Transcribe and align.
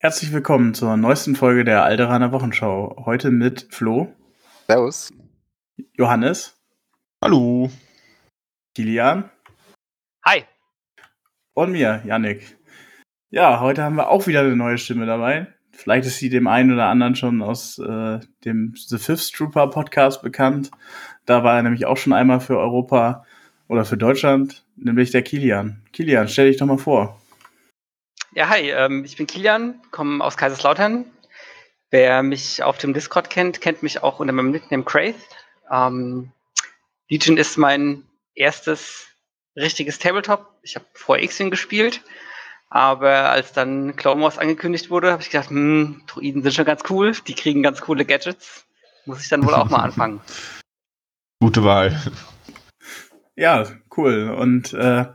Herzlich 0.00 0.32
willkommen 0.32 0.74
zur 0.74 0.96
neuesten 0.96 1.34
Folge 1.34 1.64
der 1.64 1.82
Alderaner 1.82 2.30
Wochenschau. 2.30 3.02
Heute 3.04 3.32
mit 3.32 3.66
Flo. 3.70 4.14
Servus. 4.68 5.12
Johannes. 5.94 6.56
Hallo. 7.20 7.68
Kilian. 8.76 9.28
Hi. 10.24 10.44
Und 11.52 11.72
mir, 11.72 12.00
Yannick. 12.06 12.56
Ja, 13.30 13.58
heute 13.58 13.82
haben 13.82 13.96
wir 13.96 14.08
auch 14.08 14.28
wieder 14.28 14.42
eine 14.42 14.54
neue 14.54 14.78
Stimme 14.78 15.04
dabei. 15.04 15.48
Vielleicht 15.72 16.06
ist 16.06 16.18
sie 16.18 16.28
dem 16.28 16.46
einen 16.46 16.72
oder 16.72 16.86
anderen 16.86 17.16
schon 17.16 17.42
aus 17.42 17.80
äh, 17.80 18.20
dem 18.44 18.74
The 18.76 18.98
Fifth 18.98 19.34
Trooper 19.34 19.66
Podcast 19.66 20.22
bekannt. 20.22 20.70
Da 21.26 21.42
war 21.42 21.56
er 21.56 21.64
nämlich 21.64 21.86
auch 21.86 21.96
schon 21.96 22.12
einmal 22.12 22.38
für 22.38 22.56
Europa 22.56 23.26
oder 23.66 23.84
für 23.84 23.96
Deutschland, 23.96 24.64
nämlich 24.76 25.10
der 25.10 25.22
Kilian. 25.22 25.82
Kilian, 25.92 26.28
stell 26.28 26.46
dich 26.46 26.58
doch 26.58 26.66
mal 26.66 26.78
vor. 26.78 27.20
Ja, 28.38 28.50
hi, 28.50 28.70
ähm, 28.70 29.02
ich 29.04 29.16
bin 29.16 29.26
Kilian, 29.26 29.80
komme 29.90 30.22
aus 30.24 30.36
Kaiserslautern. 30.36 31.06
Wer 31.90 32.22
mich 32.22 32.62
auf 32.62 32.78
dem 32.78 32.94
Discord 32.94 33.30
kennt, 33.30 33.60
kennt 33.60 33.82
mich 33.82 34.04
auch 34.04 34.20
unter 34.20 34.32
meinem 34.32 34.52
Nickname 34.52 34.84
Craith. 34.84 35.16
Ähm, 35.68 36.30
Legion 37.08 37.36
ist 37.36 37.56
mein 37.56 38.04
erstes 38.36 39.08
richtiges 39.56 39.98
Tabletop. 39.98 40.54
Ich 40.62 40.76
habe 40.76 40.84
vorher 40.92 41.24
X-Wing 41.24 41.50
gespielt, 41.50 42.04
aber 42.70 43.28
als 43.30 43.52
dann 43.54 43.96
Clone 43.96 44.22
Wars 44.22 44.38
angekündigt 44.38 44.88
wurde, 44.88 45.10
habe 45.10 45.22
ich 45.22 45.30
gedacht, 45.30 45.50
hm, 45.50 46.04
Druiden 46.06 46.44
sind 46.44 46.54
schon 46.54 46.64
ganz 46.64 46.82
cool, 46.90 47.16
die 47.26 47.34
kriegen 47.34 47.64
ganz 47.64 47.80
coole 47.80 48.04
Gadgets. 48.04 48.68
Muss 49.04 49.20
ich 49.20 49.28
dann 49.30 49.44
wohl 49.44 49.54
auch 49.54 49.68
mal 49.68 49.80
anfangen. 49.82 50.20
Gute 51.40 51.64
Wahl. 51.64 52.00
Ja, 53.34 53.66
cool. 53.96 54.30
Und 54.30 54.74
äh, 54.74 55.06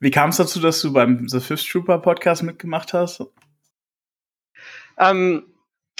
wie 0.00 0.10
kam 0.10 0.30
es 0.30 0.36
dazu, 0.36 0.60
dass 0.60 0.80
du 0.80 0.92
beim 0.92 1.28
The 1.28 1.40
Fifth 1.40 1.68
Trooper 1.68 1.98
Podcast 1.98 2.42
mitgemacht 2.42 2.92
hast? 2.92 3.22
Ähm, 4.98 5.46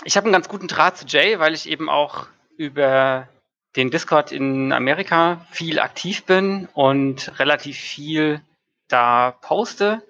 ich 0.04 0.16
habe 0.16 0.26
einen 0.26 0.32
ganz 0.32 0.48
guten 0.48 0.68
Draht 0.68 0.98
zu 0.98 1.06
Jay, 1.06 1.38
weil 1.38 1.54
ich 1.54 1.68
eben 1.68 1.88
auch 1.88 2.26
über 2.56 3.28
den 3.76 3.90
Discord 3.90 4.32
in 4.32 4.72
Amerika 4.72 5.46
viel 5.50 5.78
aktiv 5.80 6.24
bin 6.24 6.68
und 6.74 7.38
relativ 7.38 7.76
viel 7.76 8.40
da 8.88 9.32
poste. 9.40 10.02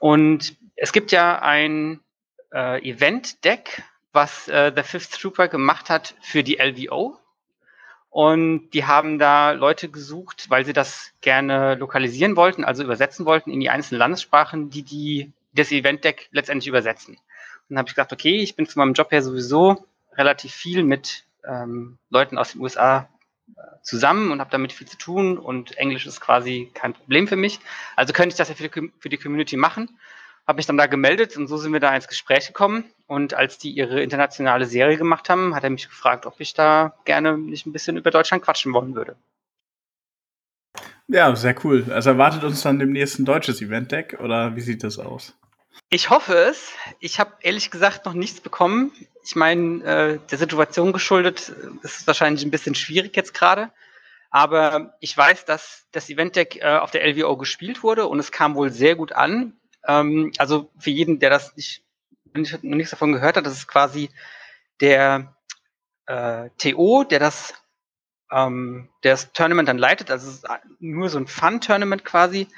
Und 0.00 0.56
es 0.76 0.92
gibt 0.92 1.12
ja 1.12 1.40
ein 1.40 2.00
äh, 2.52 2.82
Event-Deck, 2.88 3.82
was 4.12 4.48
äh, 4.48 4.72
The 4.74 4.82
Fifth 4.82 5.20
Trooper 5.20 5.48
gemacht 5.48 5.88
hat 5.88 6.14
für 6.20 6.42
die 6.42 6.56
LVO. 6.56 7.18
Und 8.12 8.68
die 8.72 8.84
haben 8.84 9.18
da 9.18 9.52
Leute 9.52 9.88
gesucht, 9.88 10.50
weil 10.50 10.66
sie 10.66 10.74
das 10.74 11.12
gerne 11.22 11.76
lokalisieren 11.76 12.36
wollten, 12.36 12.62
also 12.62 12.84
übersetzen 12.84 13.24
wollten 13.24 13.50
in 13.50 13.58
die 13.58 13.70
einzelnen 13.70 14.00
Landessprachen, 14.00 14.68
die, 14.68 14.82
die 14.82 15.32
das 15.54 15.72
Event-Deck 15.72 16.28
letztendlich 16.30 16.68
übersetzen. 16.68 17.14
Und 17.14 17.20
dann 17.70 17.78
habe 17.78 17.88
ich 17.88 17.94
gesagt, 17.94 18.12
okay, 18.12 18.36
ich 18.36 18.54
bin 18.54 18.66
zu 18.66 18.78
meinem 18.78 18.92
Job 18.92 19.10
her 19.12 19.22
sowieso 19.22 19.86
relativ 20.12 20.52
viel 20.52 20.82
mit 20.82 21.24
ähm, 21.48 21.96
Leuten 22.10 22.36
aus 22.36 22.52
den 22.52 22.60
USA 22.60 23.08
äh, 23.56 23.60
zusammen 23.82 24.30
und 24.30 24.40
habe 24.40 24.50
damit 24.50 24.74
viel 24.74 24.86
zu 24.86 24.98
tun 24.98 25.38
und 25.38 25.78
Englisch 25.78 26.04
ist 26.04 26.20
quasi 26.20 26.70
kein 26.74 26.92
Problem 26.92 27.26
für 27.26 27.36
mich. 27.36 27.60
Also 27.96 28.12
könnte 28.12 28.34
ich 28.34 28.36
das 28.36 28.50
ja 28.50 28.54
für 28.54 28.68
die, 28.68 28.92
für 28.98 29.08
die 29.08 29.16
Community 29.16 29.56
machen 29.56 29.88
habe 30.46 30.56
mich 30.56 30.66
dann 30.66 30.76
da 30.76 30.86
gemeldet 30.86 31.36
und 31.36 31.46
so 31.46 31.56
sind 31.56 31.72
wir 31.72 31.80
da 31.80 31.94
ins 31.94 32.08
Gespräch 32.08 32.48
gekommen. 32.48 32.84
Und 33.06 33.34
als 33.34 33.58
die 33.58 33.70
ihre 33.70 34.02
internationale 34.02 34.66
Serie 34.66 34.96
gemacht 34.96 35.28
haben, 35.28 35.54
hat 35.54 35.64
er 35.64 35.70
mich 35.70 35.88
gefragt, 35.88 36.26
ob 36.26 36.40
ich 36.40 36.54
da 36.54 36.94
gerne 37.04 37.38
nicht 37.38 37.66
ein 37.66 37.72
bisschen 37.72 37.96
über 37.96 38.10
Deutschland 38.10 38.42
quatschen 38.42 38.72
wollen 38.72 38.94
würde. 38.94 39.16
Ja, 41.08 41.34
sehr 41.36 41.54
cool. 41.64 41.86
Also 41.90 42.10
erwartet 42.10 42.42
uns 42.44 42.62
dann 42.62 42.78
demnächst 42.78 43.18
ein 43.18 43.24
deutsches 43.24 43.60
Event-Deck 43.60 44.18
oder 44.20 44.56
wie 44.56 44.60
sieht 44.60 44.82
das 44.82 44.98
aus? 44.98 45.34
Ich 45.90 46.10
hoffe 46.10 46.34
es. 46.34 46.72
Ich 47.00 47.20
habe 47.20 47.32
ehrlich 47.40 47.70
gesagt 47.70 48.06
noch 48.06 48.14
nichts 48.14 48.40
bekommen. 48.40 48.92
Ich 49.24 49.36
meine, 49.36 49.84
äh, 49.84 50.18
der 50.30 50.38
Situation 50.38 50.92
geschuldet 50.92 51.52
ist 51.82 52.00
es 52.00 52.06
wahrscheinlich 52.06 52.44
ein 52.44 52.50
bisschen 52.50 52.74
schwierig 52.74 53.14
jetzt 53.16 53.34
gerade. 53.34 53.70
Aber 54.30 54.96
ich 55.00 55.14
weiß, 55.14 55.44
dass 55.44 55.86
das 55.92 56.08
Event-Deck 56.08 56.56
äh, 56.56 56.78
auf 56.78 56.90
der 56.90 57.06
LVO 57.06 57.36
gespielt 57.36 57.82
wurde 57.82 58.06
und 58.06 58.18
es 58.18 58.32
kam 58.32 58.54
wohl 58.54 58.70
sehr 58.70 58.96
gut 58.96 59.12
an. 59.12 59.52
Ähm, 59.86 60.32
also 60.38 60.70
für 60.78 60.90
jeden, 60.90 61.18
der 61.18 61.30
das 61.30 61.56
nicht, 61.56 61.84
nicht, 62.34 62.64
noch 62.64 62.76
nichts 62.76 62.90
davon 62.90 63.12
gehört 63.12 63.36
hat, 63.36 63.46
das 63.46 63.54
ist 63.54 63.68
quasi 63.68 64.10
der 64.80 65.36
äh, 66.06 66.50
TO, 66.58 67.04
der 67.04 67.18
das, 67.18 67.54
ähm, 68.30 68.88
der 69.02 69.12
das 69.12 69.32
Tournament 69.32 69.68
dann 69.68 69.78
leitet, 69.78 70.10
also 70.10 70.28
es 70.28 70.36
ist 70.36 70.46
nur 70.80 71.08
so 71.08 71.18
ein 71.18 71.26
Fun-Tournament 71.26 72.04
quasi, 72.04 72.48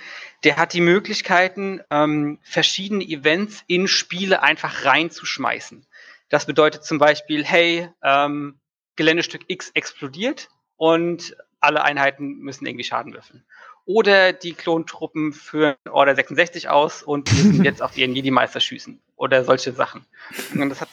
der 0.45 0.57
hat 0.57 0.73
die 0.73 0.81
Möglichkeiten, 0.81 1.81
ähm, 1.91 2.39
verschiedene 2.43 3.05
Events 3.05 3.65
in 3.67 3.89
Spiele 3.89 4.43
einfach 4.43 4.85
reinzuschmeißen. 4.85 5.87
Das 6.29 6.47
bedeutet 6.47 6.85
zum 6.85 6.99
Beispiel, 6.99 7.45
hey, 7.45 7.89
ähm, 8.03 8.59
Geländestück 8.97 9.43
X 9.49 9.71
explodiert 9.75 10.49
und 10.77 11.37
alle 11.61 11.83
Einheiten 11.83 12.39
müssen 12.39 12.67
irgendwie 12.67 12.85
Schaden 12.85 13.12
würfeln. 13.12 13.45
Oder 13.87 14.33
die 14.33 14.55
Klontruppen 14.55 15.33
führen 15.33 15.75
Order 15.91 16.15
66 16.15 16.69
aus 16.69 17.03
und 17.03 17.31
müssen 17.33 17.65
jetzt 17.65 17.83
auf 17.83 17.97
ihren 17.97 18.15
Jedi-Meister 18.15 18.61
schießen. 18.61 19.00
Oder 19.17 19.45
solche 19.45 19.72
Sachen. 19.72 20.06
Und 20.55 20.71
das 20.71 20.81
hat, 20.81 20.89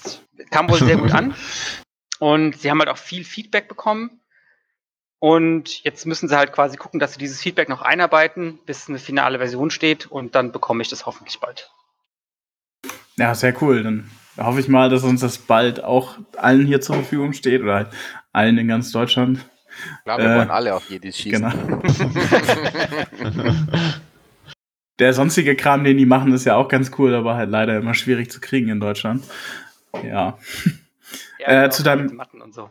kam 0.49 0.69
wohl 0.69 0.79
sehr 0.79 0.97
gut 0.97 1.11
an. 1.11 1.33
Und 2.19 2.59
sie 2.59 2.69
haben 2.69 2.79
halt 2.79 2.89
auch 2.89 2.97
viel 2.97 3.23
Feedback 3.23 3.67
bekommen. 3.67 4.19
Und 5.19 5.83
jetzt 5.83 6.05
müssen 6.05 6.27
sie 6.27 6.35
halt 6.35 6.51
quasi 6.51 6.77
gucken, 6.77 6.99
dass 6.99 7.13
sie 7.13 7.19
dieses 7.19 7.41
Feedback 7.41 7.69
noch 7.69 7.81
einarbeiten, 7.81 8.59
bis 8.65 8.89
eine 8.89 8.99
finale 8.99 9.37
Version 9.37 9.71
steht. 9.71 10.07
Und 10.07 10.35
dann 10.35 10.51
bekomme 10.51 10.81
ich 10.81 10.89
das 10.89 11.05
hoffentlich 11.05 11.39
bald. 11.39 11.71
Ja, 13.17 13.35
sehr 13.35 13.59
cool. 13.61 13.83
Dann 13.83 14.09
hoffe 14.37 14.59
ich 14.59 14.67
mal, 14.67 14.89
dass 14.89 15.03
uns 15.03 15.21
das 15.21 15.37
bald 15.37 15.83
auch 15.83 16.17
allen 16.37 16.65
hier 16.65 16.81
zur 16.81 16.95
Verfügung 16.95 17.33
steht 17.33 17.61
oder 17.61 17.75
halt 17.75 17.87
allen 18.33 18.57
in 18.57 18.67
ganz 18.67 18.91
Deutschland. 18.91 19.45
Klar, 20.03 20.17
wir 20.17 20.25
äh, 20.25 20.37
wollen 20.37 20.49
alle 20.49 20.75
auf 20.75 20.89
Jedis 20.89 21.17
schießen. 21.17 21.49
Genau. 21.49 21.81
Der 24.99 25.13
sonstige 25.13 25.55
Kram, 25.55 25.83
den 25.83 25.97
die 25.97 26.05
machen, 26.05 26.31
ist 26.31 26.45
ja 26.45 26.55
auch 26.55 26.67
ganz 26.67 26.91
cool, 26.99 27.15
aber 27.15 27.35
halt 27.35 27.49
leider 27.49 27.77
immer 27.77 27.95
schwierig 27.95 28.29
zu 28.29 28.39
kriegen 28.39 28.69
in 28.69 28.79
Deutschland. 28.79 29.23
Ja. 30.03 30.37
ja 31.39 31.47
äh, 31.65 31.69
zu 31.71 31.81
deinem. 31.81 32.15
Matten 32.15 32.41
und 32.41 32.53
so. 32.53 32.69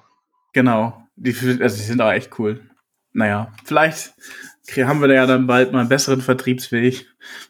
Genau. 0.53 1.03
Die, 1.17 1.35
also 1.61 1.77
die 1.77 1.83
sind 1.83 2.01
auch 2.01 2.13
echt 2.13 2.39
cool. 2.39 2.61
Naja, 3.13 3.53
vielleicht 3.65 4.15
haben 4.79 5.01
wir 5.01 5.09
da 5.09 5.15
ja 5.15 5.27
dann 5.27 5.49
bald 5.49 5.73
mal 5.73 5.81
einen 5.81 5.89
besseren 5.89 6.21
Vertriebsweg 6.21 7.07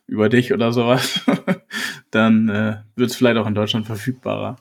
über 0.06 0.28
dich 0.28 0.54
oder 0.54 0.72
sowas. 0.72 1.20
dann 2.10 2.48
äh, 2.48 2.76
wird 2.96 3.10
es 3.10 3.16
vielleicht 3.16 3.36
auch 3.36 3.46
in 3.46 3.54
Deutschland 3.54 3.86
verfügbarer. 3.86 4.56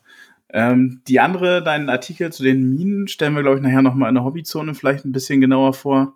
Ähm, 0.51 1.01
die 1.07 1.19
andere, 1.19 1.63
deinen 1.63 1.89
Artikel 1.89 2.31
zu 2.31 2.43
den 2.43 2.73
Minen, 2.73 3.07
stellen 3.07 3.35
wir, 3.35 3.43
glaube 3.43 3.57
ich, 3.57 3.63
nachher 3.63 3.81
nochmal 3.81 4.09
in 4.09 4.15
der 4.15 4.23
Hobbyzone 4.23 4.73
vielleicht 4.73 5.05
ein 5.05 5.11
bisschen 5.11 5.41
genauer 5.41 5.73
vor. 5.73 6.15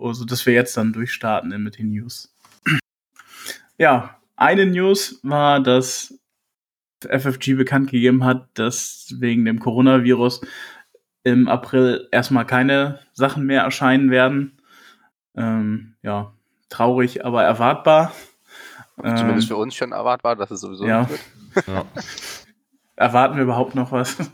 Also, 0.00 0.24
dass 0.24 0.44
wir 0.46 0.54
jetzt 0.54 0.76
dann 0.76 0.92
durchstarten 0.92 1.50
mit 1.62 1.78
den 1.78 1.90
News. 1.90 2.34
ja, 3.78 4.16
eine 4.36 4.66
News 4.66 5.20
war, 5.22 5.60
dass 5.60 6.18
FFG 7.06 7.54
bekannt 7.54 7.90
gegeben 7.90 8.24
hat, 8.24 8.48
dass 8.54 9.14
wegen 9.18 9.44
dem 9.44 9.60
Coronavirus 9.60 10.42
im 11.22 11.48
April 11.48 12.08
erstmal 12.10 12.46
keine 12.46 13.00
Sachen 13.12 13.46
mehr 13.46 13.62
erscheinen 13.62 14.10
werden. 14.10 14.58
Ähm, 15.36 15.94
ja, 16.02 16.32
traurig, 16.68 17.24
aber 17.24 17.44
erwartbar. 17.44 18.12
Zumindest 18.96 19.50
ähm, 19.50 19.56
für 19.56 19.56
uns 19.56 19.74
schon 19.74 19.92
erwartbar, 19.92 20.36
dass 20.36 20.50
es 20.50 20.60
sowieso 20.60 20.86
ja. 20.86 21.02
nicht 21.02 21.10
wird. 21.54 21.66
Ja. 21.66 21.84
Erwarten 23.00 23.36
wir 23.36 23.44
überhaupt 23.44 23.74
noch 23.74 23.92
was? 23.92 24.18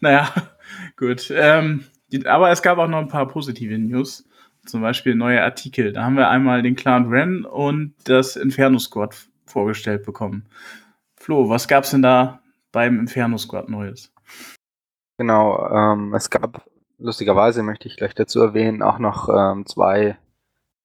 naja, 0.00 0.32
gut. 0.96 1.28
Ähm, 1.34 1.86
die, 2.12 2.24
aber 2.24 2.52
es 2.52 2.62
gab 2.62 2.78
auch 2.78 2.86
noch 2.86 3.00
ein 3.00 3.08
paar 3.08 3.26
positive 3.26 3.76
News. 3.76 4.24
Zum 4.64 4.80
Beispiel 4.80 5.16
neue 5.16 5.42
Artikel. 5.42 5.92
Da 5.92 6.04
haben 6.04 6.16
wir 6.16 6.28
einmal 6.28 6.62
den 6.62 6.76
Clan 6.76 7.08
Ren 7.08 7.44
und 7.44 7.94
das 8.04 8.36
Inferno 8.36 8.78
Squad 8.78 9.26
vorgestellt 9.44 10.04
bekommen. 10.04 10.46
Flo, 11.16 11.48
was 11.48 11.66
gab's 11.66 11.90
denn 11.90 12.02
da 12.02 12.40
beim 12.70 13.00
Inferno 13.00 13.38
Squad 13.38 13.68
Neues? 13.68 14.12
Genau, 15.18 15.68
ähm, 15.68 16.14
es 16.14 16.30
gab 16.30 16.64
lustigerweise, 16.96 17.64
möchte 17.64 17.88
ich 17.88 17.96
gleich 17.96 18.14
dazu 18.14 18.40
erwähnen, 18.40 18.82
auch 18.82 19.00
noch 19.00 19.28
ähm, 19.28 19.66
zwei 19.66 20.16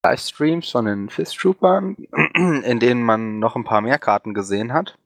Livestreams 0.04 0.72
von 0.72 0.86
den 0.86 1.10
Fist 1.10 1.38
Troopern, 1.38 1.98
in 2.64 2.80
denen 2.80 3.04
man 3.04 3.38
noch 3.38 3.56
ein 3.56 3.64
paar 3.64 3.82
mehr 3.82 4.00
Karten 4.00 4.34
gesehen 4.34 4.74
hat. 4.74 4.98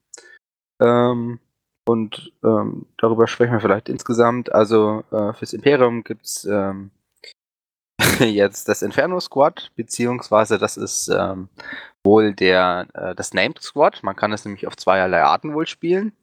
Ähm, 0.81 1.39
und 1.85 2.31
ähm, 2.43 2.85
darüber 2.97 3.27
sprechen 3.27 3.53
wir 3.53 3.59
vielleicht 3.59 3.89
insgesamt. 3.89 4.51
Also 4.51 5.03
äh, 5.11 5.33
fürs 5.33 5.53
Imperium 5.53 6.03
gibt 6.03 6.25
es 6.25 6.45
ähm, 6.45 6.91
jetzt 8.19 8.67
das 8.67 8.81
Inferno 8.81 9.19
Squad, 9.19 9.71
beziehungsweise 9.75 10.57
das 10.57 10.77
ist 10.77 11.09
ähm, 11.09 11.49
wohl 12.03 12.33
der 12.33 12.87
äh, 12.93 13.15
das 13.15 13.33
Named 13.33 13.61
Squad. 13.61 14.03
Man 14.03 14.15
kann 14.15 14.33
es 14.33 14.45
nämlich 14.45 14.67
auf 14.67 14.75
zweierlei 14.75 15.23
Arten 15.23 15.53
wohl 15.53 15.67
spielen. 15.67 16.13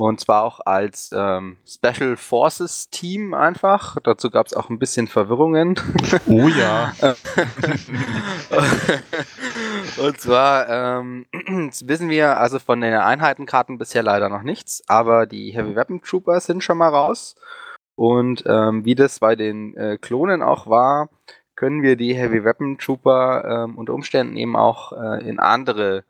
Und 0.00 0.20
zwar 0.20 0.42
auch 0.42 0.60
als 0.64 1.10
ähm, 1.14 1.58
Special 1.66 2.16
Forces 2.16 2.88
Team 2.90 3.34
einfach. 3.34 3.98
Dazu 4.02 4.30
gab 4.30 4.46
es 4.46 4.54
auch 4.54 4.70
ein 4.70 4.78
bisschen 4.78 5.06
Verwirrungen. 5.06 5.78
Oh 6.26 6.48
ja. 6.48 6.92
Und 9.98 10.20
zwar 10.20 10.68
ähm, 10.68 11.26
wissen 11.84 12.08
wir 12.08 12.38
also 12.38 12.58
von 12.58 12.80
den 12.80 12.94
Einheitenkarten 12.94 13.78
bisher 13.78 14.02
leider 14.02 14.28
noch 14.28 14.42
nichts, 14.42 14.82
aber 14.88 15.26
die 15.26 15.52
Heavy 15.52 15.76
Weapon 15.76 16.00
Troopers 16.02 16.46
sind 16.46 16.64
schon 16.64 16.78
mal 16.78 16.88
raus. 16.88 17.34
Und 17.94 18.44
ähm, 18.46 18.84
wie 18.84 18.94
das 18.94 19.18
bei 19.18 19.36
den 19.36 19.76
äh, 19.76 19.98
Klonen 19.98 20.42
auch 20.42 20.66
war, 20.66 21.10
können 21.56 21.82
wir 21.82 21.96
die 21.96 22.14
Heavy 22.14 22.44
Weapon 22.44 22.78
Trooper 22.78 23.64
ähm, 23.64 23.78
unter 23.78 23.94
Umständen 23.94 24.36
eben 24.36 24.56
auch 24.56 24.92
äh, 24.92 25.28
in 25.28 25.38
andere 25.38 26.04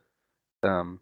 ähm, 0.63 1.01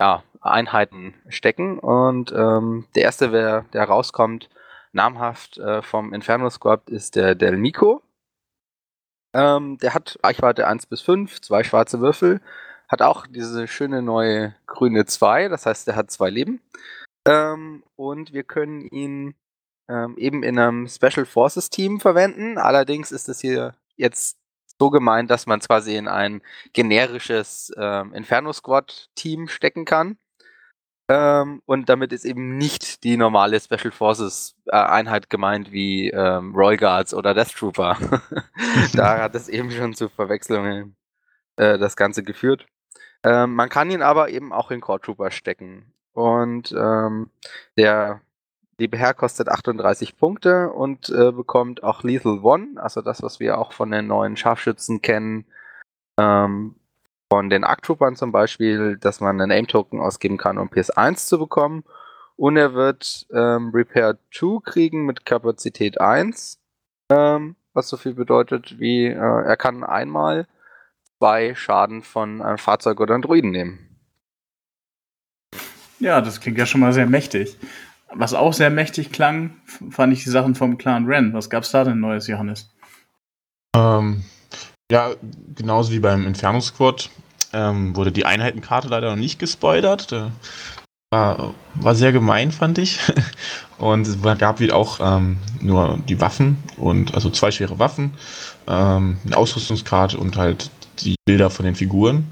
ja, 0.00 0.22
Einheiten 0.40 1.14
stecken. 1.28 1.78
Und 1.78 2.32
ähm, 2.32 2.86
der 2.94 3.04
erste, 3.04 3.30
der, 3.30 3.64
der 3.72 3.84
rauskommt, 3.84 4.50
namhaft 4.92 5.58
äh, 5.58 5.82
vom 5.82 6.12
Inferno 6.12 6.50
Squad, 6.50 6.88
ist 6.90 7.16
der 7.16 7.34
Del 7.34 7.56
Nico. 7.56 8.02
Ähm, 9.32 9.78
der 9.78 9.94
hat 9.94 10.18
Reichweite 10.22 10.66
1 10.66 10.86
bis 10.86 11.00
5, 11.02 11.40
zwei 11.40 11.62
schwarze 11.64 12.00
Würfel, 12.00 12.40
hat 12.88 13.02
auch 13.02 13.26
diese 13.26 13.68
schöne 13.68 14.02
neue 14.02 14.54
grüne 14.66 15.06
2, 15.06 15.48
das 15.48 15.66
heißt, 15.66 15.86
der 15.86 15.96
hat 15.96 16.10
zwei 16.10 16.30
Leben. 16.30 16.60
Ähm, 17.26 17.84
und 17.96 18.32
wir 18.32 18.44
können 18.44 18.82
ihn 18.86 19.34
ähm, 19.88 20.16
eben 20.16 20.42
in 20.42 20.58
einem 20.58 20.88
Special 20.88 21.26
Forces 21.26 21.70
Team 21.70 22.00
verwenden. 22.00 22.58
Allerdings 22.58 23.12
ist 23.12 23.28
es 23.28 23.40
hier 23.40 23.74
jetzt 23.96 24.38
so 24.78 24.90
gemeint, 24.90 25.30
dass 25.30 25.46
man 25.46 25.60
es 25.60 25.68
quasi 25.68 25.96
in 25.96 26.08
ein 26.08 26.42
generisches 26.72 27.72
ähm, 27.76 28.14
Inferno 28.14 28.52
Squad 28.52 29.10
Team 29.14 29.48
stecken 29.48 29.84
kann. 29.84 30.16
Ähm, 31.10 31.60
und 31.66 31.88
damit 31.88 32.12
ist 32.12 32.24
eben 32.24 32.56
nicht 32.56 33.02
die 33.02 33.16
normale 33.16 33.58
Special 33.58 33.90
Forces 33.90 34.54
äh, 34.66 34.76
Einheit 34.76 35.28
gemeint 35.28 35.72
wie 35.72 36.08
ähm, 36.10 36.54
Royal 36.54 36.76
Guards 36.76 37.14
oder 37.14 37.34
Death 37.34 37.56
Trooper. 37.56 37.96
da 38.94 39.18
hat 39.18 39.34
es 39.34 39.48
eben 39.48 39.72
schon 39.72 39.92
zu 39.94 40.08
Verwechslungen 40.08 40.94
äh, 41.56 41.78
das 41.78 41.96
Ganze 41.96 42.22
geführt. 42.22 42.64
Ähm, 43.24 43.56
man 43.56 43.68
kann 43.68 43.90
ihn 43.90 44.02
aber 44.02 44.28
eben 44.28 44.52
auch 44.52 44.70
in 44.70 44.80
Core 44.80 45.00
Trooper 45.00 45.32
stecken. 45.32 45.92
Und 46.12 46.70
ähm, 46.78 47.30
der 47.76 48.20
liebe 48.78 48.96
Herr 48.96 49.12
kostet 49.12 49.48
38 49.48 50.16
Punkte 50.16 50.70
und 50.70 51.08
äh, 51.08 51.32
bekommt 51.32 51.82
auch 51.82 52.04
Lethal 52.04 52.38
One, 52.44 52.80
also 52.80 53.02
das, 53.02 53.20
was 53.20 53.40
wir 53.40 53.58
auch 53.58 53.72
von 53.72 53.90
den 53.90 54.06
neuen 54.06 54.36
Scharfschützen 54.36 55.02
kennen, 55.02 55.44
ähm, 56.18 56.76
von 57.30 57.48
den 57.48 57.64
Arc-Troopern 57.64 58.16
zum 58.16 58.32
Beispiel, 58.32 58.98
dass 58.98 59.20
man 59.20 59.40
einen 59.40 59.52
Aim-Token 59.52 60.00
ausgeben 60.00 60.36
kann, 60.36 60.58
um 60.58 60.68
PS1 60.68 61.26
zu 61.26 61.38
bekommen. 61.38 61.84
Und 62.36 62.56
er 62.56 62.74
wird 62.74 63.26
ähm, 63.32 63.70
Repair 63.72 64.18
2 64.34 64.60
kriegen 64.64 65.06
mit 65.06 65.24
Kapazität 65.24 66.00
1, 66.00 66.58
ähm, 67.10 67.54
was 67.72 67.88
so 67.88 67.96
viel 67.96 68.14
bedeutet 68.14 68.80
wie, 68.80 69.06
äh, 69.06 69.14
er 69.14 69.56
kann 69.56 69.84
einmal 69.84 70.46
zwei 71.18 71.54
Schaden 71.54 72.02
von 72.02 72.42
einem 72.42 72.58
Fahrzeug 72.58 72.98
oder 72.98 73.14
einem 73.14 73.22
Druiden 73.22 73.50
nehmen. 73.50 73.78
Ja, 75.98 76.22
das 76.22 76.40
klingt 76.40 76.58
ja 76.58 76.66
schon 76.66 76.80
mal 76.80 76.94
sehr 76.94 77.06
mächtig. 77.06 77.58
Was 78.12 78.34
auch 78.34 78.54
sehr 78.54 78.70
mächtig 78.70 79.12
klang, 79.12 79.60
fand 79.90 80.12
ich 80.12 80.24
die 80.24 80.30
Sachen 80.30 80.54
vom 80.54 80.78
Clan 80.78 81.06
Ren. 81.06 81.32
Was 81.34 81.50
gab's 81.50 81.70
da 81.70 81.84
denn 81.84 82.00
Neues, 82.00 82.26
Johannes? 82.26 82.74
Ähm, 83.76 84.24
ja, 84.90 85.14
genauso 85.54 85.92
wie 85.92 86.00
beim 86.00 86.26
Inferno 86.26 86.60
Squad 86.60 87.10
ähm, 87.52 87.96
wurde 87.96 88.12
die 88.12 88.26
Einheitenkarte 88.26 88.88
leider 88.88 89.10
noch 89.10 89.16
nicht 89.16 89.38
gespoilert. 89.38 90.12
War, 91.10 91.54
war 91.74 91.94
sehr 91.94 92.12
gemein, 92.12 92.52
fand 92.52 92.78
ich. 92.78 92.98
Und 93.78 94.06
es 94.06 94.20
gab 94.38 94.60
wieder 94.60 94.76
auch 94.76 95.00
ähm, 95.00 95.38
nur 95.60 95.98
die 96.08 96.20
Waffen 96.20 96.58
und 96.76 97.14
also 97.14 97.30
zwei 97.30 97.50
schwere 97.50 97.78
Waffen, 97.78 98.12
ähm, 98.68 99.16
eine 99.24 99.36
Ausrüstungskarte 99.38 100.18
und 100.18 100.36
halt 100.36 100.70
die 100.98 101.14
Bilder 101.24 101.48
von 101.48 101.64
den 101.64 101.74
Figuren. 101.74 102.26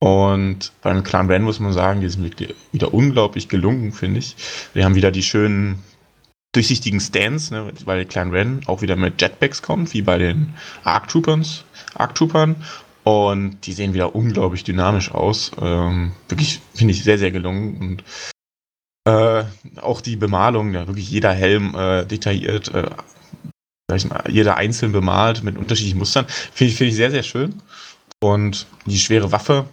Und 0.00 0.72
beim 0.82 1.04
Clan 1.04 1.28
Ren 1.28 1.42
muss 1.42 1.60
man 1.60 1.72
sagen, 1.72 2.00
die 2.00 2.08
sind 2.08 2.40
wieder 2.72 2.92
unglaublich 2.92 3.48
gelungen, 3.48 3.92
finde 3.92 4.18
ich. 4.18 4.34
Wir 4.74 4.84
haben 4.84 4.96
wieder 4.96 5.12
die 5.12 5.22
schönen 5.22 5.84
durchsichtigen 6.52 7.00
Stands, 7.00 7.50
ne, 7.50 7.72
weil 7.84 8.04
Clan 8.06 8.30
Ren 8.30 8.62
auch 8.66 8.82
wieder 8.82 8.96
mit 8.96 9.20
Jetpacks 9.20 9.62
kommt, 9.62 9.94
wie 9.94 10.02
bei 10.02 10.18
den 10.18 10.54
Arc 10.84 11.08
Troopers, 11.08 11.64
Arc 11.94 12.14
Troopern. 12.14 12.56
Und 13.02 13.66
die 13.66 13.72
sehen 13.72 13.94
wieder 13.94 14.14
unglaublich 14.14 14.62
dynamisch 14.62 15.10
aus. 15.10 15.52
Ähm, 15.60 16.12
wirklich, 16.28 16.60
finde 16.74 16.92
ich, 16.92 17.02
sehr, 17.02 17.18
sehr 17.18 17.30
gelungen. 17.30 17.78
Und 17.78 18.04
äh, 19.06 19.44
auch 19.80 20.00
die 20.00 20.16
Bemalung, 20.16 20.74
ja, 20.74 20.86
wirklich 20.86 21.10
jeder 21.10 21.32
Helm 21.32 21.74
äh, 21.74 22.04
detailliert, 22.04 22.74
äh, 22.74 22.90
mal, 24.08 24.24
jeder 24.28 24.56
einzeln 24.56 24.92
bemalt 24.92 25.42
mit 25.42 25.56
unterschiedlichen 25.56 25.98
Mustern. 25.98 26.26
Finde 26.28 26.72
ich, 26.72 26.76
find 26.76 26.90
ich 26.90 26.96
sehr, 26.96 27.10
sehr 27.10 27.22
schön. 27.22 27.62
Und 28.22 28.66
die 28.84 28.98
schwere 28.98 29.32
Waffe 29.32 29.66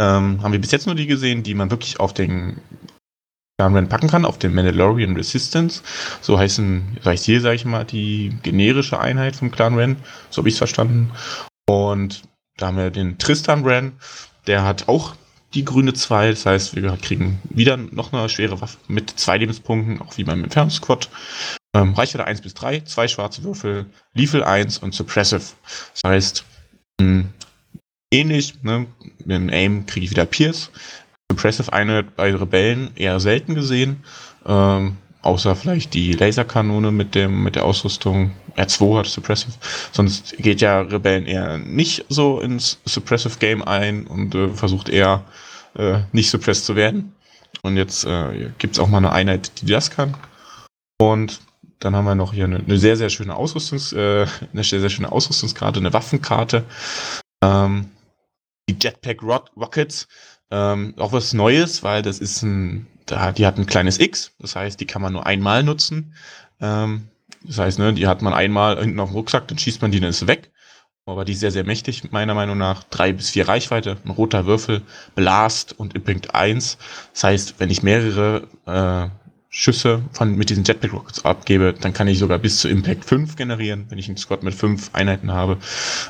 ähm, 0.00 0.42
haben 0.42 0.52
wir 0.52 0.60
bis 0.60 0.72
jetzt 0.72 0.86
nur 0.86 0.94
die 0.94 1.06
gesehen, 1.06 1.42
die 1.42 1.54
man 1.54 1.70
wirklich 1.70 2.00
auf 2.00 2.14
den 2.14 2.58
Gunman 3.58 3.88
packen 3.88 4.08
kann, 4.08 4.24
auf 4.24 4.38
den 4.38 4.54
Mandalorian 4.54 5.16
Resistance. 5.16 5.82
So 6.20 6.38
heißen, 6.38 6.98
heißt 7.04 7.24
hier, 7.24 7.40
sage 7.40 7.56
ich 7.56 7.64
mal, 7.64 7.84
die 7.84 8.36
generische 8.42 8.98
Einheit 8.98 9.36
vom 9.36 9.50
Clan 9.50 9.76
Ren. 9.76 9.96
So 10.30 10.38
habe 10.38 10.48
ich 10.48 10.54
es 10.54 10.58
verstanden. 10.58 11.12
Und 11.66 12.22
da 12.56 12.66
haben 12.66 12.76
wir 12.76 12.90
den 12.90 13.18
Tristan 13.18 13.64
Ren, 13.64 13.92
der 14.46 14.64
hat 14.64 14.88
auch 14.88 15.14
die 15.54 15.64
grüne 15.64 15.94
2, 15.94 16.30
das 16.30 16.46
heißt, 16.46 16.76
wir 16.76 16.96
kriegen 17.00 17.40
wieder 17.44 17.76
noch 17.76 18.12
eine 18.12 18.28
schwere 18.28 18.60
Waffe 18.60 18.78
mit 18.88 19.10
zwei 19.10 19.38
Lebenspunkten, 19.38 20.00
auch 20.00 20.16
wie 20.18 20.24
beim 20.24 20.42
Entfernungsquad. 20.42 21.08
Ähm, 21.74 21.94
Reichweite 21.94 22.24
1 22.24 22.40
bis 22.40 22.54
3, 22.54 22.80
zwei 22.80 23.08
schwarze 23.08 23.42
Würfel, 23.44 23.86
Lethal 24.14 24.42
1 24.42 24.78
und 24.78 24.94
Suppressive. 24.94 25.42
Das 25.92 26.02
heißt, 26.04 26.44
mh, 27.00 27.06
hm, 27.06 27.28
ähnlich, 28.12 28.62
ne, 28.62 28.86
mit 29.18 29.30
dem 29.30 29.48
Aim 29.48 29.86
kriege 29.86 30.04
ich 30.04 30.10
wieder 30.10 30.26
Pierce, 30.26 30.70
Suppressive 31.34 31.72
Einheit 31.72 32.14
bei 32.16 32.34
Rebellen 32.34 32.90
eher 32.94 33.18
selten 33.18 33.54
gesehen. 33.54 34.04
Ähm, 34.46 34.96
außer 35.22 35.56
vielleicht 35.56 35.94
die 35.94 36.12
Laserkanone 36.12 36.92
mit 36.92 37.14
dem 37.14 37.42
mit 37.42 37.56
der 37.56 37.64
Ausrüstung 37.64 38.32
R2 38.56 38.98
hat 38.98 39.06
Suppressive. 39.06 39.52
Sonst 39.92 40.36
geht 40.38 40.60
ja 40.60 40.80
Rebellen 40.80 41.26
eher 41.26 41.58
nicht 41.58 42.04
so 42.08 42.40
ins 42.40 42.78
Suppressive 42.84 43.38
Game 43.38 43.62
ein 43.62 44.06
und 44.06 44.34
äh, 44.34 44.48
versucht 44.48 44.88
eher 44.88 45.24
äh, 45.76 46.00
nicht 46.12 46.30
suppressed 46.30 46.64
zu 46.64 46.76
werden. 46.76 47.14
Und 47.62 47.76
jetzt 47.76 48.04
äh, 48.04 48.50
gibt 48.58 48.74
es 48.74 48.78
auch 48.78 48.88
mal 48.88 48.98
eine 48.98 49.12
Einheit, 49.12 49.60
die 49.60 49.66
das 49.66 49.90
kann. 49.90 50.16
Und 51.00 51.40
dann 51.80 51.96
haben 51.96 52.04
wir 52.04 52.14
noch 52.14 52.32
hier 52.32 52.44
eine, 52.44 52.58
eine 52.58 52.78
sehr, 52.78 52.96
sehr 52.96 53.10
schöne 53.10 53.34
Ausrüstungs, 53.34 53.92
äh, 53.92 54.26
eine 54.52 54.62
sehr, 54.62 54.80
sehr 54.80 54.90
schöne 54.90 55.10
Ausrüstungskarte, 55.10 55.80
eine 55.80 55.92
Waffenkarte. 55.92 56.64
Ähm, 57.42 57.90
die 58.68 58.76
Jetpack 58.80 59.22
Rockets 59.22 60.08
ähm, 60.54 60.94
auch 60.98 61.12
was 61.12 61.32
Neues, 61.32 61.82
weil 61.82 62.02
das 62.02 62.20
ist 62.20 62.42
ein, 62.42 62.86
da, 63.06 63.32
die 63.32 63.44
hat 63.44 63.58
ein 63.58 63.66
kleines 63.66 63.98
X, 63.98 64.32
das 64.38 64.54
heißt, 64.54 64.80
die 64.80 64.86
kann 64.86 65.02
man 65.02 65.12
nur 65.12 65.26
einmal 65.26 65.64
nutzen. 65.64 66.14
Ähm, 66.60 67.08
das 67.42 67.58
heißt, 67.58 67.78
ne, 67.80 67.92
die 67.92 68.06
hat 68.06 68.22
man 68.22 68.32
einmal 68.32 68.78
hinten 68.78 69.00
auf 69.00 69.10
dem 69.10 69.16
Rucksack, 69.16 69.48
dann 69.48 69.58
schießt 69.58 69.82
man 69.82 69.90
die, 69.90 69.98
dann 69.98 70.10
ist 70.10 70.26
weg. 70.28 70.52
Aber 71.06 71.24
die 71.24 71.32
ist 71.32 71.40
sehr, 71.40 71.50
sehr 71.50 71.64
mächtig, 71.64 72.12
meiner 72.12 72.34
Meinung 72.34 72.56
nach. 72.56 72.84
Drei 72.84 73.12
bis 73.12 73.30
vier 73.30 73.46
Reichweite, 73.46 73.98
ein 74.04 74.10
roter 74.10 74.46
Würfel, 74.46 74.80
Blast 75.14 75.78
und 75.78 75.94
Impact 75.94 76.34
1. 76.34 76.78
Das 77.12 77.24
heißt, 77.24 77.54
wenn 77.58 77.68
ich 77.68 77.82
mehrere 77.82 78.46
äh, 78.64 79.10
Schüsse 79.50 80.02
von, 80.12 80.36
mit 80.36 80.48
diesen 80.48 80.64
Jetpack 80.64 80.94
Rockets 80.94 81.24
abgebe, 81.24 81.74
dann 81.78 81.92
kann 81.92 82.08
ich 82.08 82.18
sogar 82.18 82.38
bis 82.38 82.58
zu 82.58 82.68
Impact 82.68 83.04
5 83.04 83.36
generieren, 83.36 83.86
wenn 83.90 83.98
ich 83.98 84.06
einen 84.08 84.16
Squad 84.16 84.44
mit 84.44 84.54
fünf 84.54 84.94
Einheiten 84.94 85.32
habe. 85.32 85.58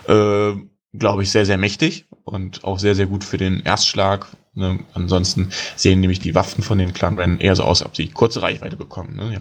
Äh, 0.06 0.60
glaube 0.96 1.24
ich, 1.24 1.30
sehr, 1.30 1.46
sehr 1.46 1.58
mächtig 1.58 2.06
und 2.24 2.64
auch 2.64 2.78
sehr, 2.78 2.94
sehr 2.94 3.06
gut 3.06 3.24
für 3.24 3.36
den 3.36 3.60
Erstschlag. 3.60 4.26
Ne? 4.54 4.80
Ansonsten 4.94 5.50
sehen 5.76 6.00
nämlich 6.00 6.20
die 6.20 6.34
Waffen 6.34 6.62
von 6.62 6.78
den 6.78 6.92
Clanrennen 6.92 7.40
eher 7.40 7.56
so 7.56 7.64
aus, 7.64 7.82
als 7.82 7.88
ob 7.88 7.96
sie 7.96 8.08
kurze 8.08 8.42
Reichweite 8.42 8.76
bekommen. 8.76 9.16
Ne? 9.16 9.40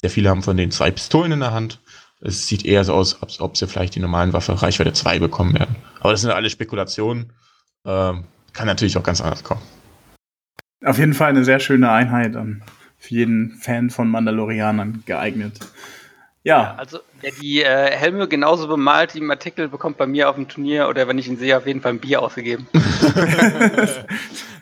Sehr 0.00 0.10
viele 0.10 0.30
haben 0.30 0.42
von 0.42 0.56
denen 0.56 0.72
zwei 0.72 0.90
Pistolen 0.90 1.32
in 1.32 1.40
der 1.40 1.52
Hand. 1.52 1.80
Es 2.20 2.46
sieht 2.46 2.64
eher 2.64 2.84
so 2.84 2.94
aus, 2.94 3.22
als 3.22 3.40
ob 3.40 3.56
sie 3.56 3.66
vielleicht 3.66 3.94
die 3.94 4.00
normalen 4.00 4.32
Waffe 4.32 4.60
Reichweite 4.62 4.92
2 4.92 5.18
bekommen 5.18 5.54
werden. 5.54 5.76
Aber 6.00 6.12
das 6.12 6.22
sind 6.22 6.30
alle 6.30 6.48
Spekulationen. 6.48 7.32
Ähm, 7.84 8.24
kann 8.54 8.66
natürlich 8.66 8.96
auch 8.96 9.02
ganz 9.02 9.20
anders 9.20 9.44
kommen. 9.44 9.60
Auf 10.84 10.98
jeden 10.98 11.14
Fall 11.14 11.30
eine 11.30 11.44
sehr 11.44 11.60
schöne 11.60 11.90
Einheit. 11.90 12.34
Für 12.98 13.14
jeden 13.14 13.52
Fan 13.52 13.90
von 13.90 14.08
Mandalorianern 14.08 15.02
geeignet. 15.04 15.60
Ja. 16.44 16.74
Also 16.74 17.00
wer 17.22 17.32
die 17.32 17.62
äh, 17.62 17.90
Helme 17.90 18.28
genauso 18.28 18.68
bemalt 18.68 19.14
wie 19.14 19.18
im 19.18 19.30
Artikel, 19.30 19.68
bekommt 19.68 19.96
bei 19.96 20.06
mir 20.06 20.28
auf 20.28 20.36
dem 20.36 20.46
Turnier 20.46 20.88
oder 20.88 21.08
wenn 21.08 21.18
ich 21.18 21.26
ihn 21.26 21.38
sehe, 21.38 21.56
auf 21.56 21.66
jeden 21.66 21.80
Fall 21.80 21.94
ein 21.94 22.00
Bier 22.00 22.20
ausgegeben. 22.22 22.68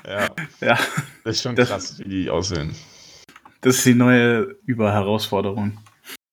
ja. 0.05 0.29
ja. 0.61 0.79
Das 1.25 1.37
ist 1.37 1.43
schon 1.43 1.57
das, 1.57 1.69
krass, 1.69 1.99
wie 1.99 2.09
die 2.09 2.31
aussehen. 2.31 2.77
Das 3.63 3.77
ist 3.77 3.87
die 3.87 3.95
neue 3.95 4.57
Überherausforderung. 4.65 5.79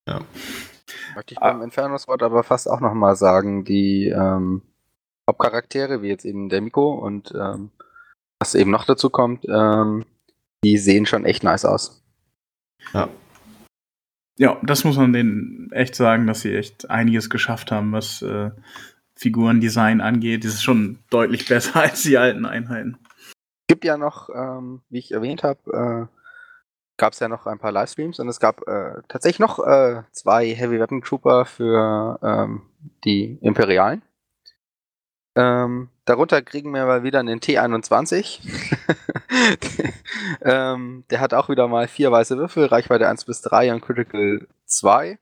Ja. 0.08 0.22
Möchte 1.16 1.34
ich 1.34 1.40
beim. 1.40 1.64
Inferno-Squad 1.64 2.22
aber 2.22 2.44
fast 2.44 2.70
auch 2.70 2.80
nochmal 2.80 3.16
sagen, 3.16 3.66
die 3.66 4.08
ähm, 4.08 4.62
Hauptcharaktere, 5.28 6.04
wie 6.04 6.10
jetzt 6.10 6.26
eben 6.26 6.50
der 6.50 6.62
Miko 6.62 6.94
und 6.94 7.34
ähm, 7.36 7.72
was 8.38 8.54
eben 8.54 8.70
noch 8.70 8.86
dazu 8.86 9.10
kommt, 9.10 9.46
ähm, 9.50 10.06
die 10.64 10.78
sehen 10.78 11.08
schon 11.08 11.26
echt 11.26 11.44
nice 11.44 11.66
aus. 11.66 12.04
Ja. 12.94 13.10
Ja, 14.40 14.58
das 14.64 14.86
muss 14.86 14.96
man 14.96 15.12
denen 15.12 15.70
echt 15.74 15.96
sagen, 15.96 16.26
dass 16.26 16.42
sie 16.42 16.56
echt 16.56 16.90
einiges 16.90 17.30
geschafft 17.30 17.74
haben, 17.74 17.92
was 17.92 18.22
äh, 18.22 18.52
Figurendesign 19.14 20.00
angeht, 20.00 20.46
ist 20.46 20.54
es 20.54 20.64
schon 20.64 21.00
deutlich 21.10 21.46
besser 21.46 21.76
als 21.82 22.04
die 22.04 22.18
alten 22.18 22.46
Einheiten. 22.46 22.98
Gibt 23.68 23.84
ja 23.84 23.98
noch, 23.98 24.30
ähm, 24.34 24.82
wie 24.90 25.00
ich 25.00 25.12
erwähnt 25.12 25.44
habe, 25.44 26.10
äh, 26.10 26.18
gab 26.96 27.12
es 27.12 27.20
ja 27.20 27.28
noch 27.28 27.48
ein 27.48 27.60
paar 27.60 27.74
Livestreams 27.74 28.20
und 28.20 28.30
es 28.30 28.40
gab 28.40 28.66
äh, 28.66 29.02
tatsächlich 29.10 29.40
noch 29.40 29.60
äh, 29.60 30.04
zwei 30.14 30.48
Heavy 30.48 30.80
Weapon 30.80 31.02
Trooper 31.02 31.44
für 31.44 32.18
ähm, 32.24 32.62
die 33.04 33.38
Imperialen. 33.42 34.02
Ähm, 35.40 35.88
darunter 36.04 36.42
kriegen 36.42 36.74
wir 36.74 36.86
mal 36.86 37.04
wieder 37.04 37.22
einen 37.22 37.40
T21. 37.40 38.42
ähm, 40.42 41.06
der 41.10 41.22
hat 41.22 41.34
auch 41.34 41.48
wieder 41.48 41.70
mal 41.70 41.88
vier 41.88 42.12
weiße 42.12 42.38
Würfel, 42.38 42.66
Reichweite 42.66 43.08
1 43.08 43.24
bis 43.24 43.42
3 43.44 43.74
und 43.74 43.80
Critical 43.80 44.46
2. 44.66 45.18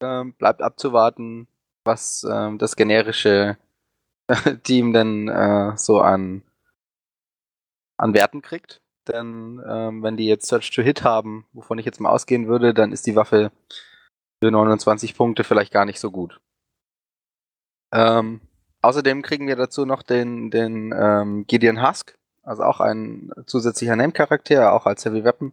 Ähm, 0.00 0.32
bleibt 0.32 0.62
abzuwarten, 0.62 1.46
was 1.84 2.26
ähm, 2.28 2.58
das 2.58 2.74
generische 2.74 3.56
Team 4.64 4.92
denn 4.92 5.28
äh, 5.28 5.76
so 5.76 6.00
an, 6.00 6.42
an 7.98 8.14
Werten 8.14 8.42
kriegt. 8.42 8.82
Denn 9.06 9.62
ähm, 9.64 10.02
wenn 10.02 10.16
die 10.16 10.26
jetzt 10.26 10.48
Search 10.48 10.72
to 10.72 10.82
Hit 10.82 11.04
haben, 11.04 11.46
wovon 11.52 11.78
ich 11.78 11.86
jetzt 11.86 12.00
mal 12.00 12.10
ausgehen 12.10 12.48
würde, 12.48 12.74
dann 12.74 12.90
ist 12.90 13.06
die 13.06 13.14
Waffe 13.14 13.52
für 14.42 14.50
29 14.50 15.14
Punkte 15.14 15.44
vielleicht 15.44 15.72
gar 15.72 15.84
nicht 15.84 16.00
so 16.00 16.10
gut. 16.10 16.40
Ähm, 17.92 18.40
Außerdem 18.82 19.22
kriegen 19.22 19.46
wir 19.46 19.56
dazu 19.56 19.86
noch 19.86 20.02
den, 20.02 20.50
den 20.50 20.92
ähm, 20.96 21.46
Gideon 21.46 21.86
Husk, 21.86 22.18
also 22.42 22.64
auch 22.64 22.80
ein 22.80 23.30
zusätzlicher 23.46 23.94
Name-Charakter, 23.94 24.72
auch 24.72 24.86
als 24.86 25.04
Heavy 25.04 25.24
Weapon. 25.24 25.52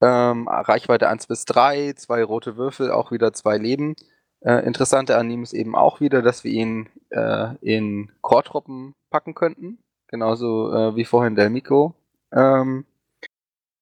Ähm, 0.00 0.46
Reichweite 0.46 1.08
1 1.08 1.26
bis 1.26 1.46
3, 1.46 1.94
zwei 1.94 2.22
rote 2.22 2.56
Würfel, 2.56 2.92
auch 2.92 3.10
wieder 3.10 3.32
zwei 3.32 3.56
Leben. 3.56 3.96
Äh, 4.40 4.64
interessante 4.64 5.16
an 5.16 5.42
ist 5.42 5.52
eben 5.54 5.74
auch 5.74 6.00
wieder, 6.00 6.22
dass 6.22 6.44
wir 6.44 6.52
ihn 6.52 6.88
äh, 7.10 7.56
in 7.60 8.12
Core-Truppen 8.20 8.94
packen 9.10 9.34
könnten. 9.34 9.78
Genauso 10.06 10.72
äh, 10.72 10.96
wie 10.96 11.04
vorhin 11.04 11.34
der 11.34 11.50
Miko. 11.50 11.94
Ähm, 12.32 12.84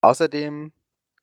außerdem 0.00 0.72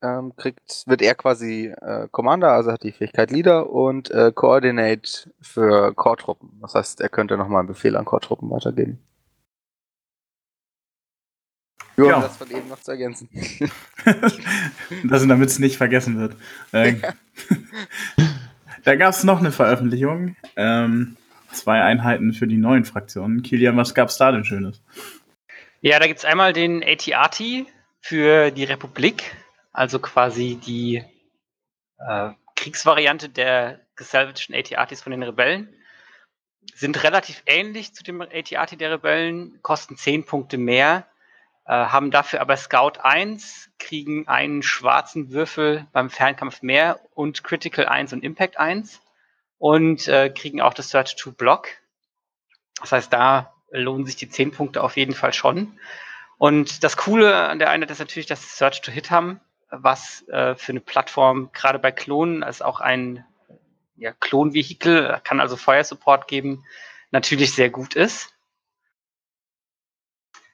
ähm, 0.03 0.35
kriegt, 0.35 0.83
wird 0.85 1.01
er 1.01 1.15
quasi 1.15 1.73
äh, 1.81 2.07
Commander, 2.11 2.51
also 2.51 2.71
hat 2.71 2.83
die 2.83 2.91
Fähigkeit 2.91 3.31
Leader 3.31 3.69
und 3.69 4.11
äh, 4.11 4.31
Coordinate 4.33 5.31
für 5.41 5.93
Core-Truppen. 5.93 6.59
Das 6.61 6.75
heißt, 6.75 7.01
er 7.01 7.09
könnte 7.09 7.37
nochmal 7.37 7.59
einen 7.59 7.69
Befehl 7.69 7.95
an 7.95 8.05
Core-Truppen 8.05 8.49
weitergeben. 8.51 8.99
Nur 11.95 12.09
ja. 12.09 12.15
um 12.17 12.21
das 12.23 12.37
von 12.37 12.49
eben 12.49 12.67
noch 12.69 12.81
zu 12.81 12.91
ergänzen. 12.91 13.29
das, 15.03 15.27
damit 15.27 15.49
es 15.49 15.59
nicht 15.59 15.77
vergessen 15.77 16.19
wird. 16.19 16.35
Äh, 16.73 16.95
ja. 16.95 17.13
da 18.83 18.95
gab 18.95 19.11
es 19.11 19.23
noch 19.23 19.39
eine 19.39 19.51
Veröffentlichung. 19.51 20.35
Ähm, 20.55 21.17
zwei 21.51 21.81
Einheiten 21.81 22.33
für 22.33 22.47
die 22.47 22.57
neuen 22.57 22.85
Fraktionen. 22.85 23.43
Kilian, 23.43 23.77
was 23.77 23.93
gab 23.93 24.09
es 24.09 24.17
da 24.17 24.31
denn 24.31 24.43
Schönes? 24.43 24.81
Ja, 25.81 25.99
da 25.99 26.07
gibt 26.07 26.19
es 26.19 26.25
einmal 26.25 26.51
den 26.51 26.83
ATAT 26.83 27.43
für 28.01 28.51
die 28.51 28.63
Republik 28.63 29.35
also 29.73 29.99
quasi 29.99 30.55
die 30.55 31.03
äh, 31.97 32.29
Kriegsvariante 32.55 33.27
der 33.27 33.81
gesalvagten 33.95 34.55
AT-ATs 34.55 35.01
von 35.01 35.11
den 35.11 35.23
Rebellen. 35.23 35.75
Sind 36.75 37.03
relativ 37.03 37.43
ähnlich 37.45 37.93
zu 37.93 38.03
dem 38.03 38.21
AT-AT 38.21 38.79
der 38.79 38.91
Rebellen, 38.91 39.59
kosten 39.61 39.97
10 39.97 40.25
Punkte 40.25 40.57
mehr, 40.57 41.07
äh, 41.65 41.73
haben 41.73 42.11
dafür 42.11 42.39
aber 42.39 42.55
Scout 42.55 42.99
1, 43.01 43.71
kriegen 43.79 44.27
einen 44.27 44.63
schwarzen 44.63 45.31
Würfel 45.31 45.87
beim 45.91 46.09
Fernkampf 46.09 46.61
mehr 46.61 47.01
und 47.13 47.43
Critical 47.43 47.87
1 47.87 48.13
und 48.13 48.23
Impact 48.23 48.57
1 48.57 49.01
und 49.57 50.07
äh, 50.07 50.29
kriegen 50.29 50.61
auch 50.61 50.73
das 50.73 50.89
Search 50.89 51.15
to 51.15 51.31
Block. 51.31 51.67
Das 52.79 52.91
heißt, 52.91 53.11
da 53.11 53.53
lohnen 53.71 54.05
sich 54.05 54.15
die 54.15 54.29
10 54.29 54.51
Punkte 54.51 54.83
auf 54.83 54.97
jeden 54.97 55.15
Fall 55.15 55.33
schon. 55.33 55.79
Und 56.37 56.83
das 56.83 56.97
Coole 56.97 57.35
an 57.47 57.59
der 57.59 57.69
Einheit 57.69 57.91
ist 57.91 57.99
natürlich, 57.99 58.27
dass 58.27 58.41
sie 58.41 58.55
Search 58.55 58.81
to 58.81 58.91
Hit 58.91 59.11
haben 59.11 59.41
was 59.75 60.27
äh, 60.27 60.55
für 60.55 60.71
eine 60.71 60.81
Plattform, 60.81 61.49
gerade 61.51 61.79
bei 61.79 61.91
Klonen, 61.91 62.43
als 62.43 62.61
auch 62.61 62.79
ein 62.79 63.25
ja, 63.95 64.11
Klonvehikel, 64.11 65.19
kann 65.23 65.39
also 65.39 65.55
Feuersupport 65.55 66.27
geben, 66.27 66.65
natürlich 67.11 67.53
sehr 67.53 67.69
gut 67.69 67.95
ist. 67.95 68.33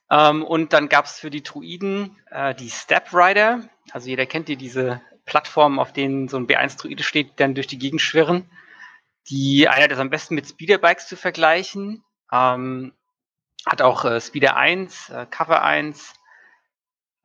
Ähm, 0.09 0.43
und 0.43 0.73
dann 0.73 0.89
gab 0.89 1.05
es 1.05 1.19
für 1.19 1.29
die 1.29 1.43
Druiden 1.43 2.17
äh, 2.31 2.55
die 2.55 2.69
Step 2.69 3.13
Rider. 3.13 3.69
Also 3.91 4.09
jeder 4.09 4.25
kennt 4.25 4.47
die, 4.47 4.57
diese 4.57 5.01
Plattformen, 5.25 5.79
auf 5.79 5.93
denen 5.93 6.27
so 6.27 6.37
ein 6.37 6.47
B1-Druide 6.47 7.03
steht, 7.03 7.39
dann 7.39 7.55
durch 7.55 7.67
die 7.67 7.77
Gegend 7.77 8.01
schwirren. 8.01 8.49
Die 9.29 9.67
Einheit 9.67 9.91
ist 9.91 9.99
am 9.99 10.09
besten 10.09 10.35
mit 10.35 10.47
Speederbikes 10.47 11.07
zu 11.07 11.15
vergleichen. 11.15 12.03
Ähm, 12.31 12.93
hat 13.65 13.81
auch 13.81 14.05
äh, 14.05 14.21
Speeder 14.21 14.55
1, 14.55 15.09
äh, 15.09 15.27
Cover 15.29 15.61
1, 15.61 16.13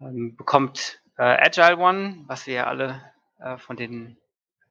ähm, 0.00 0.36
bekommt 0.36 1.00
Agile 1.23 1.76
One, 1.78 2.25
was 2.26 2.47
wir 2.47 2.54
ja 2.54 2.66
alle 2.66 3.00
äh, 3.38 3.56
von 3.59 3.76
den 3.76 4.16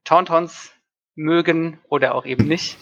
Tauntons 0.03 0.73
mögen 1.15 1.79
oder 1.87 2.15
auch 2.15 2.25
eben 2.25 2.45
nicht. 2.47 2.77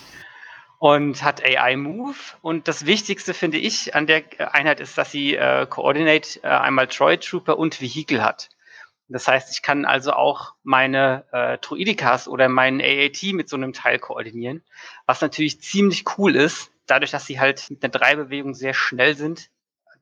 Und 0.80 1.22
hat 1.24 1.44
AI 1.44 1.76
Move. 1.76 2.16
Und 2.42 2.68
das 2.68 2.88
Wichtigste 2.88 3.36
finde 3.36 3.60
ich 3.60 3.94
an 3.94 4.08
der 4.08 4.24
Einheit 4.56 4.80
ist, 4.80 4.98
dass 4.98 5.12
sie 5.12 5.36
äh, 5.36 5.68
Coordinate 5.68 6.40
äh, 6.42 6.48
einmal 6.48 6.88
Troy 6.88 7.18
Trooper 7.18 7.60
und 7.60 7.82
Vehikel 7.82 8.24
hat. 8.24 8.50
Das 9.08 9.28
heißt, 9.28 9.52
ich 9.52 9.62
kann 9.62 9.86
also 9.86 10.14
auch 10.14 10.54
meine 10.64 11.26
äh, 11.34 11.58
Druidikas 11.58 12.28
oder 12.28 12.48
meinen 12.48 12.82
AAT 12.82 13.34
mit 13.34 13.50
so 13.50 13.58
einem 13.58 13.74
Teil 13.74 14.00
koordinieren, 14.00 14.64
was 15.06 15.22
natürlich 15.22 15.62
ziemlich 15.62 16.06
cool 16.18 16.36
ist. 16.36 16.72
Dadurch, 16.88 17.12
dass 17.12 17.26
sie 17.26 17.40
halt 17.40 17.70
mit 17.70 17.84
einer 17.84 17.92
Dreibewegung 17.92 18.54
sehr 18.54 18.74
schnell 18.74 19.16
sind, 19.16 19.50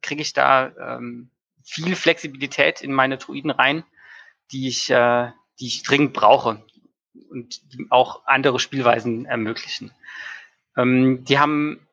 kriege 0.01 0.21
ich 0.21 0.33
da 0.33 0.71
ähm, 0.79 1.29
viel 1.63 1.95
Flexibilität 1.95 2.81
in 2.81 2.93
meine 2.93 3.17
Druiden 3.17 3.51
rein, 3.51 3.83
die 4.51 4.67
ich, 4.67 4.89
äh, 4.89 5.31
die 5.59 5.67
ich 5.67 5.83
dringend 5.83 6.13
brauche 6.13 6.63
und 7.29 7.73
die 7.73 7.87
auch 7.89 8.25
andere 8.25 8.59
Spielweisen 8.59 9.25
ermöglichen. 9.25 9.91
Ähm, 10.77 11.23
die 11.25 11.39
haben 11.39 11.87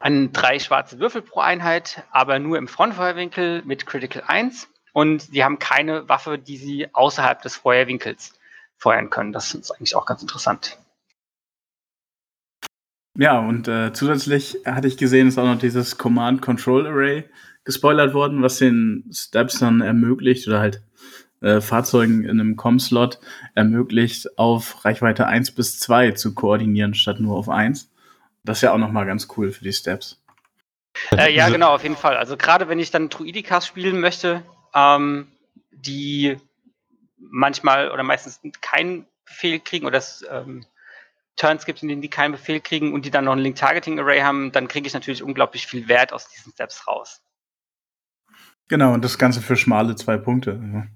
an 0.00 0.32
drei 0.32 0.58
schwarze 0.58 0.98
Würfel 0.98 1.22
pro 1.22 1.40
Einheit, 1.40 2.04
aber 2.10 2.38
nur 2.38 2.58
im 2.58 2.68
Frontfeuerwinkel 2.68 3.62
mit 3.64 3.86
Critical 3.86 4.22
1 4.26 4.68
und 4.92 5.22
sie 5.22 5.44
haben 5.44 5.58
keine 5.58 6.08
Waffe, 6.08 6.38
die 6.38 6.56
sie 6.56 6.94
außerhalb 6.94 7.42
des 7.42 7.56
Feuerwinkels 7.56 8.34
feuern 8.76 9.10
können. 9.10 9.32
Das 9.32 9.54
ist 9.54 9.70
eigentlich 9.70 9.96
auch 9.96 10.06
ganz 10.06 10.22
interessant. 10.22 10.78
Ja, 13.16 13.40
und 13.40 13.66
äh, 13.66 13.92
zusätzlich 13.92 14.58
hatte 14.64 14.86
ich 14.86 14.96
gesehen, 14.96 15.26
ist 15.26 15.38
auch 15.38 15.44
noch 15.44 15.58
dieses 15.58 15.98
Command 15.98 16.40
Control 16.40 16.86
Array 16.86 17.24
gespoilert 17.68 18.14
worden, 18.14 18.42
was 18.42 18.56
den 18.56 19.04
Steps 19.12 19.58
dann 19.58 19.82
ermöglicht 19.82 20.48
oder 20.48 20.58
halt 20.58 20.82
äh, 21.42 21.60
Fahrzeugen 21.60 22.24
in 22.24 22.40
einem 22.40 22.56
Com-Slot 22.56 23.20
ermöglicht, 23.54 24.38
auf 24.38 24.86
Reichweite 24.86 25.26
1 25.26 25.50
bis 25.50 25.78
2 25.78 26.12
zu 26.12 26.34
koordinieren, 26.34 26.94
statt 26.94 27.20
nur 27.20 27.36
auf 27.36 27.50
1. 27.50 27.90
Das 28.42 28.56
ist 28.56 28.62
ja 28.62 28.72
auch 28.72 28.78
nochmal 28.78 29.04
ganz 29.04 29.28
cool 29.36 29.52
für 29.52 29.64
die 29.64 29.74
Steps. 29.74 30.18
Äh, 31.14 31.34
ja, 31.34 31.50
genau, 31.50 31.74
auf 31.74 31.82
jeden 31.82 31.98
Fall. 31.98 32.16
Also 32.16 32.38
gerade 32.38 32.70
wenn 32.70 32.78
ich 32.78 32.90
dann 32.90 33.10
Druidikas 33.10 33.66
spielen 33.66 34.00
möchte, 34.00 34.42
ähm, 34.74 35.28
die 35.70 36.38
manchmal 37.18 37.90
oder 37.90 38.02
meistens 38.02 38.40
keinen 38.62 39.04
Befehl 39.26 39.60
kriegen 39.60 39.84
oder 39.84 39.98
es 39.98 40.24
ähm, 40.30 40.64
Turns 41.36 41.66
gibt, 41.66 41.82
in 41.82 41.88
denen 41.88 42.00
die 42.00 42.08
keinen 42.08 42.32
Befehl 42.32 42.60
kriegen 42.60 42.94
und 42.94 43.04
die 43.04 43.10
dann 43.10 43.26
noch 43.26 43.32
ein 43.32 43.40
Link-Targeting-Array 43.40 44.20
haben, 44.20 44.52
dann 44.52 44.68
kriege 44.68 44.86
ich 44.86 44.94
natürlich 44.94 45.22
unglaublich 45.22 45.66
viel 45.66 45.86
Wert 45.86 46.14
aus 46.14 46.30
diesen 46.30 46.54
Steps 46.54 46.88
raus. 46.88 47.20
Genau, 48.68 48.92
und 48.92 49.04
das 49.04 49.18
Ganze 49.18 49.40
für 49.40 49.56
schmale 49.56 49.96
zwei 49.96 50.16
Punkte. 50.16 50.88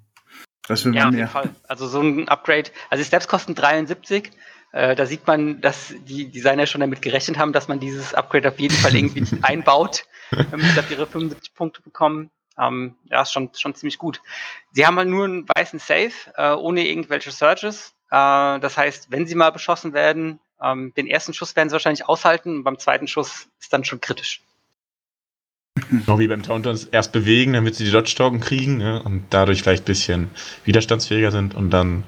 Das 0.69 0.85
will 0.85 0.93
man 0.93 1.01
ja, 1.01 1.09
auf 1.09 1.15
jeden 1.15 1.29
Fall. 1.29 1.51
Also 1.67 1.87
so 1.87 2.01
ein 2.01 2.29
Upgrade. 2.29 2.71
Also 2.91 3.03
die 3.03 3.07
Steps 3.07 3.29
kosten 3.29 3.55
73. 3.55 4.31
Äh, 4.73 4.95
da 4.95 5.07
sieht 5.07 5.27
man, 5.27 5.61
dass 5.61 5.95
die 6.07 6.31
Designer 6.31 6.67
schon 6.67 6.81
damit 6.81 7.03
gerechnet 7.03 7.39
haben, 7.39 7.53
dass 7.53 7.69
man 7.69 7.81
dieses 7.81 8.15
Upgrade 8.15 8.49
auf 8.49 8.59
jeden 8.59 8.75
Fall 8.75 8.95
irgendwie 8.95 9.27
einbaut, 9.43 10.05
damit 10.31 10.67
sie 10.67 10.95
ihre 10.95 11.07
75 11.07 11.55
Punkte 11.55 11.83
bekommen. 11.83 12.31
Ähm, 12.59 12.97
ja, 13.11 13.23
ist 13.23 13.33
schon, 13.33 13.51
schon 13.55 13.75
ziemlich 13.75 13.99
gut. 13.99 14.21
Sie 14.73 14.87
haben 14.87 14.97
halt 14.97 15.09
nur 15.09 15.25
einen 15.25 15.47
weißen 15.49 15.79
Safe, 15.79 16.13
äh, 16.37 16.53
ohne 16.53 16.87
irgendwelche 16.87 17.31
Surges. 17.31 17.95
Äh, 18.11 18.61
das 18.61 18.77
heißt, 18.77 19.11
wenn 19.11 19.27
sie 19.27 19.35
mal 19.35 19.51
beschossen 19.51 19.95
werden, 19.95 20.39
ähm, 20.63 20.93
den 20.97 21.07
ersten 21.07 21.35
Schuss 21.35 21.57
werden 21.57 21.69
sie 21.69 21.75
wahrscheinlich 21.75 22.09
aushalten 22.09 22.57
und 22.57 22.65
beim 22.65 22.79
zweiten 22.79 23.09
Schuss 23.09 23.49
ist 23.61 23.73
dann 23.73 23.85
schon 23.85 24.01
kritisch. 24.01 24.43
Genau 25.75 26.19
wie 26.19 26.29
beim 26.29 26.43
Tauntons 26.43 26.85
erst 26.85 27.13
bewegen, 27.13 27.55
damit 27.55 27.75
sie 27.75 27.85
die 27.85 27.91
Dodge-Token 27.91 28.41
kriegen 28.41 28.79
ne? 28.79 29.03
und 29.03 29.25
dadurch 29.31 29.63
vielleicht 29.63 29.83
ein 29.83 29.87
bisschen 29.87 30.31
widerstandsfähiger 30.65 31.31
sind 31.31 31.55
und 31.55 31.71
dann 31.71 32.05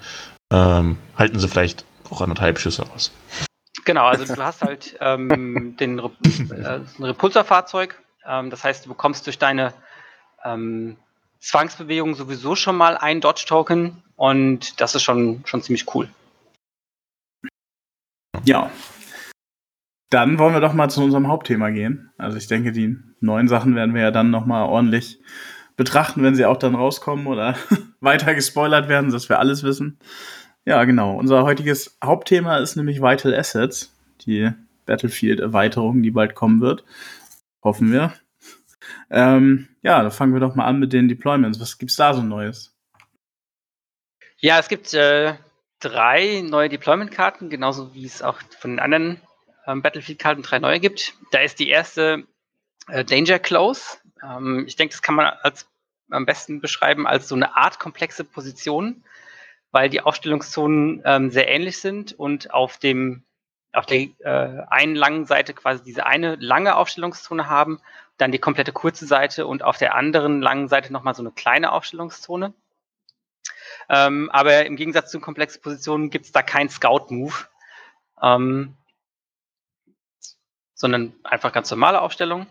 ähm, 0.52 0.98
halten 1.16 1.38
sie 1.38 1.48
vielleicht 1.48 1.84
auch 2.10 2.20
anderthalb 2.20 2.58
Schüsse 2.58 2.84
aus. 2.94 3.12
Genau, 3.84 4.06
also 4.06 4.32
du 4.32 4.42
hast 4.42 4.62
halt 4.62 4.96
ähm, 5.00 5.76
den 5.80 5.98
Re 5.98 6.10
äh, 6.50 6.80
ein 6.98 7.04
Repulserfahrzeug. 7.04 8.00
Ähm, 8.26 8.50
das 8.50 8.64
heißt, 8.64 8.84
du 8.84 8.90
bekommst 8.90 9.26
durch 9.26 9.38
deine 9.38 9.74
ähm, 10.44 10.96
Zwangsbewegung 11.40 12.14
sowieso 12.14 12.56
schon 12.56 12.76
mal 12.76 12.96
ein 12.96 13.20
Dodge-Token 13.20 14.02
und 14.16 14.80
das 14.80 14.94
ist 14.94 15.02
schon, 15.02 15.42
schon 15.44 15.62
ziemlich 15.62 15.94
cool. 15.94 16.08
Ja, 18.44 18.70
dann 20.14 20.38
wollen 20.38 20.54
wir 20.54 20.60
doch 20.60 20.74
mal 20.74 20.88
zu 20.88 21.02
unserem 21.02 21.26
Hauptthema 21.26 21.70
gehen. 21.70 22.12
Also 22.18 22.36
ich 22.36 22.46
denke, 22.46 22.70
die 22.70 22.96
neuen 23.18 23.48
Sachen 23.48 23.74
werden 23.74 23.96
wir 23.96 24.02
ja 24.02 24.10
dann 24.12 24.30
noch 24.30 24.46
mal 24.46 24.62
ordentlich 24.62 25.18
betrachten, 25.76 26.22
wenn 26.22 26.36
sie 26.36 26.46
auch 26.46 26.56
dann 26.56 26.76
rauskommen 26.76 27.26
oder 27.26 27.56
weiter 28.00 28.32
gespoilert 28.36 28.88
werden, 28.88 29.10
dass 29.10 29.28
wir 29.28 29.40
alles 29.40 29.64
wissen. 29.64 29.98
Ja, 30.64 30.84
genau. 30.84 31.16
Unser 31.16 31.42
heutiges 31.42 31.98
Hauptthema 32.02 32.58
ist 32.58 32.76
nämlich 32.76 33.02
Vital 33.02 33.34
Assets, 33.34 33.92
die 34.24 34.52
Battlefield-Erweiterung, 34.86 36.00
die 36.00 36.12
bald 36.12 36.36
kommen 36.36 36.60
wird. 36.60 36.84
Hoffen 37.64 37.90
wir. 37.90 38.12
Ähm, 39.10 39.68
ja, 39.82 40.00
da 40.00 40.10
fangen 40.10 40.32
wir 40.32 40.40
doch 40.40 40.54
mal 40.54 40.66
an 40.66 40.78
mit 40.78 40.92
den 40.92 41.08
Deployments. 41.08 41.60
Was 41.60 41.76
gibt's 41.76 41.96
da 41.96 42.14
so 42.14 42.22
Neues? 42.22 42.72
Ja, 44.38 44.60
es 44.60 44.68
gibt 44.68 44.94
äh, 44.94 45.34
drei 45.80 46.44
neue 46.48 46.68
Deployment-Karten, 46.68 47.50
genauso 47.50 47.94
wie 47.94 48.04
es 48.04 48.22
auch 48.22 48.38
von 48.60 48.70
den 48.70 48.78
anderen 48.78 49.20
ähm, 49.66 49.82
Battlefield-Karten 49.82 50.42
drei 50.42 50.58
neue 50.58 50.80
gibt. 50.80 51.14
Da 51.30 51.40
ist 51.40 51.58
die 51.58 51.68
erste 51.68 52.24
äh, 52.88 53.04
Danger 53.04 53.38
Close. 53.38 53.98
Ähm, 54.22 54.64
ich 54.66 54.76
denke, 54.76 54.92
das 54.92 55.02
kann 55.02 55.14
man 55.14 55.26
als 55.26 55.66
am 56.10 56.26
besten 56.26 56.60
beschreiben 56.60 57.06
als 57.06 57.28
so 57.28 57.34
eine 57.34 57.56
Art 57.56 57.78
komplexe 57.78 58.24
Position, 58.24 59.04
weil 59.72 59.88
die 59.88 60.00
Aufstellungszonen 60.00 61.02
ähm, 61.04 61.30
sehr 61.30 61.48
ähnlich 61.48 61.80
sind 61.80 62.12
und 62.12 62.52
auf 62.52 62.78
dem 62.78 63.22
auf 63.72 63.86
der 63.86 64.06
äh, 64.20 64.66
einen 64.68 64.94
langen 64.94 65.24
Seite 65.24 65.52
quasi 65.52 65.82
diese 65.82 66.06
eine 66.06 66.36
lange 66.36 66.76
Aufstellungszone 66.76 67.48
haben, 67.48 67.80
dann 68.18 68.30
die 68.30 68.38
komplette 68.38 68.72
kurze 68.72 69.04
Seite 69.06 69.48
und 69.48 69.64
auf 69.64 69.78
der 69.78 69.96
anderen 69.96 70.40
langen 70.40 70.68
Seite 70.68 70.92
nochmal 70.92 71.16
so 71.16 71.22
eine 71.22 71.32
kleine 71.32 71.72
Aufstellungszone. 71.72 72.54
Ähm, 73.88 74.30
aber 74.30 74.64
im 74.66 74.76
Gegensatz 74.76 75.10
zu 75.10 75.18
komplexen 75.18 75.60
Positionen 75.60 76.10
gibt 76.10 76.26
es 76.26 76.32
da 76.32 76.42
keinen 76.42 76.68
Scout-Move, 76.68 77.34
ähm, 78.22 78.76
sondern 80.74 81.14
einfach 81.24 81.52
ganz 81.52 81.70
normale 81.70 82.00
Aufstellung. 82.00 82.46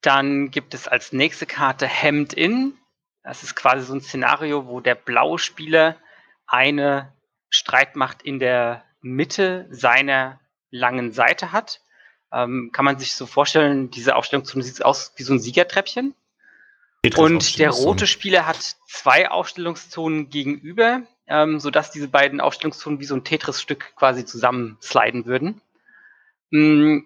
Dann 0.00 0.50
gibt 0.50 0.74
es 0.74 0.88
als 0.88 1.12
nächste 1.12 1.46
Karte 1.46 1.86
Hemd 1.86 2.32
In. 2.32 2.74
Das 3.22 3.42
ist 3.42 3.54
quasi 3.54 3.84
so 3.84 3.94
ein 3.94 4.00
Szenario, 4.00 4.66
wo 4.66 4.80
der 4.80 4.94
blaue 4.94 5.38
Spieler 5.38 5.96
eine 6.46 7.12
Streitmacht 7.50 8.22
in 8.22 8.38
der 8.38 8.84
Mitte 9.02 9.66
seiner 9.70 10.40
langen 10.70 11.12
Seite 11.12 11.52
hat. 11.52 11.80
Ähm, 12.32 12.70
kann 12.72 12.84
man 12.84 12.98
sich 12.98 13.14
so 13.14 13.26
vorstellen, 13.26 13.90
diese 13.90 14.14
Aufstellung 14.14 14.44
sieht 14.44 14.84
aus 14.84 15.12
wie 15.16 15.24
so 15.24 15.34
ein 15.34 15.40
Siegertreppchen. 15.40 16.14
Und 17.16 17.58
der 17.58 17.70
rote 17.70 18.06
Spieler 18.06 18.46
hat 18.46 18.76
zwei 18.86 19.30
Aufstellungszonen 19.30 20.28
gegenüber, 20.28 21.02
ähm, 21.26 21.58
sodass 21.58 21.90
diese 21.90 22.08
beiden 22.08 22.40
Aufstellungszonen 22.40 23.00
wie 23.00 23.06
so 23.06 23.14
ein 23.14 23.24
Tetris-Stück 23.24 23.96
quasi 23.96 24.24
zusammensliden 24.26 25.24
würden. 25.24 25.60
Mm, 26.50 27.00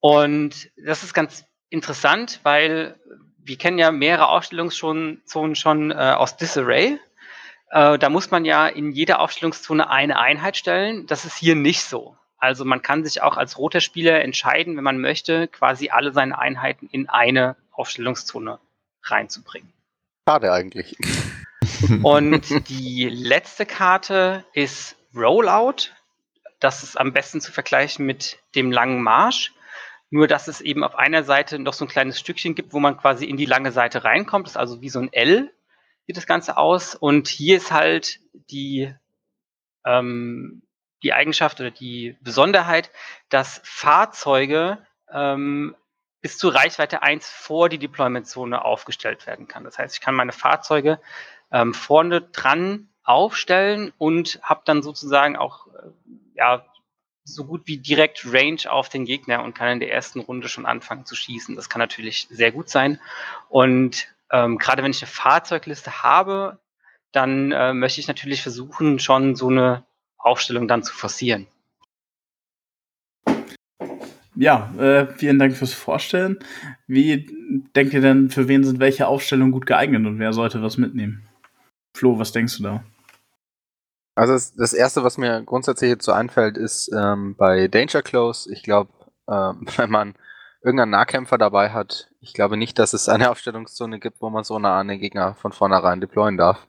und 0.00 0.70
das 0.76 1.02
ist 1.02 1.14
ganz 1.14 1.44
interessant, 1.68 2.40
weil 2.42 2.98
wir 3.38 3.56
kennen 3.56 3.78
ja 3.78 3.90
mehrere 3.90 4.28
Aufstellungszonen 4.28 5.54
schon 5.54 5.90
äh, 5.90 5.94
aus 5.94 6.36
Disarray. 6.36 6.98
Äh, 7.70 7.98
da 7.98 8.08
muss 8.10 8.30
man 8.30 8.44
ja 8.44 8.66
in 8.66 8.92
jeder 8.92 9.20
Aufstellungszone 9.20 9.88
eine 9.88 10.18
Einheit 10.18 10.56
stellen. 10.56 11.06
Das 11.06 11.24
ist 11.24 11.36
hier 11.36 11.54
nicht 11.54 11.82
so. 11.82 12.16
Also 12.38 12.64
man 12.64 12.82
kann 12.82 13.04
sich 13.04 13.22
auch 13.22 13.36
als 13.36 13.58
roter 13.58 13.80
Spieler 13.80 14.20
entscheiden, 14.22 14.76
wenn 14.76 14.84
man 14.84 15.00
möchte, 15.00 15.48
quasi 15.48 15.90
alle 15.90 16.12
seine 16.12 16.38
Einheiten 16.38 16.88
in 16.90 17.08
eine 17.08 17.56
Aufstellungszone 17.72 18.58
reinzubringen. 19.02 19.72
Schade 20.28 20.52
eigentlich. 20.52 20.96
Und 22.02 22.68
die 22.68 23.08
letzte 23.08 23.66
Karte 23.66 24.44
ist 24.52 24.96
Rollout. 25.14 25.90
Das 26.60 26.82
ist 26.82 26.98
am 26.98 27.12
besten 27.12 27.40
zu 27.40 27.52
vergleichen 27.52 28.06
mit 28.06 28.38
dem 28.54 28.72
langen 28.72 29.02
Marsch. 29.02 29.52
Nur, 30.10 30.28
dass 30.28 30.48
es 30.48 30.60
eben 30.60 30.84
auf 30.84 30.94
einer 30.94 31.24
Seite 31.24 31.58
noch 31.58 31.72
so 31.72 31.84
ein 31.84 31.88
kleines 31.88 32.18
Stückchen 32.20 32.54
gibt, 32.54 32.72
wo 32.72 32.78
man 32.78 32.96
quasi 32.96 33.26
in 33.26 33.36
die 33.36 33.44
lange 33.44 33.72
Seite 33.72 34.04
reinkommt. 34.04 34.46
Das 34.46 34.52
ist 34.52 34.56
also 34.56 34.80
wie 34.80 34.88
so 34.88 35.00
ein 35.00 35.12
L, 35.12 35.52
sieht 36.06 36.16
das 36.16 36.26
Ganze 36.26 36.56
aus. 36.56 36.94
Und 36.94 37.28
hier 37.28 37.56
ist 37.56 37.72
halt 37.72 38.20
die, 38.32 38.94
ähm, 39.84 40.62
die 41.02 41.12
Eigenschaft 41.12 41.60
oder 41.60 41.72
die 41.72 42.16
Besonderheit, 42.20 42.90
dass 43.28 43.60
Fahrzeuge 43.64 44.78
ähm, 45.12 45.74
bis 46.20 46.38
zu 46.38 46.48
Reichweite 46.48 47.02
1 47.02 47.28
vor 47.28 47.68
die 47.68 47.78
Deployment-Zone 47.78 48.64
aufgestellt 48.64 49.26
werden 49.26 49.48
kann. 49.48 49.64
Das 49.64 49.78
heißt, 49.78 49.94
ich 49.94 50.00
kann 50.00 50.14
meine 50.14 50.32
Fahrzeuge 50.32 51.00
ähm, 51.52 51.74
vorne 51.74 52.20
dran 52.20 52.88
aufstellen 53.04 53.92
und 53.98 54.40
habe 54.42 54.62
dann 54.64 54.82
sozusagen 54.82 55.36
auch 55.36 55.68
äh, 55.68 55.90
ja, 56.36 56.64
so 57.24 57.44
gut 57.44 57.62
wie 57.64 57.78
direkt 57.78 58.24
Range 58.32 58.60
auf 58.70 58.88
den 58.88 59.04
Gegner 59.04 59.42
und 59.42 59.54
kann 59.54 59.68
in 59.72 59.80
der 59.80 59.92
ersten 59.92 60.20
Runde 60.20 60.48
schon 60.48 60.64
anfangen 60.64 61.04
zu 61.04 61.16
schießen. 61.16 61.56
Das 61.56 61.68
kann 61.68 61.80
natürlich 61.80 62.28
sehr 62.30 62.52
gut 62.52 62.68
sein. 62.68 63.00
Und 63.48 64.06
ähm, 64.30 64.58
gerade 64.58 64.82
wenn 64.82 64.92
ich 64.92 65.02
eine 65.02 65.10
Fahrzeugliste 65.10 66.02
habe, 66.02 66.60
dann 67.12 67.50
äh, 67.50 67.72
möchte 67.74 68.00
ich 68.00 68.08
natürlich 68.08 68.42
versuchen, 68.42 68.98
schon 68.98 69.34
so 69.34 69.48
eine 69.48 69.84
Aufstellung 70.18 70.68
dann 70.68 70.82
zu 70.82 70.94
forcieren. 70.94 71.46
Ja, 74.36 74.72
äh, 74.78 75.06
vielen 75.14 75.38
Dank 75.38 75.56
fürs 75.56 75.72
Vorstellen. 75.72 76.38
Wie 76.86 77.26
denkt 77.74 77.94
ihr 77.94 78.02
denn, 78.02 78.28
für 78.30 78.48
wen 78.48 78.64
sind 78.64 78.80
welche 78.80 79.08
Aufstellungen 79.08 79.50
gut 79.50 79.66
geeignet 79.66 80.06
und 80.06 80.18
wer 80.18 80.32
sollte 80.32 80.62
was 80.62 80.76
mitnehmen? 80.76 81.26
Flo, 81.96 82.18
was 82.18 82.32
denkst 82.32 82.58
du 82.58 82.62
da? 82.62 82.84
Also 84.16 84.32
das, 84.32 84.54
das, 84.54 84.72
Erste, 84.72 85.04
was 85.04 85.18
mir 85.18 85.42
grundsätzlich 85.42 85.90
jetzt 85.90 86.06
so 86.06 86.12
einfällt, 86.12 86.56
ist 86.56 86.90
ähm, 86.96 87.36
bei 87.36 87.68
Danger 87.68 88.00
Close. 88.02 88.50
Ich 88.50 88.62
glaube, 88.62 88.90
ähm, 89.28 89.66
wenn 89.76 89.90
man 89.90 90.14
irgendeinen 90.62 90.90
Nahkämpfer 90.90 91.38
dabei 91.38 91.70
hat, 91.70 92.10
ich 92.20 92.32
glaube 92.32 92.56
nicht, 92.56 92.78
dass 92.78 92.94
es 92.94 93.08
eine 93.08 93.30
Aufstellungszone 93.30 94.00
gibt, 94.00 94.20
wo 94.22 94.30
man 94.30 94.42
so 94.42 94.58
nah 94.58 94.80
an 94.80 94.88
den 94.88 95.00
Gegner 95.00 95.34
von 95.34 95.52
vornherein 95.52 96.00
deployen 96.00 96.38
darf. 96.38 96.66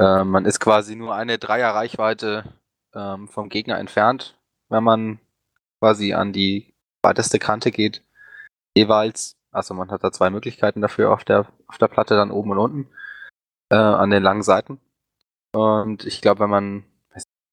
Ähm, 0.00 0.30
man 0.30 0.46
ist 0.46 0.60
quasi 0.60 0.96
nur 0.96 1.14
eine 1.14 1.38
Dreier-Reichweite 1.38 2.44
ähm, 2.94 3.28
vom 3.28 3.50
Gegner 3.50 3.78
entfernt, 3.78 4.38
wenn 4.70 4.82
man 4.82 5.20
quasi 5.78 6.14
an 6.14 6.32
die 6.32 6.74
weiteste 7.02 7.38
Kante 7.38 7.70
geht. 7.70 8.02
Jeweils, 8.74 9.36
also 9.52 9.74
man 9.74 9.90
hat 9.90 10.02
da 10.04 10.10
zwei 10.10 10.30
Möglichkeiten 10.30 10.80
dafür 10.80 11.12
auf 11.12 11.24
der, 11.24 11.46
auf 11.66 11.76
der 11.76 11.88
Platte, 11.88 12.14
dann 12.14 12.30
oben 12.30 12.52
und 12.52 12.58
unten, 12.58 12.88
äh, 13.68 13.76
an 13.76 14.08
den 14.08 14.22
langen 14.22 14.42
Seiten. 14.42 14.80
Und 15.52 16.04
ich 16.04 16.20
glaube, 16.20 16.40
wenn 16.40 16.50
man 16.50 16.84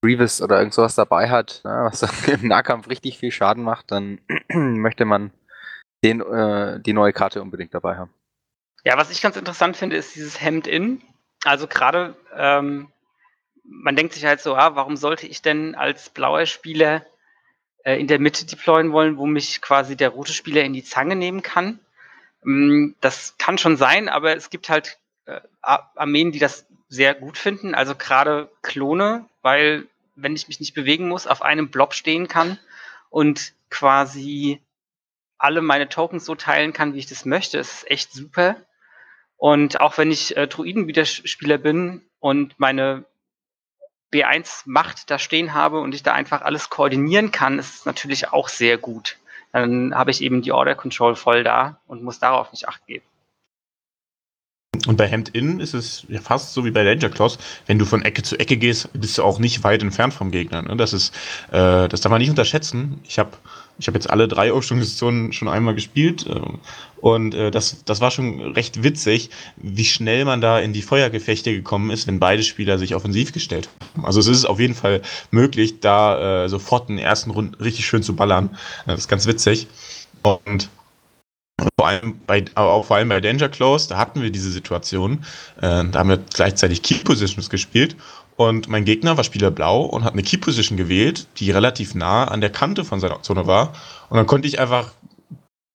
Grievous 0.01 0.41
oder 0.41 0.59
irgend 0.59 0.73
sowas 0.73 0.95
dabei 0.95 1.29
hat, 1.29 1.61
ne, 1.63 1.89
was 1.91 2.01
im 2.27 2.47
Nahkampf 2.47 2.87
richtig 2.89 3.17
viel 3.17 3.31
Schaden 3.31 3.63
macht, 3.63 3.91
dann 3.91 4.19
möchte 4.49 5.05
man 5.05 5.31
den, 6.03 6.21
äh, 6.21 6.79
die 6.79 6.93
neue 6.93 7.13
Karte 7.13 7.41
unbedingt 7.41 7.73
dabei 7.73 7.97
haben. 7.97 8.13
Ja, 8.83 8.97
was 8.97 9.09
ich 9.09 9.21
ganz 9.21 9.35
interessant 9.35 9.75
finde, 9.75 9.97
ist 9.97 10.15
dieses 10.15 10.39
Hemd-In. 10.39 11.01
Also 11.43 11.67
gerade, 11.67 12.15
ähm, 12.35 12.91
man 13.63 13.95
denkt 13.95 14.13
sich 14.13 14.25
halt 14.25 14.39
so, 14.39 14.55
ah, 14.55 14.75
warum 14.75 14.95
sollte 14.95 15.27
ich 15.27 15.41
denn 15.41 15.75
als 15.75 16.09
blauer 16.09 16.45
Spieler 16.45 17.05
äh, 17.83 17.99
in 17.99 18.07
der 18.07 18.19
Mitte 18.19 18.45
deployen 18.45 18.91
wollen, 18.91 19.17
wo 19.17 19.25
mich 19.25 19.61
quasi 19.61 19.97
der 19.97 20.09
rote 20.09 20.31
Spieler 20.31 20.63
in 20.63 20.73
die 20.73 20.83
Zange 20.83 21.15
nehmen 21.15 21.41
kann? 21.41 21.79
Ähm, 22.45 22.95
das 23.01 23.37
kann 23.37 23.57
schon 23.57 23.77
sein, 23.77 24.09
aber 24.09 24.35
es 24.35 24.51
gibt 24.51 24.69
halt 24.69 24.99
äh, 25.25 25.41
Armeen, 25.61 26.31
die 26.31 26.39
das 26.39 26.66
sehr 26.89 27.13
gut 27.13 27.37
finden. 27.37 27.75
Also 27.75 27.95
gerade 27.95 28.49
Klone, 28.61 29.25
weil 29.41 29.87
wenn 30.15 30.35
ich 30.35 30.47
mich 30.47 30.59
nicht 30.59 30.73
bewegen 30.73 31.07
muss, 31.07 31.27
auf 31.27 31.41
einem 31.41 31.69
Blob 31.69 31.93
stehen 31.93 32.27
kann 32.27 32.57
und 33.09 33.53
quasi 33.69 34.61
alle 35.37 35.61
meine 35.61 35.89
Tokens 35.89 36.25
so 36.25 36.35
teilen 36.35 36.73
kann, 36.73 36.93
wie 36.93 36.99
ich 36.99 37.05
das 37.05 37.25
möchte, 37.25 37.57
ist 37.59 37.89
echt 37.89 38.11
super. 38.11 38.55
Und 39.35 39.79
auch 39.79 39.97
wenn 39.97 40.09
ich 40.09 40.35
äh, 40.35 40.47
Druidenwiderspieler 40.47 41.59
bin 41.59 42.01
und 42.19 42.59
meine 42.59 43.05
B1-Macht 44.11 45.11
da 45.11 45.19
stehen 45.19 45.53
habe 45.53 45.79
und 45.79 45.93
ich 45.93 46.01
da 46.01 46.13
einfach 46.13 46.41
alles 46.41 46.69
koordinieren 46.69 47.31
kann, 47.31 47.59
ist 47.59 47.75
es 47.75 47.85
natürlich 47.85 48.29
auch 48.29 48.49
sehr 48.49 48.77
gut. 48.77 49.17
Dann 49.51 49.93
habe 49.95 50.11
ich 50.11 50.21
eben 50.21 50.41
die 50.41 50.51
Order 50.51 50.75
Control 50.75 51.15
voll 51.15 51.43
da 51.43 51.79
und 51.87 52.03
muss 52.03 52.19
darauf 52.19 52.51
nicht 52.51 52.67
acht 52.67 52.85
geben. 52.87 53.05
Und 54.85 54.97
bei 54.97 55.07
Hemd 55.07 55.29
In 55.29 55.59
ist 55.59 55.73
es 55.73 56.05
ja 56.09 56.21
fast 56.21 56.53
so 56.53 56.65
wie 56.65 56.71
bei 56.71 56.83
Danger 56.83 57.09
Claws. 57.09 57.37
Wenn 57.65 57.79
du 57.79 57.85
von 57.85 58.03
Ecke 58.03 58.21
zu 58.23 58.37
Ecke 58.37 58.57
gehst, 58.57 58.89
bist 58.93 59.17
du 59.17 59.23
auch 59.23 59.39
nicht 59.39 59.63
weit 59.63 59.81
entfernt 59.81 60.13
vom 60.13 60.31
Gegner. 60.31 60.61
Ne? 60.61 60.75
Das 60.75 60.93
ist, 60.93 61.13
äh, 61.51 61.87
das 61.87 62.01
darf 62.01 62.11
man 62.11 62.19
nicht 62.19 62.29
unterschätzen. 62.29 62.99
Ich 63.03 63.19
habe 63.19 63.31
ich 63.79 63.87
hab 63.87 63.93
jetzt 63.93 64.09
alle 64.09 64.27
drei 64.27 64.51
Aufstellungszonen 64.51 65.33
schon 65.33 65.47
einmal 65.47 65.75
gespielt 65.75 66.25
äh, 66.27 66.39
und 66.99 67.35
äh, 67.35 67.51
das, 67.51 67.83
das 67.85 68.01
war 68.01 68.09
schon 68.09 68.53
recht 68.53 68.83
witzig, 68.83 69.29
wie 69.57 69.85
schnell 69.85 70.25
man 70.25 70.41
da 70.41 70.59
in 70.59 70.73
die 70.73 70.81
Feuergefechte 70.81 71.53
gekommen 71.53 71.91
ist, 71.91 72.07
wenn 72.07 72.19
beide 72.19 72.41
Spieler 72.43 72.79
sich 72.79 72.95
offensiv 72.95 73.33
gestellt 73.33 73.69
haben. 73.95 74.05
Also 74.05 74.19
es 74.19 74.27
ist 74.27 74.45
auf 74.45 74.59
jeden 74.59 74.73
Fall 74.73 75.01
möglich, 75.29 75.79
da 75.79 76.45
äh, 76.45 76.49
sofort 76.49 76.89
in 76.89 76.97
den 76.97 77.05
ersten 77.05 77.29
Runden 77.31 77.53
richtig 77.55 77.85
schön 77.85 78.01
zu 78.01 78.15
ballern. 78.15 78.57
Das 78.87 79.01
ist 79.01 79.07
ganz 79.07 79.27
witzig. 79.27 79.67
Und 80.23 80.69
Vor 81.79 81.87
allem 81.87 82.19
bei, 82.27 82.45
auch 82.55 82.85
vor 82.85 82.97
allem 82.97 83.09
bei 83.09 83.19
Danger 83.19 83.49
Close, 83.49 83.89
da 83.89 83.97
hatten 83.97 84.21
wir 84.21 84.29
diese 84.31 84.51
Situation. 84.51 85.25
Äh, 85.57 85.85
da 85.85 85.99
haben 85.99 86.09
wir 86.09 86.17
gleichzeitig 86.17 86.83
Key 86.83 86.99
Positions 87.03 87.49
gespielt 87.49 87.95
und 88.35 88.67
mein 88.69 88.85
Gegner 88.85 89.17
war 89.17 89.23
Spieler 89.23 89.49
Blau 89.49 89.81
und 89.81 90.03
hat 90.03 90.13
eine 90.13 90.21
Key 90.21 90.37
Position 90.37 90.77
gewählt, 90.77 91.27
die 91.37 91.49
relativ 91.49 91.95
nah 91.95 92.25
an 92.25 92.39
der 92.39 92.51
Kante 92.51 92.85
von 92.85 92.99
seiner 92.99 93.23
Zone 93.23 93.47
war. 93.47 93.73
Und 94.09 94.17
dann 94.17 94.27
konnte 94.27 94.47
ich 94.47 94.59
einfach 94.59 94.93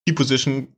Key 0.06 0.14
Position, 0.14 0.68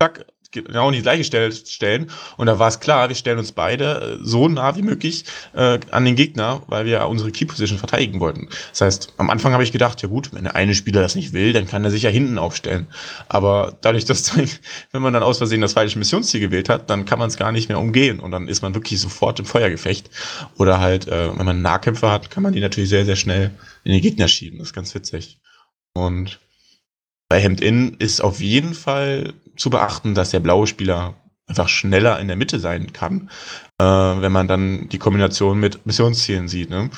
zack, 0.00 0.26
genau 0.54 0.88
in 0.88 0.94
die 0.94 1.02
gleiche 1.02 1.24
Stelle 1.24 1.52
stellen. 1.52 2.10
Und 2.36 2.46
da 2.46 2.58
war 2.58 2.68
es 2.68 2.80
klar, 2.80 3.08
wir 3.08 3.16
stellen 3.16 3.38
uns 3.38 3.52
beide 3.52 4.18
äh, 4.20 4.24
so 4.24 4.48
nah 4.48 4.76
wie 4.76 4.82
möglich 4.82 5.24
äh, 5.54 5.78
an 5.90 6.04
den 6.04 6.16
Gegner, 6.16 6.62
weil 6.68 6.86
wir 6.86 7.06
unsere 7.06 7.30
Key 7.30 7.44
Position 7.44 7.78
verteidigen 7.78 8.20
wollten. 8.20 8.48
Das 8.70 8.80
heißt, 8.80 9.14
am 9.16 9.30
Anfang 9.30 9.52
habe 9.52 9.64
ich 9.64 9.72
gedacht, 9.72 10.00
ja 10.02 10.08
gut, 10.08 10.32
wenn 10.32 10.44
der 10.44 10.54
eine 10.54 10.74
Spieler 10.74 11.00
das 11.02 11.14
nicht 11.14 11.32
will, 11.32 11.52
dann 11.52 11.66
kann 11.66 11.84
er 11.84 11.90
sich 11.90 12.02
ja 12.02 12.10
hinten 12.10 12.38
aufstellen. 12.38 12.86
Aber 13.28 13.76
dadurch, 13.80 14.04
dass 14.04 14.36
wenn 14.92 15.02
man 15.02 15.12
dann 15.12 15.22
aus 15.22 15.38
Versehen 15.38 15.60
das 15.60 15.74
falsche 15.74 15.98
Missionsziel 15.98 16.40
gewählt 16.40 16.68
hat, 16.68 16.90
dann 16.90 17.04
kann 17.04 17.18
man 17.18 17.28
es 17.28 17.36
gar 17.36 17.52
nicht 17.52 17.68
mehr 17.68 17.78
umgehen 17.78 18.20
und 18.20 18.30
dann 18.30 18.48
ist 18.48 18.62
man 18.62 18.74
wirklich 18.74 19.00
sofort 19.00 19.38
im 19.38 19.46
Feuergefecht. 19.46 20.10
Oder 20.58 20.80
halt, 20.80 21.08
äh, 21.08 21.36
wenn 21.36 21.46
man 21.46 21.62
Nahkämpfer 21.62 22.10
hat, 22.10 22.30
kann 22.30 22.42
man 22.42 22.52
die 22.52 22.60
natürlich 22.60 22.90
sehr, 22.90 23.04
sehr 23.04 23.16
schnell 23.16 23.50
in 23.84 23.92
den 23.92 24.00
Gegner 24.00 24.28
schieben. 24.28 24.58
Das 24.58 24.68
ist 24.68 24.74
ganz 24.74 24.94
witzig. 24.94 25.38
Und 25.94 26.40
bei 27.28 27.40
Hemd-In 27.40 27.94
ist 27.98 28.20
auf 28.20 28.40
jeden 28.40 28.74
Fall 28.74 29.34
zu 29.56 29.70
beachten, 29.70 30.14
dass 30.14 30.30
der 30.30 30.40
blaue 30.40 30.66
Spieler 30.66 31.14
einfach 31.46 31.68
schneller 31.68 32.18
in 32.20 32.28
der 32.28 32.36
Mitte 32.36 32.58
sein 32.58 32.92
kann, 32.92 33.28
äh, 33.78 33.84
wenn 33.84 34.32
man 34.32 34.48
dann 34.48 34.88
die 34.88 34.98
Kombination 34.98 35.60
mit 35.60 35.84
Missionszielen 35.84 36.48
sieht. 36.48 36.70
Ne? 36.70 36.90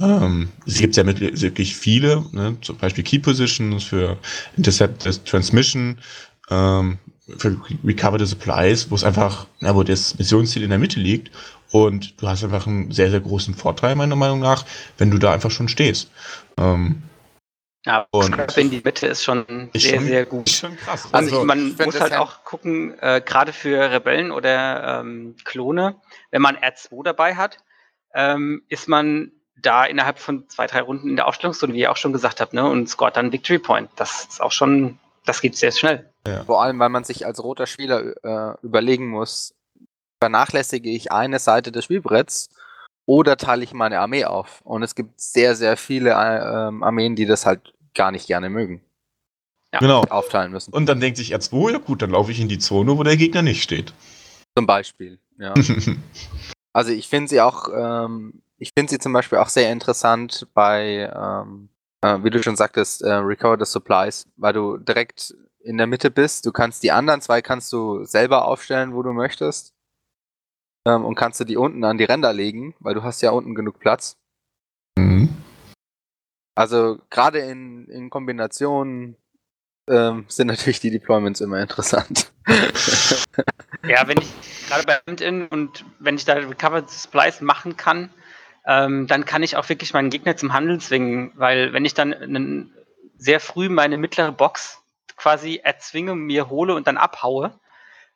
Ähm, 0.00 0.48
es 0.66 0.78
gibt 0.78 0.96
ja 0.96 1.04
wirklich 1.04 1.76
viele, 1.76 2.24
ne? 2.32 2.56
zum 2.60 2.76
Beispiel 2.76 3.02
Key 3.02 3.18
Positions 3.18 3.82
für 3.82 4.18
Intercept 4.56 5.26
Transmission, 5.26 5.98
ähm, 6.50 6.98
für 7.36 7.60
Recover 7.84 8.18
the 8.18 8.24
Supplies, 8.24 8.90
wo 8.90 8.94
es 8.94 9.04
einfach, 9.04 9.46
ja, 9.60 9.74
wo 9.74 9.82
das 9.82 10.16
Missionsziel 10.16 10.62
in 10.62 10.70
der 10.70 10.78
Mitte 10.78 11.00
liegt 11.00 11.30
und 11.70 12.20
du 12.22 12.28
hast 12.28 12.44
einfach 12.44 12.66
einen 12.66 12.90
sehr, 12.90 13.10
sehr 13.10 13.20
großen 13.20 13.54
Vorteil, 13.54 13.96
meiner 13.96 14.16
Meinung 14.16 14.40
nach, 14.40 14.64
wenn 14.96 15.10
du 15.10 15.18
da 15.18 15.32
einfach 15.32 15.50
schon 15.50 15.68
stehst. 15.68 16.10
Ähm, 16.56 17.02
ja, 17.86 18.06
und 18.10 18.56
in 18.56 18.70
die 18.70 18.80
Mitte 18.84 19.06
ist 19.06 19.22
schon 19.22 19.70
sehr, 19.72 19.96
schon, 19.96 20.06
sehr 20.06 20.26
gut. 20.26 20.50
Schon 20.50 20.76
krass. 20.76 21.08
Also, 21.12 21.44
man 21.44 21.76
muss 21.84 22.00
halt 22.00 22.14
auch 22.14 22.44
gucken, 22.44 22.98
äh, 23.00 23.22
gerade 23.24 23.52
für 23.52 23.90
Rebellen 23.90 24.30
oder 24.30 25.00
ähm, 25.00 25.36
Klone, 25.44 25.96
wenn 26.30 26.42
man 26.42 26.56
R2 26.56 27.04
dabei 27.04 27.36
hat, 27.36 27.58
ähm, 28.14 28.62
ist 28.68 28.88
man 28.88 29.32
da 29.56 29.84
innerhalb 29.84 30.18
von 30.18 30.48
zwei, 30.48 30.66
drei 30.66 30.80
Runden 30.80 31.08
in 31.08 31.16
der 31.16 31.26
Aufstellungszone, 31.26 31.72
wie 31.74 31.80
ihr 31.80 31.90
auch 31.90 31.96
schon 31.96 32.12
gesagt 32.12 32.40
habt, 32.40 32.52
ne, 32.52 32.68
und 32.68 32.88
scoret 32.88 33.16
dann 33.16 33.32
Victory 33.32 33.58
Point. 33.58 33.90
Das 33.96 34.24
ist 34.24 34.40
auch 34.40 34.52
schon, 34.52 34.98
das 35.24 35.40
geht 35.40 35.56
sehr 35.56 35.72
schnell. 35.72 36.12
Ja. 36.26 36.44
Vor 36.44 36.62
allem, 36.62 36.78
weil 36.78 36.88
man 36.88 37.04
sich 37.04 37.26
als 37.26 37.42
roter 37.42 37.66
Spieler 37.66 38.14
äh, 38.22 38.56
überlegen 38.62 39.08
muss, 39.08 39.54
vernachlässige 40.20 40.90
ich 40.90 41.12
eine 41.12 41.38
Seite 41.38 41.72
des 41.72 41.84
Spielbretts 41.84 42.50
oder 43.08 43.38
teile 43.38 43.64
ich 43.64 43.72
meine 43.72 44.00
Armee 44.00 44.26
auf. 44.26 44.60
Und 44.64 44.82
es 44.82 44.94
gibt 44.94 45.18
sehr, 45.18 45.56
sehr 45.56 45.78
viele 45.78 46.10
äh, 46.10 46.68
ähm, 46.68 46.82
Armeen, 46.82 47.16
die 47.16 47.24
das 47.24 47.46
halt 47.46 47.72
gar 47.94 48.12
nicht 48.12 48.26
gerne 48.26 48.50
mögen. 48.50 48.82
Ja. 49.72 49.78
Genau. 49.78 50.02
Aufteilen 50.02 50.52
müssen. 50.52 50.74
Und 50.74 50.86
dann 50.86 51.00
denkt 51.00 51.16
sich 51.16 51.34
R2, 51.34 51.72
ja 51.72 51.78
gut, 51.78 52.02
dann 52.02 52.10
laufe 52.10 52.30
ich 52.30 52.38
in 52.38 52.48
die 52.48 52.58
Zone, 52.58 52.98
wo 52.98 53.02
der 53.02 53.16
Gegner 53.16 53.40
nicht 53.40 53.62
steht. 53.62 53.94
Zum 54.54 54.66
Beispiel, 54.66 55.18
ja. 55.38 55.54
also 56.74 56.92
ich 56.92 57.08
finde 57.08 57.30
sie 57.30 57.40
auch, 57.40 57.68
ähm, 57.74 58.42
ich 58.58 58.72
finde 58.76 58.90
sie 58.90 58.98
zum 58.98 59.14
Beispiel 59.14 59.38
auch 59.38 59.48
sehr 59.48 59.72
interessant 59.72 60.46
bei, 60.52 61.10
ähm, 61.14 61.70
äh, 62.02 62.22
wie 62.22 62.30
du 62.30 62.42
schon 62.42 62.56
sagtest, 62.56 63.00
äh, 63.00 63.10
Recover 63.10 63.56
the 63.58 63.70
Supplies, 63.70 64.26
weil 64.36 64.52
du 64.52 64.76
direkt 64.76 65.34
in 65.60 65.78
der 65.78 65.86
Mitte 65.86 66.10
bist. 66.10 66.44
Du 66.44 66.52
kannst 66.52 66.82
die 66.82 66.92
anderen 66.92 67.22
zwei 67.22 67.40
kannst 67.40 67.72
du 67.72 68.04
selber 68.04 68.44
aufstellen, 68.44 68.94
wo 68.94 69.02
du 69.02 69.14
möchtest 69.14 69.72
ähm, 70.86 71.04
und 71.04 71.14
kannst 71.14 71.40
du 71.40 71.44
die 71.44 71.56
unten 71.56 71.84
an 71.84 71.98
die 71.98 72.04
Ränder 72.04 72.32
legen, 72.32 72.74
weil 72.80 72.94
du 72.94 73.02
hast 73.02 73.20
ja 73.22 73.30
unten 73.30 73.54
genug 73.54 73.78
Platz. 73.78 74.16
Mhm. 74.96 75.28
Also 76.54 76.98
gerade 77.10 77.38
in, 77.40 77.86
in 77.88 78.10
Kombination 78.10 79.16
ähm, 79.88 80.24
sind 80.28 80.48
natürlich 80.48 80.80
die 80.80 80.90
Deployments 80.90 81.40
immer 81.40 81.60
interessant. 81.60 82.32
ja, 83.86 84.06
wenn 84.06 84.18
ich 84.18 84.28
gerade 84.68 84.84
bei 84.84 85.00
LinkedIn 85.06 85.48
und 85.48 85.84
wenn 85.98 86.16
ich 86.16 86.24
da 86.24 86.34
Recovered 86.34 86.90
Supplies 86.90 87.40
machen 87.40 87.76
kann, 87.76 88.10
ähm, 88.66 89.06
dann 89.06 89.24
kann 89.24 89.42
ich 89.42 89.56
auch 89.56 89.68
wirklich 89.68 89.94
meinen 89.94 90.10
Gegner 90.10 90.36
zum 90.36 90.52
Handeln 90.52 90.80
zwingen, 90.80 91.32
weil 91.36 91.72
wenn 91.72 91.84
ich 91.84 91.94
dann 91.94 92.12
einen, 92.12 92.74
sehr 93.16 93.40
früh 93.40 93.68
meine 93.68 93.98
mittlere 93.98 94.30
Box 94.30 94.80
quasi 95.16 95.60
erzwinge, 95.62 96.14
mir 96.14 96.48
hole 96.48 96.74
und 96.74 96.86
dann 96.86 96.96
abhaue, 96.96 97.58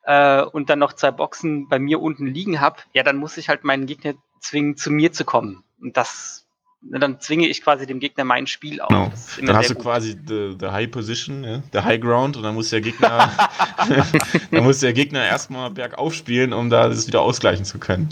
äh, 0.03 0.41
und 0.41 0.69
dann 0.69 0.79
noch 0.79 0.93
zwei 0.93 1.11
Boxen 1.11 1.67
bei 1.67 1.79
mir 1.79 2.01
unten 2.01 2.27
liegen 2.27 2.59
habe, 2.59 2.77
ja, 2.93 3.03
dann 3.03 3.17
muss 3.17 3.37
ich 3.37 3.49
halt 3.49 3.63
meinen 3.63 3.85
Gegner 3.85 4.13
zwingen, 4.39 4.77
zu 4.77 4.91
mir 4.91 5.13
zu 5.13 5.25
kommen. 5.25 5.63
Und 5.81 5.97
das, 5.97 6.45
dann 6.81 7.19
zwinge 7.19 7.47
ich 7.47 7.63
quasi 7.63 7.87
dem 7.87 7.99
Gegner 7.99 8.23
mein 8.23 8.47
Spiel 8.47 8.81
auf. 8.81 8.89
Genau. 8.89 9.47
Dann 9.47 9.57
hast 9.57 9.69
du 9.69 9.75
gut. 9.75 9.83
quasi 9.83 10.17
the, 10.27 10.55
the 10.59 10.67
High 10.67 10.91
Position, 10.91 11.43
ja? 11.43 11.63
the 11.71 11.79
High 11.79 12.01
Ground, 12.01 12.37
und 12.37 12.43
dann 12.43 12.55
muss 12.55 12.69
der 12.69 12.81
Gegner, 12.81 13.31
dann 14.51 14.63
muss 14.63 14.79
der 14.79 14.93
Gegner 14.93 15.25
erstmal 15.25 15.71
bergauf 15.71 16.13
spielen, 16.13 16.53
um 16.53 16.69
da 16.69 16.89
das 16.89 17.07
wieder 17.07 17.21
ausgleichen 17.21 17.65
zu 17.65 17.79
können. 17.79 18.09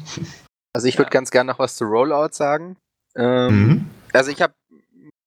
Also 0.74 0.88
ich 0.88 0.98
würde 0.98 1.10
ja. 1.10 1.12
ganz 1.12 1.32
gerne 1.32 1.52
noch 1.52 1.60
was 1.60 1.76
zu 1.76 1.84
Rollout 1.84 2.32
sagen. 2.32 2.78
Ähm, 3.16 3.68
mhm. 3.68 3.86
Also 4.14 4.32
ich 4.32 4.42
habe 4.42 4.54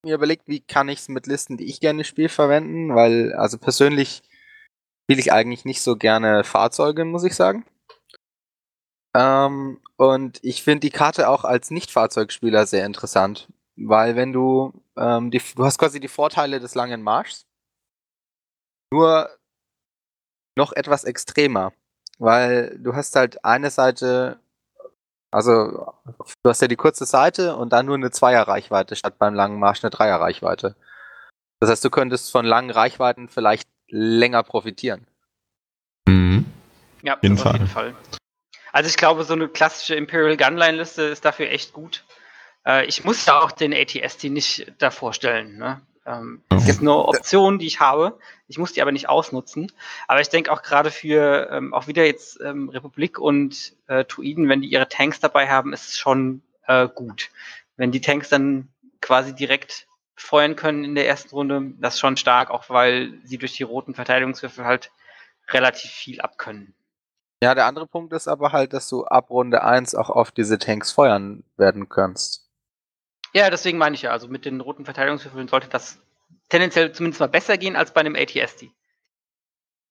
mir 0.04 0.14
überlegt, 0.14 0.44
wie 0.46 0.60
kann 0.60 0.88
ich 0.88 1.00
es 1.00 1.08
mit 1.08 1.26
Listen, 1.26 1.56
die 1.56 1.64
ich 1.64 1.80
gerne 1.80 2.04
spiele, 2.04 2.28
verwenden, 2.28 2.94
weil 2.94 3.34
also 3.34 3.58
persönlich 3.58 4.22
spiele 5.04 5.20
ich 5.20 5.32
eigentlich 5.32 5.64
nicht 5.64 5.82
so 5.82 5.96
gerne 5.96 6.44
Fahrzeuge, 6.44 7.04
muss 7.04 7.24
ich 7.24 7.34
sagen. 7.34 7.64
Ähm, 9.14 9.80
und 9.96 10.40
ich 10.42 10.62
finde 10.64 10.80
die 10.80 10.90
Karte 10.90 11.28
auch 11.28 11.44
als 11.44 11.70
Nicht-Fahrzeugspieler 11.70 12.66
sehr 12.66 12.86
interessant, 12.86 13.48
weil 13.76 14.16
wenn 14.16 14.32
du, 14.32 14.72
ähm, 14.96 15.30
die, 15.30 15.40
du 15.54 15.64
hast 15.64 15.78
quasi 15.78 16.00
die 16.00 16.08
Vorteile 16.08 16.58
des 16.58 16.74
langen 16.74 17.02
Marschs, 17.02 17.46
nur 18.92 19.28
noch 20.56 20.72
etwas 20.72 21.04
extremer, 21.04 21.72
weil 22.18 22.78
du 22.78 22.94
hast 22.94 23.16
halt 23.16 23.44
eine 23.44 23.70
Seite, 23.70 24.40
also 25.32 25.92
du 26.42 26.50
hast 26.50 26.62
ja 26.62 26.68
die 26.68 26.76
kurze 26.76 27.04
Seite 27.06 27.56
und 27.56 27.72
dann 27.72 27.86
nur 27.86 27.96
eine 27.96 28.10
Zweier-Reichweite 28.10 28.96
statt 28.96 29.18
beim 29.18 29.34
langen 29.34 29.58
Marsch 29.58 29.84
eine 29.84 29.90
Dreier-Reichweite. 29.90 30.76
Das 31.60 31.70
heißt, 31.70 31.84
du 31.84 31.90
könntest 31.90 32.30
von 32.32 32.44
langen 32.44 32.70
Reichweiten 32.70 33.28
vielleicht 33.28 33.68
länger 33.88 34.42
profitieren. 34.42 35.06
Mhm. 36.06 36.46
Ja, 37.02 37.16
auf 37.16 37.22
jeden, 37.22 37.38
auf 37.38 37.52
jeden 37.52 37.66
Fall. 37.66 37.94
Also 38.72 38.88
ich 38.88 38.96
glaube, 38.96 39.24
so 39.24 39.34
eine 39.34 39.48
klassische 39.48 39.94
Imperial 39.94 40.36
Gunline-Liste 40.36 41.02
ist 41.02 41.24
dafür 41.24 41.50
echt 41.50 41.72
gut. 41.72 42.04
Äh, 42.66 42.86
ich 42.86 43.04
muss 43.04 43.24
da 43.24 43.40
auch 43.40 43.52
den 43.52 43.72
ATST 43.72 44.24
nicht 44.24 44.72
davor 44.78 45.12
stellen. 45.12 45.58
Ne? 45.58 45.80
Ähm, 46.06 46.32
mhm. 46.32 46.42
Das 46.48 46.68
ist 46.68 46.80
eine 46.80 46.94
Option, 46.94 47.58
die 47.58 47.66
ich 47.66 47.80
habe. 47.80 48.18
Ich 48.48 48.58
muss 48.58 48.72
die 48.72 48.82
aber 48.82 48.92
nicht 48.92 49.08
ausnutzen. 49.08 49.70
Aber 50.08 50.20
ich 50.20 50.28
denke 50.28 50.52
auch 50.52 50.62
gerade 50.62 50.90
für 50.90 51.48
ähm, 51.50 51.72
auch 51.72 51.86
wieder 51.86 52.04
jetzt 52.04 52.40
ähm, 52.40 52.68
Republik 52.68 53.18
und 53.18 53.74
äh, 53.86 54.04
Tuiden, 54.04 54.48
wenn 54.48 54.60
die 54.60 54.68
ihre 54.68 54.88
Tanks 54.88 55.20
dabei 55.20 55.48
haben, 55.48 55.72
ist 55.72 55.88
es 55.88 55.98
schon 55.98 56.42
äh, 56.66 56.88
gut. 56.88 57.30
Wenn 57.76 57.92
die 57.92 58.00
Tanks 58.00 58.28
dann 58.28 58.68
quasi 59.00 59.34
direkt 59.34 59.86
feuern 60.16 60.56
können 60.56 60.84
in 60.84 60.94
der 60.94 61.08
ersten 61.08 61.30
Runde. 61.30 61.72
Das 61.78 61.94
ist 61.94 62.00
schon 62.00 62.16
stark, 62.16 62.50
auch 62.50 62.68
weil 62.70 63.18
sie 63.24 63.38
durch 63.38 63.54
die 63.54 63.62
roten 63.62 63.94
Verteidigungswürfel 63.94 64.64
halt 64.64 64.90
relativ 65.48 65.90
viel 65.90 66.20
abkönnen. 66.20 66.74
Ja, 67.42 67.54
der 67.54 67.66
andere 67.66 67.86
Punkt 67.86 68.12
ist 68.12 68.28
aber 68.28 68.52
halt, 68.52 68.72
dass 68.72 68.88
du 68.88 69.04
ab 69.04 69.30
Runde 69.30 69.62
1 69.62 69.94
auch 69.94 70.08
auf 70.08 70.30
diese 70.30 70.58
Tanks 70.58 70.92
feuern 70.92 71.44
werden 71.56 71.88
kannst. 71.88 72.48
Ja, 73.34 73.50
deswegen 73.50 73.78
meine 73.78 73.96
ich 73.96 74.02
ja, 74.02 74.12
also 74.12 74.28
mit 74.28 74.44
den 74.44 74.60
roten 74.60 74.84
Verteidigungswürfeln 74.84 75.48
sollte 75.48 75.68
das 75.68 76.00
tendenziell 76.48 76.92
zumindest 76.92 77.20
mal 77.20 77.26
besser 77.26 77.58
gehen 77.58 77.76
als 77.76 77.92
bei 77.92 78.00
einem 78.00 78.14
ATSD. 78.14 78.70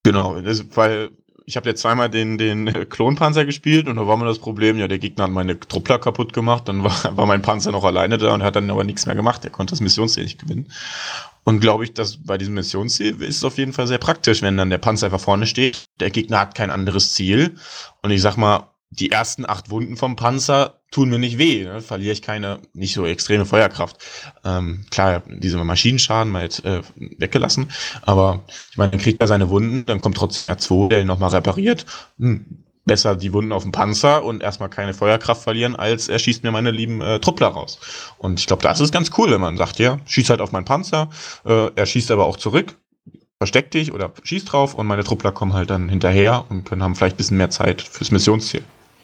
Genau, 0.03 0.35
weil 0.35 1.11
ich 1.45 1.57
habe 1.57 1.69
jetzt 1.69 1.81
zweimal 1.81 2.09
den, 2.09 2.37
den 2.37 2.89
Klonpanzer 2.89 3.45
gespielt 3.45 3.87
und 3.87 3.95
da 3.97 4.07
war 4.07 4.17
mir 4.17 4.25
das 4.25 4.39
Problem, 4.39 4.77
ja, 4.77 4.87
der 4.87 4.99
Gegner 4.99 5.25
hat 5.25 5.31
meine 5.31 5.59
Truppler 5.59 5.99
kaputt 5.99 6.33
gemacht, 6.33 6.67
dann 6.67 6.83
war, 6.83 6.93
war 7.17 7.25
mein 7.25 7.41
Panzer 7.41 7.71
noch 7.71 7.83
alleine 7.83 8.17
da 8.17 8.33
und 8.33 8.43
hat 8.43 8.55
dann 8.55 8.69
aber 8.69 8.83
nichts 8.83 9.05
mehr 9.05 9.15
gemacht. 9.15 9.43
Er 9.43 9.51
konnte 9.51 9.71
das 9.71 9.81
Missionsziel 9.81 10.23
nicht 10.23 10.39
gewinnen. 10.39 10.71
Und 11.43 11.59
glaube 11.59 11.83
ich, 11.83 11.93
dass 11.93 12.17
bei 12.17 12.37
diesem 12.37 12.53
Missionsziel 12.53 13.21
ist 13.21 13.37
es 13.37 13.43
auf 13.43 13.57
jeden 13.57 13.73
Fall 13.73 13.87
sehr 13.87 13.97
praktisch, 13.97 14.41
wenn 14.41 14.55
dann 14.55 14.69
der 14.69 14.77
Panzer 14.77 15.07
einfach 15.07 15.19
vorne 15.19 15.45
steht, 15.45 15.83
der 15.99 16.09
Gegner 16.09 16.39
hat 16.39 16.55
kein 16.55 16.71
anderes 16.71 17.13
Ziel. 17.13 17.55
Und 18.01 18.11
ich 18.11 18.21
sag 18.21 18.37
mal, 18.37 18.72
die 18.99 19.11
ersten 19.11 19.45
acht 19.47 19.69
Wunden 19.69 19.97
vom 19.97 20.15
Panzer 20.15 20.79
tun 20.91 21.09
mir 21.09 21.19
nicht 21.19 21.37
weh, 21.37 21.63
ne? 21.63 21.81
verliere 21.81 22.13
ich 22.13 22.21
keine, 22.21 22.59
nicht 22.73 22.93
so 22.93 23.05
extreme 23.05 23.45
Feuerkraft. 23.45 23.97
Ähm, 24.45 24.85
klar, 24.91 25.23
diese 25.27 25.57
Maschinenschaden 25.57 26.31
mal 26.31 26.43
jetzt 26.43 26.63
äh, 26.65 26.81
weggelassen, 26.95 27.71
aber 28.03 28.43
ich 28.71 28.77
meine, 28.77 28.91
dann 28.91 28.99
kriegt 28.99 29.21
er 29.21 29.27
seine 29.27 29.49
Wunden, 29.49 29.85
dann 29.85 30.01
kommt 30.01 30.17
trotzdem 30.17 30.55
R2, 30.55 30.89
der 30.89 31.05
nochmal 31.05 31.31
repariert. 31.31 31.85
Hm, 32.19 32.63
besser 32.85 33.15
die 33.15 33.31
Wunden 33.33 33.53
auf 33.53 33.63
dem 33.63 33.71
Panzer 33.71 34.23
und 34.23 34.43
erstmal 34.43 34.69
keine 34.69 34.93
Feuerkraft 34.93 35.41
verlieren, 35.41 35.75
als 35.75 36.09
er 36.09 36.19
schießt 36.19 36.43
mir 36.43 36.51
meine 36.51 36.69
lieben 36.69 37.01
äh, 37.01 37.19
Truppler 37.19 37.47
raus. 37.47 37.79
Und 38.17 38.39
ich 38.39 38.47
glaube, 38.47 38.61
das 38.61 38.81
ist 38.81 38.91
ganz 38.91 39.11
cool, 39.17 39.31
wenn 39.31 39.41
man 39.41 39.57
sagt, 39.57 39.79
ja, 39.79 39.99
schießt 40.05 40.29
halt 40.29 40.41
auf 40.41 40.51
meinen 40.51 40.65
Panzer, 40.65 41.09
äh, 41.45 41.69
er 41.73 41.85
schießt 41.85 42.11
aber 42.11 42.25
auch 42.25 42.37
zurück, 42.37 42.75
versteck 43.37 43.71
dich 43.71 43.93
oder 43.93 44.11
schieß 44.23 44.45
drauf 44.45 44.73
und 44.73 44.85
meine 44.85 45.03
Truppler 45.03 45.31
kommen 45.31 45.53
halt 45.53 45.69
dann 45.69 45.89
hinterher 45.89 46.45
und 46.49 46.65
können 46.65 46.83
haben 46.83 46.95
vielleicht 46.95 47.15
ein 47.15 47.17
bisschen 47.17 47.37
mehr 47.37 47.49
Zeit 47.49 47.81
fürs 47.81 48.11
Missionsziel. 48.11 48.63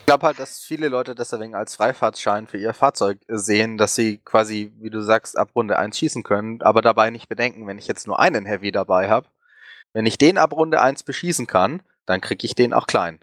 Ich 0.09 0.11
glaube 0.11 0.25
halt, 0.25 0.39
dass 0.39 0.63
viele 0.63 0.87
Leute 0.87 1.13
das 1.13 1.29
deswegen 1.29 1.53
als 1.53 1.75
Freifahrtschein 1.75 2.47
für 2.47 2.57
ihr 2.57 2.73
Fahrzeug 2.73 3.19
sehen, 3.27 3.77
dass 3.77 3.93
sie 3.93 4.17
quasi, 4.25 4.73
wie 4.79 4.89
du 4.89 5.01
sagst, 5.01 5.37
ab 5.37 5.51
Runde 5.55 5.77
1 5.77 5.95
schießen 5.99 6.23
können, 6.23 6.63
aber 6.63 6.81
dabei 6.81 7.11
nicht 7.11 7.29
bedenken, 7.29 7.67
wenn 7.67 7.77
ich 7.77 7.87
jetzt 7.87 8.07
nur 8.07 8.19
einen 8.19 8.47
Heavy 8.47 8.71
dabei 8.71 9.07
habe, 9.07 9.27
wenn 9.93 10.07
ich 10.07 10.17
den 10.17 10.39
ab 10.39 10.51
Runde 10.51 10.81
1 10.81 11.03
beschießen 11.03 11.45
kann, 11.45 11.83
dann 12.07 12.21
kriege 12.21 12.43
ich 12.43 12.55
den 12.55 12.73
auch 12.73 12.87
klein. 12.87 13.19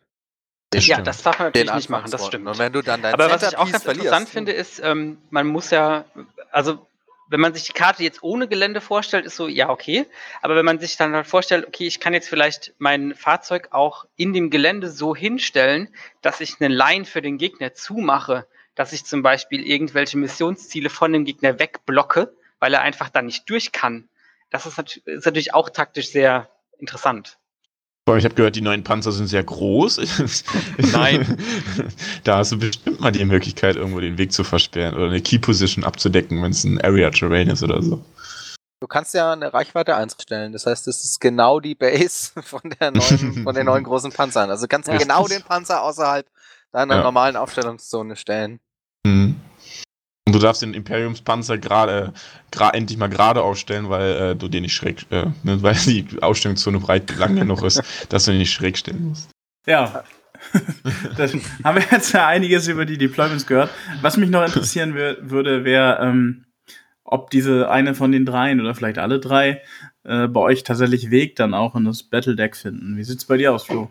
Den 0.72 0.80
ja, 0.80 1.00
das 1.00 1.24
darf 1.24 1.40
man 1.40 1.48
natürlich 1.48 1.74
nicht 1.74 1.90
machen, 1.90 2.08
das 2.08 2.24
stimmt. 2.24 2.46
Und 2.46 2.58
wenn 2.60 2.72
du 2.72 2.82
dann 2.82 3.02
dein 3.02 3.14
Aber 3.14 3.32
was 3.32 3.42
ich 3.42 3.58
auch 3.58 3.68
ganz 3.68 3.84
interessant 3.84 4.28
finde, 4.28 4.52
ist, 4.52 4.78
ähm, 4.78 5.18
man 5.30 5.48
muss 5.48 5.70
ja, 5.72 6.04
also 6.52 6.86
wenn 7.28 7.40
man 7.40 7.54
sich 7.54 7.64
die 7.64 7.72
Karte 7.72 8.02
jetzt 8.02 8.22
ohne 8.22 8.48
Gelände 8.48 8.80
vorstellt, 8.80 9.26
ist 9.26 9.36
so, 9.36 9.48
ja, 9.48 9.68
okay. 9.68 10.06
Aber 10.42 10.56
wenn 10.56 10.64
man 10.64 10.78
sich 10.78 10.96
dann 10.96 11.14
halt 11.14 11.26
vorstellt, 11.26 11.66
okay, 11.66 11.86
ich 11.86 12.00
kann 12.00 12.14
jetzt 12.14 12.28
vielleicht 12.28 12.74
mein 12.78 13.14
Fahrzeug 13.14 13.68
auch 13.72 14.06
in 14.16 14.32
dem 14.32 14.50
Gelände 14.50 14.90
so 14.90 15.14
hinstellen, 15.14 15.88
dass 16.22 16.40
ich 16.40 16.60
eine 16.60 16.74
Line 16.74 17.04
für 17.04 17.22
den 17.22 17.38
Gegner 17.38 17.74
zumache, 17.74 18.46
dass 18.74 18.92
ich 18.92 19.04
zum 19.04 19.22
Beispiel 19.22 19.66
irgendwelche 19.66 20.18
Missionsziele 20.18 20.90
von 20.90 21.12
dem 21.12 21.24
Gegner 21.24 21.58
wegblocke, 21.58 22.34
weil 22.60 22.74
er 22.74 22.82
einfach 22.82 23.08
da 23.08 23.22
nicht 23.22 23.48
durch 23.50 23.72
kann. 23.72 24.08
Das 24.50 24.66
ist, 24.66 25.02
natürlich 25.06 25.54
auch 25.54 25.70
taktisch 25.70 26.10
sehr 26.10 26.48
interessant. 26.78 27.38
Ich 28.14 28.24
habe 28.24 28.36
gehört, 28.36 28.54
die 28.54 28.60
neuen 28.60 28.84
Panzer 28.84 29.10
sind 29.10 29.26
sehr 29.26 29.42
groß. 29.42 30.00
Nein. 30.92 31.36
da 32.24 32.36
hast 32.36 32.52
du 32.52 32.58
bestimmt 32.58 33.00
mal 33.00 33.10
die 33.10 33.24
Möglichkeit, 33.24 33.74
irgendwo 33.74 33.98
den 33.98 34.16
Weg 34.16 34.32
zu 34.32 34.44
versperren 34.44 34.94
oder 34.94 35.06
eine 35.06 35.20
Key 35.20 35.40
Position 35.40 35.82
abzudecken, 35.82 36.40
wenn 36.40 36.52
es 36.52 36.62
ein 36.62 36.80
Area 36.80 37.10
Terrain 37.10 37.48
ist 37.48 37.64
oder 37.64 37.82
so. 37.82 38.04
Du 38.78 38.86
kannst 38.86 39.12
ja 39.14 39.32
eine 39.32 39.52
Reichweite 39.52 39.96
einstellen. 39.96 40.52
Das 40.52 40.66
heißt, 40.66 40.86
das 40.86 41.02
ist 41.02 41.20
genau 41.20 41.58
die 41.58 41.74
Base 41.74 42.30
von, 42.42 42.60
der 42.78 42.92
neuen, 42.92 43.42
von 43.42 43.54
den 43.56 43.66
neuen 43.66 43.82
großen 43.82 44.12
Panzern. 44.12 44.50
Also 44.50 44.68
kannst 44.68 44.86
du 44.86 44.92
ja, 44.92 44.98
genau 44.98 45.26
den 45.26 45.42
Panzer 45.42 45.82
außerhalb 45.82 46.26
deiner 46.70 46.98
ja. 46.98 47.02
normalen 47.02 47.34
Aufstellungszone 47.34 48.14
stellen. 48.14 48.60
Mhm. 49.04 49.34
Und 50.26 50.34
du 50.34 50.40
darfst 50.40 50.62
den 50.62 50.74
Imperiumspanzer 50.74 51.56
gerade 51.56 52.12
gra 52.50 52.70
endlich 52.70 52.98
mal 52.98 53.08
gerade 53.08 53.42
aufstellen, 53.42 53.88
weil 53.88 54.12
äh, 54.12 54.36
du 54.36 54.48
den 54.48 54.62
nicht 54.62 54.74
schräg, 54.74 55.06
äh, 55.10 55.26
ne, 55.44 55.62
weil 55.62 55.74
die 55.74 56.04
Ausstellungszone 56.20 56.80
breit 56.80 57.16
lang 57.16 57.36
genug 57.36 57.62
ist, 57.62 57.82
dass 58.08 58.24
du 58.24 58.32
den 58.32 58.38
nicht 58.38 58.52
schräg 58.52 58.76
stellen 58.76 59.08
musst. 59.08 59.30
Ja. 59.66 60.04
das 61.16 61.32
haben 61.64 61.78
wir 61.78 61.84
jetzt 61.90 62.12
ja 62.12 62.26
einiges 62.26 62.68
über 62.68 62.84
die 62.84 62.98
Deployments 62.98 63.46
gehört. 63.46 63.70
Was 64.02 64.16
mich 64.16 64.28
noch 64.28 64.44
interessieren 64.44 64.94
würde, 64.94 65.64
wäre, 65.64 65.98
ähm, 66.02 66.44
ob 67.04 67.30
diese 67.30 67.70
eine 67.70 67.94
von 67.94 68.12
den 68.12 68.26
dreien 68.26 68.60
oder 68.60 68.74
vielleicht 68.74 68.98
alle 68.98 69.20
drei 69.20 69.62
äh, 70.04 70.26
bei 70.26 70.40
euch 70.40 70.64
tatsächlich 70.64 71.10
Weg 71.10 71.36
dann 71.36 71.54
auch 71.54 71.74
in 71.76 71.84
das 71.84 72.02
Battle 72.02 72.36
Deck 72.36 72.56
finden. 72.56 72.96
Wie 72.96 73.04
sieht's 73.04 73.24
bei 73.24 73.36
dir 73.36 73.52
aus, 73.52 73.64
Flo? 73.64 73.90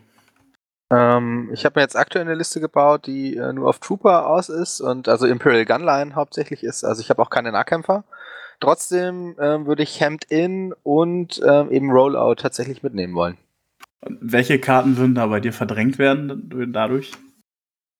Ähm, 0.96 1.50
ich 1.52 1.66
habe 1.66 1.80
mir 1.80 1.84
jetzt 1.84 1.98
aktuell 1.98 2.26
eine 2.26 2.36
Liste 2.36 2.62
gebaut, 2.62 3.06
die 3.08 3.36
äh, 3.36 3.52
nur 3.52 3.68
auf 3.68 3.80
Trooper 3.80 4.28
aus 4.28 4.50
ist 4.50 4.82
und 4.82 5.10
also 5.10 5.26
Imperial 5.26 5.66
Gunline 5.66 6.16
hauptsächlich 6.16 6.64
ist. 6.64 6.84
Also 6.84 7.02
ich 7.02 7.10
habe 7.10 7.22
auch 7.22 7.30
keine 7.30 7.52
Nahkämpfer. 7.52 8.04
Trotzdem 8.60 9.36
ähm, 9.40 9.66
würde 9.66 9.84
ich 9.84 10.00
Hemd 10.00 10.26
In 10.26 10.74
und 10.84 11.42
ähm, 11.46 11.72
eben 11.72 11.92
Rollout 11.92 12.36
tatsächlich 12.36 12.84
mitnehmen 12.84 13.14
wollen. 13.16 13.38
Und 14.02 14.20
welche 14.22 14.60
Karten 14.60 14.98
würden 14.98 15.16
da 15.16 15.26
bei 15.28 15.40
dir 15.40 15.52
verdrängt 15.52 15.98
werden 15.98 16.72
dadurch? 16.72 17.12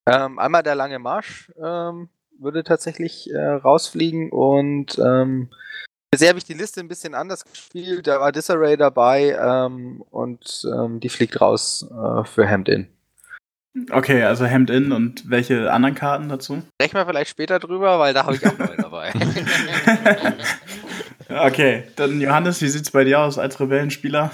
Ähm, 0.08 0.40
einmal 0.40 0.64
der 0.64 0.76
lange 0.76 1.00
Marsch 1.00 1.52
ähm, 1.62 2.10
würde 2.40 2.64
tatsächlich 2.64 3.30
äh, 3.32 3.38
rausfliegen 3.38 4.30
und 4.32 4.98
ähm, 5.00 5.50
Bisher 6.16 6.30
habe 6.30 6.40
ich 6.40 6.46
die 6.46 6.54
Liste 6.54 6.80
ein 6.80 6.88
bisschen 6.88 7.14
anders 7.14 7.44
gespielt. 7.44 8.08
Da 8.08 8.22
war 8.22 8.32
Disarray 8.32 8.78
dabei 8.78 9.38
ähm, 9.38 10.02
und 10.12 10.66
ähm, 10.74 11.02
die 11.02 11.10
fliegt 11.10 11.42
raus 11.42 11.86
äh, 11.92 12.24
für 12.24 12.48
Hemd 12.48 12.70
In. 12.70 12.88
Okay, 13.92 14.24
also 14.24 14.46
Hemd 14.46 14.70
In 14.70 14.94
und 14.94 15.30
welche 15.30 15.74
anderen 15.74 15.94
Karten 15.94 16.30
dazu? 16.30 16.62
Sprechen 16.80 16.96
wir 16.96 17.06
vielleicht 17.06 17.32
später 17.32 17.60
drüber, 17.60 18.00
weil 18.00 18.14
da 18.14 18.26
habe 18.26 18.38
ich 18.38 18.48
auch 18.48 18.58
neue 18.58 18.78
dabei. 18.78 19.12
okay, 21.48 21.84
dann 21.98 22.22
Johannes, 22.22 22.62
wie 22.62 22.70
sieht 22.70 22.84
es 22.84 22.92
bei 22.92 23.04
dir 23.04 23.20
aus 23.20 23.38
als 23.38 23.60
Rebellenspieler? 23.60 24.32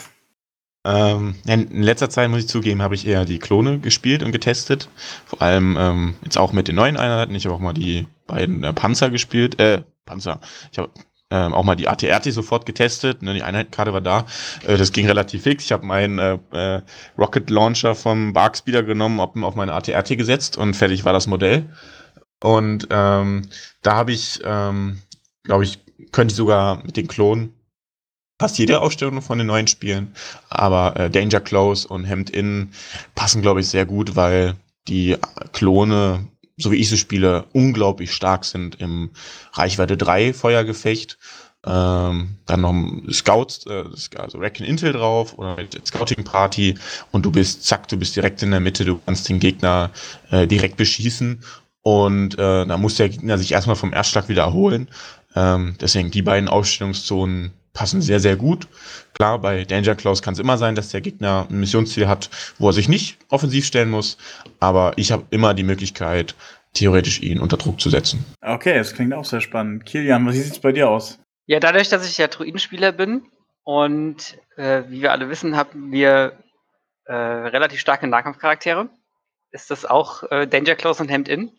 Ähm, 0.86 1.34
in 1.48 1.82
letzter 1.82 2.12
Zeit 2.12 2.30
muss 2.30 2.41
ich 2.41 2.48
zugeben, 2.48 2.84
habe 2.84 2.94
ich 2.94 3.08
eher 3.08 3.26
die 3.26 3.39
Klone 3.39 3.80
gespielt 3.80 4.22
und 4.22 4.32
getestet. 4.32 4.88
Vor 5.26 5.41
allem 5.41 5.76
ähm, 5.80 6.13
jetzt 6.24 6.38
auch 6.38 6.54
mit 6.54 6.67
den 6.67 6.76
neuen 6.76 6.98
Einheiten. 6.98 7.34
Ich 7.34 7.46
habe 7.46 7.56
auch 7.56 7.60
mal 7.60 7.74
die 7.74 8.06
beiden 8.28 8.63
äh, 8.63 8.72
Panzer 8.72 9.10
gespielt. 9.10 9.60
Äh, 9.60 9.82
Panzer. 10.06 10.41
Ich 10.72 10.78
habe 10.78 10.91
ähm, 11.32 11.54
auch 11.54 11.63
mal 11.63 11.76
die 11.76 11.88
ATRT 11.88 12.26
sofort 12.32 12.65
getestet. 12.65 13.22
Ne, 13.22 13.34
die 13.34 13.44
Einheitenkarte 13.44 13.94
war 13.94 14.02
da. 14.02 14.26
Äh, 14.67 14.78
das 14.78 14.91
ging 14.91 15.08
relativ 15.08 15.44
fix. 15.44 15.63
Ich 15.65 15.72
habe 15.72 15.86
meinen 15.86 16.20
äh, 16.20 16.38
äh, 16.52 16.82
Rocket 17.17 17.50
Launcher 17.50 17.96
vom 17.96 18.34
Bark 18.34 18.58
Speeder 18.58 18.84
genommen, 18.84 19.20
hab 19.22 19.36
auf 19.38 19.56
meine 19.56 19.74
ATRT 19.74 20.17
gesetzt 20.17 20.58
und 20.58 20.76
fertig 20.76 21.06
war 21.06 21.13
das 21.13 21.28
Modell. 21.28 21.70
Und 22.44 22.88
ähm, 22.91 23.48
da 23.82 23.96
habe 23.96 24.12
ich, 24.12 24.41
ähm, 24.44 25.02
glaube 25.44 25.63
ich, 25.63 25.80
könnte 26.12 26.34
ich 26.34 26.38
sogar 26.38 26.84
mit 26.84 26.98
den 26.98 27.08
Klonen 27.08 27.54
fast 28.39 28.58
jede 28.58 28.82
Ausstellung 28.82 29.22
von 29.22 29.38
den 29.38 29.48
neuen 29.48 29.67
Spielen. 29.67 30.15
Aber 30.50 31.00
äh, 31.00 31.10
Danger 31.10 31.39
Close 31.39 31.88
und 31.88 32.06
Hemd 32.06 32.32
In 32.32 32.72
passen, 33.13 33.41
glaube 33.44 33.62
ich, 33.62 33.67
sehr 33.67 33.86
gut, 33.86 34.15
weil 34.15 34.56
die 34.88 35.15
Klone 35.54 36.28
so 36.62 36.71
wie 36.71 36.78
ich 36.78 36.89
sie 36.89 36.97
spiele, 36.97 37.45
unglaublich 37.54 38.13
stark 38.13 38.45
sind 38.45 38.80
im 38.80 39.12
Reichweite 39.54 39.97
3 39.97 40.34
Feuergefecht. 40.34 41.17
Ähm, 41.63 42.38
dann 42.47 42.62
noch 42.62 42.74
Scouts, 43.12 43.67
äh, 43.67 43.84
also 44.17 44.39
Reckon 44.39 44.65
Intel 44.65 44.93
drauf 44.93 45.38
oder 45.38 45.58
Scouting 45.86 46.24
Party 46.24 46.76
und 47.12 47.24
du 47.24 47.32
bist, 47.32 47.63
zack, 47.65 47.88
du 47.88 47.97
bist 47.97 48.15
direkt 48.15 48.41
in 48.41 48.50
der 48.50 48.60
Mitte, 48.60 48.84
du 48.84 49.00
kannst 49.06 49.30
den 49.30 49.39
Gegner 49.39 49.91
äh, 50.32 50.47
direkt 50.47 50.78
beschießen 50.78 51.43
und 51.84 52.34
äh, 52.34 52.65
da 52.65 52.78
muss 52.78 52.95
der 52.95 53.10
Gegner 53.10 53.38
sich 53.38 53.52
erstmal 53.52 53.76
vom 53.76 53.93
Erstschlag 53.93 54.28
wieder 54.28 54.41
erholen. 54.41 54.88
Ähm, 55.36 55.76
deswegen 55.80 56.10
die 56.10 56.24
beiden 56.24 56.50
Aufstellungszonen 56.50 57.52
passen 57.74 58.02
sehr, 58.02 58.19
sehr 58.19 58.36
gut. 58.36 58.67
Klar, 59.21 59.38
bei 59.38 59.65
Danger 59.65 59.93
Clause 59.93 60.23
kann 60.23 60.34
es 60.34 60.39
immer 60.39 60.57
sein, 60.57 60.73
dass 60.73 60.89
der 60.89 60.99
Gegner 60.99 61.45
ein 61.47 61.60
Missionsziel 61.60 62.07
hat, 62.07 62.31
wo 62.57 62.69
er 62.69 62.73
sich 62.73 62.89
nicht 62.89 63.19
offensiv 63.29 63.67
stellen 63.67 63.91
muss, 63.91 64.17
aber 64.60 64.93
ich 64.95 65.12
habe 65.12 65.27
immer 65.29 65.53
die 65.53 65.62
Möglichkeit, 65.62 66.34
theoretisch 66.73 67.21
ihn 67.21 67.39
unter 67.39 67.57
Druck 67.57 67.79
zu 67.79 67.91
setzen. 67.91 68.25
Okay, 68.41 68.73
das 68.73 68.95
klingt 68.95 69.13
auch 69.13 69.25
sehr 69.25 69.39
spannend. 69.39 69.86
Kilian, 69.86 70.25
was 70.25 70.34
sieht 70.34 70.53
es 70.53 70.57
bei 70.60 70.71
dir 70.71 70.89
aus? 70.89 71.19
Ja, 71.45 71.60
dadurch, 71.60 71.88
dass 71.88 72.10
ich 72.10 72.17
ja 72.17 72.29
Druidenspieler 72.29 72.93
bin 72.93 73.21
und 73.63 74.39
äh, 74.55 74.86
wie 74.88 75.03
wir 75.03 75.12
alle 75.12 75.29
wissen, 75.29 75.55
haben 75.55 75.91
wir 75.91 76.39
äh, 77.05 77.13
relativ 77.13 77.79
starke 77.79 78.07
Nahkampfcharaktere, 78.07 78.89
ist 79.51 79.69
das 79.69 79.86
auch 79.86 80.23
äh, 80.31 80.47
Danger 80.47 80.73
Close 80.73 81.03
und 81.03 81.10
Hemd 81.10 81.29
In. 81.29 81.51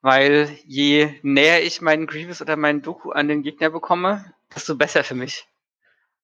Weil 0.00 0.48
je 0.64 1.10
näher 1.20 1.62
ich 1.62 1.82
meinen 1.82 2.06
Grievous 2.06 2.40
oder 2.40 2.56
meinen 2.56 2.80
Doku 2.80 3.10
an 3.10 3.28
den 3.28 3.42
Gegner 3.42 3.68
bekomme, 3.68 4.32
desto 4.54 4.74
besser 4.76 5.04
für 5.04 5.14
mich. 5.14 5.46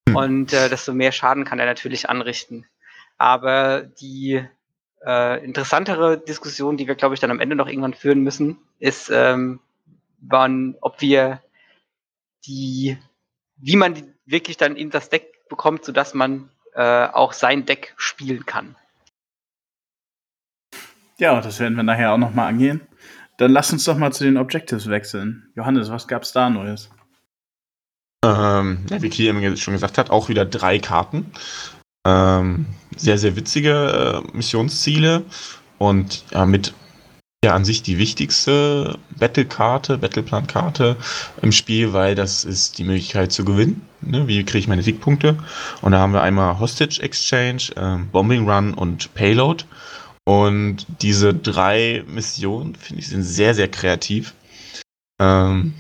Hm. 0.09 0.17
Und 0.17 0.53
äh, 0.53 0.69
desto 0.69 0.93
mehr 0.93 1.13
Schaden 1.13 1.45
kann 1.45 1.59
er 1.59 1.67
natürlich 1.67 2.09
anrichten. 2.09 2.67
Aber 3.19 3.83
die 3.83 4.45
äh, 5.05 5.45
interessantere 5.45 6.19
Diskussion, 6.19 6.77
die 6.77 6.87
wir, 6.87 6.95
glaube 6.95 7.15
ich, 7.15 7.21
dann 7.21 7.31
am 7.31 7.41
Ende 7.41 7.57
noch 7.57 7.69
irgendwann 7.69 7.95
führen 7.95 8.23
müssen, 8.23 8.59
ist, 8.79 9.11
ähm, 9.11 9.61
wann, 10.21 10.77
ob 10.81 11.01
wir 11.01 11.43
die, 12.47 12.99
wie 13.57 13.77
man 13.77 13.95
die 13.95 14.05
wirklich 14.27 14.57
dann 14.57 14.77
in 14.77 14.91
das 14.91 15.09
Deck 15.09 15.49
bekommt, 15.49 15.85
sodass 15.85 16.15
man 16.15 16.51
äh, 16.75 17.07
auch 17.07 17.33
sein 17.33 17.65
Deck 17.65 17.95
spielen 17.97 18.45
kann. 18.47 18.77
Ja, 21.19 21.41
das 21.41 21.61
werden 21.61 21.77
wir 21.77 21.83
nachher 21.83 22.13
auch 22.13 22.19
nochmal 22.19 22.49
angehen. 22.49 22.83
Dann 23.39 23.53
lass 23.53 23.73
uns 23.73 23.85
doch 23.85 23.97
mal 23.97 24.13
zu 24.13 24.25
den 24.25 24.37
Objectives 24.37 24.89
wechseln. 24.89 25.51
Johannes, 25.55 25.91
was 25.91 26.09
gab's 26.09 26.33
da 26.33 26.51
Neues? 26.51 26.91
Ähm, 28.27 28.79
wie 28.89 29.09
Kilian 29.09 29.57
schon 29.57 29.75
gesagt 29.75 29.99
hat, 29.99 30.11
auch 30.11 30.29
wieder 30.29 30.45
drei 30.45 30.79
Karten. 30.79 31.31
Ähm, 32.07 32.67
sehr, 32.97 33.19
sehr 33.19 33.37
witzige 33.37 34.25
äh, 34.25 34.37
Missionsziele 34.37 35.23
und 35.79 36.25
ja, 36.33 36.45
mit 36.45 36.75
ja 37.45 37.55
an 37.55 37.65
sich 37.65 37.83
die 37.83 37.99
wichtigste 37.99 38.99
Battle-Karte, 39.19 39.99
Battleplan-Karte 39.99 40.97
im 41.43 41.53
Spiel, 41.53 41.93
weil 41.93 42.15
das 42.15 42.45
ist 42.45 42.79
die 42.79 42.85
Möglichkeit 42.85 43.31
zu 43.31 43.45
gewinnen. 43.45 43.87
Ne? 44.01 44.27
Wie 44.27 44.43
kriege 44.45 44.59
ich 44.59 44.69
meine 44.69 44.83
Siegpunkte? 44.83 45.39
Und 45.83 45.93
da 45.93 45.99
haben 45.99 46.13
wir 46.13 46.23
einmal 46.23 46.59
Hostage 46.59 47.01
Exchange, 47.01 47.71
ähm, 47.77 48.09
Bombing 48.11 48.49
Run 48.49 48.75
und 48.75 49.15
Payload. 49.15 49.65
Und 50.25 50.87
diese 51.03 51.35
drei 51.35 52.03
Missionen, 52.09 52.75
finde 52.75 53.01
ich, 53.01 53.09
sind 53.09 53.23
sehr, 53.23 53.55
sehr 53.55 53.69
kreativ. 53.69 54.35
Ähm, 55.21 55.75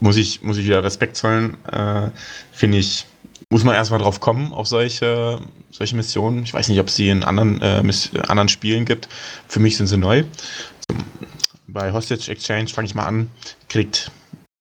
muss 0.00 0.16
ich, 0.16 0.42
muss 0.42 0.58
ich 0.58 0.64
wieder 0.64 0.82
Respekt 0.82 1.16
zollen. 1.16 1.56
Äh, 1.66 2.10
finde 2.52 2.78
ich, 2.78 3.06
muss 3.50 3.64
man 3.64 3.74
erstmal 3.74 4.00
drauf 4.00 4.20
kommen, 4.20 4.52
auf 4.52 4.66
solche, 4.66 5.40
solche 5.70 5.96
Missionen. 5.96 6.42
Ich 6.42 6.54
weiß 6.54 6.68
nicht, 6.68 6.80
ob 6.80 6.88
es 6.88 6.96
sie 6.96 7.08
in 7.08 7.24
anderen, 7.24 7.62
äh, 7.62 7.82
anderen 8.28 8.48
Spielen 8.48 8.84
gibt. 8.84 9.08
Für 9.46 9.60
mich 9.60 9.76
sind 9.76 9.86
sie 9.86 9.96
neu. 9.96 10.24
Bei 11.66 11.92
Hostage 11.92 12.30
Exchange 12.30 12.68
fange 12.68 12.86
ich 12.86 12.94
mal 12.94 13.06
an. 13.06 13.30
Kriegt 13.68 14.10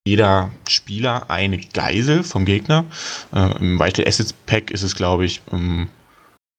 jeder 0.08 0.51
Spieler 0.69 1.30
eine 1.30 1.58
Geisel 1.58 2.23
vom 2.23 2.45
Gegner. 2.45 2.86
Äh, 3.34 3.58
Im 3.58 3.80
Vital 3.80 4.08
Assets 4.08 4.34
Pack 4.34 4.71
ist 4.71 4.84
es, 4.84 4.95
glaube 4.95 5.25
ich, 5.25 5.41
ähm, 5.51 5.89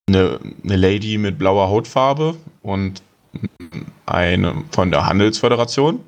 eine, 0.07 0.39
eine 0.63 0.75
Lady 0.75 1.17
mit 1.17 1.37
blauer 1.37 1.69
Hautfarbe 1.69 2.35
und 2.61 3.01
eine 4.05 4.63
von 4.71 4.91
der 4.91 5.05
Handelsföderation. 5.05 5.99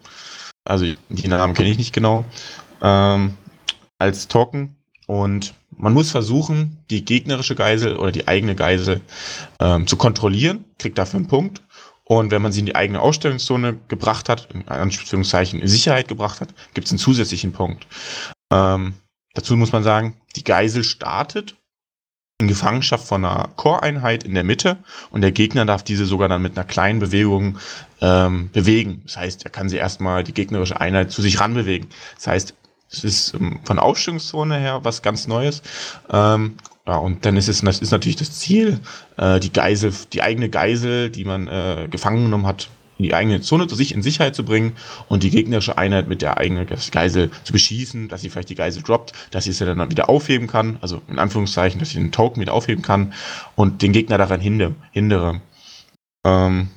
Also 0.63 0.85
die 1.09 1.27
Namen 1.27 1.53
kenne 1.53 1.69
ich 1.69 1.77
nicht 1.77 1.93
genau. 1.93 2.25
Ähm, 2.81 3.37
als 3.97 4.27
Token. 4.27 4.75
Und 5.07 5.53
man 5.75 5.93
muss 5.93 6.11
versuchen, 6.11 6.77
die 6.89 7.05
gegnerische 7.05 7.55
Geisel 7.55 7.97
oder 7.97 8.11
die 8.11 8.27
eigene 8.27 8.55
Geisel 8.55 9.01
ähm, 9.59 9.87
zu 9.87 9.97
kontrollieren, 9.97 10.65
kriegt 10.77 10.97
dafür 10.97 11.19
einen 11.19 11.27
Punkt. 11.27 11.61
Und 12.03 12.31
wenn 12.31 12.41
man 12.41 12.51
sie 12.51 12.59
in 12.59 12.65
die 12.65 12.75
eigene 12.75 12.99
Ausstellungszone 12.99 13.79
gebracht 13.87 14.27
hat, 14.27 14.49
in 14.53 14.67
Anführungszeichen 14.67 15.61
in 15.61 15.67
Sicherheit 15.67 16.07
gebracht 16.07 16.41
hat, 16.41 16.49
gibt 16.73 16.87
es 16.87 16.91
einen 16.91 16.99
zusätzlichen 16.99 17.53
Punkt. 17.53 17.87
Ähm, 18.51 18.95
dazu 19.33 19.55
muss 19.55 19.71
man 19.71 19.83
sagen, 19.83 20.17
die 20.35 20.43
Geisel 20.43 20.83
startet 20.83 21.55
in 22.41 22.47
Gefangenschaft 22.47 23.07
von 23.07 23.23
einer 23.23 23.49
Core-Einheit 23.55 24.23
in 24.23 24.33
der 24.33 24.43
Mitte 24.43 24.77
und 25.11 25.21
der 25.21 25.31
Gegner 25.31 25.65
darf 25.65 25.83
diese 25.83 26.05
sogar 26.05 26.27
dann 26.27 26.41
mit 26.41 26.57
einer 26.57 26.67
kleinen 26.67 26.99
Bewegung 26.99 27.59
ähm, 28.01 28.49
bewegen. 28.51 29.01
Das 29.05 29.17
heißt, 29.17 29.45
er 29.45 29.51
kann 29.51 29.69
sie 29.69 29.77
erstmal 29.77 30.23
die 30.23 30.33
gegnerische 30.33 30.79
Einheit 30.79 31.11
zu 31.11 31.21
sich 31.21 31.39
ranbewegen. 31.39 31.87
Das 32.15 32.27
heißt, 32.27 32.53
es 32.91 33.03
ist 33.03 33.33
ähm, 33.35 33.59
von 33.63 33.79
Ausstellungszone 33.79 34.57
her 34.57 34.79
was 34.83 35.01
ganz 35.01 35.27
Neues. 35.27 35.61
Ähm, 36.11 36.55
ja, 36.87 36.97
und 36.97 37.25
dann 37.25 37.37
ist 37.37 37.47
es 37.47 37.61
das 37.61 37.79
ist 37.79 37.91
natürlich 37.91 38.15
das 38.15 38.37
Ziel, 38.39 38.79
äh, 39.17 39.39
die 39.39 39.53
Geisel, 39.53 39.93
die 40.13 40.21
eigene 40.23 40.49
Geisel, 40.49 41.09
die 41.09 41.25
man 41.25 41.47
äh, 41.47 41.87
gefangen 41.89 42.25
genommen 42.25 42.47
hat, 42.47 42.69
in 42.97 43.03
die 43.03 43.13
eigene 43.13 43.41
Zone 43.41 43.67
zu 43.67 43.75
sich 43.75 43.93
in 43.93 44.01
Sicherheit 44.01 44.35
zu 44.35 44.43
bringen 44.43 44.73
und 45.07 45.23
die 45.23 45.29
gegnerische 45.29 45.77
Einheit 45.77 46.07
mit 46.07 46.21
der 46.21 46.37
eigenen 46.37 46.67
Geisel 46.91 47.31
zu 47.43 47.53
beschießen, 47.53 48.09
dass 48.09 48.21
sie 48.21 48.29
vielleicht 48.29 48.49
die 48.49 48.55
Geisel 48.55 48.83
droppt, 48.83 49.13
dass 49.31 49.45
sie 49.45 49.51
es 49.51 49.57
dann 49.59 49.89
wieder 49.89 50.09
aufheben 50.09 50.47
kann, 50.47 50.77
also 50.81 51.01
in 51.07 51.17
Anführungszeichen, 51.17 51.79
dass 51.79 51.89
sie 51.89 51.97
den 51.97 52.11
Token 52.11 52.41
wieder 52.41 52.53
aufheben 52.53 52.83
kann 52.83 53.13
und 53.55 53.81
den 53.81 53.91
Gegner 53.91 54.17
daran 54.17 54.39
hindere. 54.39 54.75
hindere. 54.91 55.41
Ähm, 56.23 56.69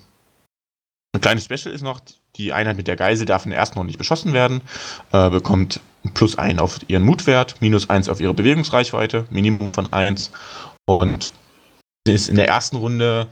ein 1.15 1.21
kleines 1.21 1.45
Special 1.45 1.75
ist 1.75 1.83
noch, 1.83 2.01
die 2.37 2.53
Einheit 2.53 2.77
mit 2.77 2.89
der 2.89 2.97
Geisel 2.97 3.27
darf 3.27 3.45
in 3.45 3.51
der 3.51 3.61
ersten 3.61 3.79
Runde 3.79 3.89
nicht 3.89 3.99
beschossen 3.99 4.33
werden, 4.33 4.61
äh, 5.13 5.31
bekommt 5.31 5.81
plus 6.13 6.37
1 6.37 6.61
auf 6.61 6.81
ihren 6.89 7.05
Mutwert, 7.05 7.57
minus 7.61 7.89
1 7.89 8.09
auf 8.09 8.21
ihre 8.21 8.35
Bewegungsreichweite, 8.35 9.27
Minimum 9.31 9.73
von 9.73 9.93
1 9.93 10.31
und 10.87 11.33
ist 12.07 12.29
in 12.29 12.37
der 12.37 12.49
ersten 12.49 12.77
Runde 12.77 13.29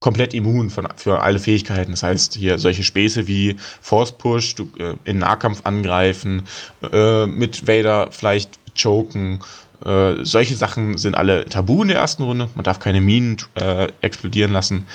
komplett 0.00 0.32
immun 0.32 0.70
von, 0.70 0.88
für 0.96 1.20
alle 1.20 1.38
Fähigkeiten. 1.38 1.90
Das 1.90 2.02
heißt, 2.02 2.34
hier 2.34 2.58
solche 2.58 2.84
Späße 2.84 3.26
wie 3.26 3.56
Force 3.82 4.12
Push, 4.12 4.54
du, 4.54 4.70
äh, 4.78 4.94
in 5.04 5.18
Nahkampf 5.18 5.60
angreifen, 5.64 6.44
äh, 6.90 7.26
mit 7.26 7.68
Vader 7.68 8.08
vielleicht 8.10 8.58
choken, 8.74 9.40
äh, 9.84 10.24
solche 10.24 10.56
Sachen 10.56 10.98
sind 10.98 11.14
alle 11.14 11.44
tabu 11.46 11.82
in 11.82 11.88
der 11.88 11.98
ersten 11.98 12.22
Runde. 12.22 12.48
Man 12.54 12.64
darf 12.64 12.78
keine 12.80 13.00
Minen 13.00 13.38
äh, 13.54 13.88
explodieren 14.00 14.52
lassen. 14.52 14.86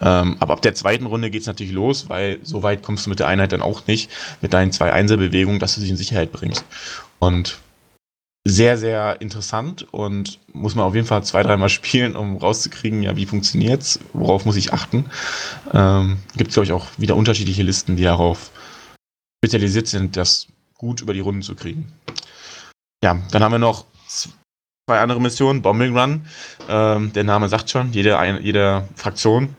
Ähm, 0.00 0.36
aber 0.40 0.54
ab 0.54 0.62
der 0.62 0.74
zweiten 0.74 1.06
Runde 1.06 1.30
geht 1.30 1.42
es 1.42 1.46
natürlich 1.46 1.72
los, 1.72 2.08
weil 2.08 2.38
so 2.42 2.62
weit 2.62 2.82
kommst 2.82 3.06
du 3.06 3.10
mit 3.10 3.20
der 3.20 3.28
Einheit 3.28 3.52
dann 3.52 3.62
auch 3.62 3.86
nicht, 3.86 4.10
mit 4.40 4.52
deinen 4.52 4.72
zwei 4.72 4.92
Einzelbewegungen, 4.92 5.60
dass 5.60 5.74
du 5.74 5.80
sie 5.80 5.90
in 5.90 5.96
Sicherheit 5.96 6.32
bringst. 6.32 6.64
Und 7.18 7.58
sehr, 8.46 8.76
sehr 8.76 9.22
interessant 9.22 9.86
und 9.90 10.38
muss 10.52 10.74
man 10.74 10.84
auf 10.84 10.94
jeden 10.94 11.06
Fall 11.06 11.24
zwei, 11.24 11.42
dreimal 11.42 11.70
spielen, 11.70 12.14
um 12.14 12.36
rauszukriegen, 12.36 13.02
ja, 13.02 13.16
wie 13.16 13.24
funktioniert's, 13.24 14.00
worauf 14.12 14.44
muss 14.44 14.56
ich 14.56 14.74
achten. 14.74 15.06
Ähm, 15.72 16.18
Gibt 16.36 16.50
es, 16.50 16.54
glaube 16.54 16.66
ich, 16.66 16.72
auch 16.72 16.86
wieder 16.98 17.16
unterschiedliche 17.16 17.62
Listen, 17.62 17.96
die 17.96 18.02
darauf 18.02 18.50
spezialisiert 19.42 19.86
sind, 19.86 20.18
das 20.18 20.48
gut 20.74 21.00
über 21.00 21.14
die 21.14 21.20
Runden 21.20 21.40
zu 21.40 21.54
kriegen. 21.54 21.90
Ja, 23.02 23.18
dann 23.30 23.42
haben 23.42 23.52
wir 23.52 23.58
noch 23.58 23.86
zwei 24.88 25.00
andere 25.00 25.20
Missionen. 25.20 25.62
Bombing 25.62 25.96
Run, 25.96 26.26
ähm, 26.68 27.12
der 27.12 27.24
Name 27.24 27.48
sagt 27.48 27.70
schon, 27.70 27.92
jede, 27.92 28.18
eine, 28.18 28.40
jede 28.40 28.88
Fraktion 28.96 29.54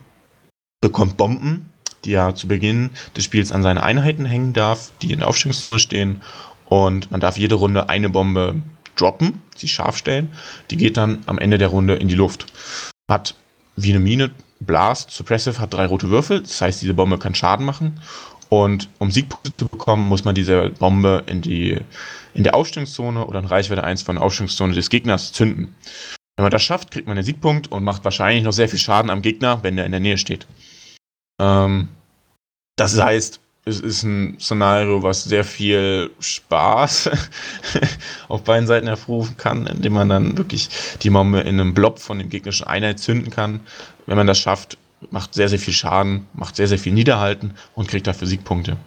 bekommt 0.81 1.17
Bomben, 1.17 1.71
die 2.03 2.13
er 2.13 2.35
zu 2.35 2.47
Beginn 2.47 2.91
des 3.15 3.23
Spiels 3.23 3.51
an 3.51 3.63
seine 3.63 3.83
Einheiten 3.83 4.25
hängen 4.25 4.53
darf, 4.53 4.91
die 5.01 5.11
in 5.11 5.19
der 5.19 5.27
Aufstellungszone 5.27 5.79
stehen. 5.79 6.21
Und 6.65 7.11
man 7.11 7.19
darf 7.19 7.37
jede 7.37 7.55
Runde 7.55 7.89
eine 7.89 8.09
Bombe 8.09 8.61
droppen, 8.95 9.41
sie 9.55 9.67
scharf 9.67 9.97
stellen. 9.97 10.31
Die 10.71 10.77
geht 10.77 10.97
dann 10.97 11.23
am 11.25 11.37
Ende 11.37 11.57
der 11.57 11.67
Runde 11.69 11.95
in 11.95 12.07
die 12.07 12.15
Luft. 12.15 12.45
Hat 13.09 13.35
wie 13.75 13.89
eine 13.89 13.99
Mine, 13.99 14.31
Blast, 14.61 15.11
Suppressive 15.11 15.59
hat 15.59 15.73
drei 15.73 15.85
rote 15.85 16.09
Würfel, 16.09 16.41
das 16.41 16.61
heißt, 16.61 16.81
diese 16.81 16.93
Bombe 16.93 17.19
kann 17.19 17.35
Schaden 17.35 17.65
machen. 17.65 17.99
Und 18.49 18.89
um 18.99 19.11
Siegpunkte 19.11 19.55
zu 19.57 19.67
bekommen, 19.67 20.07
muss 20.07 20.23
man 20.23 20.35
diese 20.35 20.69
Bombe 20.69 21.23
in 21.27 21.41
die 21.41 21.79
in 22.33 22.43
der 22.43 22.55
Aufstellungszone 22.55 23.25
oder 23.25 23.39
in 23.39 23.45
Reichweite 23.45 23.83
1 23.83 24.03
von 24.03 24.15
der 24.15 24.23
Aufstellungszone 24.23 24.73
des 24.73 24.89
Gegners 24.89 25.31
zünden. 25.31 25.73
Wenn 26.35 26.43
man 26.43 26.51
das 26.51 26.63
schafft, 26.63 26.91
kriegt 26.91 27.07
man 27.07 27.17
einen 27.17 27.25
Siegpunkt 27.25 27.71
und 27.71 27.83
macht 27.83 28.03
wahrscheinlich 28.03 28.43
noch 28.43 28.51
sehr 28.51 28.67
viel 28.67 28.79
Schaden 28.79 29.09
am 29.09 29.21
Gegner, 29.21 29.63
wenn 29.63 29.77
der 29.77 29.85
in 29.85 29.91
der 29.91 30.01
Nähe 30.01 30.17
steht. 30.17 30.45
Ähm, 31.41 31.87
das 32.75 32.99
heißt, 32.99 33.39
es 33.63 33.79
ist 33.79 34.03
ein 34.03 34.37
Szenario, 34.39 35.01
was 35.01 35.23
sehr 35.23 35.43
viel 35.43 36.11
Spaß 36.19 37.09
auf 38.27 38.43
beiden 38.43 38.67
Seiten 38.67 38.87
hervorrufen 38.87 39.37
kann, 39.37 39.65
indem 39.65 39.93
man 39.93 40.09
dann 40.09 40.37
wirklich 40.37 40.69
die 41.01 41.09
Bombe 41.09 41.39
in 41.39 41.59
einem 41.59 41.73
Blob 41.73 41.99
von 41.99 42.19
dem 42.19 42.29
gegnerischen 42.29 42.67
Einheit 42.67 42.99
zünden 42.99 43.31
kann. 43.31 43.61
Wenn 44.05 44.17
man 44.17 44.27
das 44.27 44.37
schafft, 44.37 44.77
macht 45.11 45.33
sehr, 45.33 45.49
sehr 45.49 45.59
viel 45.59 45.73
Schaden, 45.73 46.27
macht 46.33 46.55
sehr, 46.55 46.67
sehr 46.67 46.79
viel 46.79 46.93
Niederhalten 46.93 47.53
und 47.73 47.87
kriegt 47.87 48.07
dafür 48.07 48.27
Siegpunkte. 48.27 48.77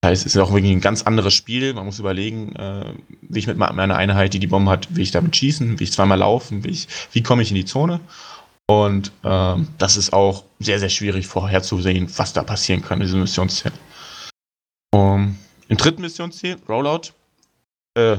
Das 0.00 0.10
heißt, 0.10 0.26
es 0.26 0.34
ist 0.34 0.40
auch 0.40 0.52
wirklich 0.52 0.72
ein 0.72 0.80
ganz 0.80 1.02
anderes 1.02 1.34
Spiel. 1.34 1.74
Man 1.74 1.84
muss 1.84 1.98
überlegen, 1.98 2.54
äh, 2.54 2.92
wie 3.22 3.38
ich 3.38 3.46
mit 3.46 3.56
meiner 3.56 3.96
Einheit, 3.96 4.32
die 4.32 4.38
die 4.38 4.46
Bombe 4.46 4.70
hat, 4.70 4.94
will 4.94 5.02
ich 5.02 5.10
damit 5.10 5.34
schießen, 5.36 5.78
will 5.78 5.82
ich 5.82 5.92
zweimal 5.92 6.18
laufen, 6.18 6.62
will 6.62 6.76
wie 7.12 7.22
komme 7.22 7.42
ich 7.42 7.50
in 7.50 7.56
die 7.56 7.64
Zone? 7.64 8.00
Und 8.70 9.12
ähm, 9.24 9.68
das 9.78 9.96
ist 9.96 10.12
auch 10.12 10.44
sehr, 10.60 10.78
sehr 10.78 10.90
schwierig 10.90 11.26
vorherzusehen, 11.26 12.08
was 12.16 12.32
da 12.32 12.42
passieren 12.42 12.82
kann 12.82 13.00
in 13.00 13.06
diesem 13.06 13.20
Missionsziel. 13.20 13.72
Um, 14.94 15.36
Im 15.68 15.76
dritten 15.76 16.02
Missionsziel, 16.02 16.58
Rollout, 16.68 17.12
äh, 17.94 18.18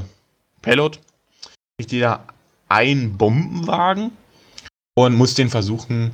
Payload, 0.60 0.98
kriegt 1.78 1.92
jeder 1.92 2.24
einen 2.68 3.16
Bombenwagen 3.16 4.12
und 4.94 5.14
muss 5.14 5.34
den 5.34 5.48
versuchen, 5.48 6.12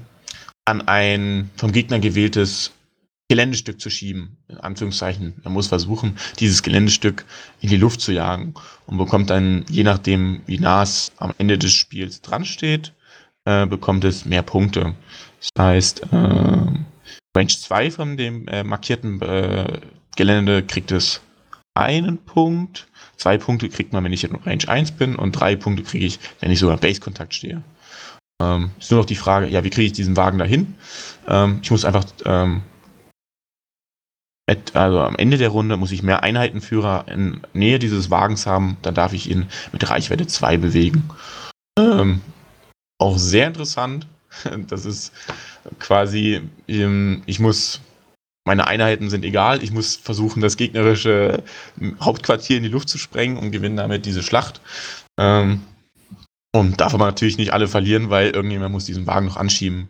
an 0.67 0.83
ein 0.83 1.51
vom 1.57 1.73
Gegner 1.73 1.99
gewähltes 1.99 2.73
Geländestück 3.29 3.81
zu 3.81 3.91
schieben, 3.91 4.37
in 4.49 4.59
Anführungszeichen. 4.59 5.35
Er 5.43 5.51
muss 5.51 5.67
versuchen, 5.69 6.17
dieses 6.39 6.63
Geländestück 6.63 7.25
in 7.61 7.71
die 7.71 7.77
Luft 7.77 8.01
zu 8.01 8.13
jagen 8.13 8.55
und 8.87 8.99
bekommt 8.99 9.31
dann, 9.31 9.65
je 9.69 9.83
nachdem, 9.83 10.43
wie 10.47 10.59
nah 10.59 10.83
es 10.83 11.13
am 11.17 11.33
Ende 11.39 11.59
des 11.59 11.73
Spiels 11.73 12.21
dran 12.21 12.45
steht, 12.45 12.93
äh, 13.45 13.67
bekommt 13.67 14.05
es 14.05 14.27
mehr 14.27 14.43
Punkte. 14.43 14.95
Das 15.41 15.51
heißt, 15.59 16.03
äh, 16.13 16.57
Range 17.37 17.49
2 17.49 17.91
von 17.91 18.17
dem 18.17 18.47
äh, 18.49 18.63
markierten 18.63 19.21
äh, 19.23 19.81
Gelände 20.17 20.63
kriegt 20.63 20.93
es 20.93 21.21
einen 21.75 22.19
Punkt. 22.19 22.87
Zwei 23.17 23.39
Punkte 23.39 23.69
kriegt 23.69 23.93
man, 23.93 24.05
wenn 24.05 24.13
ich 24.13 24.25
in 24.25 24.37
Range 24.37 24.69
1 24.69 24.93
bin 24.93 25.17
und 25.17 25.33
drei 25.33 25.57
Punkte 25.57 25.83
kriege 25.83 26.07
ich, 26.07 26.19
wenn 26.41 26.51
ich 26.51 26.59
sogar 26.59 26.77
Base-Kontakt 26.79 27.35
stehe. 27.35 27.63
Ähm, 28.43 28.71
ist 28.79 28.91
nur 28.91 29.01
noch 29.01 29.07
die 29.07 29.17
Frage, 29.17 29.49
ja, 29.49 29.65
wie 29.65 29.71
kriege 29.71 29.87
ich 29.87 29.93
diesen 29.93 30.17
Wagen 30.17 30.39
dahin? 30.39 30.75
Ähm, 31.27 31.61
ich 31.63 31.71
muss 31.71 31.85
einfach 31.85 32.05
ähm, 32.25 32.63
also 34.75 35.01
am 35.01 35.17
Ende 35.17 35.39
der 35.39 35.49
Runde 35.49 35.77
muss 35.77 35.91
ich 35.91 36.03
mehr 36.03 36.23
Einheitenführer 36.23 37.07
in 37.09 37.41
Nähe 37.53 37.79
dieses 37.79 38.11
Wagens 38.11 38.47
haben, 38.47 38.77
dann 38.83 38.95
darf 38.95 39.13
ich 39.13 39.29
ihn 39.29 39.49
mit 39.73 39.89
Reichweite 39.89 40.27
2 40.27 40.59
bewegen. 40.59 41.11
Ähm, 41.79 42.21
auch 42.99 43.19
sehr 43.19 43.47
interessant. 43.47 44.07
Das 44.69 44.85
ist 44.85 45.13
quasi, 45.79 46.43
ähm, 46.69 47.23
ich 47.25 47.41
muss, 47.41 47.81
meine 48.45 48.67
Einheiten 48.67 49.09
sind 49.09 49.25
egal, 49.25 49.63
ich 49.63 49.73
muss 49.73 49.97
versuchen, 49.97 50.43
das 50.43 50.59
gegnerische 50.59 51.43
Hauptquartier 52.03 52.59
in 52.59 52.63
die 52.63 52.69
Luft 52.69 52.91
zu 52.91 52.99
sprengen 52.99 53.39
und 53.39 53.51
gewinnen 53.51 53.79
damit 53.79 54.05
diese 54.05 54.23
Schlacht. 54.23 54.61
Ähm, 55.19 55.63
und 56.59 56.81
darf 56.81 56.95
aber 56.95 57.07
natürlich 57.07 57.39
nicht 57.39 57.53
alle 57.53 57.69
verlieren, 57.69 58.11
weil 58.11 58.31
irgendjemand 58.31 58.73
muss 58.73 58.85
diesen 58.85 59.07
Wagen 59.07 59.27
noch 59.27 59.37
anschieben. 59.37 59.89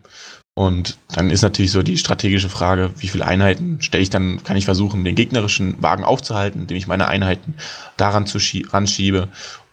Und 0.55 0.97
dann 1.13 1.29
ist 1.29 1.43
natürlich 1.43 1.71
so 1.71 1.83
die 1.83 1.97
strategische 1.97 2.49
Frage, 2.49 2.91
wie 2.97 3.07
viele 3.07 3.25
Einheiten 3.25 3.81
stelle 3.81 4.01
ich 4.01 4.09
dann, 4.09 4.43
kann 4.43 4.57
ich 4.57 4.65
versuchen, 4.65 5.03
den 5.03 5.13
gegnerischen 5.13 5.81
Wagen 5.83 6.03
aufzuhalten, 6.03 6.61
indem 6.61 6.77
ich 6.77 6.87
meine 6.87 7.07
Einheiten 7.07 7.55
daran 7.95 8.25
zu 8.25 8.39
ranschiebe. 8.71 9.29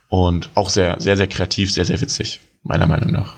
Und 0.08 0.50
auch 0.54 0.68
sehr, 0.68 1.00
sehr, 1.00 1.16
sehr 1.16 1.26
kreativ, 1.26 1.72
sehr, 1.72 1.86
sehr 1.86 2.00
witzig, 2.00 2.40
meiner 2.62 2.86
Meinung 2.86 3.10
nach. 3.10 3.34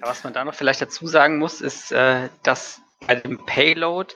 Was 0.00 0.22
man 0.22 0.32
da 0.32 0.44
noch 0.44 0.54
vielleicht 0.54 0.80
dazu 0.80 1.08
sagen 1.08 1.38
muss, 1.38 1.60
ist, 1.60 1.90
äh, 1.90 2.28
dass 2.44 2.80
bei 3.06 3.16
dem 3.16 3.44
Payload 3.44 4.14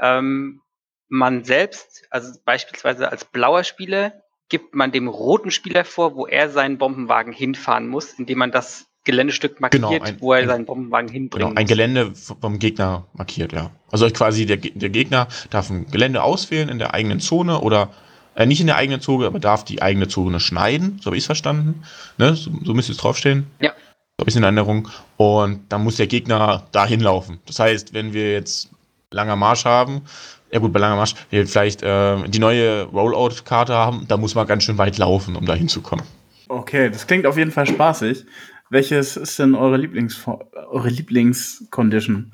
ähm, 0.00 0.62
man 1.08 1.44
selbst, 1.44 2.04
also 2.10 2.32
beispielsweise 2.44 3.10
als 3.10 3.26
blauer 3.26 3.64
Spieler, 3.64 4.14
gibt 4.48 4.74
man 4.74 4.92
dem 4.92 5.08
roten 5.08 5.50
Spieler 5.50 5.84
vor, 5.84 6.16
wo 6.16 6.26
er 6.26 6.50
seinen 6.50 6.78
Bombenwagen 6.78 7.32
hinfahren 7.32 7.88
muss, 7.88 8.12
indem 8.14 8.38
man 8.38 8.50
das 8.50 8.86
Geländestück 9.04 9.60
markiert, 9.60 9.82
genau, 9.82 10.00
ein, 10.00 10.20
wo 10.20 10.32
er 10.32 10.40
ein, 10.40 10.48
seinen 10.48 10.66
Bombenwagen 10.66 11.10
hinbringt. 11.10 11.48
Genau, 11.48 11.58
ein 11.58 11.66
Gelände 11.66 12.12
vom 12.14 12.58
Gegner 12.58 13.06
markiert, 13.12 13.52
ja. 13.52 13.70
Also 13.90 14.08
quasi 14.10 14.46
der, 14.46 14.58
der 14.58 14.90
Gegner 14.90 15.28
darf 15.50 15.70
ein 15.70 15.90
Gelände 15.90 16.22
auswählen 16.22 16.68
in 16.68 16.78
der 16.78 16.94
eigenen 16.94 17.20
Zone 17.20 17.60
oder 17.60 17.90
Äh, 18.38 18.46
nicht 18.46 18.60
in 18.60 18.68
der 18.68 18.76
eigenen 18.76 19.00
Zone, 19.00 19.26
aber 19.26 19.40
darf 19.40 19.64
die 19.64 19.82
eigene 19.82 20.06
Zone 20.06 20.38
schneiden, 20.38 21.00
so 21.00 21.06
habe 21.06 21.16
ich 21.16 21.22
es 21.22 21.26
verstanden. 21.26 21.82
Ne? 22.18 22.36
So, 22.36 22.52
so 22.62 22.72
müsste 22.72 22.92
es 22.92 22.98
draufstehen. 22.98 23.48
Ja. 23.60 23.70
So 23.70 24.22
habe 24.22 24.30
ich 24.30 24.36
in 24.36 24.44
Erinnerung. 24.44 24.88
Und 25.16 25.72
dann 25.72 25.82
muss 25.82 25.96
der 25.96 26.06
Gegner 26.06 26.62
dahin 26.70 27.00
laufen. 27.00 27.40
Das 27.46 27.58
heißt, 27.58 27.94
wenn 27.94 28.12
wir 28.12 28.30
jetzt 28.32 28.70
langer 29.10 29.34
Marsch 29.34 29.64
haben, 29.64 30.02
ja 30.50 30.58
gut, 30.58 30.72
bei 30.72 30.80
langer 30.80 30.96
Marsch, 30.96 31.14
wir 31.30 31.46
vielleicht 31.46 31.82
äh, 31.82 32.28
die 32.28 32.38
neue 32.38 32.84
Rollout-Karte 32.84 33.74
haben, 33.74 34.06
da 34.08 34.16
muss 34.16 34.34
man 34.34 34.46
ganz 34.46 34.64
schön 34.64 34.78
weit 34.78 34.98
laufen, 34.98 35.36
um 35.36 35.46
da 35.46 35.54
hinzukommen. 35.54 36.04
Okay, 36.48 36.90
das 36.90 37.06
klingt 37.06 37.26
auf 37.26 37.36
jeden 37.36 37.50
Fall 37.50 37.66
spaßig. 37.66 38.24
Welches 38.70 39.16
ist 39.16 39.38
denn 39.38 39.54
eure 39.54 39.76
Lieblings 39.76 40.26
eure 40.26 40.88
Lieblingscondition? 40.88 42.32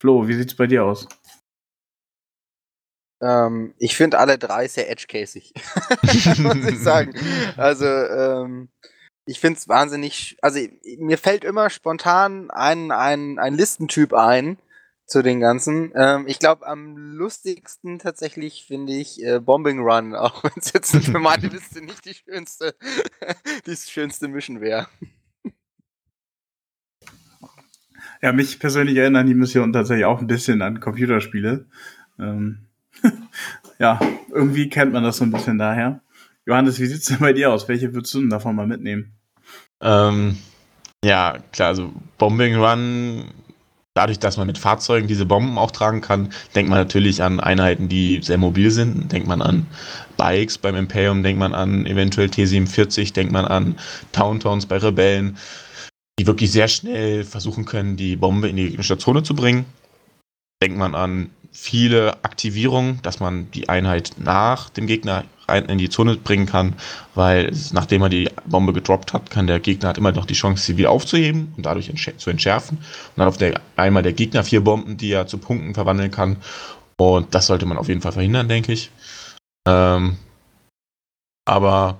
Flo, 0.00 0.28
wie 0.28 0.34
sieht's 0.34 0.54
bei 0.54 0.66
dir 0.66 0.84
aus? 0.84 1.08
Ähm, 3.20 3.74
ich 3.78 3.96
finde 3.96 4.18
alle 4.18 4.38
drei 4.38 4.68
sehr 4.68 4.90
edge-casig, 4.90 5.52
muss 6.38 6.64
ich 6.66 6.78
sagen. 6.78 7.14
Also, 7.56 7.86
ähm, 7.86 8.68
ich 9.26 9.40
finde 9.40 9.58
es 9.58 9.68
wahnsinnig, 9.68 10.36
also 10.40 10.60
mir 10.98 11.18
fällt 11.18 11.44
immer 11.44 11.68
spontan 11.68 12.50
ein, 12.50 12.90
ein, 12.92 13.38
ein 13.38 13.54
Listentyp 13.54 14.14
ein 14.14 14.56
zu 15.08 15.22
den 15.22 15.40
ganzen. 15.40 15.90
Ähm, 15.94 16.26
ich 16.28 16.38
glaube, 16.38 16.66
am 16.66 16.96
lustigsten 16.96 17.98
tatsächlich 17.98 18.64
finde 18.66 18.92
ich 18.92 19.24
äh, 19.24 19.40
Bombing 19.40 19.80
Run, 19.80 20.14
auch 20.14 20.44
wenn 20.44 20.52
es 20.56 20.72
jetzt 20.72 20.94
für 20.96 21.18
meine 21.18 21.48
Liste 21.48 21.82
nicht 21.82 22.04
die 22.04 22.14
schönste, 22.14 22.76
die 23.66 23.76
schönste 23.76 24.28
Mission 24.28 24.60
wäre. 24.60 24.86
Ja, 28.20 28.32
mich 28.32 28.58
persönlich 28.58 28.96
erinnern 28.96 29.26
die 29.26 29.34
Missionen 29.34 29.72
tatsächlich 29.72 30.04
auch 30.04 30.20
ein 30.20 30.26
bisschen 30.26 30.60
an 30.60 30.80
Computerspiele. 30.80 31.66
Ähm, 32.18 32.66
ja, 33.78 34.00
irgendwie 34.30 34.68
kennt 34.68 34.92
man 34.92 35.04
das 35.04 35.18
so 35.18 35.24
ein 35.24 35.30
bisschen 35.30 35.56
daher. 35.56 36.02
Johannes, 36.44 36.80
wie 36.80 36.86
sieht 36.86 37.00
es 37.00 37.04
denn 37.04 37.18
bei 37.18 37.32
dir 37.32 37.52
aus? 37.52 37.68
Welche 37.68 37.94
würdest 37.94 38.12
du 38.14 38.20
denn 38.20 38.30
davon 38.30 38.56
mal 38.56 38.66
mitnehmen? 38.66 39.12
Ähm, 39.80 40.36
ja, 41.04 41.38
klar, 41.52 41.68
also 41.68 41.92
Bombing 42.18 42.56
Run, 42.56 43.30
dadurch, 43.98 44.20
dass 44.20 44.36
man 44.36 44.46
mit 44.46 44.58
Fahrzeugen 44.58 45.08
diese 45.08 45.26
Bomben 45.26 45.58
auch 45.58 45.72
tragen 45.72 46.00
kann, 46.00 46.32
denkt 46.54 46.70
man 46.70 46.78
natürlich 46.78 47.20
an 47.20 47.40
Einheiten, 47.40 47.88
die 47.88 48.20
sehr 48.22 48.38
mobil 48.38 48.70
sind. 48.70 49.10
Denkt 49.10 49.26
man 49.26 49.42
an 49.42 49.66
Bikes 50.16 50.56
beim 50.56 50.76
Imperium, 50.76 51.24
denkt 51.24 51.40
man 51.40 51.52
an 51.52 51.84
eventuell 51.84 52.30
T-47, 52.30 53.12
denkt 53.12 53.32
man 53.32 53.44
an 53.44 53.74
Towntowns 54.12 54.66
bei 54.66 54.76
Rebellen, 54.76 55.36
die 56.16 56.28
wirklich 56.28 56.52
sehr 56.52 56.68
schnell 56.68 57.24
versuchen 57.24 57.64
können, 57.64 57.96
die 57.96 58.14
Bombe 58.14 58.48
in 58.48 58.54
die 58.54 58.66
gegnerische 58.66 58.98
zu 58.98 59.34
bringen. 59.34 59.64
Denkt 60.62 60.78
man 60.78 60.94
an 60.94 61.30
viele 61.52 62.24
Aktivierungen, 62.24 63.00
dass 63.02 63.20
man 63.20 63.50
die 63.50 63.68
Einheit 63.68 64.12
nach 64.18 64.70
dem 64.70 64.86
Gegner 64.86 65.24
rein 65.48 65.64
in 65.66 65.78
die 65.78 65.88
Zone 65.88 66.16
bringen 66.16 66.46
kann, 66.46 66.74
weil 67.14 67.52
nachdem 67.72 68.02
er 68.02 68.08
die 68.08 68.30
Bombe 68.46 68.72
gedroppt 68.72 69.12
hat, 69.12 69.30
kann 69.30 69.46
der 69.46 69.60
Gegner 69.60 69.88
hat 69.88 69.98
immer 69.98 70.12
noch 70.12 70.26
die 70.26 70.34
Chance, 70.34 70.64
sie 70.64 70.76
wieder 70.76 70.90
aufzuheben 70.90 71.52
und 71.56 71.64
dadurch 71.64 71.90
zu 72.18 72.30
entschärfen. 72.30 72.78
Und 72.78 73.16
dann 73.16 73.28
auf 73.28 73.38
der 73.38 73.60
einmal 73.76 74.02
der 74.02 74.12
Gegner 74.12 74.44
vier 74.44 74.62
Bomben, 74.62 74.96
die 74.96 75.12
er 75.12 75.26
zu 75.26 75.38
Punkten 75.38 75.74
verwandeln 75.74 76.10
kann. 76.10 76.36
Und 76.96 77.34
das 77.34 77.46
sollte 77.46 77.66
man 77.66 77.78
auf 77.78 77.88
jeden 77.88 78.02
Fall 78.02 78.12
verhindern, 78.12 78.48
denke 78.48 78.72
ich. 78.72 78.90
Ähm, 79.66 80.18
aber 81.44 81.98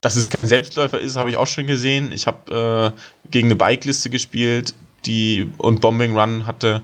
dass 0.00 0.16
es 0.16 0.28
kein 0.28 0.48
Selbstläufer 0.48 0.98
ist, 0.98 1.16
habe 1.16 1.30
ich 1.30 1.36
auch 1.36 1.46
schon 1.46 1.66
gesehen. 1.66 2.12
Ich 2.12 2.26
habe 2.26 2.92
äh, 2.94 3.30
gegen 3.30 3.48
eine 3.48 3.56
Bike-Liste 3.56 4.10
gespielt, 4.10 4.74
die 5.06 5.50
und 5.58 5.80
Bombing 5.80 6.16
Run 6.16 6.46
hatte 6.46 6.82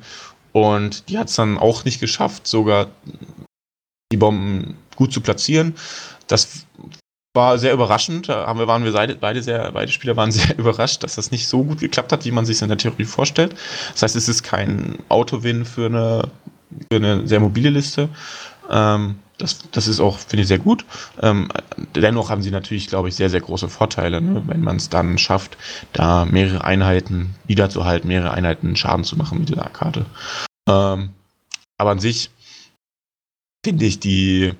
und 0.52 1.08
die 1.08 1.18
hat 1.18 1.28
es 1.28 1.34
dann 1.34 1.58
auch 1.58 1.84
nicht 1.84 2.00
geschafft, 2.00 2.46
sogar 2.46 2.88
die 4.12 4.16
Bomben 4.16 4.76
gut 4.96 5.12
zu 5.12 5.20
platzieren. 5.20 5.74
Das 6.26 6.66
war 7.34 7.58
sehr 7.58 7.72
überraschend. 7.72 8.28
Da 8.28 8.46
waren 8.66 8.84
wir 8.84 8.92
beide, 9.20 9.42
sehr, 9.42 9.70
beide 9.72 9.92
Spieler 9.92 10.16
waren 10.16 10.32
sehr 10.38 10.58
überrascht, 10.58 11.02
dass 11.02 11.14
das 11.14 11.30
nicht 11.30 11.48
so 11.48 11.62
gut 11.64 11.80
geklappt 11.80 12.12
hat, 12.12 12.24
wie 12.24 12.32
man 12.32 12.46
sich 12.46 12.60
in 12.62 12.68
der 12.68 12.78
Theorie 12.78 13.04
vorstellt. 13.04 13.54
Das 13.92 14.02
heißt, 14.02 14.16
es 14.16 14.28
ist 14.28 14.42
kein 14.42 14.98
Autowin 15.08 15.64
für 15.64 15.86
eine, 15.86 16.28
für 16.90 16.96
eine 16.96 17.26
sehr 17.26 17.40
mobile 17.40 17.70
Liste. 17.70 18.08
Ähm, 18.70 19.16
das, 19.38 19.70
das 19.70 19.86
ist 19.86 20.00
auch, 20.00 20.18
finde 20.18 20.42
ich, 20.42 20.48
sehr 20.48 20.58
gut. 20.58 20.84
Ähm, 21.22 21.48
dennoch 21.94 22.28
haben 22.28 22.42
sie 22.42 22.50
natürlich, 22.50 22.88
glaube 22.88 23.08
ich, 23.08 23.14
sehr, 23.14 23.30
sehr 23.30 23.40
große 23.40 23.68
Vorteile, 23.68 24.20
ne? 24.20 24.42
wenn 24.46 24.60
man 24.60 24.76
es 24.76 24.88
dann 24.88 25.16
schafft, 25.16 25.56
da 25.92 26.24
mehrere 26.24 26.64
Einheiten 26.64 27.34
wiederzuhalten, 27.46 28.08
mehrere 28.08 28.32
Einheiten 28.32 28.76
Schaden 28.76 29.04
zu 29.04 29.16
machen 29.16 29.38
mit 29.38 29.48
dieser 29.48 29.70
Karte. 29.70 30.06
Ähm, 30.68 31.10
aber 31.78 31.90
an 31.92 32.00
sich 32.00 32.30
finde 33.64 33.86
ich 33.86 34.00
die 34.00 34.52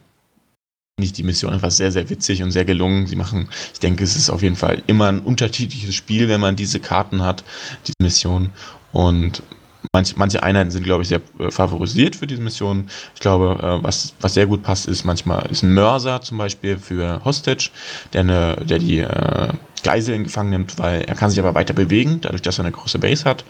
nicht 0.99 1.17
die 1.17 1.23
Mission 1.23 1.53
einfach 1.53 1.71
sehr, 1.71 1.93
sehr 1.93 2.11
witzig 2.11 2.43
und 2.43 2.51
sehr 2.51 2.65
gelungen. 2.65 3.07
Sie 3.07 3.15
machen, 3.15 3.49
ich 3.73 3.79
denke, 3.79 4.03
es 4.03 4.17
ist 4.17 4.31
auf 4.31 4.43
jeden 4.43 4.57
Fall 4.57 4.83
immer 4.89 5.07
ein 5.07 5.21
unterschiedliches 5.21 5.95
Spiel, 5.95 6.29
wenn 6.29 6.41
man 6.41 6.57
diese 6.57 6.81
Karten 6.81 7.23
hat, 7.23 7.45
diese 7.87 7.95
Mission. 8.03 8.51
Und 8.93 9.43
manche, 9.93 10.15
manche 10.17 10.43
Einheiten 10.43 10.71
sind, 10.71 10.85
glaube 10.85 11.03
ich, 11.03 11.09
sehr 11.09 11.21
äh, 11.39 11.51
favorisiert 11.51 12.17
für 12.17 12.27
diese 12.27 12.43
Mission. 12.43 12.89
Ich 13.15 13.21
glaube, 13.21 13.59
äh, 13.63 13.85
was, 13.85 14.15
was 14.21 14.35
sehr 14.35 14.47
gut 14.47 14.63
passt, 14.63 14.87
ist 14.87 15.05
manchmal 15.05 15.47
ist 15.51 15.63
ein 15.63 15.75
Mörser 15.75 16.21
zum 16.21 16.39
Beispiel 16.39 16.79
für 16.79 17.25
Hostage, 17.25 17.71
der, 18.13 18.21
eine, 18.21 18.57
der 18.65 18.79
die 18.79 18.99
äh, 18.99 19.49
Geiseln 19.83 20.25
gefangen 20.25 20.51
nimmt, 20.51 20.79
weil 20.79 21.03
er 21.03 21.15
kann 21.15 21.31
sich 21.31 21.39
aber 21.39 21.55
weiter 21.55 21.75
bewegen, 21.75 22.21
dadurch, 22.21 22.43
dass 22.43 22.59
er 22.59 22.65
eine 22.65 22.73
große 22.73 22.99
Base 22.99 23.25
hat. 23.25 23.45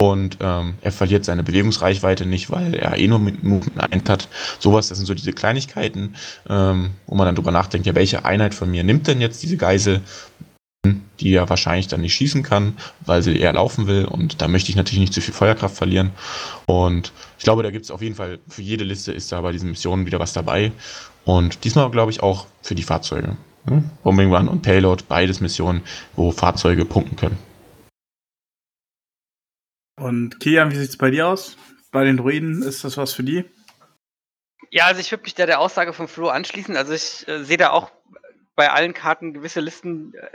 Und 0.00 0.38
ähm, 0.40 0.74
er 0.80 0.92
verliert 0.92 1.24
seine 1.24 1.44
Bewegungsreichweite 1.44 2.26
nicht, 2.26 2.50
weil 2.50 2.74
er 2.74 2.98
eh 2.98 3.06
nur 3.06 3.20
mit 3.20 3.42
Movement 3.44 3.92
1 3.92 4.10
hat. 4.10 4.28
Sowas, 4.58 4.88
das 4.88 4.98
sind 4.98 5.06
so 5.06 5.14
diese 5.14 5.32
Kleinigkeiten, 5.32 6.16
ähm, 6.48 6.90
wo 7.06 7.14
man 7.14 7.26
dann 7.26 7.36
drüber 7.36 7.52
nachdenkt, 7.52 7.86
ja, 7.86 7.94
welche 7.94 8.24
Einheit 8.24 8.54
von 8.54 8.70
mir 8.70 8.82
nimmt 8.82 9.06
denn 9.06 9.20
jetzt 9.20 9.42
diese 9.42 9.56
Geisel? 9.56 10.00
Die 10.84 11.30
ja 11.30 11.48
wahrscheinlich 11.48 11.86
dann 11.86 12.00
nicht 12.00 12.14
schießen 12.14 12.42
kann, 12.42 12.76
weil 13.06 13.22
sie 13.22 13.38
eher 13.38 13.52
laufen 13.52 13.86
will. 13.86 14.04
Und 14.04 14.42
da 14.42 14.48
möchte 14.48 14.70
ich 14.70 14.76
natürlich 14.76 15.00
nicht 15.00 15.14
zu 15.14 15.20
viel 15.20 15.34
Feuerkraft 15.34 15.76
verlieren. 15.76 16.10
Und 16.66 17.12
ich 17.38 17.44
glaube, 17.44 17.62
da 17.62 17.70
gibt 17.70 17.84
es 17.84 17.90
auf 17.90 18.02
jeden 18.02 18.16
Fall, 18.16 18.40
für 18.48 18.62
jede 18.62 18.84
Liste 18.84 19.12
ist 19.12 19.30
da 19.30 19.40
bei 19.40 19.52
diesen 19.52 19.70
Missionen 19.70 20.06
wieder 20.06 20.18
was 20.18 20.32
dabei. 20.32 20.72
Und 21.24 21.64
diesmal 21.64 21.90
glaube 21.90 22.10
ich 22.10 22.22
auch 22.22 22.46
für 22.62 22.74
die 22.74 22.82
Fahrzeuge. 22.82 23.36
Hm? 23.66 23.90
Bombing 24.02 24.34
Run 24.34 24.48
und 24.48 24.62
Payload, 24.62 25.04
beides 25.08 25.40
Missionen, 25.40 25.82
wo 26.16 26.32
Fahrzeuge 26.32 26.84
punkten 26.84 27.16
können. 27.16 27.38
Und 30.00 30.40
Kian, 30.40 30.72
wie 30.72 30.76
sieht 30.76 30.90
es 30.90 30.96
bei 30.96 31.10
dir 31.10 31.28
aus? 31.28 31.56
Bei 31.92 32.04
den 32.04 32.16
Druiden, 32.16 32.62
ist 32.62 32.82
das 32.82 32.96
was 32.96 33.12
für 33.12 33.22
die? 33.22 33.44
Ja, 34.70 34.86
also 34.86 35.00
ich 35.00 35.12
würde 35.12 35.22
mich 35.22 35.34
da 35.34 35.46
der 35.46 35.60
Aussage 35.60 35.92
von 35.92 36.08
Flo 36.08 36.28
anschließen. 36.28 36.76
Also 36.76 36.92
ich 36.92 37.28
äh, 37.28 37.44
sehe 37.44 37.58
da 37.58 37.70
auch 37.70 37.92
bei 38.56 38.70
allen 38.70 38.94
Karten 38.94 39.34
gewisse 39.34 39.60
Listen 39.60 40.14
äh, 40.14 40.26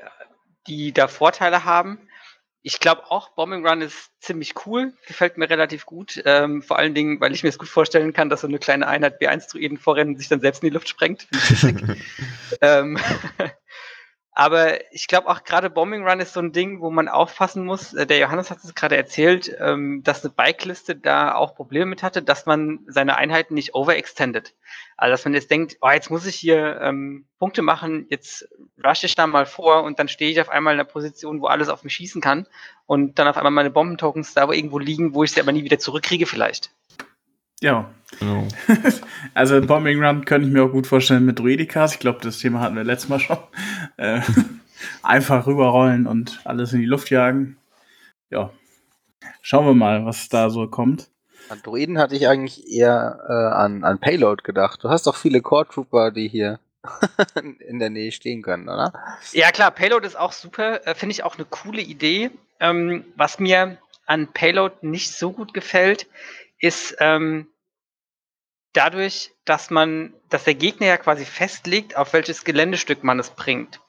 die 0.68 0.93
da 0.93 1.07
Vorteile 1.07 1.65
haben. 1.65 2.07
Ich 2.61 2.80
glaube 2.80 3.09
auch, 3.09 3.30
Bombing 3.30 3.65
Run 3.65 3.82
ist 3.82 4.11
ziemlich 4.20 4.65
cool, 4.65 4.93
gefällt 5.07 5.38
mir 5.38 5.49
relativ 5.49 5.86
gut. 5.86 6.22
Ähm, 6.26 6.61
vor 6.61 6.78
allen 6.78 6.93
Dingen, 6.93 7.22
weil 7.22 7.34
ich 7.34 7.43
mir 7.43 7.49
es 7.49 7.57
gut 7.57 7.70
vorstellen 7.70 8.11
kann, 8.11 8.30
dass 8.30 8.41
so 8.41 8.47
eine 8.47 8.59
kleine 8.59 8.88
Einheit 8.88 9.22
B1-Druiden 9.22 9.78
vorrennen 9.78 10.18
sich 10.18 10.28
dann 10.28 10.41
selbst 10.41 10.63
in 10.63 10.70
die 10.70 10.74
Luft 10.74 10.89
sprengt. 10.89 11.28
ähm, 12.61 12.99
Aber 14.39 14.93
ich 14.93 15.07
glaube 15.07 15.29
auch 15.29 15.43
gerade 15.43 15.71
Bombing 15.71 16.07
Run 16.07 16.19
ist 16.19 16.33
so 16.33 16.39
ein 16.39 16.51
Ding, 16.51 16.79
wo 16.79 16.91
man 16.91 17.07
aufpassen 17.07 17.65
muss. 17.65 17.95
Äh, 17.95 18.05
der 18.05 18.19
Johannes 18.19 18.51
hat 18.51 18.59
es 18.63 18.75
gerade 18.75 18.95
erzählt, 18.95 19.51
ähm, 19.59 20.03
dass 20.03 20.23
eine 20.23 20.31
Bike-Liste 20.31 20.95
da 20.95 21.33
auch 21.33 21.55
Probleme 21.55 21.88
mit 21.88 22.03
hatte, 22.03 22.21
dass 22.21 22.45
man 22.45 22.81
seine 22.85 23.17
Einheiten 23.17 23.55
nicht 23.55 23.73
overextendet. 23.73 24.53
Also 24.95 25.13
dass 25.13 25.25
man 25.25 25.33
jetzt 25.33 25.49
denkt, 25.49 25.77
oh, 25.81 25.89
jetzt 25.89 26.11
muss 26.11 26.27
ich 26.27 26.35
hier 26.35 26.79
ähm, 26.81 27.25
Punkte 27.39 27.63
machen, 27.63 28.05
jetzt 28.11 28.47
rush 28.85 29.03
ich 29.05 29.15
da 29.15 29.25
mal 29.25 29.47
vor 29.47 29.81
und 29.81 29.97
dann 29.97 30.07
stehe 30.07 30.29
ich 30.29 30.39
auf 30.39 30.49
einmal 30.49 30.75
in 30.75 30.79
einer 30.79 30.88
Position, 30.88 31.41
wo 31.41 31.47
alles 31.47 31.67
auf 31.67 31.83
mich 31.83 31.95
schießen 31.95 32.21
kann 32.21 32.45
und 32.85 33.17
dann 33.17 33.27
auf 33.27 33.38
einmal 33.38 33.49
meine 33.49 33.71
Bombentokens 33.71 34.35
da 34.35 34.47
irgendwo 34.51 34.77
liegen, 34.77 35.15
wo 35.15 35.23
ich 35.23 35.31
sie 35.31 35.41
aber 35.41 35.51
nie 35.51 35.63
wieder 35.63 35.79
zurückkriege 35.79 36.27
vielleicht. 36.27 36.69
Ja. 37.61 37.89
Genau. 38.19 38.47
also 39.33 39.59
Bombing 39.61 40.03
Run 40.03 40.25
könnte 40.25 40.47
ich 40.47 40.53
mir 40.53 40.63
auch 40.63 40.71
gut 40.71 40.87
vorstellen 40.87 41.25
mit 41.25 41.39
Druidikas. 41.39 41.93
Ich 41.93 41.99
glaube, 41.99 42.19
das 42.21 42.37
Thema 42.37 42.61
hatten 42.61 42.75
wir 42.75 42.83
letztes 42.83 43.09
Mal 43.09 43.19
schon. 43.19 43.37
Äh, 43.99 44.21
einfach 45.01 45.47
rüberrollen 45.47 46.05
und 46.05 46.41
alles 46.43 46.71
in 46.71 46.79
die 46.79 46.85
Luft 46.85 47.09
jagen. 47.09 47.57
Ja. 48.29 48.51
Schauen 49.41 49.65
wir 49.65 49.73
mal, 49.73 50.05
was 50.05 50.29
da 50.29 50.51
so 50.51 50.67
kommt. 50.67 51.09
An 51.49 51.59
Druiden 51.63 51.97
hatte 51.97 52.15
ich 52.15 52.27
eigentlich 52.27 52.67
eher 52.69 53.19
äh, 53.27 53.55
an, 53.55 53.83
an 53.83 53.97
Payload 53.99 54.43
gedacht. 54.43 54.83
Du 54.83 54.89
hast 54.89 55.07
doch 55.07 55.15
viele 55.15 55.41
Core 55.41 55.67
Trooper, 55.67 56.11
die 56.11 56.27
hier 56.27 56.59
in 57.67 57.79
der 57.79 57.89
Nähe 57.89 58.11
stehen 58.11 58.43
können, 58.43 58.69
oder? 58.69 58.93
Ja, 59.31 59.51
klar, 59.51 59.71
Payload 59.71 60.05
ist 60.05 60.19
auch 60.19 60.31
super. 60.31 60.85
Äh, 60.85 60.93
Finde 60.93 61.13
ich 61.13 61.23
auch 61.23 61.37
eine 61.37 61.45
coole 61.45 61.81
Idee. 61.81 62.29
Ähm, 62.59 63.03
was 63.15 63.39
mir 63.39 63.77
an 64.05 64.27
Payload 64.27 64.75
nicht 64.81 65.11
so 65.13 65.31
gut 65.31 65.53
gefällt, 65.53 66.07
ist 66.59 66.95
ähm, 66.99 67.47
dadurch, 68.73 69.31
dass 69.45 69.69
man, 69.69 70.13
dass 70.29 70.43
der 70.43 70.55
Gegner 70.55 70.87
ja 70.87 70.97
quasi 70.97 71.25
festlegt, 71.25 71.95
auf 71.95 72.13
welches 72.13 72.43
Geländestück 72.43 73.03
man 73.03 73.19
es 73.19 73.31
bringt, 73.31 73.81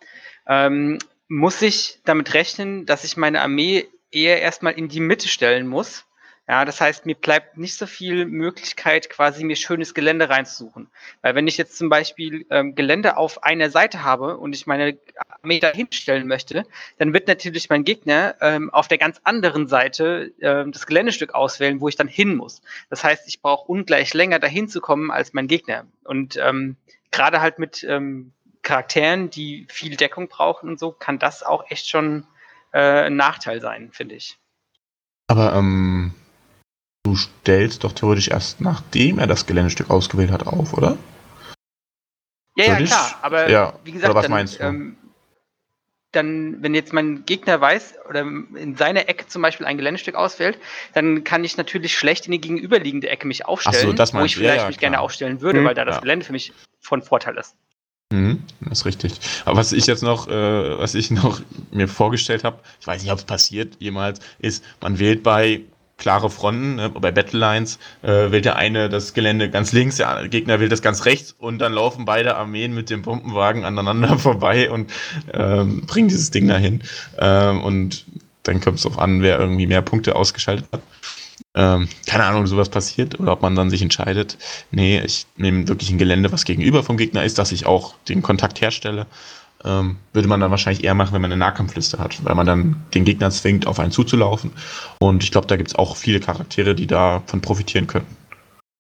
ähm, 0.47 0.99
muss 1.29 1.61
ich 1.61 2.01
damit 2.05 2.35
rechnen, 2.35 2.87
dass 2.87 3.05
ich 3.05 3.17
meine 3.17 3.43
Armee 3.43 3.87
eher 4.11 4.41
erstmal 4.41 4.73
in 4.73 4.89
die 4.89 5.01
Mitte 5.01 5.29
stellen 5.29 5.67
muss, 5.67 6.07
Ja, 6.49 6.65
das 6.65 6.81
heißt, 6.81 7.05
mir 7.05 7.15
bleibt 7.15 7.59
nicht 7.59 7.77
so 7.77 7.87
viel 7.87 8.25
Möglichkeit, 8.25 9.11
quasi 9.11 9.45
mir 9.45 9.55
schönes 9.55 9.93
Gelände 9.93 10.31
reinzusuchen. 10.31 10.89
Weil 11.21 11.35
wenn 11.35 11.47
ich 11.47 11.59
jetzt 11.59 11.77
zum 11.77 11.91
Beispiel 11.91 12.47
ähm, 12.49 12.75
Gelände 12.75 13.19
auf 13.19 13.43
einer 13.45 13.69
Seite 13.69 14.03
habe 14.03 14.39
und 14.39 14.55
ich 14.55 14.67
meine 14.67 14.97
Armee 15.43 15.61
da 15.61 15.71
hinstellen 15.71 16.27
möchte, 16.27 16.65
dann 16.97 17.13
wird 17.13 17.29
natürlich 17.29 17.69
mein 17.69 17.85
Gegner 17.85 18.35
ähm, 18.41 18.71
auf 18.73 18.89
der 18.89 18.97
ganz 18.97 19.21
anderen 19.25 19.69
Seite 19.69 20.33
ähm, 20.41 20.73
das 20.73 20.87
Geländestück 20.87 21.35
auswählen, 21.35 21.83
wo 21.83 21.89
ich 21.89 21.97
dann 21.97 22.09
hin 22.09 22.35
muss. 22.35 22.63
Das 22.89 23.05
heißt, 23.05 23.29
ich 23.29 23.43
brauche 23.43 23.71
ungleich 23.71 24.15
länger 24.15 24.39
dahin 24.39 24.71
zu 24.71 24.81
kommen 24.81 25.11
als 25.11 25.35
mein 25.35 25.49
Gegner. 25.49 25.85
Und 26.05 26.39
ähm, 26.43 26.77
gerade 27.11 27.43
halt 27.43 27.59
mit 27.59 27.85
ähm, 27.85 28.33
Charakteren, 28.63 29.29
die 29.29 29.67
viel 29.69 29.97
Deckung 29.97 30.29
brauchen 30.29 30.71
und 30.71 30.79
so, 30.79 30.93
kann 30.93 31.19
das 31.19 31.43
auch 31.43 31.71
echt 31.71 31.91
schon 31.91 32.27
äh, 32.73 32.79
ein 32.79 33.17
Nachteil 33.17 33.61
sein, 33.61 33.91
finde 33.93 34.15
ich. 34.15 34.39
Aber 35.27 35.55
ähm, 35.55 36.15
Du 37.09 37.17
stellst 37.17 37.85
doch 37.85 37.93
theoretisch 37.93 38.29
erst 38.29 38.61
nachdem 38.61 39.19
er 39.19 39.27
das 39.27 39.47
Geländestück 39.47 39.89
ausgewählt 39.89 40.31
hat 40.31 40.47
auf, 40.47 40.75
oder? 40.75 40.99
Ja, 42.55 42.65
ja, 42.67 42.77
klar. 42.77 43.19
Aber 43.23 43.49
ja. 43.49 43.73
wie 43.83 43.93
gesagt, 43.93 44.15
was 44.15 44.23
dann, 44.25 44.31
meinst 44.31 44.61
du? 44.61 44.65
Ähm, 44.65 44.97
dann, 46.13 46.63
wenn 46.63 46.75
jetzt 46.75 46.93
mein 46.93 47.25
Gegner 47.25 47.63
weiß 47.63 47.95
oder 48.11 48.21
in 48.21 48.77
seiner 48.77 49.09
Ecke 49.09 49.27
zum 49.27 49.41
Beispiel 49.41 49.65
ein 49.65 49.79
Geländestück 49.79 50.17
auswählt, 50.17 50.59
dann 50.93 51.25
kann 51.25 51.45
ich 51.45 51.57
natürlich 51.57 51.97
schlecht 51.97 52.27
in 52.27 52.33
die 52.33 52.43
gegenüberliegende 52.43 53.09
Ecke 53.09 53.27
mich 53.27 53.47
aufstellen, 53.47 53.97
so, 53.97 54.13
wo 54.13 54.25
ich 54.25 54.37
vielleicht 54.37 54.57
ja, 54.57 54.63
ja, 54.65 54.69
mich 54.69 54.79
gerne 54.79 55.01
aufstellen 55.01 55.41
würde, 55.41 55.61
mhm. 55.61 55.65
weil 55.65 55.75
da 55.75 55.87
das 55.87 56.03
Gelände 56.03 56.27
für 56.27 56.33
mich 56.33 56.53
von 56.79 57.01
Vorteil 57.01 57.39
ist. 57.39 57.57
Mhm, 58.13 58.43
das 58.61 58.81
ist 58.81 58.85
richtig. 58.85 59.19
Aber 59.47 59.57
was 59.57 59.73
ich 59.73 59.87
jetzt 59.87 60.03
noch, 60.03 60.29
äh, 60.29 60.79
was 60.79 60.95
ich 60.95 61.11
noch 61.11 61.41
mir 61.71 61.89
vorgestellt 61.89 62.45
habe, 62.45 62.59
ich 62.81 62.87
weiß 62.87 63.03
nicht, 63.03 63.13
ob 63.13 63.19
es 63.19 63.25
passiert 63.25 63.77
jemals, 63.79 64.21
ist, 64.41 64.63
man 64.83 64.99
wählt 64.99 65.23
bei 65.23 65.63
klare 65.99 66.31
Fronten. 66.31 66.77
Ne? 66.77 66.89
Bei 66.89 67.11
Battlelines 67.11 67.79
äh, 68.03 68.31
wählt 68.31 68.47
der 68.47 68.57
eine 68.57 68.89
das 68.89 69.13
Gelände 69.13 69.51
ganz 69.51 69.73
links, 69.73 69.97
der 69.97 70.29
Gegner 70.29 70.61
wählt 70.61 70.73
das 70.73 70.81
ganz 70.81 71.05
rechts 71.05 71.35
und 71.39 71.59
dann 71.59 71.75
laufen 71.75 72.07
beide 72.07 72.37
Armeen 72.37 72.75
mit 72.75 72.89
dem 72.89 73.03
Pumpenwagen 73.03 73.65
aneinander 73.65 74.19
vorbei 74.19 74.71
und 74.71 74.91
ähm, 75.35 75.83
bringen 75.87 76.09
dieses 76.09 76.31
Ding 76.31 76.49
dahin. 76.49 76.83
Ähm, 77.19 77.63
und 77.63 78.07
dann 78.45 78.61
kommt 78.61 78.77
es 78.77 78.85
darauf 78.85 78.99
an, 78.99 79.21
wer 79.21 79.39
irgendwie 79.39 79.67
mehr 79.67 79.83
Punkte 79.83 80.17
ausgeschaltet 80.17 80.67
hat. 80.73 80.83
Ähm, 81.55 81.89
keine 82.07 82.25
Ahnung, 82.25 82.47
sowas 82.47 82.69
passiert 82.69 83.19
oder 83.19 83.33
ob 83.33 83.43
man 83.43 83.57
dann 83.57 83.71
sich 83.71 83.83
entscheidet, 83.83 84.39
nee, 84.71 85.01
ich 85.01 85.27
nehme 85.37 85.67
wirklich 85.67 85.91
ein 85.91 85.99
Gelände, 85.99 86.31
was 86.31 86.45
gegenüber 86.45 86.83
vom 86.83 86.97
Gegner 86.97 87.25
ist, 87.25 87.39
dass 87.39 87.53
ich 87.53 87.67
auch 87.67 87.95
den 88.09 88.23
Kontakt 88.23 88.61
herstelle 88.61 89.07
ähm, 89.65 89.97
würde 90.13 90.29
man 90.29 90.41
dann 90.41 90.51
wahrscheinlich 90.51 90.85
eher 90.85 90.95
machen, 90.95 91.13
wenn 91.15 91.23
man 91.23 91.33
eine 91.33 91.39
Nahkampfliste 91.39 91.99
hat, 91.99 92.25
weil 92.25 92.35
man 92.35 92.47
dann 92.47 92.85
den 92.95 93.05
Gegner 93.05 93.31
zwingt, 93.31 93.67
auf 93.67 93.81
einen 93.81 93.91
zuzulaufen. 93.91 94.53
Und 95.01 95.23
ich 95.25 95.33
glaube, 95.33 95.47
da 95.47 95.57
gibt 95.57 95.71
es 95.71 95.75
auch 95.75 95.97
viele 95.97 96.21
Charaktere, 96.21 96.75
die 96.75 96.87
davon 96.87 97.41
profitieren 97.41 97.87
können. 97.87 98.07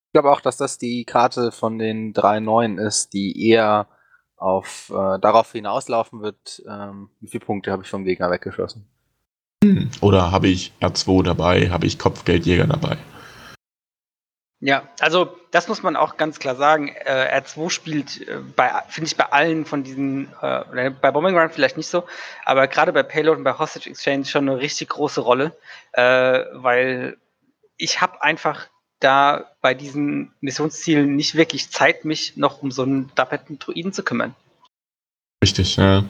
Ich 0.08 0.12
glaube 0.12 0.30
auch, 0.30 0.40
dass 0.40 0.56
das 0.56 0.78
die 0.78 1.04
Karte 1.04 1.52
von 1.52 1.78
den 1.78 2.12
drei 2.12 2.40
neuen 2.40 2.78
ist, 2.78 3.12
die 3.12 3.48
eher 3.48 3.88
auf 4.36 4.90
äh, 4.90 5.18
darauf 5.18 5.52
hinauslaufen 5.52 6.22
wird, 6.22 6.62
ähm, 6.68 7.10
wie 7.20 7.28
viele 7.28 7.44
Punkte 7.44 7.72
habe 7.72 7.82
ich 7.82 7.90
vom 7.90 8.04
Gegner 8.04 8.30
weggeschossen. 8.30 8.86
Hm. 9.64 9.90
Oder 10.00 10.30
habe 10.30 10.48
ich 10.48 10.72
R2 10.80 11.24
dabei, 11.24 11.70
habe 11.70 11.86
ich 11.86 11.98
Kopfgeldjäger 11.98 12.66
dabei. 12.66 12.96
Ja, 14.60 14.88
also 14.98 15.38
das 15.52 15.68
muss 15.68 15.84
man 15.84 15.94
auch 15.94 16.16
ganz 16.16 16.40
klar 16.40 16.56
sagen. 16.56 16.88
Äh, 16.88 17.40
R2 17.40 17.70
spielt 17.70 18.26
äh, 18.26 18.38
bei, 18.56 18.70
finde 18.88 19.06
ich, 19.06 19.16
bei 19.16 19.26
allen 19.26 19.64
von 19.64 19.84
diesen, 19.84 20.32
äh, 20.42 20.90
bei 20.90 21.12
Bombing 21.12 21.38
Run 21.38 21.50
vielleicht 21.50 21.76
nicht 21.76 21.86
so, 21.86 22.04
aber 22.44 22.66
gerade 22.66 22.92
bei 22.92 23.04
Payload 23.04 23.38
und 23.38 23.44
bei 23.44 23.56
Hostage 23.56 23.88
Exchange 23.88 24.24
schon 24.24 24.48
eine 24.48 24.58
richtig 24.58 24.88
große 24.88 25.20
Rolle, 25.20 25.56
äh, 25.92 26.44
weil 26.54 27.18
ich 27.76 28.00
habe 28.00 28.20
einfach 28.22 28.66
da 28.98 29.52
bei 29.60 29.74
diesen 29.74 30.34
Missionszielen 30.40 31.14
nicht 31.14 31.36
wirklich 31.36 31.70
Zeit, 31.70 32.04
mich 32.04 32.36
noch 32.36 32.60
um 32.60 32.72
so 32.72 32.82
einen 32.82 33.12
dapperten 33.14 33.60
Druiden 33.60 33.92
zu 33.92 34.02
kümmern. 34.02 34.34
Richtig, 35.40 35.76
ja. 35.76 36.04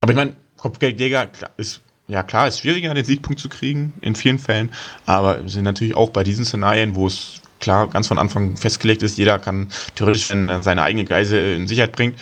Aber 0.00 0.10
ich 0.10 0.16
meine, 0.16 0.34
Kopfgeldjäger 0.56 1.30
ist 1.56 1.82
ja 2.08 2.22
klar, 2.22 2.48
ist 2.48 2.60
schwieriger, 2.60 2.92
den 2.94 3.04
Siegpunkt 3.04 3.40
zu 3.40 3.48
kriegen, 3.48 3.92
in 4.00 4.16
vielen 4.16 4.38
Fällen, 4.38 4.70
aber 5.06 5.42
wir 5.42 5.50
sind 5.50 5.64
natürlich 5.64 5.94
auch 5.94 6.10
bei 6.10 6.24
diesen 6.24 6.44
Szenarien, 6.44 6.94
wo 6.94 7.06
es 7.06 7.40
klar 7.60 7.88
ganz 7.88 8.08
von 8.08 8.18
Anfang 8.18 8.56
festgelegt 8.56 9.02
ist, 9.02 9.18
jeder 9.18 9.38
kann 9.38 9.70
theoretisch, 9.94 10.30
wenn 10.30 10.48
er 10.48 10.62
seine 10.62 10.82
eigene 10.82 11.04
Geise 11.04 11.38
in 11.38 11.68
Sicherheit 11.68 11.92
bringt, 11.92 12.18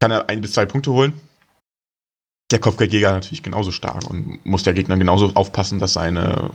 kann 0.00 0.10
er 0.10 0.28
ein 0.28 0.40
bis 0.40 0.52
zwei 0.52 0.66
Punkte 0.66 0.92
holen. 0.92 1.14
Der 2.52 2.60
Kopfgeldjäger 2.60 3.10
natürlich 3.10 3.42
genauso 3.42 3.72
stark 3.72 4.08
und 4.08 4.44
muss 4.46 4.62
der 4.62 4.74
Gegner 4.74 4.96
genauso 4.96 5.32
aufpassen, 5.34 5.80
dass 5.80 5.94
seine 5.94 6.50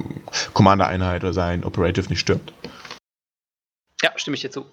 Commander-Einheit 0.54 1.24
oder 1.24 1.34
sein 1.34 1.66
Operative 1.66 2.08
nicht 2.08 2.22
stirbt. 2.22 2.54
Ja, 4.02 4.12
stimme 4.16 4.36
ich 4.36 4.42
dir 4.42 4.52
zu. 4.52 4.66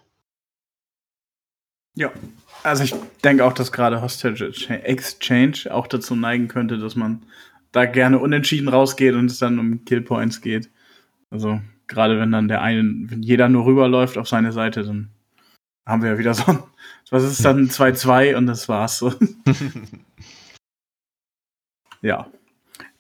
Ja, 1.97 2.13
also 2.63 2.85
ich 2.85 2.95
denke 3.25 3.45
auch, 3.45 3.53
dass 3.53 3.73
gerade 3.73 4.01
Hostage 4.01 4.53
Exchange 4.69 5.67
auch 5.71 5.89
dazu 5.89 6.15
neigen 6.15 6.47
könnte, 6.47 6.79
dass 6.79 6.95
man 6.95 7.25
da 7.73 7.87
gerne 7.87 8.19
unentschieden 8.19 8.69
rausgeht 8.69 9.15
und 9.15 9.27
es 9.27 9.39
dann 9.39 9.59
um 9.59 9.85
Killpoints 9.85 10.41
geht. 10.41 10.71
Also 11.31 11.61
gerade 11.87 12.19
wenn 12.19 12.33
dann 12.33 12.49
der 12.49 12.63
eine, 12.63 12.83
wenn 12.83 13.23
jeder 13.23 13.49
nur 13.49 13.67
rüberläuft 13.67 14.19
auf 14.19 14.29
seine 14.29 14.53
Seite, 14.53 14.85
dann 14.85 15.11
haben 15.87 16.03
wir 16.03 16.13
ja 16.13 16.19
wieder 16.19 16.35
so 16.35 16.45
ein, 16.51 16.63
was 17.11 17.25
ist 17.25 17.45
dann 17.45 17.65
2-2 17.69 18.37
und 18.37 18.47
das 18.47 18.69
war's 18.69 18.99
so. 18.99 19.13
ja. 22.03 22.29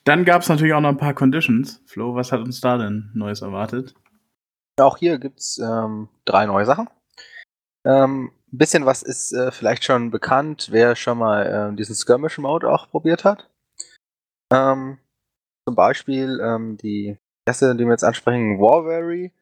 Dann 0.04 0.24
gab 0.24 0.40
es 0.40 0.48
natürlich 0.48 0.72
auch 0.72 0.80
noch 0.80 0.88
ein 0.88 0.96
paar 0.96 1.12
Conditions. 1.12 1.82
Flo, 1.86 2.14
was 2.14 2.32
hat 2.32 2.40
uns 2.40 2.62
da 2.62 2.78
denn 2.78 3.10
Neues 3.14 3.42
erwartet? 3.42 3.94
Auch 4.80 4.96
hier 4.96 5.18
gibt's 5.18 5.58
ähm, 5.58 6.08
drei 6.24 6.46
neue 6.46 6.64
Sachen. 6.64 6.88
Ähm, 7.84 8.30
ein 8.50 8.58
bisschen 8.58 8.86
was 8.86 9.02
ist 9.02 9.32
äh, 9.32 9.50
vielleicht 9.50 9.84
schon 9.84 10.10
bekannt, 10.10 10.68
wer 10.70 10.96
schon 10.96 11.18
mal 11.18 11.72
äh, 11.72 11.76
diesen 11.76 11.94
Skirmish-Mode 11.94 12.70
auch 12.70 12.88
probiert 12.88 13.24
hat. 13.24 13.50
Ähm, 14.52 14.98
zum 15.66 15.74
Beispiel 15.74 16.40
ähm, 16.42 16.76
die 16.78 17.18
erste, 17.46 17.74
die 17.76 17.84
wir 17.84 17.92
jetzt 17.92 18.04
ansprechen, 18.04 18.58
Warvary, 18.58 19.32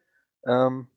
ähm, 0.45 0.87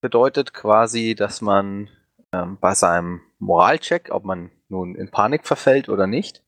bedeutet 0.00 0.54
quasi, 0.54 1.14
dass 1.14 1.40
man 1.40 1.88
ähm, 2.32 2.58
bei 2.60 2.74
seinem 2.74 3.20
Moralcheck, 3.38 4.08
ob 4.10 4.24
man 4.24 4.50
nun 4.68 4.94
in 4.94 5.10
Panik 5.10 5.46
verfällt 5.46 5.88
oder 5.88 6.06
nicht, 6.06 6.42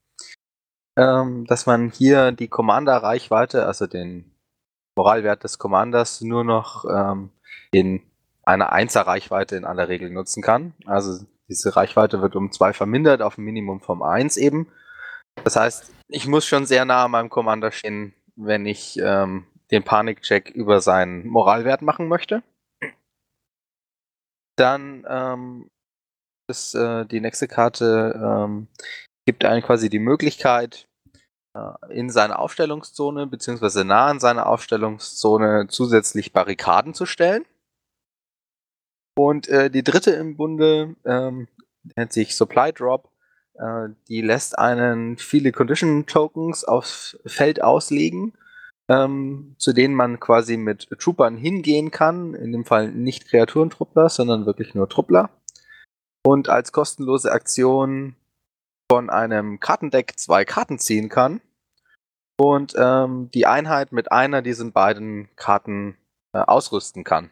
ähm, 0.96 1.46
dass 1.46 1.66
man 1.66 1.90
hier 1.90 2.32
die 2.32 2.48
Commander-Reichweite, 2.48 3.66
also 3.66 3.86
den 3.86 4.34
Moralwert 4.96 5.44
des 5.44 5.58
Commanders, 5.58 6.20
nur 6.20 6.44
noch 6.44 6.84
ähm, 6.84 7.30
in 7.72 8.02
einer 8.42 8.72
Einser-Reichweite 8.72 9.56
in 9.56 9.64
aller 9.64 9.88
Regel 9.88 10.10
nutzen 10.10 10.42
kann. 10.42 10.74
Also 10.86 11.24
diese 11.48 11.74
Reichweite 11.76 12.20
wird 12.20 12.36
um 12.36 12.52
zwei 12.52 12.72
vermindert 12.72 13.22
auf 13.22 13.38
ein 13.38 13.44
Minimum 13.44 13.80
vom 13.80 14.02
1 14.02 14.36
eben. 14.36 14.68
Das 15.44 15.56
heißt, 15.56 15.92
ich 16.10 16.26
muss 16.26 16.44
schon 16.44 16.66
sehr 16.66 16.84
nah 16.84 17.04
an 17.04 17.12
meinem 17.12 17.30
Commander 17.30 17.72
stehen, 17.72 18.14
wenn 18.36 18.66
ich 18.66 18.98
ähm, 18.98 19.46
den 19.70 19.84
Panikcheck 19.84 20.50
über 20.50 20.80
seinen 20.80 21.26
Moralwert 21.26 21.82
machen 21.82 22.08
möchte. 22.08 22.42
Dann 24.56 25.06
ähm, 25.08 25.70
ist 26.48 26.74
äh, 26.74 27.06
die 27.06 27.20
nächste 27.20 27.48
Karte 27.48 28.20
ähm, 28.22 28.68
gibt 29.26 29.44
einem 29.44 29.62
quasi 29.62 29.88
die 29.88 30.00
Möglichkeit, 30.00 30.88
äh, 31.54 31.72
in 31.90 32.10
seine 32.10 32.38
Aufstellungszone 32.38 33.26
beziehungsweise 33.26 33.84
nah 33.84 34.06
an 34.06 34.20
seine 34.20 34.46
Aufstellungszone 34.46 35.66
zusätzlich 35.68 36.32
Barrikaden 36.32 36.94
zu 36.94 37.06
stellen. 37.06 37.44
Und 39.16 39.48
äh, 39.48 39.70
die 39.70 39.84
dritte 39.84 40.12
im 40.12 40.36
Bunde 40.36 40.96
ähm, 41.04 41.48
nennt 41.96 42.12
sich 42.12 42.36
Supply 42.36 42.72
Drop. 42.72 43.09
Äh, 43.60 43.90
die 44.08 44.22
lässt 44.22 44.58
einen 44.58 45.18
viele 45.18 45.52
Condition 45.52 46.06
Tokens 46.06 46.64
aufs 46.64 47.18
Feld 47.26 47.62
auslegen, 47.62 48.32
ähm, 48.88 49.54
zu 49.58 49.72
denen 49.72 49.94
man 49.94 50.18
quasi 50.18 50.56
mit 50.56 50.88
Troopern 50.98 51.36
hingehen 51.36 51.90
kann. 51.90 52.34
In 52.34 52.52
dem 52.52 52.64
Fall 52.64 52.90
nicht 52.90 53.28
Kreaturentruppler, 53.28 54.08
sondern 54.08 54.46
wirklich 54.46 54.74
nur 54.74 54.88
Truppler. 54.88 55.30
Und 56.24 56.48
als 56.48 56.72
kostenlose 56.72 57.30
Aktion 57.32 58.16
von 58.90 59.10
einem 59.10 59.60
Kartendeck 59.60 60.18
zwei 60.18 60.44
Karten 60.44 60.78
ziehen 60.78 61.08
kann. 61.08 61.40
Und 62.38 62.74
ähm, 62.78 63.30
die 63.34 63.46
Einheit 63.46 63.92
mit 63.92 64.10
einer 64.10 64.40
dieser 64.40 64.70
beiden 64.70 65.28
Karten 65.36 65.98
äh, 66.32 66.38
ausrüsten 66.38 67.04
kann. 67.04 67.30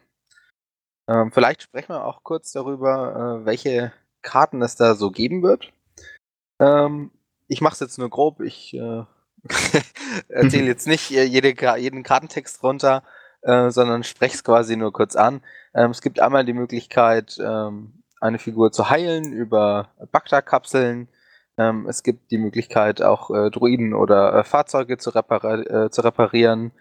Ähm, 1.09 1.31
vielleicht 1.31 1.63
sprechen 1.63 1.89
wir 1.89 2.05
auch 2.05 2.23
kurz 2.23 2.51
darüber, 2.51 3.41
äh, 3.41 3.45
welche 3.45 3.91
Karten 4.21 4.61
es 4.61 4.75
da 4.75 4.93
so 4.93 5.09
geben 5.09 5.41
wird. 5.41 5.73
Ähm, 6.59 7.11
ich 7.47 7.61
mache 7.61 7.73
es 7.73 7.79
jetzt 7.79 7.97
nur 7.97 8.09
grob. 8.09 8.41
Ich 8.41 8.73
äh, 8.73 9.03
erzähle 10.29 10.67
jetzt 10.67 10.87
nicht 10.87 11.11
äh, 11.11 11.23
jede, 11.23 11.53
jeden 11.77 12.03
Kartentext 12.03 12.61
runter, 12.63 13.03
äh, 13.41 13.69
sondern 13.71 14.03
spreche 14.03 14.35
es 14.35 14.43
quasi 14.43 14.75
nur 14.75 14.93
kurz 14.93 15.15
an. 15.15 15.41
Ähm, 15.73 15.91
es 15.91 16.01
gibt 16.01 16.19
einmal 16.19 16.45
die 16.45 16.53
Möglichkeit, 16.53 17.37
ähm, 17.39 18.03
eine 18.21 18.39
Figur 18.39 18.71
zu 18.71 18.89
heilen 18.89 19.31
über 19.31 19.89
Bakta-Kapseln. 20.11 21.07
Ähm, 21.57 21.87
es 21.87 22.03
gibt 22.03 22.31
die 22.31 22.37
Möglichkeit, 22.37 23.01
auch 23.01 23.31
äh, 23.31 23.49
Druiden 23.49 23.93
oder 23.93 24.33
äh, 24.33 24.43
Fahrzeuge 24.43 24.97
zu, 24.97 25.09
repar 25.11 25.43
äh, 25.45 25.89
zu 25.89 26.01
reparieren. 26.01 26.71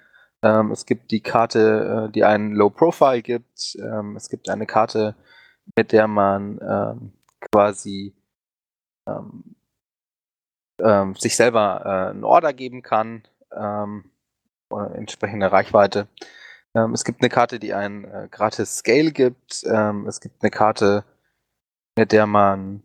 Ähm, 0.42 0.70
es 0.70 0.86
gibt 0.86 1.10
die 1.10 1.20
Karte, 1.20 2.08
äh, 2.08 2.12
die 2.12 2.24
einen 2.24 2.54
Low 2.54 2.70
Profile 2.70 3.22
gibt. 3.22 3.76
Ähm, 3.76 4.16
es 4.16 4.28
gibt 4.28 4.48
eine 4.48 4.66
Karte, 4.66 5.16
mit 5.76 5.92
der 5.92 6.06
man 6.06 6.60
ähm, 6.62 7.12
quasi 7.50 8.14
ähm, 10.82 11.14
sich 11.14 11.36
selber 11.36 11.82
äh, 11.84 12.10
einen 12.10 12.24
Order 12.24 12.52
geben 12.52 12.82
kann, 12.82 13.22
ähm, 13.54 14.10
entsprechende 14.94 15.50
Reichweite. 15.50 16.08
Ähm, 16.74 16.92
es 16.92 17.04
gibt 17.04 17.22
eine 17.22 17.30
Karte, 17.30 17.58
die 17.58 17.74
einen 17.74 18.04
äh, 18.04 18.28
gratis 18.30 18.76
Scale 18.76 19.12
gibt. 19.12 19.64
Ähm, 19.64 20.06
es 20.06 20.20
gibt 20.20 20.42
eine 20.42 20.50
Karte, 20.50 21.04
mit 21.96 22.12
der 22.12 22.26
man 22.26 22.82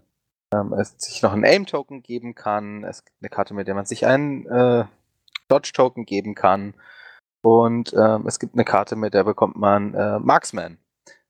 ähm, 0.54 0.74
sich 0.98 1.22
noch 1.22 1.34
einen 1.34 1.46
Aim-Token 1.46 2.02
geben 2.02 2.36
kann. 2.36 2.84
Es 2.84 3.04
gibt 3.04 3.18
eine 3.22 3.30
Karte, 3.30 3.54
mit 3.54 3.68
der 3.68 3.76
man 3.76 3.86
sich 3.86 4.06
einen 4.06 4.46
äh, 4.48 4.86
Dodge-Token 5.50 6.06
geben 6.06 6.36
kann. 6.36 6.74
Und 7.44 7.94
ähm, 7.94 8.26
es 8.26 8.40
gibt 8.40 8.56
eine 8.56 8.64
Karte, 8.64 8.96
mit 8.96 9.14
der 9.14 9.26
bekommt 9.26 9.58
man 9.58 9.94
äh, 9.94 10.20
Marksman. 10.20 10.78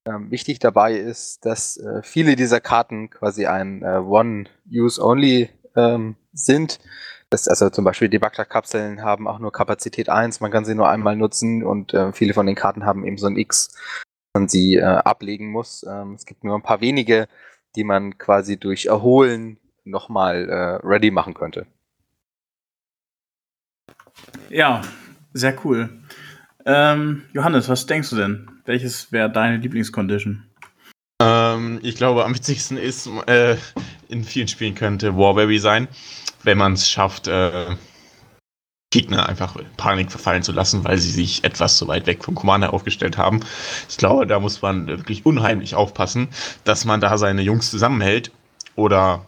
Ähm, 0.06 0.30
wichtig 0.32 0.60
dabei 0.60 0.94
ist, 0.94 1.46
dass 1.46 1.78
äh, 1.78 2.04
viele 2.04 2.36
dieser 2.36 2.60
Karten 2.60 3.10
quasi 3.10 3.48
ein 3.48 3.82
äh, 3.82 3.98
One-Use-Only 3.98 5.50
ähm, 5.76 6.16
sind. 6.34 6.80
Das, 7.30 7.48
also 7.48 7.70
zum 7.70 7.84
Beispiel 7.84 8.10
die 8.10 8.20
Bagdad-Kapseln 8.20 9.02
haben 9.02 9.28
auch 9.28 9.40
nur 9.40 9.52
Kapazität 9.52 10.10
1, 10.10 10.40
man 10.40 10.52
kann 10.52 10.66
sie 10.66 10.76
nur 10.76 10.90
einmal 10.90 11.16
nutzen 11.16 11.64
und 11.64 11.94
äh, 11.94 12.14
viele 12.14 12.34
von 12.34 12.46
den 12.46 12.56
Karten 12.56 12.86
haben 12.86 13.06
eben 13.06 13.18
so 13.18 13.28
ein 13.28 13.38
X, 13.38 13.76
man 14.36 14.48
sie 14.48 14.76
äh, 14.76 14.84
ablegen 14.84 15.52
muss. 15.52 15.84
Ähm, 15.90 16.14
es 16.14 16.26
gibt 16.26 16.44
nur 16.44 16.56
ein 16.56 16.62
paar 16.62 16.82
wenige, 16.82 17.28
die 17.76 17.84
man 17.84 18.18
quasi 18.18 18.58
durch 18.58 18.86
Erholen 18.86 19.60
nochmal 19.84 20.48
äh, 20.50 20.86
ready 20.86 21.12
machen 21.12 21.34
könnte. 21.34 21.66
Ja, 24.50 24.82
sehr 25.34 25.56
cool. 25.66 25.90
Ähm, 26.66 27.24
Johannes, 27.34 27.68
was 27.68 27.86
denkst 27.86 28.12
du 28.12 28.16
denn? 28.16 28.52
Welches 28.66 29.12
wäre 29.12 29.32
deine 29.32 29.58
Lieblingscondition? 29.58 30.44
Ähm, 31.22 31.80
ich 31.84 31.96
glaube, 31.96 32.26
am 32.26 32.36
witzigsten 32.36 32.78
ist, 32.78 33.08
äh, 33.28 33.58
in 34.10 34.24
vielen 34.24 34.48
Spielen 34.48 34.76
könnte 34.76 35.16
Warberry 35.16 35.60
sein, 35.60 35.88
wenn 36.44 36.58
man 36.58 36.74
es 36.74 36.90
schafft, 36.90 37.28
äh, 37.28 37.76
Gegner 38.94 39.28
einfach 39.28 39.56
in 39.56 39.66
Panik 39.76 40.12
verfallen 40.12 40.44
zu 40.44 40.52
lassen, 40.52 40.84
weil 40.84 41.00
sie 41.00 41.10
sich 41.10 41.44
etwas 41.44 41.78
zu 41.78 41.88
weit 41.88 42.06
weg 42.06 42.24
vom 42.24 42.36
Commander 42.36 42.74
aufgestellt 42.74 43.18
haben. 43.18 43.40
Ich 43.90 43.98
glaube, 43.98 44.28
da 44.28 44.40
muss 44.40 44.62
man 44.62 44.86
wirklich 44.86 45.26
unheimlich 45.26 45.74
aufpassen, 45.74 46.28
dass 46.64 46.86
man 46.86 47.02
da 47.02 47.18
seine 47.18 47.42
Jungs 47.42 47.72
zusammenhält 47.72 48.32
oder 48.76 49.26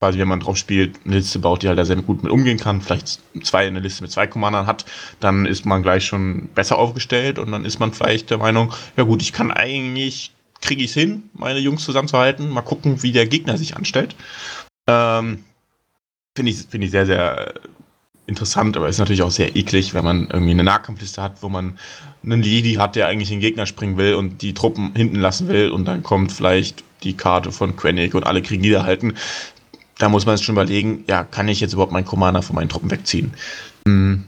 quasi, 0.00 0.18
wenn 0.18 0.28
man 0.28 0.40
drauf 0.40 0.58
spielt, 0.58 0.98
eine 1.06 1.14
Liste 1.14 1.38
baut, 1.38 1.62
die 1.62 1.68
halt 1.68 1.78
da 1.78 1.86
sehr 1.86 1.96
gut 1.96 2.22
mit 2.22 2.30
umgehen 2.30 2.58
kann, 2.58 2.82
vielleicht 2.82 3.20
zwei 3.42 3.66
eine 3.66 3.80
Liste 3.80 4.02
mit 4.02 4.12
zwei 4.12 4.26
Commandern 4.26 4.66
hat, 4.66 4.84
dann 5.18 5.46
ist 5.46 5.64
man 5.64 5.82
gleich 5.82 6.04
schon 6.04 6.48
besser 6.48 6.76
aufgestellt 6.76 7.38
und 7.38 7.52
dann 7.52 7.64
ist 7.64 7.78
man 7.78 7.94
vielleicht 7.94 8.28
der 8.28 8.36
Meinung, 8.36 8.74
ja 8.98 9.04
gut, 9.04 9.22
ich 9.22 9.32
kann 9.32 9.50
eigentlich 9.50 10.34
kriege 10.64 10.82
ich 10.82 10.90
es 10.90 10.94
hin, 10.94 11.30
meine 11.34 11.60
Jungs 11.60 11.84
zusammenzuhalten. 11.84 12.48
Mal 12.48 12.62
gucken, 12.62 13.02
wie 13.02 13.12
der 13.12 13.26
Gegner 13.26 13.56
sich 13.56 13.76
anstellt. 13.76 14.16
Ähm, 14.88 15.44
Finde 16.36 16.50
ich, 16.50 16.58
find 16.68 16.82
ich 16.82 16.90
sehr, 16.90 17.06
sehr 17.06 17.54
interessant, 18.26 18.76
aber 18.76 18.88
ist 18.88 18.98
natürlich 18.98 19.22
auch 19.22 19.30
sehr 19.30 19.54
eklig, 19.54 19.94
wenn 19.94 20.04
man 20.04 20.28
irgendwie 20.30 20.50
eine 20.50 20.64
Nahkampfliste 20.64 21.22
hat, 21.22 21.42
wo 21.42 21.48
man 21.48 21.78
einen 22.24 22.42
Lady 22.42 22.74
hat, 22.74 22.96
der 22.96 23.06
eigentlich 23.06 23.28
den 23.28 23.40
Gegner 23.40 23.66
springen 23.66 23.96
will 23.98 24.14
und 24.14 24.42
die 24.42 24.54
Truppen 24.54 24.94
hinten 24.96 25.20
lassen 25.20 25.48
will 25.48 25.70
und 25.70 25.84
dann 25.84 26.02
kommt 26.02 26.32
vielleicht 26.32 26.82
die 27.02 27.16
Karte 27.16 27.52
von 27.52 27.76
Quenic 27.76 28.14
und 28.14 28.24
alle 28.24 28.42
kriegen 28.42 28.62
niederhalten. 28.62 29.14
Da 29.98 30.08
muss 30.08 30.26
man 30.26 30.34
es 30.34 30.42
schon 30.42 30.54
überlegen, 30.54 31.04
ja, 31.06 31.22
kann 31.22 31.46
ich 31.48 31.60
jetzt 31.60 31.74
überhaupt 31.74 31.92
meinen 31.92 32.06
Commander 32.06 32.42
von 32.42 32.56
meinen 32.56 32.68
Truppen 32.68 32.90
wegziehen? 32.90 33.32
Hm. 33.86 34.24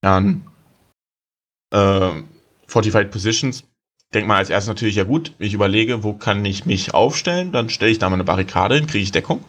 Dann 0.00 0.44
äh, 1.74 2.22
Fortified 2.68 3.10
Positions 3.10 3.64
denkt 4.14 4.28
man 4.28 4.38
als 4.38 4.50
erstes 4.50 4.68
natürlich, 4.68 4.96
ja 4.96 5.04
gut, 5.04 5.32
ich 5.38 5.54
überlege, 5.54 6.02
wo 6.02 6.14
kann 6.14 6.44
ich 6.44 6.66
mich 6.66 6.94
aufstellen, 6.94 7.52
dann 7.52 7.68
stelle 7.68 7.90
ich 7.90 7.98
da 7.98 8.08
mal 8.08 8.14
eine 8.14 8.24
Barrikade 8.24 8.74
hin, 8.74 8.86
kriege 8.86 9.02
ich 9.02 9.12
Deckung. 9.12 9.44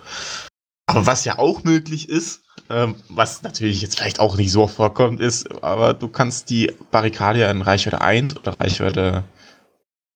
Aber 0.86 1.06
was 1.06 1.24
ja 1.24 1.38
auch 1.38 1.64
möglich 1.64 2.10
ist, 2.10 2.42
ähm, 2.70 2.96
was 3.10 3.44
natürlich 3.44 3.82
jetzt 3.82 3.98
vielleicht 3.98 4.20
auch 4.20 4.36
nicht 4.38 4.52
so 4.52 4.68
vorkommt, 4.68 5.22
ist, 5.22 5.64
aber 5.64 5.94
du 5.94 6.08
kannst 6.08 6.50
die 6.50 6.74
Barrikade 6.92 7.40
ja 7.40 7.52
in 7.52 7.62
Reichweite 7.62 8.02
1 8.02 8.38
oder 8.38 8.60
Reichweite, 8.60 9.24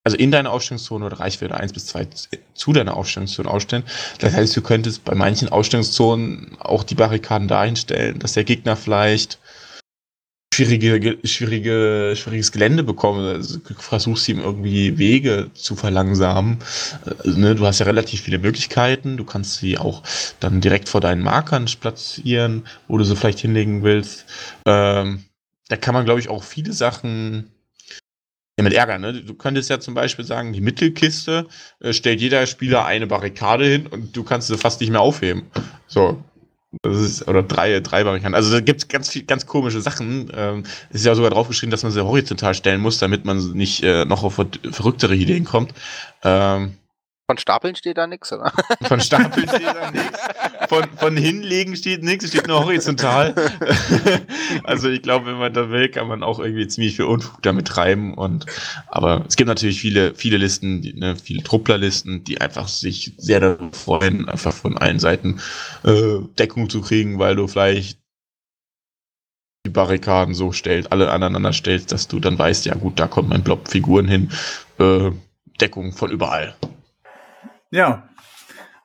also 0.04 0.18
in 0.18 0.32
deiner 0.32 0.52
Aufstellungszone 0.52 1.06
oder 1.06 1.20
Reichweite 1.20 1.56
1 1.56 1.74
bis 1.74 1.86
2 1.88 2.08
zu 2.54 2.74
deiner 2.74 2.98
Aufstellungszone 2.98 3.50
ausstellen. 3.50 3.84
Das 4.20 4.34
heißt, 4.34 4.58
du 4.58 4.62
könntest 4.62 5.06
bei 5.06 5.16
manchen 5.16 5.50
Aufstellungszonen 5.50 6.58
auch 6.60 6.84
die 6.84 6.96
Barrikaden 6.96 7.48
dahin 7.48 7.76
stellen, 7.76 8.20
dass 8.20 8.34
der 8.34 8.44
Gegner 8.44 8.76
vielleicht 8.76 9.40
schwierige, 10.54 11.18
schwierige, 11.24 12.14
schwieriges 12.16 12.52
Gelände 12.52 12.84
bekommen. 12.84 13.26
Also, 13.26 13.60
versuchst 13.78 14.30
ihm 14.30 14.40
irgendwie 14.40 14.98
Wege 14.98 15.50
zu 15.54 15.76
verlangsamen. 15.76 16.60
Äh, 17.06 17.30
ne, 17.30 17.56
du 17.56 17.66
hast 17.66 17.80
ja 17.80 17.86
relativ 17.86 18.22
viele 18.22 18.40
Möglichkeiten. 18.40 19.18
Du 19.18 19.26
kannst 19.26 19.58
sie 19.58 19.78
auch 19.78 20.04
dann 20.40 20.62
direkt 20.62 20.90
vor 20.90 21.02
deinen 21.02 21.22
Markern 21.22 21.66
platzieren, 21.80 22.64
wo 22.88 22.98
du 22.98 23.04
sie 23.04 23.16
vielleicht 23.16 23.40
hinlegen 23.40 23.84
willst. 23.84 24.26
Ähm, 24.66 25.24
da 25.70 25.78
kann 25.78 25.94
man, 25.94 26.06
glaube 26.06 26.20
ich, 26.20 26.30
auch 26.30 26.44
viele 26.44 26.74
Sachen 26.74 27.50
mit 28.62 28.74
Ärger, 28.74 29.00
ne? 29.00 29.14
Du 29.14 29.34
könntest 29.34 29.72
ja 29.72 29.80
zum 29.80 29.96
Beispiel 29.96 30.26
sagen, 30.26 30.54
die 30.54 30.62
Mittelkiste 30.62 31.48
äh, 31.80 31.92
stellt 31.92 32.22
jeder 32.22 32.46
Spieler 32.46 32.86
eine 32.86 33.08
Barrikade 33.08 33.66
hin 33.66 33.88
und 33.88 34.16
du 34.16 34.24
kannst 34.24 34.48
sie 34.48 34.58
fast 34.58 34.80
nicht 34.80 34.92
mehr 34.92 35.02
aufheben. 35.02 35.48
So, 35.88 36.24
das 36.82 36.98
ist, 36.98 37.28
oder 37.28 37.44
drei, 37.44 37.80
drei 37.80 38.06
Varianten. 38.06 38.36
Also 38.36 38.52
da 38.52 38.60
gibt 38.60 38.82
es 38.82 38.88
ganz 38.88 39.10
viel, 39.10 39.24
ganz 39.24 39.46
komische 39.46 39.82
Sachen. 39.82 40.32
Ähm, 40.36 40.64
es 40.90 41.02
ist 41.02 41.06
ja 41.06 41.16
sogar 41.16 41.32
draufgeschrieben, 41.32 41.72
dass 41.72 41.84
man 41.84 41.92
sie 41.92 42.04
horizontal 42.04 42.54
stellen 42.54 42.82
muss, 42.82 42.98
damit 42.98 43.26
man 43.26 43.38
nicht 43.54 43.84
äh, 43.84 44.06
noch 44.06 44.24
auf 44.24 44.42
verrücktere 44.72 45.16
Ideen 45.16 45.46
kommt. 45.46 45.74
Ähm, 46.24 46.78
von 47.26 47.38
Stapeln 47.38 47.76
steht 47.76 47.98
da 47.98 48.06
nichts, 48.06 48.34
oder? 48.34 48.52
Von 48.84 49.00
Stapeln 49.00 49.48
steht 49.48 49.64
da 49.64 49.92
nichts. 49.92 50.20
Von, 50.74 50.98
von 50.98 51.18
Hinlegen 51.18 51.76
steht 51.76 52.04
nichts, 52.04 52.28
steht 52.28 52.48
nur 52.48 52.64
horizontal. 52.66 53.36
also 54.64 54.90
ich 54.90 55.02
glaube, 55.02 55.28
wenn 55.28 55.38
man 55.38 55.54
da 55.54 55.70
will, 55.70 55.90
kann 55.90 56.08
man 56.08 56.24
auch 56.24 56.40
irgendwie 56.40 56.68
ziemlich 56.68 56.96
viel 56.96 57.06
Unfug 57.06 57.42
damit 57.42 57.68
treiben. 57.68 58.14
Und, 58.14 58.46
aber 58.88 59.26
es 59.28 59.36
gibt 59.36 59.48
natürlich 59.48 59.80
viele, 59.82 60.16
viele 60.16 60.38
Listen, 60.38 60.82
die, 60.82 60.94
ne, 60.94 61.16
viele 61.16 61.44
Trupplerlisten, 61.44 62.24
die 62.24 62.42
einfach 62.42 62.68
sich 62.68 63.14
sehr 63.18 63.40
darüber 63.40 63.72
freuen, 63.74 64.28
einfach 64.28 64.54
von 64.54 64.78
allen 64.78 65.00
Seiten 65.00 65.40
äh, 65.84 66.20
Deckung 66.40 66.70
zu 66.70 66.82
kriegen, 66.82 67.20
weil 67.20 67.36
du 67.36 67.48
vielleicht 67.48 68.00
die 69.66 69.70
Barrikaden 69.70 70.34
so 70.34 70.52
stellst, 70.52 70.92
alle 70.92 71.12
aneinander 71.12 71.54
stellst, 71.54 71.92
dass 71.92 72.08
du 72.08 72.20
dann 72.20 72.38
weißt, 72.38 72.66
ja 72.66 72.76
gut, 72.76 73.00
da 73.00 73.08
kommt 73.08 73.30
mein 73.30 73.44
Blob 73.44 73.70
Figuren 73.70 74.08
hin. 74.08 74.30
Äh, 74.80 75.12
Deckung 75.62 75.94
von 75.94 76.12
überall. 76.12 76.56
Ja. 77.72 78.10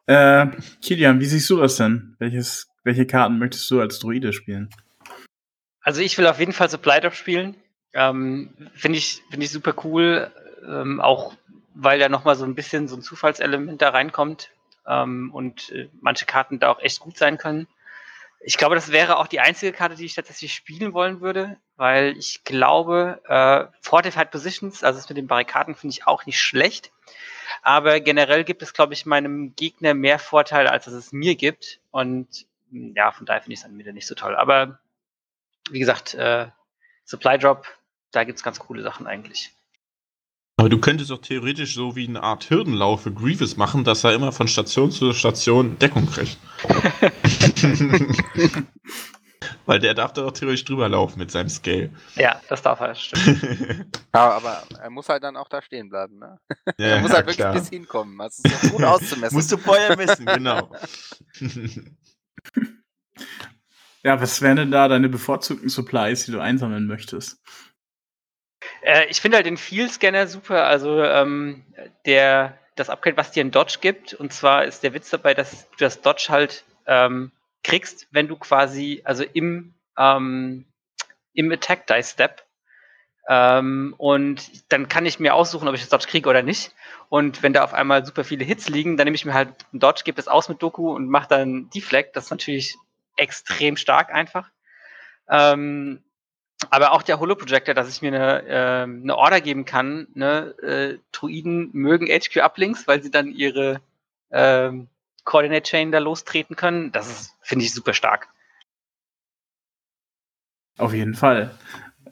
Äh, 0.08 0.46
Kilian, 0.80 1.20
wie 1.20 1.26
siehst 1.26 1.50
du 1.50 1.58
das 1.58 1.76
denn? 1.76 2.16
Welches, 2.18 2.70
welche 2.82 3.06
Karten 3.06 3.38
möchtest 3.38 3.70
du 3.70 3.78
als 3.78 3.98
Druide 3.98 4.32
spielen? 4.32 4.70
Also 5.82 6.00
ich 6.00 6.16
will 6.16 6.26
auf 6.26 6.40
jeden 6.40 6.54
Fall 6.54 6.70
Supply 6.70 6.98
Drop 7.00 7.14
spielen. 7.14 7.56
Ähm, 7.92 8.54
Finde 8.74 8.96
ich, 8.96 9.22
find 9.30 9.42
ich 9.42 9.50
super 9.50 9.74
cool. 9.84 10.32
Ähm, 10.66 11.02
auch 11.02 11.34
weil 11.74 11.98
da 11.98 12.08
nochmal 12.08 12.36
so 12.36 12.46
ein 12.46 12.54
bisschen 12.54 12.88
so 12.88 12.96
ein 12.96 13.02
Zufallselement 13.02 13.82
da 13.82 13.90
reinkommt 13.90 14.50
ähm, 14.86 15.30
und 15.32 15.70
äh, 15.72 15.90
manche 16.00 16.24
Karten 16.24 16.58
da 16.58 16.70
auch 16.70 16.80
echt 16.80 17.00
gut 17.00 17.18
sein 17.18 17.36
können. 17.36 17.68
Ich 18.40 18.56
glaube, 18.56 18.76
das 18.76 18.90
wäre 18.90 19.18
auch 19.18 19.26
die 19.26 19.40
einzige 19.40 19.72
Karte, 19.72 19.94
die 19.94 20.06
ich 20.06 20.14
tatsächlich 20.14 20.54
spielen 20.54 20.94
wollen 20.94 21.20
würde, 21.20 21.58
weil 21.76 22.16
ich 22.16 22.44
glaube, 22.44 23.20
äh, 23.28 23.66
Fortified 23.82 24.30
Positions, 24.30 24.82
also 24.82 24.98
das 24.98 25.08
mit 25.08 25.18
den 25.18 25.26
Barrikaden, 25.26 25.74
finde 25.74 25.92
ich 25.92 26.06
auch 26.06 26.24
nicht 26.24 26.40
schlecht. 26.40 26.92
Aber 27.62 28.00
generell 28.00 28.44
gibt 28.44 28.62
es, 28.62 28.72
glaube 28.72 28.94
ich, 28.94 29.06
meinem 29.06 29.54
Gegner 29.54 29.94
mehr 29.94 30.18
Vorteile, 30.18 30.70
als 30.70 30.86
es 30.86 31.12
mir 31.12 31.34
gibt. 31.34 31.80
Und 31.90 32.46
hm, 32.70 32.94
ja, 32.96 33.12
von 33.12 33.26
daher 33.26 33.42
finde 33.42 33.54
ich 33.54 33.60
es 33.60 33.64
dann 33.64 33.78
wieder 33.78 33.92
nicht 33.92 34.06
so 34.06 34.14
toll. 34.14 34.36
Aber 34.36 34.78
wie 35.70 35.78
gesagt, 35.78 36.14
äh, 36.14 36.48
Supply 37.04 37.38
Drop, 37.38 37.66
da 38.10 38.24
gibt 38.24 38.38
es 38.38 38.44
ganz 38.44 38.58
coole 38.58 38.82
Sachen 38.82 39.06
eigentlich. 39.06 39.52
Aber 40.56 40.68
du 40.68 40.80
könntest 40.80 41.12
auch 41.12 41.20
theoretisch 41.20 41.74
so 41.74 41.94
wie 41.94 42.08
eine 42.08 42.22
Art 42.22 42.50
Hürdenlauf 42.50 43.02
für 43.02 43.12
Grievous 43.12 43.56
machen, 43.56 43.84
dass 43.84 44.02
er 44.02 44.12
immer 44.12 44.32
von 44.32 44.48
Station 44.48 44.90
zu 44.90 45.12
Station 45.12 45.78
Deckung 45.78 46.06
kriegt. 46.06 46.36
Weil 49.68 49.80
der 49.80 49.92
darf 49.92 50.14
da 50.14 50.22
doch 50.22 50.32
theoretisch 50.32 50.64
drüber 50.64 50.88
laufen 50.88 51.18
mit 51.18 51.30
seinem 51.30 51.50
Scale. 51.50 51.90
Ja, 52.14 52.40
das 52.48 52.62
darf 52.62 52.80
er, 52.80 52.94
stimmt. 52.94 53.42
ja, 54.14 54.30
aber 54.30 54.62
er 54.80 54.88
muss 54.88 55.10
halt 55.10 55.22
dann 55.22 55.36
auch 55.36 55.50
da 55.50 55.60
stehen 55.60 55.90
bleiben, 55.90 56.18
ne? 56.18 56.40
Ja, 56.78 56.86
er 56.86 57.00
muss 57.00 57.12
halt 57.12 57.26
wirklich 57.26 57.36
klar. 57.36 57.52
bis 57.52 57.68
hinkommen. 57.68 58.16
Das 58.16 58.38
ist 58.38 58.62
so 58.62 58.70
gut 58.70 58.82
auszumessen. 58.82 59.36
Musst 59.36 59.52
du 59.52 59.58
vorher 59.58 59.94
messen, 59.94 60.24
genau. 60.24 60.72
ja, 64.02 64.18
was 64.18 64.40
wären 64.40 64.56
denn 64.56 64.70
da 64.70 64.88
deine 64.88 65.10
bevorzugten 65.10 65.68
Supplies, 65.68 66.24
die 66.24 66.32
du 66.32 66.40
einsammeln 66.40 66.86
möchtest? 66.86 67.38
Äh, 68.80 69.04
ich 69.10 69.20
finde 69.20 69.36
halt 69.36 69.44
den 69.44 69.58
Field-Scanner 69.58 70.28
super. 70.28 70.64
Also 70.64 71.02
ähm, 71.02 71.66
der, 72.06 72.58
das 72.74 72.88
Upgrade, 72.88 73.18
was 73.18 73.32
dir 73.32 73.44
ein 73.44 73.50
Dodge 73.50 73.80
gibt. 73.82 74.14
Und 74.14 74.32
zwar 74.32 74.64
ist 74.64 74.82
der 74.82 74.94
Witz 74.94 75.10
dabei, 75.10 75.34
dass 75.34 75.68
du 75.68 75.76
das 75.76 76.00
Dodge 76.00 76.28
halt 76.30 76.64
ähm, 76.86 77.32
kriegst, 77.62 78.06
wenn 78.10 78.28
du 78.28 78.36
quasi, 78.36 79.02
also 79.04 79.24
im, 79.24 79.74
ähm, 79.98 80.64
im 81.34 81.52
Attack 81.52 81.86
Die 81.86 82.02
Step 82.02 82.44
Ähm, 83.30 83.94
und 83.98 84.72
dann 84.72 84.88
kann 84.88 85.04
ich 85.04 85.20
mir 85.20 85.34
aussuchen, 85.34 85.68
ob 85.68 85.74
ich 85.74 85.82
das 85.82 85.90
Dodge 85.90 86.06
kriege 86.08 86.28
oder 86.30 86.42
nicht. 86.42 86.74
Und 87.10 87.42
wenn 87.42 87.52
da 87.52 87.62
auf 87.62 87.74
einmal 87.74 88.04
super 88.06 88.24
viele 88.24 88.44
Hits 88.44 88.68
liegen, 88.70 88.96
dann 88.96 89.04
nehme 89.04 89.16
ich 89.16 89.26
mir 89.26 89.34
halt 89.34 89.50
einen 89.72 89.80
Dodge, 89.80 90.02
gebe 90.04 90.16
das 90.16 90.28
aus 90.28 90.48
mit 90.48 90.62
Doku 90.62 90.94
und 90.94 91.08
mache 91.10 91.28
dann 91.28 91.68
Deflect. 91.70 92.16
Das 92.16 92.24
ist 92.26 92.30
natürlich 92.30 92.76
extrem 93.16 93.76
stark 93.76 94.12
einfach. 94.14 94.50
Ähm, 95.28 96.02
aber 96.70 96.92
auch 96.92 97.02
der 97.02 97.20
Holo-Projector, 97.20 97.74
dass 97.74 97.88
ich 97.88 98.02
mir 98.02 98.08
eine, 98.14 98.46
äh, 98.46 98.82
eine 98.84 99.16
Order 99.16 99.40
geben 99.40 99.64
kann, 99.64 100.08
ne, 100.14 100.54
äh, 100.62 100.98
Druiden 101.12 101.70
mögen 101.72 102.08
HQ 102.08 102.38
Uplinks, 102.38 102.88
weil 102.88 103.02
sie 103.02 103.10
dann 103.10 103.30
ihre 103.30 103.80
ähm, 104.30 104.88
Coordinate 105.24 105.62
Chain 105.62 105.92
da 105.92 105.98
lostreten 105.98 106.56
können, 106.56 106.92
das 106.92 107.08
ist, 107.08 107.34
finde 107.42 107.64
ich, 107.64 107.74
super 107.74 107.92
stark. 107.92 108.28
Auf 110.78 110.94
jeden 110.94 111.14
Fall. 111.14 111.56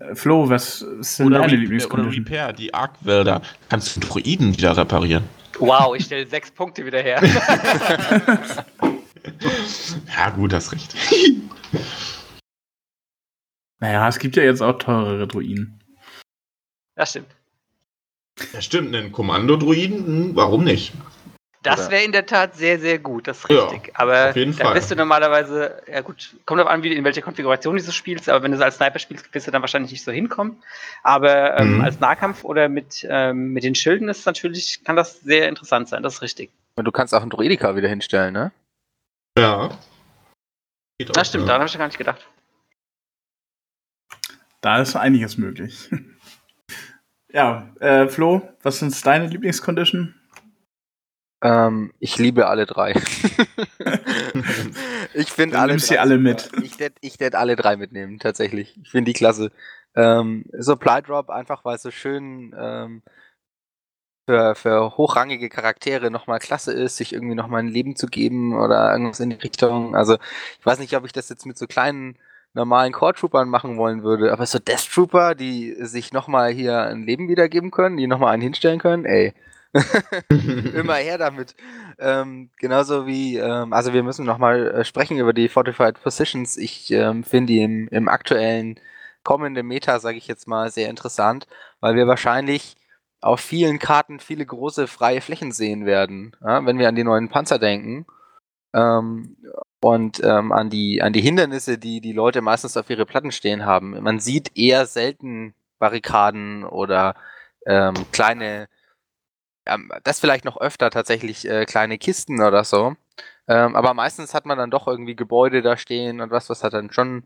Äh, 0.01 0.15
Flo, 0.15 0.49
was 0.51 0.85
denn 1.19 1.27
oder 1.27 1.39
deine 1.41 1.57
Lieblingscondition? 1.57 2.09
Oder 2.09 2.17
Repair, 2.17 2.53
die 2.53 2.75
Arkwälder. 2.75 3.43
Kannst 3.69 3.97
du 3.97 4.01
Druiden 4.01 4.57
wieder 4.57 4.77
reparieren? 4.77 5.25
Wow, 5.59 5.97
ich 5.97 6.05
stelle 6.05 6.27
sechs 6.27 6.51
Punkte 6.51 6.85
wieder 6.85 7.01
her. 7.01 7.23
ja, 10.17 10.31
gut, 10.31 10.53
hast 10.53 10.73
recht. 10.73 10.95
naja, 13.81 14.07
es 14.09 14.19
gibt 14.19 14.37
ja 14.37 14.43
jetzt 14.43 14.61
auch 14.61 14.77
teurere 14.77 15.27
Druiden. 15.27 15.81
Das 16.95 17.11
stimmt. 17.11 17.35
Ja, 18.53 18.61
stimmt, 18.61 18.95
einen 18.95 19.13
Kommando-Druiden, 19.13 20.07
hm, 20.07 20.37
warum 20.37 20.65
nicht? 20.65 20.93
Das 21.67 21.91
wäre 21.91 22.05
in 22.05 22.13
der 22.13 22.27
Tat 22.27 22.55
sehr, 22.55 22.79
sehr 22.79 22.99
gut, 22.99 23.27
das 23.27 23.39
ist 23.39 23.51
richtig. 23.51 23.89
Ja, 23.89 23.93
aber 23.95 24.33
da 24.33 24.53
Fall. 24.53 24.75
bist 24.75 24.91
du 24.91 24.97
normalerweise, 24.97 25.83
ja 25.91 26.01
gut, 26.01 26.35
kommt 26.45 26.61
darauf 26.61 26.73
an, 26.73 26.83
wie, 26.83 26.93
in 26.93 27.05
welcher 27.05 27.23
Konfiguration 27.23 27.77
du 27.77 27.93
spielst, 27.93 28.29
aber 28.29 28.43
wenn 28.43 28.51
du 28.51 28.57
es 28.57 28.63
als 28.63 28.77
Sniper 28.77 28.99
spielst, 28.99 29.33
wirst 29.35 29.47
du 29.47 29.51
dann 29.51 29.63
wahrscheinlich 29.63 29.93
nicht 29.93 30.05
so 30.05 30.13
hinkommen. 30.13 30.63
Aber 31.03 31.59
ähm, 31.59 31.77
mhm. 31.77 31.81
als 31.83 32.01
Nahkampf 32.01 32.45
oder 32.45 32.69
mit, 32.69 33.07
ähm, 33.09 33.53
mit 33.53 33.65
den 33.65 33.75
Schilden 33.75 34.09
ist 34.09 34.27
natürlich, 34.27 34.85
kann 34.85 34.97
das 34.97 35.21
sehr 35.21 35.49
interessant 35.49 35.89
sein, 35.89 36.03
das 36.03 36.15
ist 36.15 36.23
richtig. 36.23 36.51
Und 36.77 36.85
du 36.85 36.93
kannst 36.93 37.15
auch 37.15 37.23
einen 37.23 37.31
Druidika 37.31 37.75
wieder 37.77 37.89
hinstellen, 37.89 38.33
ne? 38.33 38.53
Ja. 39.39 39.71
Geht 40.99 41.17
das 41.17 41.29
stimmt, 41.29 41.43
ja. 41.43 41.49
daran 41.49 41.61
habe 41.63 41.69
ich 41.69 41.79
gar 41.79 41.87
nicht 41.87 41.99
gedacht. 41.99 42.27
Da 44.61 44.81
ist 44.81 44.97
einiges 44.97 45.39
möglich. 45.39 45.91
ja, 47.33 47.69
äh, 47.81 48.09
Flo, 48.09 48.43
was 48.63 48.79
sind 48.79 49.07
deine 49.07 49.27
Lieblingscondition? 49.27 50.15
Ähm, 51.43 51.93
ich 51.99 52.19
liebe 52.19 52.47
alle 52.47 52.67
drei. 52.67 52.95
ich 55.15 55.31
finde 55.31 55.59
alle. 55.59 55.73
Nimmst 55.73 55.89
sie 55.89 55.99
alle 55.99 56.19
mit. 56.19 56.51
Ich 56.63 56.79
werde 56.79 56.97
ich 57.01 57.21
werd 57.21 57.35
alle 57.35 57.57
drei 57.57 57.77
mitnehmen, 57.77 58.19
tatsächlich. 58.19 58.79
Ich 58.83 58.91
finde 58.91 59.13
die 59.13 59.19
klasse. 59.19 59.53
Ähm, 59.95 60.45
Supply 60.59 61.03
Drop 61.03 61.31
einfach, 61.31 61.65
weil 61.65 61.77
es 61.77 61.83
so 61.83 61.91
schön 61.91 62.55
ähm, 62.59 63.03
für, 64.27 64.55
für 64.55 64.97
hochrangige 64.97 65.49
Charaktere 65.49 66.11
nochmal 66.11 66.39
klasse 66.39 66.73
ist, 66.73 66.97
sich 66.97 67.13
irgendwie 67.13 67.35
nochmal 67.35 67.61
ein 67.61 67.69
Leben 67.69 67.97
zu 67.97 68.07
geben 68.07 68.55
oder 68.55 68.91
irgendwas 68.93 69.21
in 69.21 69.31
die 69.31 69.37
Richtung. 69.37 69.95
Also, 69.95 70.17
ich 70.59 70.67
weiß 70.67 70.79
nicht, 70.81 70.97
ob 70.97 71.05
ich 71.05 71.13
das 71.13 71.29
jetzt 71.29 71.47
mit 71.47 71.57
so 71.59 71.67
kleinen 71.67 72.19
normalen 72.53 72.93
Core 72.93 73.15
Troopern 73.15 73.49
machen 73.49 73.77
wollen 73.77 74.03
würde, 74.03 74.33
aber 74.33 74.47
so 74.47 74.59
Death 74.59 74.91
Trooper, 74.91 75.35
die 75.35 75.77
sich 75.81 76.13
nochmal 76.13 76.53
hier 76.53 76.83
ein 76.83 77.05
Leben 77.05 77.29
wiedergeben 77.29 77.71
können, 77.71 77.97
die 77.99 78.07
nochmal 78.07 78.33
einen 78.33 78.43
hinstellen 78.43 78.81
können, 78.81 79.05
ey. 79.05 79.35
Immer 80.75 80.95
her 80.95 81.19
damit. 81.19 81.55
Ähm, 81.99 82.51
genauso 82.59 83.07
wie, 83.07 83.37
ähm, 83.37 83.73
also 83.73 83.93
wir 83.93 84.03
müssen 84.03 84.27
nochmal 84.27 84.69
äh, 84.69 84.85
sprechen 84.85 85.19
über 85.19 85.33
die 85.33 85.49
Fortified 85.49 86.01
Positions. 86.03 86.57
Ich 86.57 86.91
ähm, 86.91 87.25
finde 87.25 87.53
die 87.53 87.63
im, 87.63 87.89
im 87.89 88.09
aktuellen 88.09 88.79
kommenden 89.23 89.67
Meta, 89.67 89.99
sage 89.99 90.19
ich 90.19 90.29
jetzt 90.29 90.47
mal, 90.47 90.71
sehr 90.71 90.89
interessant, 90.89 91.47
weil 91.81 91.97
wir 91.97 92.07
wahrscheinlich 92.07 92.77
auf 93.21 93.41
vielen 93.41 93.79
Karten 93.79 94.21
viele 94.21 94.47
große 94.47 94.87
freie 94.87 95.21
Flächen 95.21 95.53
sehen 95.53 95.87
werden, 95.87 96.37
ja, 96.45 96.65
wenn 96.65 96.79
wir 96.79 96.89
an 96.89 96.95
die 96.95 97.05
neuen 97.05 97.29
Panzer 97.29 97.59
denken. 97.59 98.07
Ähm, 98.75 99.37
und 99.81 100.21
ähm, 100.25 100.53
an, 100.53 100.71
die, 100.71 101.03
an 101.03 101.13
die 101.13 101.21
Hindernisse, 101.21 101.79
die 101.79 102.01
die 102.01 102.13
Leute 102.13 102.41
meistens 102.41 102.77
auf 102.77 102.91
ihre 102.91 103.07
Platten 103.07 103.33
stehen 103.33 103.65
haben. 103.65 104.01
Man 104.03 104.21
sieht 104.21 104.57
eher 104.57 104.87
selten 104.87 105.55
Barrikaden 105.79 106.65
oder 106.65 107.15
ähm, 107.67 107.95
kleine 108.13 108.69
das 110.05 110.21
vielleicht 110.21 110.45
noch 110.45 110.61
öfter 110.61 110.91
tatsächlich 110.91 111.49
äh, 111.49 111.65
kleine 111.65 111.99
Kisten 111.99 112.43
oder 112.43 112.65
so. 112.65 112.97
Ähm, 113.49 113.77
aber 113.77 113.95
meistens 113.95 114.35
hat 114.35 114.47
man 114.47 114.59
dann 114.59 114.71
doch 114.71 114.89
irgendwie 114.89 115.17
Gebäude 115.17 115.63
da 115.63 115.77
stehen 115.77 116.21
und 116.21 116.31
was, 116.31 116.51
was 116.51 116.63
halt 116.63 116.75
dann 116.75 116.91
schon 116.91 117.25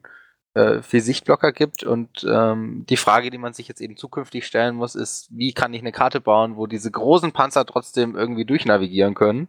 äh, 0.54 0.82
viel 0.82 1.00
Sichtblocker 1.00 1.52
gibt. 1.52 1.84
Und 1.84 2.26
ähm, 2.28 2.84
die 2.88 2.96
Frage, 2.96 3.30
die 3.30 3.38
man 3.38 3.52
sich 3.52 3.68
jetzt 3.68 3.80
eben 3.80 3.96
zukünftig 3.96 4.46
stellen 4.46 4.76
muss, 4.76 4.94
ist, 4.94 5.28
wie 5.30 5.52
kann 5.52 5.72
ich 5.72 5.80
eine 5.80 5.92
Karte 5.92 6.20
bauen, 6.20 6.56
wo 6.56 6.66
diese 6.66 6.90
großen 6.90 7.32
Panzer 7.32 7.64
trotzdem 7.66 8.16
irgendwie 8.16 8.44
durchnavigieren 8.44 9.14
können? 9.14 9.48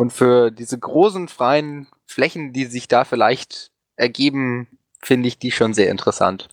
Und 0.00 0.12
für 0.12 0.50
diese 0.50 0.78
großen 0.78 1.28
freien 1.28 1.88
Flächen, 2.06 2.52
die 2.52 2.66
sich 2.66 2.86
da 2.88 3.04
vielleicht 3.04 3.72
ergeben, 3.96 4.68
finde 5.02 5.28
ich 5.28 5.38
die 5.38 5.50
schon 5.50 5.74
sehr 5.74 5.90
interessant. 5.90 6.48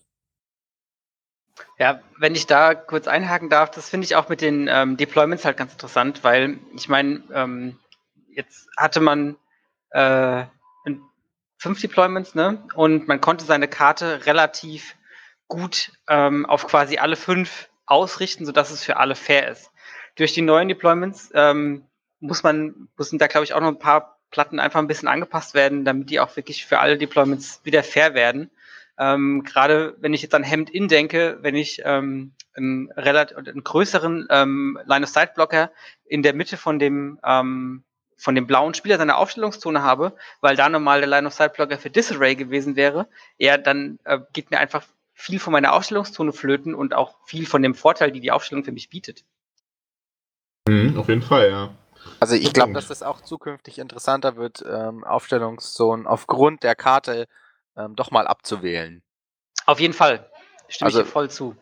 Ja, 1.78 2.00
wenn 2.18 2.36
ich 2.36 2.48
da 2.48 2.74
kurz 2.74 3.08
einhaken 3.08 3.50
darf, 3.50 3.72
das 3.72 3.90
finde 3.90 4.06
ich 4.06 4.16
auch 4.16 4.30
mit 4.30 4.42
den 4.42 4.68
ähm, 4.70 4.96
Deployments 4.96 5.44
halt 5.44 5.58
ganz 5.58 5.74
interessant, 5.74 6.24
weil 6.24 6.60
ich 6.74 6.88
meine, 6.88 7.24
ähm, 7.34 7.78
jetzt 8.30 8.70
hatte 8.78 9.02
man 9.02 9.36
äh, 9.92 10.46
fünf 11.58 11.82
Deployments, 11.82 12.36
ne? 12.36 12.64
Und 12.76 13.08
man 13.08 13.22
konnte 13.22 13.44
seine 13.44 13.68
Karte 13.68 14.26
relativ 14.26 14.96
gut 15.48 15.92
ähm, 16.08 16.46
auf 16.46 16.68
quasi 16.68 16.98
alle 16.98 17.16
fünf 17.16 17.70
ausrichten, 17.86 18.46
sodass 18.46 18.70
es 18.70 18.84
für 18.84 18.98
alle 18.98 19.16
fair 19.16 19.50
ist. 19.50 19.72
Durch 20.16 20.34
die 20.34 20.42
neuen 20.42 20.68
Deployments 20.68 21.32
ähm, 21.34 21.86
muss 22.20 22.44
man, 22.44 22.88
müssen 22.98 23.20
da 23.20 23.28
glaube 23.28 23.46
ich 23.46 23.54
auch 23.54 23.62
noch 23.62 23.70
ein 23.70 23.80
paar 23.80 24.20
Platten 24.30 24.60
einfach 24.60 24.80
ein 24.80 24.88
bisschen 24.88 25.08
angepasst 25.08 25.56
werden, 25.56 25.86
damit 25.86 26.10
die 26.10 26.20
auch 26.20 26.36
wirklich 26.36 26.66
für 26.66 26.80
alle 26.80 26.98
Deployments 26.98 27.62
wieder 27.64 27.84
fair 27.84 28.14
werden. 28.14 28.52
Ähm, 28.98 29.43
Gerade 29.43 29.96
wenn 30.00 30.14
ich 30.14 30.22
jetzt 30.22 30.36
an 30.36 30.43
Hemd-In 30.43 30.88
denke, 30.88 31.38
wenn 31.41 31.56
ich 31.56 31.82
ähm, 31.84 32.34
einen, 32.54 32.91
relativ, 32.91 33.38
einen 33.38 33.64
größeren 33.64 34.28
ähm, 34.30 34.80
Line-of-Sight-Blocker 34.86 35.72
in 36.06 36.24
der 36.24 36.34
Mitte 36.34 36.58
von 36.58 36.80
dem, 36.80 37.20
ähm, 37.24 37.84
von 38.18 38.36
dem 38.36 38.48
blauen 38.48 38.74
Spieler 38.74 38.98
seine 38.98 39.18
Aufstellungszone 39.18 39.82
habe, 39.82 40.16
weil 40.41 40.56
da 40.56 40.70
normal 40.70 41.02
der 41.02 41.10
Line-of-Sight-Blocker 41.10 41.78
für 41.78 41.89
Disarray 41.89 42.36
gewesen 42.36 42.76
wäre, 42.76 43.08
ja, 43.38 43.58
dann 43.58 44.00
äh, 44.06 44.20
geht 44.34 44.52
mir 44.52 44.60
einfach 44.60 44.86
viel 45.14 45.39
von 45.39 45.54
meiner 45.54 45.74
Aufstellungszone 45.74 46.34
flöten 46.34 46.76
und 46.76 46.93
auch 46.93 47.16
viel 47.26 47.46
von 47.46 47.62
dem 47.62 47.76
Vorteil, 47.76 48.12
die 48.12 48.20
die 48.20 48.32
Aufstellung 48.32 48.64
für 48.64 48.72
mich 48.72 48.89
bietet. 48.89 49.24
Mhm, 50.68 50.98
auf 50.98 51.10
jeden 51.10 51.22
Fall, 51.22 51.50
ja. 51.50 51.76
Also 52.20 52.36
ich 52.36 52.54
glaube, 52.54 52.74
dass 52.74 52.88
das 52.88 53.04
auch 53.04 53.22
zukünftig 53.22 53.80
interessanter 53.80 54.36
wird, 54.36 54.64
ähm, 54.68 55.04
Aufstellungszonen 55.04 56.08
aufgrund 56.08 56.64
der 56.64 56.76
Karte 56.76 57.28
ähm, 57.78 57.96
doch 57.96 58.12
mal 58.12 58.28
abzuwählen. 58.28 59.02
Auf 59.66 59.80
jeden 59.80 59.94
Fall. 59.94 60.30
Stimme 60.68 60.88
also, 60.88 61.00
ich 61.00 61.06
dir 61.06 61.12
voll 61.12 61.30
zu. 61.30 61.56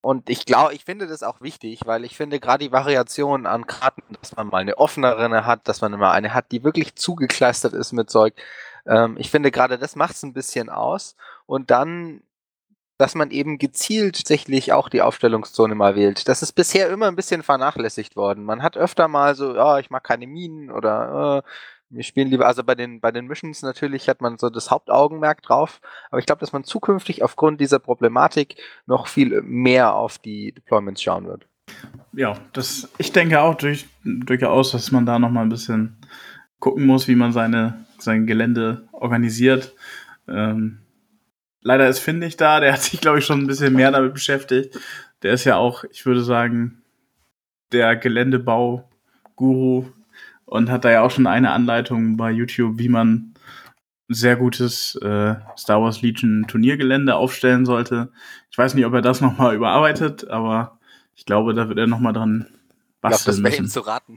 Und 0.00 0.30
ich 0.30 0.46
glaube, 0.46 0.74
ich 0.74 0.84
finde 0.84 1.06
das 1.06 1.22
auch 1.22 1.40
wichtig, 1.40 1.80
weil 1.84 2.04
ich 2.04 2.16
finde 2.16 2.38
gerade 2.38 2.64
die 2.64 2.72
Variation 2.72 3.46
an 3.46 3.66
Karten, 3.66 4.16
dass 4.20 4.36
man 4.36 4.46
mal 4.46 4.58
eine 4.58 4.78
offenere 4.78 5.44
hat, 5.44 5.66
dass 5.66 5.80
man 5.80 5.92
mal 5.92 6.12
eine 6.12 6.34
hat, 6.34 6.52
die 6.52 6.62
wirklich 6.62 6.94
zugekleistert 6.94 7.72
ist 7.72 7.92
mit 7.92 8.08
Zeug. 8.08 8.34
Ähm, 8.86 9.16
ich 9.18 9.30
finde 9.30 9.50
gerade 9.50 9.76
das 9.78 9.96
macht 9.96 10.14
es 10.14 10.22
ein 10.22 10.32
bisschen 10.32 10.70
aus. 10.70 11.16
Und 11.46 11.70
dann, 11.70 12.22
dass 12.96 13.16
man 13.16 13.30
eben 13.30 13.58
gezielt 13.58 14.16
tatsächlich 14.16 14.72
auch 14.72 14.88
die 14.88 15.02
Aufstellungszone 15.02 15.74
mal 15.74 15.96
wählt. 15.96 16.28
Das 16.28 16.42
ist 16.42 16.52
bisher 16.52 16.88
immer 16.90 17.08
ein 17.08 17.16
bisschen 17.16 17.42
vernachlässigt 17.42 18.14
worden. 18.16 18.44
Man 18.44 18.62
hat 18.62 18.76
öfter 18.76 19.08
mal 19.08 19.34
so, 19.34 19.56
ja, 19.56 19.74
oh, 19.74 19.78
ich 19.78 19.90
mag 19.90 20.04
keine 20.04 20.26
Minen 20.28 20.70
oder 20.70 21.42
äh, 21.44 21.50
wir 21.90 22.02
spielen 22.02 22.28
lieber, 22.28 22.46
also 22.46 22.62
bei 22.64 22.74
den, 22.74 23.00
bei 23.00 23.10
den 23.10 23.26
Missions 23.26 23.62
natürlich 23.62 24.08
hat 24.08 24.20
man 24.20 24.36
so 24.38 24.50
das 24.50 24.70
Hauptaugenmerk 24.70 25.42
drauf, 25.42 25.80
aber 26.10 26.18
ich 26.18 26.26
glaube, 26.26 26.40
dass 26.40 26.52
man 26.52 26.64
zukünftig 26.64 27.22
aufgrund 27.22 27.60
dieser 27.60 27.78
Problematik 27.78 28.56
noch 28.86 29.06
viel 29.06 29.40
mehr 29.42 29.94
auf 29.94 30.18
die 30.18 30.52
Deployments 30.52 31.02
schauen 31.02 31.26
wird. 31.26 31.46
Ja, 32.12 32.34
das, 32.52 32.90
ich 32.98 33.12
denke 33.12 33.40
auch 33.40 33.54
durch, 33.54 33.86
durchaus, 34.04 34.72
dass 34.72 34.90
man 34.92 35.06
da 35.06 35.18
noch 35.18 35.30
mal 35.30 35.42
ein 35.42 35.48
bisschen 35.48 35.96
gucken 36.58 36.86
muss, 36.86 37.08
wie 37.08 37.14
man 37.14 37.32
seine, 37.32 37.86
sein 37.98 38.26
Gelände 38.26 38.88
organisiert. 38.92 39.74
Ähm, 40.26 40.80
leider 41.62 41.88
ist 41.88 42.00
Findig 42.00 42.36
da, 42.36 42.60
der 42.60 42.72
hat 42.72 42.82
sich, 42.82 43.00
glaube 43.00 43.18
ich, 43.18 43.26
schon 43.26 43.40
ein 43.40 43.46
bisschen 43.46 43.74
mehr 43.74 43.90
damit 43.90 44.14
beschäftigt. 44.14 44.78
Der 45.22 45.32
ist 45.32 45.44
ja 45.44 45.56
auch, 45.56 45.84
ich 45.84 46.06
würde 46.06 46.22
sagen, 46.22 46.82
der 47.72 47.96
Geländebau-Guru 47.96 49.86
und 50.48 50.70
hat 50.70 50.84
da 50.84 50.90
ja 50.90 51.02
auch 51.02 51.10
schon 51.10 51.26
eine 51.26 51.52
Anleitung 51.52 52.16
bei 52.16 52.30
YouTube, 52.30 52.78
wie 52.78 52.88
man 52.88 53.34
sehr 54.08 54.36
gutes 54.36 54.94
äh, 54.96 55.34
Star 55.56 55.82
Wars 55.82 56.00
Legion 56.00 56.46
Turniergelände 56.48 57.14
aufstellen 57.14 57.66
sollte. 57.66 58.10
Ich 58.50 58.56
weiß 58.56 58.74
nicht, 58.74 58.86
ob 58.86 58.94
er 58.94 59.02
das 59.02 59.20
nochmal 59.20 59.54
überarbeitet, 59.54 60.28
aber 60.28 60.78
ich 61.14 61.26
glaube, 61.26 61.52
da 61.52 61.68
wird 61.68 61.78
er 61.78 61.86
nochmal 61.86 62.14
dran 62.14 62.46
basteln 63.02 63.36
ich 63.36 63.42
glaub, 63.42 63.52
das 63.52 63.52
wäre 63.52 63.62
ihm 63.62 63.68
zu 63.68 63.80
raten. 63.80 64.16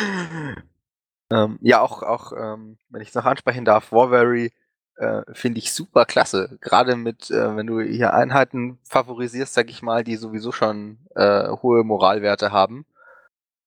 ähm, 1.30 1.58
ja, 1.62 1.80
auch, 1.80 2.02
auch 2.02 2.32
ähm, 2.32 2.76
wenn 2.90 3.00
ich 3.00 3.08
es 3.08 3.14
noch 3.14 3.24
ansprechen 3.24 3.64
darf, 3.64 3.90
Warvery 3.90 4.52
äh, 4.96 5.22
finde 5.32 5.58
ich 5.58 5.72
super 5.72 6.04
klasse. 6.04 6.58
Gerade 6.60 6.96
mit, 6.96 7.30
äh, 7.30 7.56
wenn 7.56 7.66
du 7.66 7.80
hier 7.80 8.12
Einheiten 8.12 8.78
favorisierst, 8.84 9.54
sag 9.54 9.70
ich 9.70 9.80
mal, 9.80 10.04
die 10.04 10.16
sowieso 10.16 10.52
schon 10.52 10.98
äh, 11.14 11.48
hohe 11.48 11.82
Moralwerte 11.82 12.52
haben, 12.52 12.84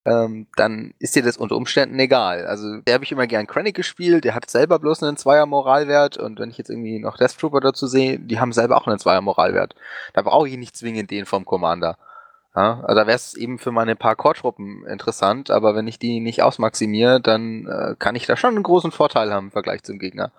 ähm, 0.07 0.47
dann 0.55 0.93
ist 0.99 1.15
dir 1.15 1.23
das 1.23 1.35
unter 1.35 1.57
Umständen 1.57 1.99
egal. 1.99 2.47
Also 2.47 2.79
der 2.79 2.93
habe 2.93 3.03
ich 3.03 3.11
immer 3.11 3.27
gern 3.27 3.45
Krennic 3.45 3.75
gespielt, 3.75 4.23
der 4.23 4.35
hat 4.35 4.49
selber 4.49 4.79
bloß 4.79 5.03
einen 5.03 5.17
Zweier 5.17 5.45
Moralwert 5.45 6.17
und 6.17 6.39
wenn 6.39 6.49
ich 6.49 6.57
jetzt 6.57 6.69
irgendwie 6.69 6.99
noch 6.99 7.17
Death 7.17 7.37
Trooper 7.37 7.59
dazu 7.59 7.87
sehe, 7.87 8.17
die 8.17 8.39
haben 8.39 8.53
selber 8.53 8.77
auch 8.77 8.87
einen 8.87 8.99
Zweier 8.99 9.19
Moralwert. 9.19 9.75
Da 10.13 10.21
brauche 10.21 10.47
ich 10.47 10.57
nicht 10.57 10.77
zwingend 10.77 11.11
den 11.11 11.25
vom 11.25 11.43
Commander. 11.43 11.97
Ja, 12.55 12.79
also 12.85 12.95
da 12.95 13.05
wäre 13.05 13.17
es 13.17 13.33
eben 13.33 13.59
für 13.59 13.71
meine 13.71 13.95
paar 13.97 14.15
Core-Truppen 14.15 14.85
interessant, 14.87 15.51
aber 15.51 15.75
wenn 15.75 15.87
ich 15.87 15.99
die 15.99 16.21
nicht 16.21 16.41
ausmaximiere, 16.41 17.19
dann 17.19 17.67
äh, 17.67 17.95
kann 17.99 18.15
ich 18.15 18.25
da 18.25 18.37
schon 18.37 18.55
einen 18.55 18.63
großen 18.63 18.91
Vorteil 18.91 19.33
haben 19.33 19.47
im 19.47 19.51
Vergleich 19.51 19.83
zum 19.83 19.99
Gegner. 19.99 20.31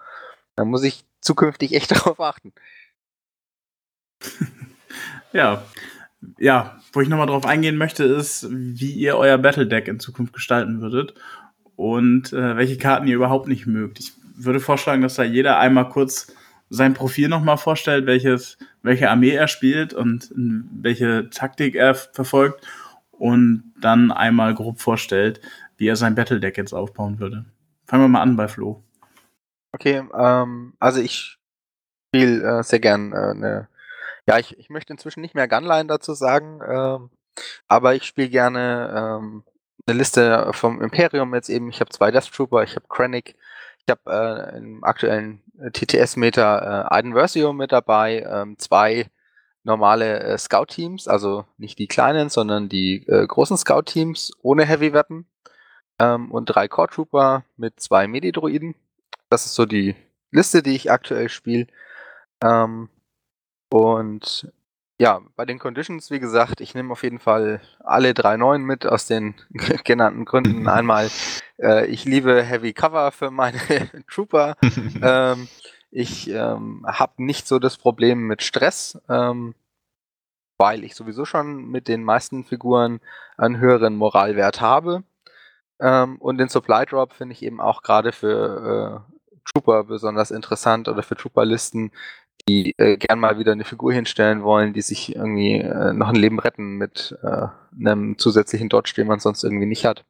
Da 0.56 0.64
muss 0.64 0.82
ich 0.82 1.04
zukünftig 1.20 1.74
echt 1.74 1.90
darauf 1.96 2.20
achten. 2.20 2.54
ja. 5.32 5.62
Ja, 6.38 6.78
wo 6.92 7.00
ich 7.00 7.08
nochmal 7.08 7.26
drauf 7.26 7.46
eingehen 7.46 7.76
möchte, 7.76 8.04
ist, 8.04 8.46
wie 8.50 8.92
ihr 8.92 9.16
euer 9.16 9.38
Battle 9.38 9.66
Deck 9.66 9.86
in 9.88 10.00
Zukunft 10.00 10.32
gestalten 10.32 10.80
würdet 10.80 11.14
und 11.76 12.32
äh, 12.32 12.56
welche 12.56 12.76
Karten 12.76 13.06
ihr 13.06 13.14
überhaupt 13.14 13.48
nicht 13.48 13.66
mögt. 13.66 14.00
Ich 14.00 14.12
würde 14.34 14.60
vorschlagen, 14.60 15.02
dass 15.02 15.14
da 15.14 15.22
jeder 15.22 15.58
einmal 15.58 15.88
kurz 15.88 16.32
sein 16.70 16.94
Profil 16.94 17.28
nochmal 17.28 17.56
vorstellt, 17.56 18.06
welches, 18.06 18.58
welche 18.82 19.10
Armee 19.10 19.30
er 19.30 19.48
spielt 19.48 19.94
und 19.94 20.30
welche 20.34 21.30
Taktik 21.30 21.74
er 21.74 21.94
verfolgt 21.94 22.66
und 23.12 23.72
dann 23.80 24.10
einmal 24.10 24.54
grob 24.54 24.80
vorstellt, 24.80 25.40
wie 25.76 25.86
er 25.86 25.96
sein 25.96 26.14
Battle 26.14 26.40
Deck 26.40 26.56
jetzt 26.56 26.72
aufbauen 26.72 27.20
würde. 27.20 27.44
Fangen 27.86 28.04
wir 28.04 28.08
mal 28.08 28.22
an 28.22 28.36
bei 28.36 28.48
Flo. 28.48 28.82
Okay, 29.72 30.02
ähm, 30.14 30.74
also 30.78 31.00
ich 31.00 31.38
spiele 32.08 32.58
äh, 32.58 32.62
sehr 32.62 32.80
gern 32.80 33.12
äh, 33.12 33.16
eine. 33.16 33.68
Ja, 34.28 34.38
ich, 34.38 34.58
ich 34.58 34.68
möchte 34.68 34.92
inzwischen 34.92 35.22
nicht 35.22 35.34
mehr 35.34 35.48
Gunline 35.48 35.86
dazu 35.86 36.12
sagen, 36.12 36.60
ähm, 36.68 37.10
aber 37.66 37.94
ich 37.94 38.04
spiele 38.04 38.28
gerne 38.28 38.92
ähm, 38.94 39.42
eine 39.86 39.96
Liste 39.98 40.50
vom 40.52 40.82
Imperium 40.82 41.34
jetzt 41.34 41.48
eben. 41.48 41.70
Ich 41.70 41.80
habe 41.80 41.88
zwei 41.88 42.10
Death 42.10 42.30
Trooper, 42.30 42.62
ich 42.62 42.76
habe 42.76 42.84
Krennic, 42.90 43.36
ich 43.86 43.90
habe 43.90 44.52
äh, 44.52 44.58
im 44.58 44.84
aktuellen 44.84 45.42
TTS-Meter 45.72 46.88
äh, 46.90 46.94
Aiden 46.94 47.14
Versio 47.14 47.54
mit 47.54 47.72
dabei, 47.72 48.22
ähm, 48.30 48.58
zwei 48.58 49.06
normale 49.62 50.20
äh, 50.20 50.36
Scout-Teams, 50.36 51.08
also 51.08 51.46
nicht 51.56 51.78
die 51.78 51.88
kleinen, 51.88 52.28
sondern 52.28 52.68
die 52.68 53.06
äh, 53.08 53.26
großen 53.26 53.56
Scout-Teams 53.56 54.32
ohne 54.42 54.66
Heavy-Weapon 54.66 55.24
ähm, 56.00 56.30
und 56.30 56.44
drei 56.44 56.68
Core 56.68 56.88
Trooper 56.88 57.44
mit 57.56 57.80
zwei 57.80 58.06
Medi-Droiden. 58.06 58.74
Das 59.30 59.46
ist 59.46 59.54
so 59.54 59.64
die 59.64 59.96
Liste, 60.30 60.62
die 60.62 60.76
ich 60.76 60.90
aktuell 60.90 61.30
spiele. 61.30 61.66
Ähm, 62.44 62.90
und 63.70 64.50
ja, 65.00 65.20
bei 65.36 65.44
den 65.44 65.60
Conditions, 65.60 66.10
wie 66.10 66.18
gesagt, 66.18 66.60
ich 66.60 66.74
nehme 66.74 66.90
auf 66.92 67.04
jeden 67.04 67.20
Fall 67.20 67.60
alle 67.78 68.14
drei 68.14 68.36
neuen 68.36 68.64
mit 68.64 68.84
aus 68.84 69.06
den 69.06 69.34
genannten 69.84 70.24
Gründen. 70.24 70.66
Einmal, 70.68 71.08
äh, 71.60 71.86
ich 71.86 72.04
liebe 72.04 72.42
Heavy 72.42 72.72
Cover 72.72 73.12
für 73.12 73.30
meine 73.30 73.58
Trooper. 74.10 74.56
ähm, 75.00 75.48
ich 75.90 76.28
ähm, 76.30 76.84
habe 76.86 77.22
nicht 77.22 77.46
so 77.46 77.58
das 77.58 77.76
Problem 77.76 78.26
mit 78.26 78.42
Stress, 78.42 79.00
ähm, 79.08 79.54
weil 80.58 80.82
ich 80.82 80.96
sowieso 80.96 81.24
schon 81.24 81.70
mit 81.70 81.86
den 81.86 82.02
meisten 82.02 82.44
Figuren 82.44 83.00
einen 83.36 83.58
höheren 83.58 83.94
Moralwert 83.94 84.60
habe. 84.60 85.04
Ähm, 85.80 86.16
und 86.16 86.38
den 86.38 86.48
Supply 86.48 86.84
Drop 86.86 87.12
finde 87.12 87.34
ich 87.34 87.44
eben 87.44 87.60
auch 87.60 87.82
gerade 87.82 88.10
für 88.10 89.04
äh, 89.06 89.40
Trooper 89.44 89.84
besonders 89.84 90.32
interessant 90.32 90.88
oder 90.88 91.04
für 91.04 91.16
Trooperlisten, 91.16 91.92
die 92.48 92.74
äh, 92.78 92.96
gern 92.96 93.20
mal 93.20 93.38
wieder 93.38 93.52
eine 93.52 93.64
Figur 93.64 93.92
hinstellen 93.92 94.42
wollen, 94.42 94.72
die 94.72 94.80
sich 94.80 95.14
irgendwie 95.14 95.58
äh, 95.58 95.92
noch 95.92 96.08
ein 96.08 96.16
Leben 96.16 96.40
retten 96.40 96.76
mit 96.76 97.16
äh, 97.22 97.48
einem 97.78 98.18
zusätzlichen 98.18 98.68
Dodge, 98.68 98.94
den 98.96 99.06
man 99.06 99.20
sonst 99.20 99.44
irgendwie 99.44 99.66
nicht 99.66 99.84
hat. 99.84 100.04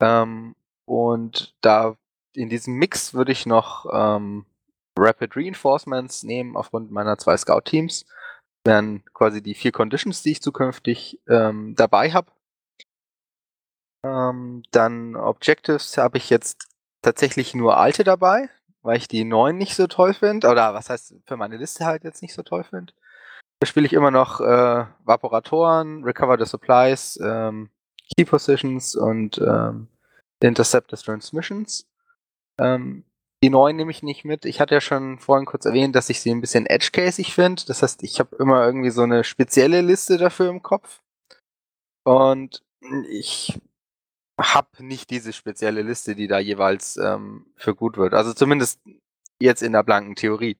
Ähm, 0.00 0.54
und 0.86 1.56
da 1.60 1.96
in 2.34 2.48
diesem 2.48 2.74
Mix 2.74 3.14
würde 3.14 3.32
ich 3.32 3.44
noch 3.44 3.86
ähm, 3.92 4.46
Rapid 4.96 5.36
Reinforcements 5.36 6.22
nehmen 6.22 6.56
aufgrund 6.56 6.90
meiner 6.90 7.18
zwei 7.18 7.36
Scout-Teams. 7.36 8.06
Wären 8.64 9.04
quasi 9.12 9.42
die 9.42 9.54
vier 9.54 9.72
Conditions, 9.72 10.22
die 10.22 10.32
ich 10.32 10.42
zukünftig 10.42 11.20
ähm, 11.28 11.74
dabei 11.76 12.12
habe. 12.12 12.30
Ähm, 14.04 14.62
dann 14.70 15.16
Objectives 15.16 15.98
habe 15.98 16.18
ich 16.18 16.30
jetzt 16.30 16.68
tatsächlich 17.02 17.54
nur 17.54 17.76
alte 17.76 18.04
dabei, 18.04 18.48
weil 18.88 18.96
ich 18.96 19.06
die 19.06 19.24
neuen 19.24 19.58
nicht 19.58 19.76
so 19.76 19.86
toll 19.86 20.14
finde. 20.14 20.48
Oder 20.48 20.72
was 20.72 20.88
heißt 20.88 21.14
für 21.26 21.36
meine 21.36 21.58
Liste 21.58 21.84
halt 21.84 22.04
jetzt 22.04 22.22
nicht 22.22 22.32
so 22.32 22.42
toll 22.42 22.64
finde. 22.64 22.94
Da 23.60 23.66
spiele 23.66 23.84
ich 23.84 23.92
immer 23.92 24.10
noch 24.10 24.40
äh, 24.40 24.86
Vaporatoren, 25.04 26.04
Recover 26.04 26.38
the 26.38 26.46
Supplies, 26.48 27.20
ähm, 27.22 27.68
Key 28.16 28.24
Positions 28.24 28.96
und 28.96 29.36
ähm, 29.46 29.88
Intercept 30.40 30.90
the 30.90 30.96
Transmissions. 30.96 31.86
Ähm, 32.58 33.04
die 33.42 33.50
neuen 33.50 33.76
nehme 33.76 33.90
ich 33.90 34.02
nicht 34.02 34.24
mit. 34.24 34.46
Ich 34.46 34.58
hatte 34.58 34.76
ja 34.76 34.80
schon 34.80 35.18
vorhin 35.18 35.44
kurz 35.44 35.66
erwähnt, 35.66 35.94
dass 35.94 36.08
ich 36.08 36.22
sie 36.22 36.30
ein 36.30 36.40
bisschen 36.40 36.64
edge-casig 36.64 37.34
finde. 37.34 37.64
Das 37.66 37.82
heißt, 37.82 38.02
ich 38.02 38.18
habe 38.20 38.36
immer 38.36 38.64
irgendwie 38.64 38.90
so 38.90 39.02
eine 39.02 39.22
spezielle 39.22 39.82
Liste 39.82 40.16
dafür 40.16 40.48
im 40.48 40.62
Kopf. 40.62 41.02
Und 42.04 42.64
ich 43.10 43.60
habe 44.38 44.68
nicht 44.84 45.10
diese 45.10 45.32
spezielle 45.32 45.82
Liste, 45.82 46.14
die 46.14 46.28
da 46.28 46.38
jeweils 46.38 46.96
ähm, 46.96 47.46
für 47.56 47.74
gut 47.74 47.96
wird. 47.96 48.14
Also 48.14 48.32
zumindest 48.32 48.80
jetzt 49.40 49.62
in 49.62 49.72
der 49.72 49.82
blanken 49.82 50.14
Theorie. 50.14 50.56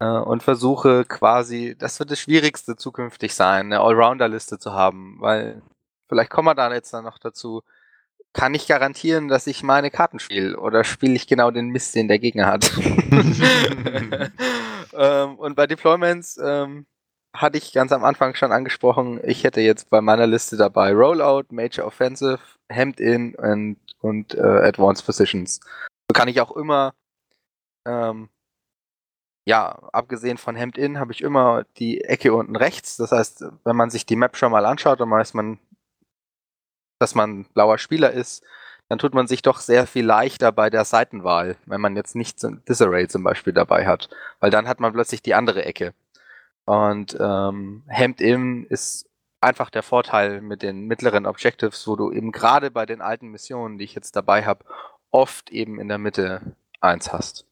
Äh, 0.00 0.06
und 0.06 0.42
versuche 0.42 1.04
quasi, 1.04 1.76
das 1.78 2.00
wird 2.00 2.10
das 2.10 2.18
Schwierigste 2.18 2.76
zukünftig 2.76 3.34
sein, 3.34 3.66
eine 3.66 3.80
Allrounder-Liste 3.80 4.58
zu 4.58 4.72
haben, 4.72 5.16
weil 5.20 5.62
vielleicht 6.08 6.30
kommen 6.30 6.48
wir 6.48 6.54
da 6.54 6.72
jetzt 6.72 6.92
dann 6.92 7.04
noch 7.04 7.18
dazu. 7.18 7.62
Kann 8.32 8.54
ich 8.54 8.66
garantieren, 8.66 9.28
dass 9.28 9.46
ich 9.46 9.62
meine 9.62 9.90
Karten 9.90 10.18
spiele 10.18 10.58
oder 10.58 10.84
spiele 10.84 11.14
ich 11.14 11.26
genau 11.26 11.50
den 11.50 11.68
Mist, 11.68 11.94
den 11.94 12.08
der 12.08 12.18
Gegner 12.18 12.46
hat? 12.46 12.72
ähm, 14.94 15.36
und 15.36 15.54
bei 15.54 15.66
Deployments 15.66 16.38
ähm, 16.42 16.86
hatte 17.34 17.58
ich 17.58 17.72
ganz 17.72 17.92
am 17.92 18.04
Anfang 18.04 18.34
schon 18.34 18.52
angesprochen, 18.52 19.20
ich 19.24 19.44
hätte 19.44 19.60
jetzt 19.60 19.90
bei 19.90 20.00
meiner 20.00 20.26
Liste 20.26 20.56
dabei 20.56 20.92
Rollout, 20.92 21.46
Major 21.50 21.86
Offensive, 21.86 22.40
Hemd 22.68 23.00
In 23.00 23.34
und, 23.34 23.78
und 24.00 24.34
äh, 24.34 24.40
Advanced 24.40 25.06
Positions. 25.06 25.60
So 26.10 26.14
kann 26.14 26.28
ich 26.28 26.40
auch 26.40 26.54
immer, 26.54 26.94
ähm, 27.86 28.28
ja, 29.46 29.70
abgesehen 29.92 30.38
von 30.38 30.56
Hemd 30.56 30.78
In 30.78 30.98
habe 30.98 31.12
ich 31.12 31.22
immer 31.22 31.64
die 31.78 32.02
Ecke 32.02 32.34
unten 32.34 32.54
rechts. 32.54 32.96
Das 32.96 33.12
heißt, 33.12 33.44
wenn 33.64 33.76
man 33.76 33.90
sich 33.90 34.06
die 34.06 34.16
Map 34.16 34.36
schon 34.36 34.52
mal 34.52 34.66
anschaut, 34.66 35.00
dann 35.00 35.10
weiß 35.10 35.34
man, 35.34 35.58
dass 37.00 37.14
man 37.14 37.44
blauer 37.46 37.78
Spieler 37.78 38.12
ist, 38.12 38.44
dann 38.88 38.98
tut 38.98 39.14
man 39.14 39.26
sich 39.26 39.42
doch 39.42 39.58
sehr 39.58 39.86
viel 39.86 40.04
leichter 40.04 40.52
bei 40.52 40.70
der 40.70 40.84
Seitenwahl, 40.84 41.56
wenn 41.66 41.80
man 41.80 41.96
jetzt 41.96 42.14
nicht 42.14 42.38
Disarray 42.68 43.08
zum 43.08 43.24
Beispiel 43.24 43.52
dabei 43.52 43.86
hat. 43.86 44.10
Weil 44.38 44.50
dann 44.50 44.68
hat 44.68 44.80
man 44.80 44.92
plötzlich 44.92 45.22
die 45.22 45.34
andere 45.34 45.64
Ecke. 45.64 45.94
Und 46.64 47.16
ähm, 47.18 47.82
Hemd 47.86 48.20
In 48.20 48.64
ist 48.64 49.08
einfach 49.40 49.70
der 49.70 49.82
Vorteil 49.82 50.40
mit 50.40 50.62
den 50.62 50.86
mittleren 50.86 51.26
Objectives, 51.26 51.86
wo 51.86 51.96
du 51.96 52.12
eben 52.12 52.32
gerade 52.32 52.70
bei 52.70 52.86
den 52.86 53.00
alten 53.00 53.28
Missionen, 53.28 53.78
die 53.78 53.84
ich 53.84 53.94
jetzt 53.94 54.14
dabei 54.14 54.44
habe, 54.44 54.64
oft 55.10 55.50
eben 55.50 55.80
in 55.80 55.88
der 55.88 55.98
Mitte 55.98 56.54
eins 56.80 57.12
hast. 57.12 57.46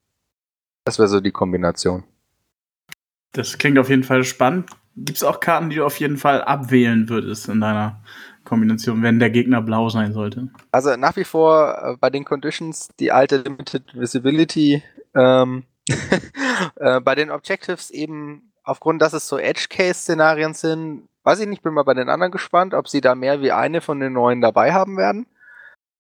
Das 0.85 0.99
wäre 0.99 1.09
so 1.09 1.21
die 1.21 1.33
Kombination. 1.33 2.05
Das 3.33 3.59
klingt 3.59 3.79
auf 3.79 3.89
jeden 3.89 4.05
Fall 4.05 4.25
spannend. 4.25 4.71
Gibt 4.97 5.19
es 5.19 5.25
auch 5.25 5.41
Karten, 5.41 5.71
die 5.71 5.77
du 5.77 5.85
auf 5.85 6.01
jeden 6.01 6.17
Fall 6.17 6.43
abwählen 6.43 7.09
würdest 7.09 7.49
in 7.49 7.61
deiner 7.61 8.03
Kombination, 8.45 9.03
wenn 9.03 9.21
der 9.21 9.31
Gegner 9.31 9.63
blau 9.63 9.89
sein 9.89 10.13
sollte? 10.13 10.49
Also 10.73 10.97
nach 10.97 11.17
wie 11.17 11.25
vor 11.25 11.79
äh, 11.83 11.97
bei 11.97 12.11
den 12.11 12.25
Conditions 12.25 12.89
die 12.99 13.13
alte 13.13 13.39
Limited 13.39 13.95
Visibility. 13.95 14.83
Ähm, 15.15 15.65
äh, 16.77 17.01
bei 17.01 17.15
den 17.15 17.31
Objectives 17.31 17.91
eben 17.91 18.50
aufgrund, 18.63 19.03
dass 19.03 19.13
es 19.13 19.29
so 19.29 19.39
Edge-Case-Szenarien 19.39 20.55
sind, 20.55 21.09
weiß 21.23 21.41
ich 21.41 21.49
nicht, 21.49 21.63
bin 21.63 21.75
mal 21.75 21.85
bei 21.85 21.95
den 21.95 22.09
anderen 22.09 22.33
gespannt, 22.33 22.75
ob 22.75 22.89
sie 22.89 23.01
da 23.01 23.15
mehr 23.15 23.41
wie 23.41 23.53
eine 23.53 23.81
von 23.81 24.01
den 24.01 24.13
neuen 24.13 24.41
dabei 24.41 24.73
haben 24.73 24.97
werden. 24.97 25.27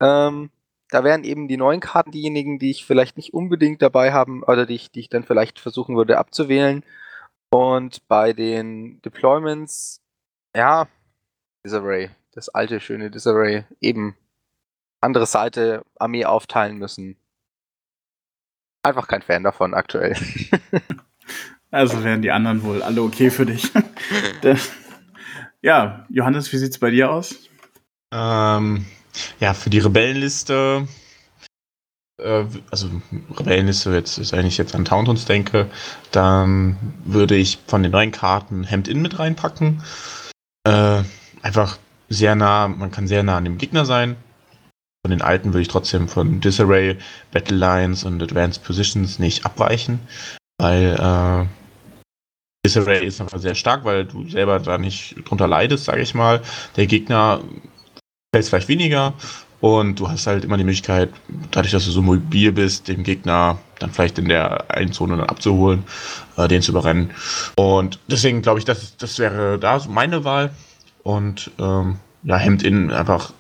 Ähm, 0.01 0.51
da 0.89 1.05
wären 1.05 1.25
eben 1.25 1.49
die 1.49 1.57
neuen 1.57 1.81
Karten 1.81 2.11
diejenigen, 2.11 2.59
die 2.59 2.71
ich 2.71 2.85
vielleicht 2.85 3.17
nicht 3.17 3.33
unbedingt 3.33 3.81
dabei 3.83 4.13
haben, 4.13 4.43
oder 4.43 4.67
die 4.67 4.75
ich, 4.75 4.91
die 4.91 5.01
ich 5.01 5.09
dann 5.09 5.23
vielleicht 5.23 5.61
versuchen 5.61 5.97
würde 5.97 6.19
abzuwählen. 6.19 6.85
Und 7.51 8.07
bei 8.09 8.33
den 8.33 9.01
Deployments, 9.03 10.01
ja, 10.55 10.89
Disarray, 11.65 12.11
das 12.33 12.49
alte, 12.49 12.81
schöne 12.81 13.11
Disarray, 13.11 13.65
eben 13.81 14.17
andere 15.01 15.27
Seite, 15.27 15.85
Armee 15.99 16.25
aufteilen 16.25 16.79
müssen. 16.79 17.17
Einfach 18.83 19.09
kein 19.09 19.23
Fan 19.23 19.45
davon 19.45 19.75
aktuell. 19.75 20.17
Also 21.71 22.03
wären 22.03 22.23
die 22.23 22.31
anderen 22.31 22.62
wohl 22.62 22.83
alle 22.83 23.03
okay 23.03 23.31
für 23.31 23.47
dich. 23.47 23.71
ja, 25.62 26.07
Johannes, 26.09 26.53
wie 26.53 26.59
sieht's 26.59 26.79
bei 26.79 26.91
dir 26.91 27.12
aus? 27.12 27.35
Ähm, 28.12 28.87
ja, 29.39 29.55
für 29.55 29.71
die 29.71 29.79
Rebellenliste 29.79 30.89
äh, 32.23 32.45
also 32.71 32.89
Rebellenliste, 33.37 33.93
jetzt, 33.93 34.33
wenn 34.33 34.47
ich 34.47 34.59
jetzt 34.59 34.75
an 34.75 34.85
Tauntons 34.85 35.25
denke, 35.25 35.71
dann 36.11 36.77
würde 37.05 37.37
ich 37.37 37.59
von 37.66 37.83
den 37.83 37.93
neuen 37.93 38.12
Karten 38.12 38.64
Hemd 38.64 38.89
In 38.89 39.03
mit 39.03 39.18
reinpacken. 39.18 39.83
Äh, 40.64 41.03
einfach 41.43 41.79
sehr 42.09 42.35
nah, 42.35 42.68
man 42.68 42.91
kann 42.91 43.07
sehr 43.07 43.23
nah 43.23 43.37
an 43.37 43.45
dem 43.45 43.59
Gegner 43.59 43.85
sein. 43.85 44.16
Von 45.05 45.11
den 45.11 45.23
alten 45.23 45.49
würde 45.53 45.62
ich 45.62 45.68
trotzdem 45.68 46.09
von 46.09 46.41
Disarray, 46.41 46.99
Battle 47.33 47.57
Lines 47.57 48.05
und 48.05 48.23
Advanced 48.23 48.62
Positions 48.62 49.18
nicht 49.18 49.47
abweichen, 49.47 49.99
weil 50.59 50.95
äh, 50.95 51.60
Disarray 52.65 53.07
ist 53.07 53.21
einfach 53.21 53.39
sehr 53.39 53.55
stark, 53.55 53.85
weil 53.85 54.05
du 54.05 54.29
selber 54.29 54.59
da 54.59 54.77
nicht 54.79 55.17
drunter 55.25 55.47
leidest, 55.47 55.87
sage 55.87 56.03
ich 56.03 56.15
mal. 56.15 56.43
Der 56.77 56.87
Gegner 56.87 57.41
fällt 58.35 58.47
vielleicht 58.47 58.69
weniger 58.69 59.15
und 59.61 60.01
du 60.01 60.09
hast 60.09 60.27
halt 60.27 60.45
immer 60.45 60.57
die 60.57 60.65
Möglichkeit, 60.65 61.11
dadurch, 61.51 61.73
dass 61.73 61.85
du 61.85 61.91
so 61.91 62.03
mobil 62.03 62.53
bist, 62.53 62.89
den 62.89 63.03
Gegner 63.03 63.59
dann 63.79 63.91
vielleicht 63.91 64.19
in 64.19 64.29
der 64.29 64.71
einen 64.71 64.93
Zone 64.93 65.17
dann 65.17 65.29
abzuholen, 65.29 65.85
äh, 66.37 66.49
den 66.49 66.63
zu 66.63 66.73
überrennen. 66.73 67.11
Und 67.57 67.99
deswegen 68.09 68.43
glaube 68.43 68.59
ich, 68.59 68.65
das, 68.65 68.97
das 68.97 69.19
wäre 69.19 69.59
da 69.59 69.81
meine 69.89 70.25
Wahl. 70.25 70.51
Und 71.03 71.51
ähm, 71.59 71.99
ja, 72.23 72.37
Hemd 72.37 72.63
in 72.63 72.91
einfach, 72.91 73.33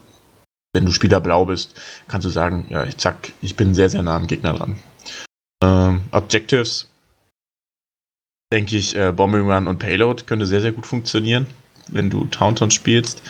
wenn 0.74 0.84
du 0.84 0.92
Spieler 0.92 1.20
blau 1.20 1.46
bist, 1.46 1.74
kannst 2.08 2.26
du 2.26 2.30
sagen, 2.30 2.66
ja, 2.68 2.84
ich 2.84 2.98
zack, 2.98 3.32
ich 3.40 3.56
bin 3.56 3.74
sehr, 3.74 3.88
sehr 3.88 4.02
nah 4.02 4.16
am 4.16 4.26
Gegner 4.26 4.54
dran. 4.54 4.76
Ähm, 5.62 6.02
Objectives, 6.10 6.89
denke 8.52 8.76
ich, 8.76 8.96
äh, 8.96 9.12
Bombing 9.12 9.50
Run 9.50 9.66
und 9.66 9.78
Payload 9.78 10.24
könnte 10.24 10.46
sehr, 10.46 10.60
sehr 10.60 10.72
gut 10.72 10.86
funktionieren, 10.86 11.46
wenn 11.88 12.10
du 12.10 12.24
Tauntaun 12.26 12.70
spielst. 12.70 13.22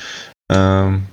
Ähm, 0.50 1.06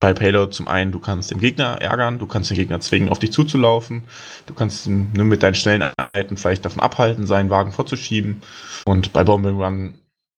bei 0.00 0.14
Payload 0.14 0.52
zum 0.52 0.66
einen, 0.66 0.92
du 0.92 0.98
kannst 0.98 1.30
den 1.30 1.40
Gegner 1.40 1.80
ärgern, 1.80 2.18
du 2.18 2.26
kannst 2.26 2.50
den 2.50 2.56
Gegner 2.56 2.80
zwingen, 2.80 3.10
auf 3.10 3.18
dich 3.18 3.32
zuzulaufen, 3.32 4.04
du 4.46 4.54
kannst 4.54 4.86
ihn 4.86 5.12
nur 5.14 5.26
mit 5.26 5.42
deinen 5.42 5.54
schnellen 5.54 5.82
Einheiten 5.82 6.38
vielleicht 6.38 6.64
davon 6.64 6.80
abhalten, 6.80 7.26
seinen 7.26 7.50
Wagen 7.50 7.72
vorzuschieben. 7.72 8.42
Und 8.86 9.12
bei 9.12 9.24
Bombing 9.24 9.60
Run, 9.60 9.94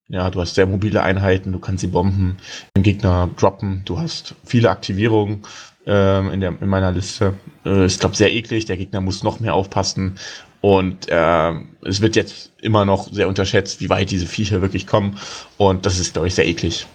ja, 0.08 0.30
du 0.30 0.40
hast 0.40 0.56
sehr 0.56 0.66
mobile 0.66 1.02
Einheiten, 1.02 1.52
du 1.52 1.60
kannst 1.60 1.82
sie 1.82 1.86
bomben, 1.86 2.38
den 2.76 2.82
Gegner 2.82 3.30
droppen, 3.36 3.82
du 3.84 3.98
hast 3.98 4.34
viele 4.44 4.68
Aktivierungen 4.68 5.44
ähm, 5.86 6.30
in, 6.30 6.40
der, 6.40 6.54
in 6.60 6.68
meiner 6.68 6.90
Liste. 6.90 7.34
Äh, 7.64 7.86
ist, 7.86 8.00
glaube 8.00 8.16
sehr 8.16 8.32
eklig, 8.32 8.64
der 8.64 8.76
Gegner 8.76 9.00
muss 9.00 9.22
noch 9.22 9.38
mehr 9.38 9.54
aufpassen. 9.54 10.18
Und 10.62 11.08
äh, 11.08 11.52
es 11.82 12.00
wird 12.00 12.16
jetzt 12.16 12.52
immer 12.62 12.84
noch 12.84 13.12
sehr 13.12 13.28
unterschätzt, 13.28 13.80
wie 13.80 13.90
weit 13.90 14.10
diese 14.10 14.26
Viecher 14.26 14.62
wirklich 14.62 14.86
kommen. 14.86 15.18
Und 15.58 15.84
das 15.84 15.98
ist, 15.98 16.14
glaube 16.14 16.28
ich, 16.28 16.34
sehr 16.34 16.46
eklig. 16.46 16.86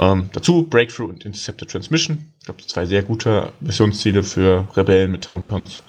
Ähm, 0.00 0.28
dazu 0.32 0.64
Breakthrough 0.64 1.08
und 1.08 1.24
Interceptor 1.24 1.66
Transmission. 1.66 2.30
Ich 2.38 2.44
glaube, 2.44 2.64
zwei 2.66 2.84
sehr 2.84 3.02
gute 3.02 3.52
Missionsziele 3.60 4.22
für 4.22 4.68
Rebellen 4.76 5.10
mit 5.10 5.30
Tampons. 5.32 5.82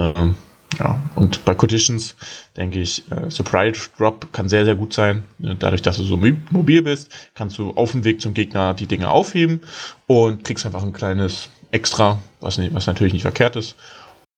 Ähm, 0.00 0.34
ja, 0.78 0.98
und 1.14 1.44
bei 1.44 1.54
Conditions 1.54 2.16
denke 2.56 2.80
ich, 2.80 3.04
äh, 3.10 3.30
Surprise 3.30 3.90
Drop 3.98 4.32
kann 4.32 4.48
sehr, 4.48 4.64
sehr 4.64 4.74
gut 4.74 4.94
sein. 4.94 5.24
Dadurch, 5.38 5.82
dass 5.82 5.98
du 5.98 6.04
so 6.04 6.16
mobil 6.16 6.82
bist, 6.82 7.10
kannst 7.34 7.58
du 7.58 7.72
auf 7.72 7.92
dem 7.92 8.04
Weg 8.04 8.22
zum 8.22 8.32
Gegner 8.32 8.72
die 8.72 8.86
Dinge 8.86 9.10
aufheben 9.10 9.60
und 10.06 10.44
kriegst 10.44 10.64
einfach 10.64 10.82
ein 10.82 10.94
kleines 10.94 11.50
Extra, 11.70 12.18
was, 12.40 12.56
nicht, 12.56 12.74
was 12.74 12.86
natürlich 12.86 13.12
nicht 13.12 13.22
verkehrt 13.22 13.56
ist. 13.56 13.76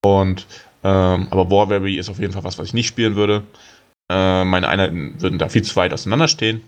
Und 0.05 0.47
ähm, 0.83 1.29
aber 1.31 1.51
Warberry 1.51 1.97
ist 1.97 2.11
auf 2.11 2.19
jeden 2.19 2.35
Fall 2.35 2.45
was, 2.45 2.59
was 2.59 2.69
ich 2.69 2.75
nicht 2.75 2.87
spielen 2.87 3.17
würde. 3.17 3.43
Äh, 4.11 4.45
meine 4.45 4.69
Einheiten 4.69 5.15
würden 5.19 5.39
da 5.39 5.49
viel 5.49 5.63
zu 5.63 5.75
weit 5.77 5.95
auseinander 5.95 6.29
stehen. 6.29 6.63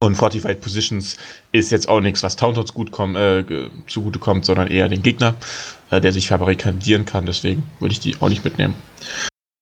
Und 0.00 0.14
Fortified 0.14 0.60
Positions 0.60 1.18
ist 1.52 1.70
jetzt 1.70 1.88
auch 1.88 2.00
nichts, 2.00 2.22
was 2.22 2.36
Tauntons 2.36 2.72
gut 2.72 2.90
komm, 2.90 3.16
äh, 3.16 3.44
zugute 3.86 4.18
kommt, 4.18 4.44
sondern 4.44 4.68
eher 4.68 4.88
den 4.88 5.02
Gegner, 5.02 5.34
äh, 5.90 6.00
der 6.00 6.12
sich 6.12 6.28
verbarrikadieren 6.28 7.04
kann. 7.04 7.26
Deswegen 7.26 7.64
würde 7.80 7.92
ich 7.92 8.00
die 8.00 8.16
auch 8.20 8.28
nicht 8.28 8.44
mitnehmen. 8.44 8.74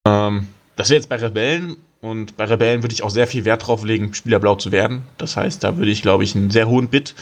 Ähm, 0.06 0.46
das 0.76 0.90
wäre 0.90 0.98
jetzt 0.98 1.08
bei 1.08 1.16
Rebellen. 1.16 1.76
Und 2.02 2.36
bei 2.36 2.44
Rebellen 2.44 2.84
würde 2.84 2.94
ich 2.94 3.02
auch 3.02 3.10
sehr 3.10 3.26
viel 3.26 3.44
Wert 3.44 3.66
drauf 3.66 3.82
legen, 3.82 4.14
Spieler 4.14 4.38
blau 4.38 4.54
zu 4.54 4.70
werden. 4.70 5.02
Das 5.18 5.36
heißt, 5.36 5.64
da 5.64 5.76
würde 5.76 5.90
ich, 5.90 6.02
glaube 6.02 6.22
ich, 6.22 6.36
einen 6.36 6.50
sehr 6.50 6.68
hohen 6.68 6.88
Bit 6.88 7.14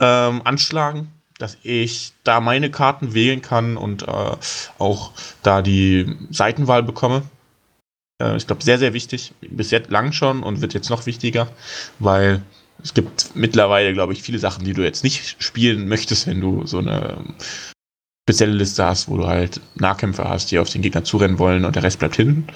ähm, 0.00 0.40
anschlagen, 0.42 1.12
dass 1.38 1.58
ich 1.62 2.12
da 2.24 2.40
meine 2.40 2.70
Karten 2.70 3.14
wählen 3.14 3.42
kann 3.42 3.76
und 3.76 4.02
äh, 4.02 4.36
auch 4.78 5.12
da 5.42 5.62
die 5.62 6.16
Seitenwahl 6.30 6.82
bekomme. 6.82 7.22
Äh, 8.22 8.36
ich 8.36 8.46
glaube, 8.46 8.64
sehr, 8.64 8.78
sehr 8.78 8.94
wichtig. 8.94 9.34
Bis 9.40 9.70
jetzt 9.70 9.90
lang 9.90 10.12
schon 10.12 10.42
und 10.42 10.60
wird 10.60 10.74
jetzt 10.74 10.90
noch 10.90 11.06
wichtiger, 11.06 11.48
weil 11.98 12.42
es 12.82 12.94
gibt 12.94 13.34
mittlerweile, 13.34 13.92
glaube 13.92 14.12
ich, 14.12 14.22
viele 14.22 14.38
Sachen, 14.38 14.64
die 14.64 14.72
du 14.72 14.82
jetzt 14.82 15.04
nicht 15.04 15.42
spielen 15.42 15.88
möchtest, 15.88 16.26
wenn 16.26 16.40
du 16.40 16.66
so 16.66 16.78
eine 16.78 17.24
spezielle 18.28 18.52
Liste 18.52 18.84
hast, 18.84 19.08
wo 19.08 19.16
du 19.16 19.26
halt 19.26 19.60
Nahkämpfer 19.76 20.28
hast, 20.28 20.50
die 20.50 20.58
auf 20.58 20.70
den 20.70 20.82
Gegner 20.82 21.04
zurennen 21.04 21.38
wollen 21.38 21.64
und 21.64 21.76
der 21.76 21.82
Rest 21.82 21.98
bleibt 21.98 22.16
hinten. 22.16 22.46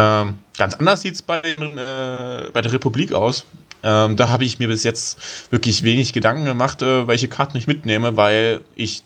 Ähm, 0.00 0.38
ganz 0.56 0.74
anders 0.74 1.02
sieht 1.02 1.14
es 1.14 1.22
bei, 1.22 1.40
äh, 1.40 2.50
bei 2.52 2.62
der 2.62 2.72
Republik 2.72 3.12
aus. 3.12 3.44
Ähm, 3.82 4.16
da 4.16 4.28
habe 4.28 4.44
ich 4.44 4.58
mir 4.58 4.68
bis 4.68 4.84
jetzt 4.84 5.50
wirklich 5.50 5.82
wenig 5.82 6.12
Gedanken 6.12 6.44
gemacht, 6.44 6.82
äh, 6.82 7.06
welche 7.06 7.28
Karten 7.28 7.56
ich 7.56 7.66
mitnehme, 7.66 8.16
weil 8.16 8.60
ich 8.74 9.02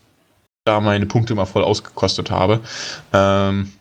da 0.64 0.80
meine 0.80 1.06
Punkte 1.06 1.34
mal 1.34 1.44
voll 1.44 1.62
ausgekostet 1.62 2.30
habe. 2.30 2.60
Ähm, 3.12 3.72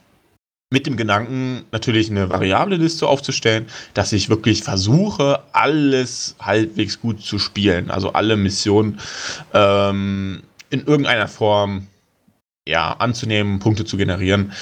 mit 0.73 0.87
dem 0.87 0.97
Gedanken, 0.97 1.65
natürlich 1.71 2.09
eine 2.09 2.29
variable 2.29 2.77
Liste 2.77 3.07
aufzustellen, 3.07 3.67
dass 3.93 4.11
ich 4.11 4.29
wirklich 4.29 4.63
versuche, 4.63 5.39
alles 5.51 6.35
halbwegs 6.41 6.99
gut 6.99 7.21
zu 7.21 7.37
spielen. 7.37 7.91
Also 7.91 8.13
alle 8.13 8.35
Missionen 8.35 8.99
ähm, 9.53 10.41
in 10.71 10.83
irgendeiner 10.83 11.27
Form 11.27 11.87
ja, 12.67 12.93
anzunehmen, 12.93 13.59
Punkte 13.59 13.85
zu 13.85 13.97
generieren. 13.97 14.53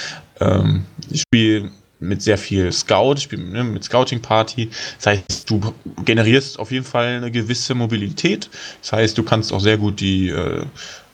Ähm, 0.42 0.86
ich 1.10 1.22
spiele 1.22 1.72
mit 2.02 2.22
sehr 2.22 2.38
viel 2.38 2.72
Scout, 2.72 3.16
ne, 3.32 3.64
mit 3.64 3.84
Scouting 3.84 4.22
Party. 4.22 4.70
Das 4.98 5.08
heißt, 5.08 5.50
du 5.50 5.74
generierst 6.04 6.60
auf 6.60 6.72
jeden 6.72 6.86
Fall 6.86 7.18
eine 7.18 7.32
gewisse 7.32 7.76
Mobilität. 7.76 8.50
Das 8.82 8.92
heißt, 8.94 9.18
du 9.18 9.24
kannst 9.24 9.54
auch 9.54 9.62
sehr 9.62 9.78
gut 9.78 10.02
die, 10.02 10.30
äh, 10.30 10.66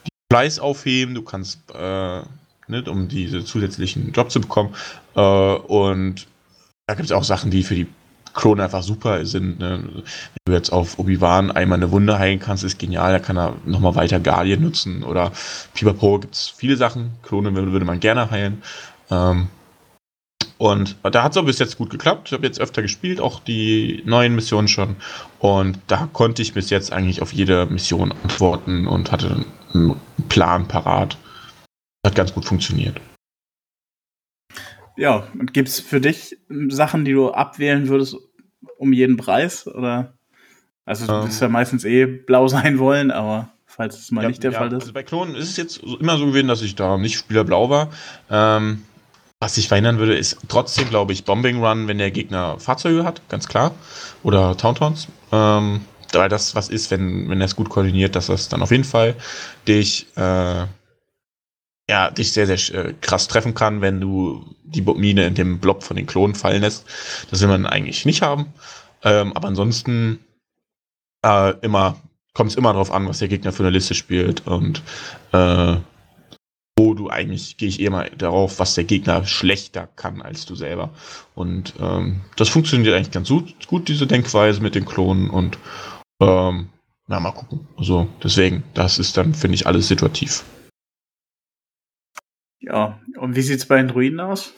die 0.05 0.11
Fleiß 0.31 0.59
aufheben, 0.59 1.13
du 1.13 1.21
kannst 1.21 1.59
äh, 1.73 2.21
ne, 2.67 2.83
um 2.87 3.07
diese 3.07 3.43
zusätzlichen 3.43 4.11
Job 4.13 4.31
zu 4.31 4.41
bekommen. 4.41 4.73
Äh, 5.15 5.19
und 5.19 6.27
da 6.87 6.95
gibt 6.95 7.05
es 7.05 7.11
auch 7.11 7.23
Sachen, 7.23 7.51
die 7.51 7.63
für 7.63 7.75
die 7.75 7.87
Krone 8.33 8.63
einfach 8.63 8.83
super 8.83 9.25
sind. 9.25 9.59
Ne? 9.59 9.83
Wenn 9.83 10.03
du 10.45 10.53
jetzt 10.53 10.71
auf 10.71 10.99
Obi-Wan 10.99 11.51
einmal 11.51 11.77
eine 11.77 11.91
Wunde 11.91 12.19
heilen 12.19 12.39
kannst, 12.39 12.63
ist 12.63 12.79
genial. 12.79 13.11
Da 13.11 13.19
kann 13.19 13.37
er 13.37 13.55
nochmal 13.65 13.95
weiter 13.95 14.19
Guardian 14.19 14.61
nutzen. 14.61 15.03
Oder 15.03 15.31
Pipapo 15.73 16.19
gibt 16.19 16.35
es 16.35 16.53
viele 16.55 16.77
Sachen. 16.77 17.11
Klone 17.23 17.53
würde 17.53 17.85
man 17.85 17.99
gerne 17.99 18.29
heilen. 18.29 18.61
Ähm, 19.09 19.47
und 20.57 20.95
da 21.03 21.23
hat 21.23 21.33
es 21.33 21.37
auch 21.37 21.45
bis 21.45 21.59
jetzt 21.59 21.77
gut 21.77 21.91
geklappt. 21.91 22.29
Ich 22.29 22.33
habe 22.33 22.45
jetzt 22.45 22.59
öfter 22.59 22.81
gespielt, 22.81 23.19
auch 23.19 23.39
die 23.39 24.01
neuen 24.05 24.33
Missionen 24.35 24.67
schon. 24.67 24.95
Und 25.39 25.79
da 25.87 26.09
konnte 26.11 26.41
ich 26.41 26.53
bis 26.53 26.69
jetzt 26.69 26.91
eigentlich 26.91 27.21
auf 27.21 27.31
jede 27.31 27.67
Mission 27.67 28.11
antworten 28.23 28.87
und 28.87 29.11
hatte 29.11 29.45
einen 29.73 29.95
Plan 30.29 30.67
parat. 30.67 31.17
Hat 32.05 32.15
ganz 32.15 32.33
gut 32.33 32.45
funktioniert. 32.45 32.99
Ja, 34.95 35.27
und 35.37 35.53
gibt 35.53 35.67
es 35.67 35.79
für 35.79 36.01
dich 36.01 36.37
Sachen, 36.69 37.05
die 37.05 37.13
du 37.13 37.29
abwählen 37.31 37.87
würdest 37.87 38.17
um 38.77 38.93
jeden 38.93 39.17
Preis? 39.17 39.67
Oder? 39.67 40.17
Also 40.85 41.05
du 41.05 41.13
ähm, 41.13 41.25
wirst 41.25 41.41
ja 41.41 41.49
meistens 41.49 41.85
eh 41.85 42.05
blau 42.07 42.47
sein 42.47 42.79
wollen, 42.79 43.11
aber 43.11 43.49
falls 43.67 43.99
es 43.99 44.09
mal 44.09 44.23
ja, 44.23 44.29
nicht 44.29 44.43
der 44.43 44.53
ja, 44.53 44.57
Fall 44.57 44.69
ist. 44.69 44.81
Also 44.81 44.93
bei 44.93 45.03
Klonen 45.03 45.35
ist 45.35 45.49
es 45.49 45.57
jetzt 45.57 45.83
immer 45.83 46.17
so 46.17 46.25
gewesen, 46.25 46.47
dass 46.47 46.63
ich 46.63 46.73
da 46.73 46.97
nicht 46.97 47.15
Spieler 47.15 47.43
blau 47.43 47.69
war. 47.69 47.91
Ähm, 48.31 48.81
was 49.39 49.57
ich 49.57 49.67
verhindern 49.67 49.99
würde, 49.99 50.15
ist 50.15 50.37
trotzdem, 50.47 50.89
glaube 50.89 51.13
ich, 51.13 51.23
Bombing 51.25 51.63
Run, 51.63 51.87
wenn 51.87 51.99
der 51.99 52.11
Gegner 52.11 52.59
Fahrzeuge 52.59 53.03
hat, 53.03 53.21
ganz 53.29 53.47
klar. 53.47 53.75
Oder 54.23 54.57
Tauntauns. 54.57 55.07
Ähm, 55.31 55.81
weil 56.13 56.29
das 56.29 56.55
was 56.55 56.69
ist, 56.69 56.89
wenn, 56.89 57.29
wenn 57.29 57.41
er 57.41 57.45
es 57.45 57.55
gut 57.55 57.69
koordiniert, 57.69 58.15
dass 58.15 58.27
das 58.27 58.49
dann 58.49 58.61
auf 58.61 58.71
jeden 58.71 58.83
Fall 58.83 59.15
dich 59.67 60.07
äh, 60.15 60.65
ja, 61.89 62.11
dich 62.11 62.33
sehr, 62.33 62.47
sehr 62.47 62.85
äh, 62.85 62.93
krass 62.99 63.27
treffen 63.27 63.53
kann, 63.53 63.81
wenn 63.81 64.01
du 64.01 64.45
die 64.63 64.81
Mine 64.81 65.25
in 65.25 65.35
dem 65.35 65.59
Blob 65.59 65.83
von 65.83 65.95
den 65.95 66.05
Klonen 66.05 66.35
fallen 66.35 66.61
lässt. 66.61 66.85
Das 67.29 67.41
will 67.41 67.47
man 67.47 67.65
eigentlich 67.65 68.05
nicht 68.05 68.21
haben. 68.21 68.53
Ähm, 69.03 69.31
aber 69.33 69.47
ansonsten 69.47 70.19
äh, 71.23 71.53
immer 71.61 71.97
kommt 72.33 72.51
es 72.51 72.57
immer 72.57 72.73
darauf 72.73 72.91
an, 72.91 73.07
was 73.07 73.19
der 73.19 73.29
Gegner 73.29 73.51
für 73.51 73.63
eine 73.63 73.71
Liste 73.71 73.95
spielt 73.95 74.45
und 74.45 74.83
äh, 75.31 75.77
wo 76.77 76.93
du 76.93 77.09
eigentlich, 77.09 77.57
gehe 77.57 77.67
ich 77.67 77.79
eher 77.79 77.89
mal 77.89 78.09
darauf, 78.11 78.59
was 78.59 78.75
der 78.75 78.83
Gegner 78.83 79.25
schlechter 79.25 79.87
kann 79.95 80.21
als 80.21 80.45
du 80.45 80.55
selber. 80.55 80.91
Und 81.33 81.73
ähm, 81.79 82.21
das 82.35 82.49
funktioniert 82.49 82.95
eigentlich 82.95 83.11
ganz 83.11 83.29
gut, 83.29 83.67
gut, 83.67 83.87
diese 83.87 84.05
Denkweise 84.05 84.61
mit 84.61 84.75
den 84.75 84.85
Klonen 84.85 85.29
und 85.29 85.57
ähm, 86.21 86.69
na, 87.07 87.19
mal 87.19 87.31
gucken. 87.31 87.67
Also 87.77 88.07
deswegen, 88.23 88.63
das 88.73 88.99
ist 88.99 89.17
dann, 89.17 89.33
finde 89.33 89.55
ich, 89.55 89.65
alles 89.65 89.87
situativ. 89.87 90.43
Ja, 92.59 92.99
und 93.17 93.35
wie 93.35 93.41
sieht 93.41 93.59
es 93.59 93.67
bei 93.67 93.77
den 93.77 93.87
Druiden 93.87 94.19
aus? 94.19 94.53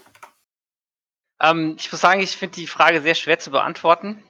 Ähm, 1.42 1.76
ich 1.80 1.92
muss 1.92 2.02
sagen, 2.02 2.22
ich 2.22 2.36
finde 2.36 2.56
die 2.56 2.68
Frage 2.68 3.02
sehr 3.02 3.16
schwer 3.16 3.40
zu 3.40 3.52
beantworten. 3.52 4.24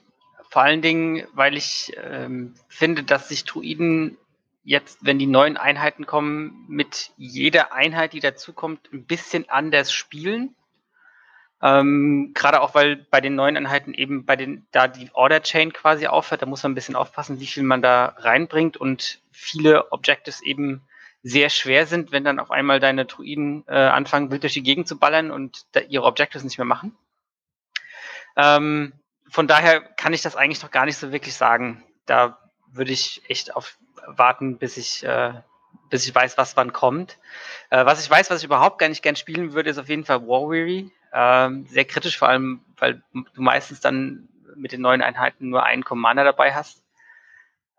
Vor 0.50 0.64
allen 0.64 0.82
Dingen, 0.82 1.28
weil 1.34 1.56
ich 1.56 1.94
ähm, 1.98 2.56
finde, 2.68 3.04
dass 3.04 3.30
sich 3.30 3.46
Druiden 3.46 4.18
jetzt, 4.70 5.00
wenn 5.02 5.18
die 5.18 5.26
neuen 5.26 5.58
Einheiten 5.58 6.06
kommen, 6.06 6.66
mit 6.68 7.10
jeder 7.18 7.74
Einheit, 7.74 8.14
die 8.14 8.20
dazukommt, 8.20 8.94
ein 8.94 9.04
bisschen 9.04 9.50
anders 9.50 9.92
spielen. 9.92 10.56
Ähm, 11.60 12.34
Gerade 12.36 12.62
auch, 12.62 12.76
weil 12.76 12.98
bei 13.10 13.20
den 13.20 13.34
neuen 13.34 13.58
Einheiten 13.58 13.96
eben 13.96 14.26
bei 14.26 14.36
den, 14.36 14.68
da 14.72 14.88
die 14.88 15.10
Order 15.14 15.42
Chain 15.42 15.74
quasi 15.74 16.06
aufhört, 16.06 16.44
da 16.44 16.46
muss 16.46 16.62
man 16.62 16.74
ein 16.74 16.76
bisschen 16.76 16.96
aufpassen, 16.96 17.40
wie 17.40 17.48
viel 17.48 17.64
man 17.64 17.82
da 17.82 18.14
reinbringt 18.18 18.78
und 18.78 19.20
viele 19.32 19.92
Objectives 19.92 20.40
eben 20.44 20.84
sehr 21.24 21.50
schwer 21.50 21.88
sind, 21.88 22.12
wenn 22.12 22.24
dann 22.24 22.40
auf 22.40 22.52
einmal 22.52 22.80
deine 22.80 23.06
Druiden 23.06 23.64
äh, 23.68 23.74
anfangen, 23.74 24.30
wild 24.30 24.44
durch 24.44 24.54
die 24.54 24.62
Gegend 24.62 24.88
zu 24.88 25.00
ballern 25.00 25.32
und 25.32 25.66
ihre 25.90 26.06
Objectives 26.06 26.44
nicht 26.44 26.60
mehr 26.60 26.66
machen. 26.66 26.96
Ähm, 28.38 28.94
von 29.28 29.48
daher 29.48 29.82
kann 29.82 30.14
ich 30.14 30.22
das 30.22 30.36
eigentlich 30.36 30.62
noch 30.62 30.70
gar 30.70 30.86
nicht 30.86 30.98
so 30.98 31.12
wirklich 31.12 31.34
sagen. 31.34 31.84
Da 32.06 32.38
würde 32.72 32.92
ich 32.92 33.24
echt 33.28 33.56
auf 33.56 33.80
warten, 34.18 34.58
bis 34.58 34.78
ich, 34.78 35.04
äh, 35.04 35.34
bis 35.90 36.08
ich 36.08 36.14
weiß, 36.14 36.38
was 36.38 36.56
wann 36.58 36.74
kommt. 36.74 37.18
Äh, 37.70 37.86
was 37.86 38.04
ich 38.04 38.10
weiß, 38.10 38.30
was 38.30 38.40
ich 38.40 38.46
überhaupt 38.46 38.80
gar 38.80 38.90
nicht 38.90 39.02
gern 39.02 39.16
spielen 39.16 39.54
würde, 39.54 39.70
ist 39.70 39.78
auf 39.78 39.90
jeden 39.90 40.06
Fall 40.06 40.28
War 40.28 40.50
Weary. 40.50 40.92
Ähm, 41.12 41.66
sehr 41.68 41.86
kritisch, 41.86 42.18
vor 42.18 42.30
allem, 42.30 42.62
weil 42.78 43.02
du 43.14 43.42
meistens 43.42 43.80
dann 43.80 44.30
mit 44.56 44.72
den 44.72 44.82
neuen 44.82 45.02
Einheiten 45.02 45.50
nur 45.50 45.64
einen 45.64 45.84
Commander 45.84 46.24
dabei 46.24 46.54
hast. 46.54 46.84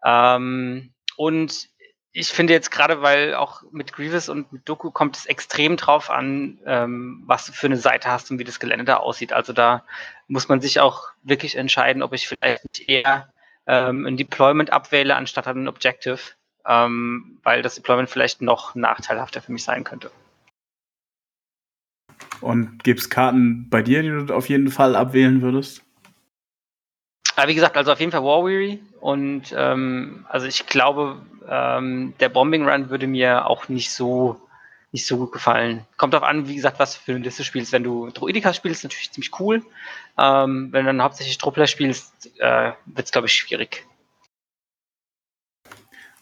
Ähm, 0.05 0.93
und 1.17 1.69
ich 2.13 2.29
finde 2.29 2.53
jetzt 2.53 2.71
gerade, 2.71 3.03
weil 3.03 3.35
auch 3.35 3.63
mit 3.71 3.93
Grievous 3.93 4.29
und 4.29 4.53
mit 4.53 4.69
Doku 4.69 4.91
kommt 4.91 5.17
es 5.17 5.27
extrem 5.27 5.77
drauf 5.77 6.11
an, 6.11 6.59
ähm, 6.67 7.23
was 7.27 7.47
du 7.47 7.53
für 7.53 7.67
eine 7.67 7.77
Seite 7.77 8.11
hast 8.11 8.31
und 8.31 8.39
wie 8.39 8.45
das 8.45 8.59
Gelände 8.59 8.85
da 8.85 8.97
aussieht. 8.97 9.33
Also 9.33 9.53
da 9.53 9.85
muss 10.27 10.49
man 10.49 10.61
sich 10.61 10.81
auch 10.81 11.11
wirklich 11.23 11.57
entscheiden, 11.57 12.03
ob 12.03 12.13
ich 12.13 12.27
vielleicht 12.27 12.89
eher 12.89 13.33
ähm, 13.67 14.07
ein 14.07 14.17
Deployment 14.17 14.73
abwähle 14.73 15.17
anstatt 15.17 15.47
ein 15.47 15.69
Objective, 15.69 16.19
ähm, 16.67 17.39
weil 17.43 17.63
das 17.63 17.77
Deployment 17.77 18.11
vielleicht 18.11 18.43
noch 18.43 18.75
nachteilhafter 18.75 19.41
für 19.41 19.53
mich 19.53 19.65
sein 19.65 19.85
könnte. 19.85 20.11
Und 22.41 22.83
gibt 22.85 23.01
es 23.01 23.11
Karten 23.11 23.69
bei 23.69 23.83
dir, 23.83 24.03
die 24.03 24.09
du 24.09 24.35
auf 24.35 24.49
jeden 24.49 24.71
Fall 24.71 24.97
abwählen 24.97 25.43
würdest? 25.43 25.83
Aber 27.37 27.49
wie 27.49 27.55
gesagt, 27.55 27.77
also 27.77 27.93
auf 27.93 28.01
jeden 28.01 28.13
Fall 28.13 28.25
War 28.25 28.45
Weary 28.45 28.83
und 29.01 29.55
ähm, 29.57 30.27
also 30.29 30.47
ich 30.47 30.67
glaube, 30.67 31.23
ähm, 31.49 32.15
der 32.21 32.29
Bombing 32.29 32.69
Run 32.69 32.91
würde 32.91 33.07
mir 33.07 33.47
auch 33.47 33.69
nicht 33.69 33.91
so 33.91 34.41
nicht 34.93 35.07
so 35.07 35.19
gut 35.19 35.33
gefallen. 35.33 35.87
Kommt 35.97 36.15
darauf 36.15 36.29
an, 36.29 36.49
wie 36.49 36.57
gesagt, 36.57 36.79
was 36.79 36.97
für 36.97 37.13
eine 37.13 37.25
Liste 37.25 37.45
spielst. 37.45 37.73
Wenn 37.73 37.85
du 37.85 38.11
Druidika 38.11 38.53
spielst, 38.53 38.83
natürlich 38.83 39.13
ziemlich 39.13 39.39
cool. 39.39 39.63
Ähm, 40.19 40.73
wenn 40.73 40.85
du 40.85 40.87
dann 40.87 41.03
hauptsächlich 41.03 41.39
Truppler 41.39 41.67
spielst, 41.67 42.31
äh, 42.39 42.73
wird 42.87 43.07
es, 43.07 43.13
glaube 43.13 43.29
ich, 43.29 43.35
schwierig. 43.35 43.87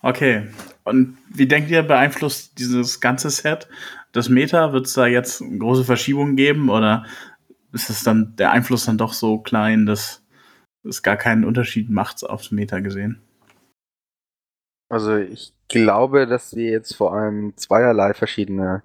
Okay. 0.03 0.49
Und 0.85 1.19
wie 1.29 1.47
denkt 1.47 1.71
ihr, 1.71 1.83
beeinflusst 1.83 2.59
dieses 2.59 3.01
ganze 3.01 3.31
Set 3.31 3.69
das 4.13 4.29
Meta? 4.29 4.73
Wird 4.73 4.87
es 4.87 4.95
da 4.95 5.07
jetzt 5.07 5.41
große 5.41 5.85
Verschiebungen 5.85 6.37
geben 6.37 6.69
oder 6.69 7.07
ist 7.73 7.91
es 7.91 8.03
dann 8.03 8.37
der 8.37 8.53
Einfluss 8.53 8.85
dann 8.85 8.99
doch 8.99 9.13
so 9.13 9.39
klein, 9.39 9.87
dass 9.87 10.25
es 10.85 11.03
gar 11.03 11.17
keinen 11.17 11.45
Unterschied 11.45 11.91
macht 11.91 12.25
aufs 12.25 12.51
Meta 12.51 12.81
gesehen? 12.81 13.23
Also 14.89 15.17
ich 15.17 15.55
glaube, 15.69 16.27
dass 16.27 16.57
wir 16.57 16.71
jetzt 16.71 16.95
vor 16.97 17.13
allem 17.15 17.57
zweierlei 17.57 18.15
verschiedene, 18.15 18.83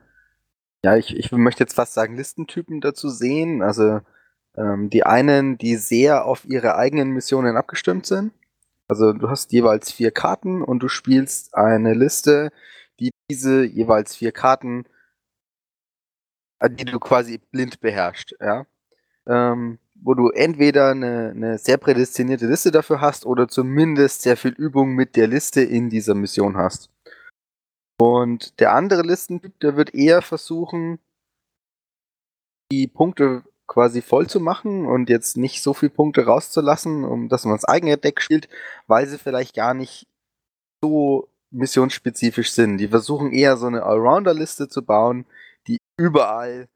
ja, 0.84 0.97
ich, 0.97 1.16
ich 1.16 1.32
möchte 1.32 1.64
jetzt 1.64 1.76
fast 1.76 1.93
sagen, 1.93 2.18
Listentypen 2.18 2.82
dazu 2.82 3.10
sehen. 3.10 3.62
Also 3.62 4.01
ähm, 4.58 4.89
die 4.89 5.04
einen, 5.06 5.58
die 5.58 5.78
sehr 5.78 6.26
auf 6.26 6.45
ihre 6.45 6.76
eigenen 6.76 7.12
Missionen 7.12 7.58
abgestimmt 7.58 8.06
sind. 8.06 8.34
Also 8.88 9.14
du 9.14 9.30
hast 9.30 9.51
jeweils 9.54 9.91
vier 9.91 10.12
Karten 10.12 10.62
und 10.62 10.80
du 10.80 10.89
spielst 10.89 11.56
eine 11.56 11.93
Liste, 11.93 12.51
die 12.99 13.12
diese 13.32 13.64
jeweils 13.64 14.16
vier 14.16 14.32
Karten, 14.32 14.86
äh, 16.60 16.70
die 16.70 16.86
du 16.86 16.99
quasi 16.99 17.39
blind 17.51 17.80
beherrschst, 17.80 18.36
ja. 18.41 18.66
Ähm, 19.28 19.80
wo 20.04 20.14
du 20.14 20.30
entweder 20.30 20.91
eine, 20.91 21.32
eine 21.32 21.58
sehr 21.58 21.78
prädestinierte 21.78 22.45
Liste 22.45 22.72
dafür 22.72 22.99
hast 22.99 23.26
oder 23.26 23.47
zumindest 23.47 24.22
sehr 24.22 24.36
viel 24.36 24.51
Übung 24.51 24.95
mit 24.95 25.16
der 25.16 25.28
Liste 25.28 25.62
in 25.62 25.89
dieser 25.89 26.14
Mission 26.14 26.58
hast. 26.58 26.89
Und 27.99 28.60
der 28.60 28.74
andere 28.74 29.01
Listentyp, 29.01 29.58
der 29.62 29.78
wird 29.78 29.93
eher 29.93 30.22
versuchen, 30.22 30.99
die 32.72 32.88
Punkte 32.88 33.43
quasi 33.66 34.01
voll 34.01 34.28
zu 34.28 34.41
machen 34.41 34.86
und 34.86 35.10
jetzt 35.10 35.38
nicht 35.38 35.62
so 35.62 35.74
viele 35.74 35.91
Punkte 35.91 36.26
rauszulassen, 36.26 37.06
um 37.06 37.30
dass 37.30 37.45
man 37.45 37.56
das 37.56 37.66
eigene 37.66 37.97
Deck 37.97 38.22
spielt, 38.22 38.49
weil 38.88 39.08
sie 39.08 39.18
vielleicht 39.18 39.56
gar 39.56 39.74
nicht 39.74 40.08
so 40.84 41.30
missionsspezifisch 41.51 42.51
sind. 42.51 42.78
Die 42.78 42.89
versuchen 42.89 43.32
eher 43.32 43.56
so 43.56 43.68
eine 43.68 43.84
Allrounder-Liste 43.84 44.68
zu 44.68 44.84
bauen, 44.84 45.26
die 45.68 45.78
überall 45.97 46.68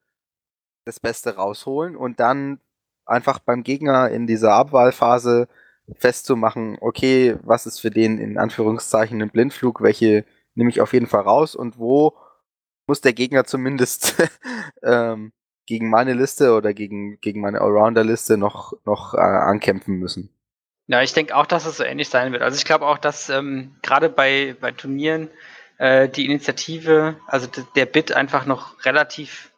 das 0.86 1.02
Beste 1.02 1.36
rausholen 1.36 1.98
und 1.98 2.22
dann 2.22 2.62
einfach 3.08 3.39
beim 3.39 3.64
Gegner 3.64 4.10
in 4.10 4.28
dieser 4.28 4.53
Abwahlphase 4.53 5.47
festzumachen, 5.97 6.78
okay, 6.82 7.38
was 7.43 7.66
ist 7.66 7.80
für 7.80 7.91
den 7.91 8.18
in 8.18 8.38
Anführungszeichen 8.38 9.22
ein 9.22 9.30
Blindflug, 9.30 9.82
welche 9.82 10.26
nehme 10.55 10.70
ich 10.70 10.82
auf 10.82 10.93
jeden 10.93 11.08
Fall 11.08 11.22
raus 11.22 11.55
und 11.55 11.78
wo 11.78 12.14
muss 12.88 13.01
der 13.01 13.14
Gegner 13.14 13.45
zumindest 13.45 14.16
ähm, 14.84 15.32
gegen 15.66 15.89
meine 15.89 16.14
Liste 16.14 16.53
oder 16.53 16.74
gegen, 16.74 17.20
gegen 17.20 17.41
meine 17.41 17.62
Allrounder-Liste 17.62 18.38
noch, 18.38 18.74
noch 18.86 19.14
äh, 19.14 19.18
ankämpfen 19.18 19.95
müssen. 19.95 20.30
Ja, 20.88 21.01
ich 21.01 21.14
denke 21.14 21.36
auch, 21.36 21.45
dass 21.45 21.66
es 21.66 21.78
so 21.78 21.84
ähnlich 21.84 22.08
sein 22.08 22.32
wird. 22.32 22.41
Also 22.41 22.58
ich 22.58 22.64
glaube 22.64 22.86
auch, 22.86 22.97
dass 22.97 23.30
ähm, 23.30 23.76
gerade 23.82 24.10
bei, 24.10 24.55
bei 24.60 24.72
Turnieren 24.72 25.30
äh, 25.78 26.08
die 26.08 26.26
Initiative, 26.26 27.18
also 27.28 27.47
der 27.76 27.86
Bit 27.86 28.14
einfach 28.14 28.45
noch 28.45 28.86
relativ 28.86 29.51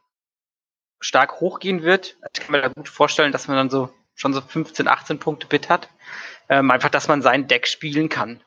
stark 0.99 1.39
hochgehen 1.39 1.83
wird. 1.83 2.17
Ich 2.33 2.41
kann 2.41 2.51
mir 2.51 2.61
da 2.61 2.67
gut 2.69 2.89
vorstellen, 2.89 3.31
dass 3.31 3.47
man 3.47 3.57
dann 3.57 3.69
so 3.69 3.89
schon 4.15 4.33
so 4.33 4.41
15, 4.41 4.87
18 4.87 5.19
Punkte 5.19 5.47
Bit 5.47 5.69
hat. 5.69 5.89
Ähm, 6.49 6.71
einfach, 6.71 6.89
dass 6.89 7.07
man 7.07 7.21
sein 7.21 7.47
Deck 7.47 7.67
spielen 7.67 8.09
kann. 8.09 8.41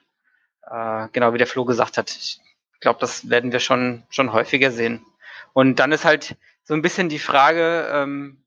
Äh, 0.70 1.08
genau 1.12 1.32
wie 1.32 1.38
der 1.38 1.46
Flo 1.46 1.64
gesagt 1.64 1.96
hat. 1.96 2.10
Ich 2.10 2.40
glaube, 2.80 3.00
das 3.00 3.30
werden 3.30 3.52
wir 3.52 3.60
schon, 3.60 4.02
schon 4.10 4.32
häufiger 4.32 4.70
sehen. 4.70 5.04
Und 5.52 5.76
dann 5.76 5.92
ist 5.92 6.04
halt 6.04 6.36
so 6.64 6.74
ein 6.74 6.82
bisschen 6.82 7.08
die 7.08 7.18
Frage, 7.18 7.88
ähm, 7.92 8.42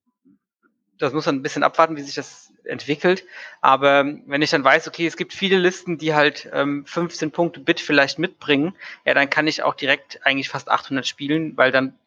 das 0.98 1.14
muss 1.14 1.26
man 1.26 1.36
ein 1.36 1.42
bisschen 1.42 1.64
abwarten, 1.64 1.98
wie 1.98 2.02
sich 2.02 2.16
das 2.16 2.52
entwickelt. 2.64 3.24
Aber 3.62 4.06
wenn 4.26 4.42
ich 4.42 4.50
dann 4.50 4.64
weiß, 4.64 4.88
okay, 4.88 5.08
es 5.08 5.18
gibt 5.18 5.34
viele 5.34 5.58
Listen, 5.58 5.98
die 5.98 6.14
halt 6.14 6.50
ähm, 6.54 6.86
15 6.86 7.32
Punkte 7.32 7.60
Bit 7.60 7.80
vielleicht 7.80 8.20
mitbringen, 8.20 8.76
ja, 9.06 9.14
dann 9.14 9.30
kann 9.30 9.48
ich 9.48 9.64
auch 9.64 9.76
direkt 9.76 10.26
eigentlich 10.26 10.50
fast 10.50 10.70
800 10.70 11.06
spielen, 11.06 11.58
weil 11.58 11.72
dann 11.72 11.98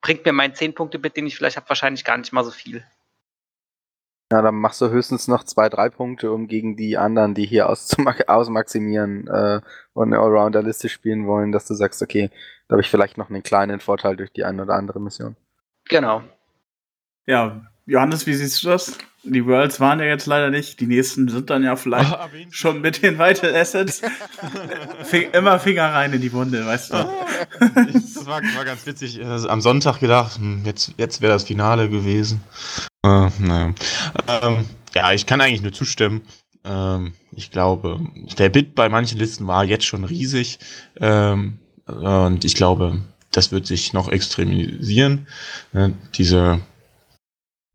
bringt 0.00 0.24
mir 0.24 0.32
mein 0.32 0.52
10-Punkte-Bit, 0.52 1.16
den 1.16 1.26
ich 1.26 1.36
vielleicht 1.36 1.56
habe, 1.56 1.68
wahrscheinlich 1.68 2.04
gar 2.04 2.16
nicht 2.16 2.32
mal 2.32 2.44
so 2.44 2.50
viel. 2.50 2.84
Ja, 4.32 4.42
dann 4.42 4.54
machst 4.54 4.80
du 4.80 4.90
höchstens 4.90 5.26
noch 5.26 5.42
zwei, 5.42 5.68
drei 5.68 5.88
Punkte, 5.88 6.30
um 6.30 6.46
gegen 6.46 6.76
die 6.76 6.96
anderen, 6.96 7.34
die 7.34 7.46
hier 7.46 7.68
ausmaximieren 8.28 9.26
äh, 9.26 9.60
und 9.92 10.12
eine 10.12 10.22
Allrounder-Liste 10.22 10.88
spielen 10.88 11.26
wollen, 11.26 11.50
dass 11.50 11.66
du 11.66 11.74
sagst, 11.74 12.00
okay, 12.00 12.30
da 12.68 12.74
habe 12.74 12.82
ich 12.82 12.90
vielleicht 12.90 13.18
noch 13.18 13.28
einen 13.28 13.42
kleinen 13.42 13.80
Vorteil 13.80 14.16
durch 14.16 14.32
die 14.32 14.44
eine 14.44 14.62
oder 14.62 14.74
andere 14.74 15.00
Mission. 15.00 15.36
Genau. 15.88 16.22
Ja, 17.26 17.62
Johannes, 17.86 18.26
wie 18.26 18.34
siehst 18.34 18.62
du 18.62 18.68
das? 18.68 18.96
Die 19.22 19.44
Worlds 19.44 19.80
waren 19.80 19.98
ja 19.98 20.06
jetzt 20.06 20.26
leider 20.26 20.50
nicht. 20.50 20.80
Die 20.80 20.86
nächsten 20.86 21.28
sind 21.28 21.50
dann 21.50 21.62
ja 21.62 21.76
vielleicht 21.76 22.12
oh, 22.20 22.26
schon 22.50 22.80
mit 22.80 23.02
den 23.02 23.18
Vital 23.18 23.54
Assets. 23.54 24.00
immer 25.32 25.60
Finger 25.60 25.92
rein 25.92 26.12
in 26.12 26.20
die 26.20 26.32
Wunde, 26.32 26.64
weißt 26.64 26.92
du. 26.92 26.96
das 27.92 28.26
war, 28.26 28.40
war 28.42 28.64
ganz 28.64 28.86
witzig. 28.86 29.24
Am 29.24 29.60
Sonntag 29.60 30.00
gedacht, 30.00 30.38
hm, 30.38 30.62
jetzt, 30.64 30.94
jetzt 30.96 31.20
wäre 31.20 31.32
das 31.32 31.44
Finale 31.44 31.90
gewesen. 31.90 32.40
Äh, 33.04 33.28
naja. 33.38 33.74
Ähm, 34.26 34.66
ja, 34.94 35.12
ich 35.12 35.26
kann 35.26 35.40
eigentlich 35.40 35.62
nur 35.62 35.72
zustimmen. 35.72 36.22
Ähm, 36.64 37.12
ich 37.32 37.50
glaube, 37.50 38.00
der 38.38 38.48
Bit 38.48 38.74
bei 38.74 38.88
manchen 38.88 39.18
Listen 39.18 39.46
war 39.46 39.64
jetzt 39.64 39.84
schon 39.84 40.04
riesig. 40.04 40.58
Ähm, 40.98 41.58
und 41.86 42.44
ich 42.44 42.54
glaube, 42.54 43.00
das 43.32 43.52
wird 43.52 43.66
sich 43.66 43.92
noch 43.92 44.08
extremisieren. 44.08 45.26
Äh, 45.72 45.90
diese 46.14 46.60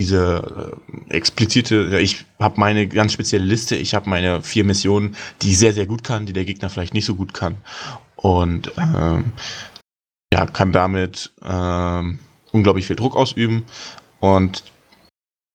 diese 0.02 0.76
äh, 1.10 1.14
explizite, 1.14 2.00
ich 2.00 2.26
habe 2.40 2.60
meine 2.60 2.88
ganz 2.88 3.14
spezielle 3.14 3.46
Liste, 3.46 3.76
ich 3.76 3.94
habe 3.94 4.10
meine 4.10 4.42
vier 4.42 4.64
Missionen, 4.66 5.16
die 5.42 5.52
ich 5.52 5.60
sehr, 5.60 5.74
sehr 5.74 5.86
gut 5.86 6.04
kann, 6.04 6.26
die 6.26 6.34
der 6.34 6.46
Gegner 6.46 6.70
vielleicht 6.70 6.94
nicht 6.94 7.06
so 7.06 7.16
gut 7.16 7.34
kann. 7.34 7.58
Und 8.16 8.72
ähm, 8.78 9.32
ja, 10.34 10.46
kann 10.48 10.72
damit 10.72 11.32
ähm, 11.44 12.20
unglaublich 12.52 12.88
viel 12.88 12.96
Druck 12.96 13.16
ausüben. 13.16 13.64
Und 14.20 14.64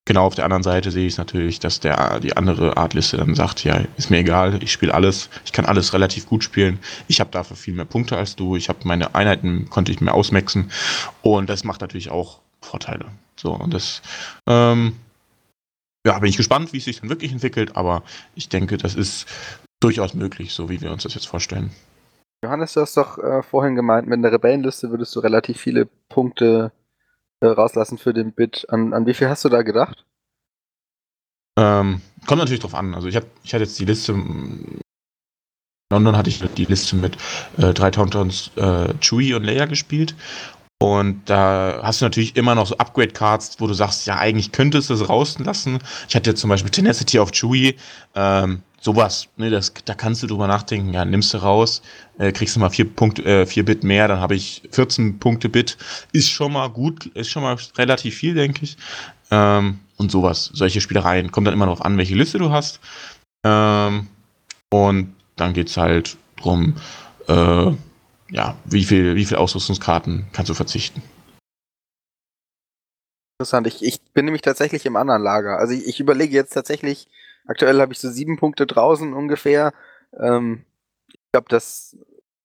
genau 0.06 0.24
auf 0.24 0.34
der 0.34 0.44
anderen 0.44 0.62
Seite 0.62 0.90
sehe 0.90 1.06
ich 1.06 1.14
es 1.14 1.18
natürlich, 1.18 1.60
dass 1.60 1.80
der 1.80 2.20
die 2.20 2.36
andere 2.36 2.76
Artliste 2.76 3.18
dann 3.18 3.34
sagt, 3.34 3.64
ja, 3.64 3.82
ist 3.96 4.10
mir 4.10 4.18
egal, 4.18 4.62
ich 4.62 4.72
spiele 4.72 4.94
alles, 4.94 5.28
ich 5.44 5.52
kann 5.52 5.66
alles 5.66 5.92
relativ 5.92 6.26
gut 6.26 6.44
spielen. 6.44 6.78
Ich 7.08 7.20
habe 7.20 7.30
dafür 7.30 7.56
viel 7.56 7.74
mehr 7.74 7.84
Punkte 7.84 8.16
als 8.16 8.36
du, 8.36 8.56
ich 8.56 8.68
habe 8.68 8.80
meine 8.84 9.14
Einheiten, 9.14 9.68
konnte 9.68 9.92
ich 9.92 10.00
mehr 10.00 10.14
ausmaxen. 10.14 10.70
Und 11.20 11.50
das 11.50 11.64
macht 11.64 11.82
natürlich 11.82 12.10
auch 12.10 12.40
Vorteile. 12.62 13.06
So, 13.40 13.54
und 13.54 13.72
das, 13.72 14.02
ähm, 14.46 14.96
ja, 16.06 16.18
bin 16.18 16.28
ich 16.28 16.36
gespannt, 16.36 16.74
wie 16.74 16.76
es 16.76 16.84
sich 16.84 17.00
dann 17.00 17.08
wirklich 17.08 17.32
entwickelt, 17.32 17.74
aber 17.74 18.02
ich 18.34 18.50
denke, 18.50 18.76
das 18.76 18.94
ist 18.94 19.26
durchaus 19.80 20.12
möglich, 20.12 20.52
so 20.52 20.68
wie 20.68 20.82
wir 20.82 20.92
uns 20.92 21.04
das 21.04 21.14
jetzt 21.14 21.26
vorstellen. 21.26 21.70
Johannes, 22.44 22.74
du 22.74 22.82
hast 22.82 22.98
doch 22.98 23.16
äh, 23.16 23.42
vorhin 23.42 23.76
gemeint, 23.76 24.06
mit 24.08 24.18
einer 24.18 24.32
Rebellenliste 24.32 24.90
würdest 24.90 25.16
du 25.16 25.20
relativ 25.20 25.58
viele 25.58 25.86
Punkte 26.10 26.72
äh, 27.40 27.46
rauslassen 27.46 27.96
für 27.96 28.12
den 28.12 28.32
Bit. 28.32 28.66
An, 28.68 28.92
an 28.92 29.06
wie 29.06 29.14
viel 29.14 29.28
hast 29.30 29.44
du 29.44 29.48
da 29.48 29.62
gedacht? 29.62 30.04
Ähm, 31.58 32.02
kommt 32.26 32.40
natürlich 32.40 32.60
drauf 32.60 32.74
an. 32.74 32.94
Also 32.94 33.08
ich, 33.08 33.16
hab, 33.16 33.24
ich 33.42 33.54
hatte 33.54 33.64
jetzt 33.64 33.78
die 33.78 33.86
Liste. 33.86 34.12
In 34.12 34.80
London 35.90 36.16
hatte 36.16 36.30
ich 36.30 36.40
die 36.40 36.66
Liste 36.66 36.96
mit 36.96 37.16
äh, 37.56 37.72
drei 37.72 37.90
Tauntauns 37.90 38.50
äh, 38.56 38.94
Chewie 39.00 39.34
und 39.34 39.44
Leia 39.44 39.64
gespielt. 39.64 40.14
Und 40.82 41.28
da 41.28 41.80
hast 41.82 42.00
du 42.00 42.06
natürlich 42.06 42.36
immer 42.36 42.54
noch 42.54 42.66
so 42.66 42.76
Upgrade-Cards, 42.78 43.56
wo 43.58 43.66
du 43.66 43.74
sagst, 43.74 44.06
ja, 44.06 44.16
eigentlich 44.16 44.50
könntest 44.50 44.88
du 44.88 44.94
es 44.94 45.06
rauslassen. 45.06 45.78
Ich 46.08 46.16
hatte 46.16 46.34
zum 46.34 46.48
Beispiel 46.48 46.70
Tenacity 46.70 47.18
auf 47.18 47.32
Chewie. 47.32 47.76
Ähm, 48.14 48.62
sowas, 48.80 49.28
ne, 49.36 49.50
das, 49.50 49.74
da 49.84 49.94
kannst 49.94 50.22
du 50.22 50.26
drüber 50.26 50.46
nachdenken, 50.46 50.94
ja, 50.94 51.04
nimmst 51.04 51.34
du 51.34 51.38
raus, 51.38 51.82
äh, 52.18 52.32
kriegst 52.32 52.56
du 52.56 52.60
mal 52.60 52.70
vier 52.70 52.86
Punkte, 52.88 53.22
äh, 53.24 53.44
vier 53.46 53.64
Bit 53.66 53.84
mehr, 53.84 54.08
dann 54.08 54.20
habe 54.20 54.34
ich 54.34 54.62
14 54.70 55.18
Punkte 55.18 55.50
Bit. 55.50 55.76
Ist 56.12 56.30
schon 56.30 56.54
mal 56.54 56.68
gut, 56.68 57.06
ist 57.06 57.28
schon 57.28 57.42
mal 57.42 57.56
relativ 57.76 58.14
viel, 58.14 58.34
denke 58.34 58.64
ich. 58.64 58.78
Ähm, 59.30 59.80
und 59.98 60.10
sowas, 60.10 60.50
solche 60.54 60.80
Spielereien. 60.80 61.30
Kommt 61.30 61.46
dann 61.46 61.54
immer 61.54 61.66
darauf 61.66 61.84
an, 61.84 61.98
welche 61.98 62.14
Liste 62.14 62.38
du 62.38 62.50
hast. 62.50 62.80
Ähm, 63.44 64.08
und 64.70 65.14
dann 65.36 65.52
geht 65.52 65.68
es 65.68 65.76
halt 65.76 66.16
drum, 66.40 66.76
äh, 67.28 67.72
ja, 68.30 68.56
wie 68.64 68.84
viel, 68.84 69.16
wie 69.16 69.24
viel 69.24 69.36
Ausrüstungskarten 69.36 70.26
kannst 70.32 70.50
du 70.50 70.54
verzichten. 70.54 71.02
Interessant. 73.38 73.66
Ich, 73.66 73.82
ich 73.82 74.00
bin 74.12 74.26
nämlich 74.26 74.42
tatsächlich 74.42 74.84
im 74.86 74.96
anderen 74.96 75.22
Lager. 75.22 75.58
Also 75.58 75.72
ich, 75.72 75.86
ich 75.86 76.00
überlege 76.00 76.34
jetzt 76.34 76.52
tatsächlich, 76.52 77.08
aktuell 77.46 77.80
habe 77.80 77.92
ich 77.92 77.98
so 77.98 78.10
sieben 78.10 78.36
Punkte 78.36 78.66
draußen 78.66 79.14
ungefähr. 79.14 79.72
Ähm, 80.18 80.64
ich 81.08 81.18
glaube, 81.32 81.48
dass 81.48 81.96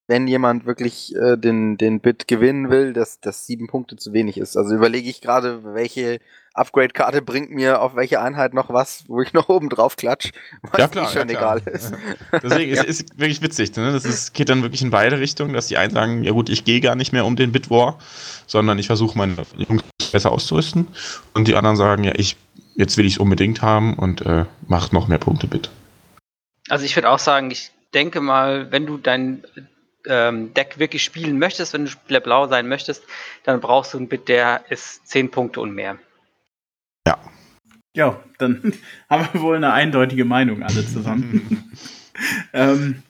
wenn 0.08 0.28
jemand 0.28 0.66
wirklich 0.66 1.16
äh, 1.16 1.38
den, 1.38 1.78
den 1.78 2.00
Bit 2.00 2.28
gewinnen 2.28 2.70
will, 2.70 2.94
dass, 2.94 3.20
dass 3.20 3.46
sieben 3.48 3.68
Punkte 3.68 3.96
zu 3.96 4.14
wenig 4.14 4.38
ist. 4.38 4.56
Also 4.56 4.76
überlege 4.76 5.10
ich 5.10 5.22
gerade, 5.22 5.64
welche 5.64 6.20
Upgrade-Karte 6.54 7.22
bringt 7.22 7.52
mir 7.52 7.82
auf 7.82 7.96
welche 7.96 8.22
Einheit 8.22 8.54
noch 8.54 8.70
was, 8.70 9.06
wo 9.08 9.22
ich 9.22 9.34
noch 9.34 9.50
oben 9.50 9.70
drauf 9.70 9.96
klatsch, 9.96 10.32
was 10.62 10.80
ja, 10.80 10.88
klar, 10.88 11.10
schon 11.10 11.30
ja, 11.30 11.36
egal 11.36 11.62
ist. 11.66 11.94
Deswegen 12.44 12.72
ja. 12.76 12.84
ist 12.84 13.12
es 13.12 13.20
wirklich 13.20 13.42
witzig. 13.42 13.76
Ne? 13.76 13.92
Das 13.92 14.06
ist, 14.06 14.34
geht 14.34 14.50
dann 14.50 14.62
wirklich 14.62 14.82
in 14.82 14.92
beide 14.92 15.20
Richtungen, 15.20 15.54
dass 15.54 15.68
die 15.68 15.78
einen 15.78 15.94
sagen, 15.94 16.24
ja 16.24 16.32
gut, 16.32 16.50
ich 16.50 16.66
gehe 16.66 16.82
gar 16.82 16.96
nicht 16.96 17.12
mehr 17.12 17.26
um 17.26 17.36
den 17.36 17.52
Bit-War, 17.52 17.98
sondern 18.48 18.80
ich 18.80 18.88
versuche 18.88 19.18
meine 19.18 19.36
Jungs 19.58 19.84
besser 20.12 20.32
auszurüsten. 20.32 20.88
Und 21.34 21.48
die 21.48 21.56
anderen 21.56 21.78
sagen, 21.78 22.04
ja, 22.04 22.14
ich 22.16 22.38
jetzt 22.76 22.98
will 22.98 23.06
ich 23.06 23.14
es 23.14 23.20
unbedingt 23.20 23.62
haben 23.62 23.96
und 23.96 24.22
äh, 24.22 24.46
macht 24.68 24.94
noch 24.94 25.08
mehr 25.08 25.18
Punkte 25.18 25.48
Bit. 25.48 25.70
Also 26.70 26.86
ich 26.86 26.96
würde 26.96 27.10
auch 27.10 27.20
sagen, 27.20 27.52
ich 27.52 27.72
denke 27.94 28.22
mal, 28.22 28.72
wenn 28.72 28.86
du 28.86 28.98
dein 28.98 29.44
ähm, 30.08 30.54
Deck 30.54 30.80
wirklich 30.80 31.04
spielen 31.04 31.40
möchtest, 31.40 31.74
wenn 31.74 31.86
du 31.86 31.92
Spieler 31.92 32.20
blau 32.20 32.48
sein 32.48 32.68
möchtest, 32.68 33.04
dann 33.44 33.60
brauchst 33.60 33.94
du 33.94 34.00
ein 34.00 34.08
Bit, 34.08 34.28
der 34.28 34.64
ist 34.70 35.08
10 35.08 35.32
Punkte 35.32 35.62
und 35.62 35.74
mehr. 35.74 35.98
Ja. 37.08 37.18
Ja, 37.96 38.20
dann 38.38 38.74
haben 39.10 39.28
wir 39.34 39.42
wohl 39.42 39.56
eine 39.56 39.74
eindeutige 39.74 40.26
Meinung 40.26 40.64
alle 40.64 40.86
zusammen. 40.86 41.72
ähm, 42.54 43.04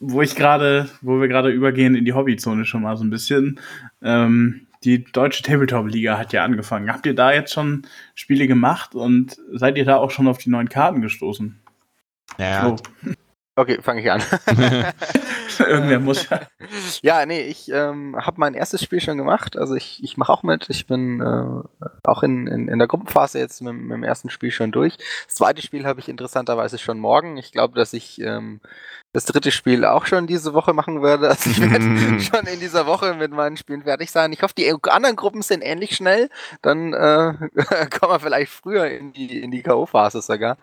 wo 0.00 0.22
ich 0.22 0.36
gerade, 0.36 0.88
wo 1.00 1.20
wir 1.20 1.28
gerade 1.28 1.50
übergehen 1.50 1.94
in 1.94 2.04
die 2.04 2.12
Hobbyzone 2.12 2.64
schon 2.64 2.82
mal 2.82 2.96
so 2.96 3.04
ein 3.04 3.10
bisschen. 3.10 3.60
Ähm, 4.02 4.66
die 4.84 5.04
deutsche 5.04 5.42
Tabletop-Liga 5.42 6.18
hat 6.18 6.32
ja 6.32 6.44
angefangen. 6.44 6.92
Habt 6.92 7.06
ihr 7.06 7.14
da 7.14 7.32
jetzt 7.32 7.52
schon 7.52 7.86
Spiele 8.14 8.46
gemacht 8.46 8.94
und 8.94 9.36
seid 9.52 9.76
ihr 9.76 9.84
da 9.84 9.96
auch 9.96 10.10
schon 10.10 10.28
auf 10.28 10.38
die 10.38 10.50
neuen 10.50 10.68
Karten 10.68 11.02
gestoßen? 11.02 11.60
Ja. 12.38 12.68
So. 12.68 12.76
Okay, 13.54 13.82
fange 13.82 14.00
ich 14.00 14.10
an. 14.10 14.22
Irgendwer 15.58 16.00
muss 16.00 16.28
ja. 16.28 16.40
Ja, 17.02 17.26
nee, 17.26 17.42
ich 17.42 17.70
ähm, 17.70 18.16
habe 18.16 18.40
mein 18.40 18.54
erstes 18.54 18.82
Spiel 18.82 19.00
schon 19.00 19.18
gemacht. 19.18 19.58
Also 19.58 19.74
ich, 19.74 20.02
ich 20.02 20.16
mache 20.16 20.32
auch 20.32 20.42
mit. 20.42 20.70
Ich 20.70 20.86
bin 20.86 21.20
äh, 21.20 21.86
auch 22.04 22.22
in, 22.22 22.46
in, 22.46 22.68
in 22.68 22.78
der 22.78 22.88
Gruppenphase 22.88 23.38
jetzt 23.38 23.60
mit, 23.60 23.74
mit 23.74 23.92
dem 23.92 24.04
ersten 24.04 24.30
Spiel 24.30 24.50
schon 24.50 24.72
durch. 24.72 24.96
Das 25.26 25.34
zweite 25.34 25.60
Spiel 25.60 25.84
habe 25.84 26.00
ich 26.00 26.08
interessanterweise 26.08 26.78
schon 26.78 26.98
morgen. 26.98 27.36
Ich 27.36 27.52
glaube, 27.52 27.74
dass 27.74 27.92
ich 27.92 28.20
ähm, 28.22 28.60
das 29.12 29.26
dritte 29.26 29.52
Spiel 29.52 29.84
auch 29.84 30.06
schon 30.06 30.26
diese 30.26 30.54
Woche 30.54 30.72
machen 30.72 31.02
werde. 31.02 31.28
Also 31.28 31.50
ich 31.50 31.60
werde 31.60 32.20
schon 32.20 32.46
in 32.46 32.60
dieser 32.60 32.86
Woche 32.86 33.14
mit 33.14 33.30
meinen 33.30 33.58
Spielen 33.58 33.82
fertig 33.82 34.10
sein. 34.10 34.32
Ich 34.32 34.42
hoffe, 34.42 34.54
die 34.56 34.72
anderen 34.88 35.16
Gruppen 35.16 35.42
sind 35.42 35.60
ähnlich 35.60 35.94
schnell. 35.94 36.30
Dann 36.62 36.94
äh, 36.94 37.34
kommen 37.90 38.12
wir 38.12 38.20
vielleicht 38.20 38.52
früher 38.52 38.86
in 38.86 39.12
die, 39.12 39.42
in 39.42 39.50
die 39.50 39.62
K.O.-Phase 39.62 40.22
sogar. 40.22 40.56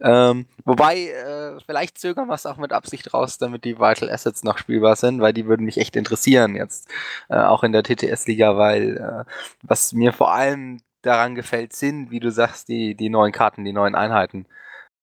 Ähm, 0.00 0.46
wobei, 0.64 1.08
äh, 1.08 1.60
vielleicht 1.64 1.98
zögern 1.98 2.26
wir 2.26 2.34
es 2.34 2.46
auch 2.46 2.56
mit 2.56 2.72
Absicht 2.72 3.14
raus, 3.14 3.38
damit 3.38 3.64
die 3.64 3.78
Vital 3.78 4.10
Assets 4.10 4.42
noch 4.42 4.58
spielbar 4.58 4.96
sind, 4.96 5.20
weil 5.20 5.32
die 5.32 5.46
würden 5.46 5.64
mich 5.64 5.78
echt 5.78 5.94
interessieren 5.94 6.56
jetzt. 6.56 6.88
Äh, 7.28 7.36
auch 7.36 7.62
in 7.62 7.72
der 7.72 7.84
TTS-Liga, 7.84 8.56
weil 8.56 8.96
äh, 8.96 9.30
was 9.62 9.92
mir 9.92 10.12
vor 10.12 10.32
allem 10.32 10.80
daran 11.02 11.36
gefällt, 11.36 11.72
sind, 11.72 12.10
wie 12.10 12.20
du 12.20 12.30
sagst, 12.30 12.68
die, 12.68 12.96
die 12.96 13.10
neuen 13.10 13.32
Karten, 13.32 13.64
die 13.64 13.72
neuen 13.72 13.94
Einheiten. 13.94 14.46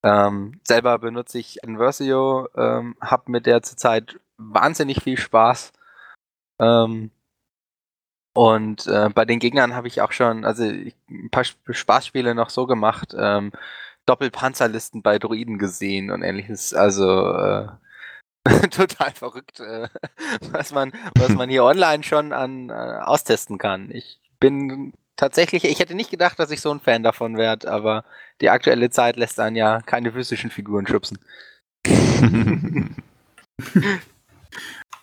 Ähm, 0.04 0.60
selber 0.64 0.98
benutze 1.00 1.40
ich 1.40 1.64
Anversio, 1.64 2.48
ähm, 2.56 2.96
habe 3.02 3.32
mit 3.32 3.46
der 3.46 3.62
zurzeit 3.62 4.20
wahnsinnig 4.38 5.04
viel 5.04 5.18
Spaß. 5.18 5.74
Ähm, 6.60 7.12
und 8.34 8.88
äh, 8.88 9.10
bei 9.14 9.26
den 9.26 9.40
Gegnern 9.40 9.76
habe 9.76 9.88
ich 9.88 10.02
auch 10.02 10.12
schon, 10.12 10.46
also 10.46 10.64
ein 10.64 11.30
paar 11.32 11.44
Spaßspiele 11.44 12.36
noch 12.36 12.50
so 12.50 12.68
gemacht, 12.68 13.14
ähm, 13.18 13.52
Doppelpanzerlisten 14.06 15.02
bei 15.02 15.20
Druiden 15.20 15.58
gesehen 15.58 16.10
und 16.12 16.24
ähnliches. 16.24 16.74
Also 16.74 17.34
äh, 17.34 17.68
total 18.72 19.12
verrückt, 19.12 19.60
äh, 19.60 19.90
was 20.52 20.72
man, 20.72 20.94
was 21.16 21.30
man 21.30 21.50
hier 21.50 21.64
online 21.66 22.04
schon 22.04 22.32
an 22.34 22.70
äh, 22.70 22.74
austesten 22.74 23.58
kann. 23.58 23.92
Ich 23.92 24.20
bin 24.40 24.94
tatsächlich, 25.20 25.66
ich 25.66 25.80
hätte 25.80 25.96
nicht 25.96 26.10
gedacht, 26.10 26.40
dass 26.40 26.50
ich 26.50 26.62
so 26.62 26.72
ein 26.72 26.80
Fan 26.80 27.04
davon 27.04 27.38
werde, 27.38 27.70
aber 27.70 28.06
die 28.42 28.50
aktuelle 28.50 28.90
Zeit 28.90 29.18
lässt 29.18 29.40
einen 29.40 29.56
ja 29.56 29.82
keine 29.82 30.12
physischen 30.14 30.50
Figuren 30.50 30.88
schubsen. 30.88 31.20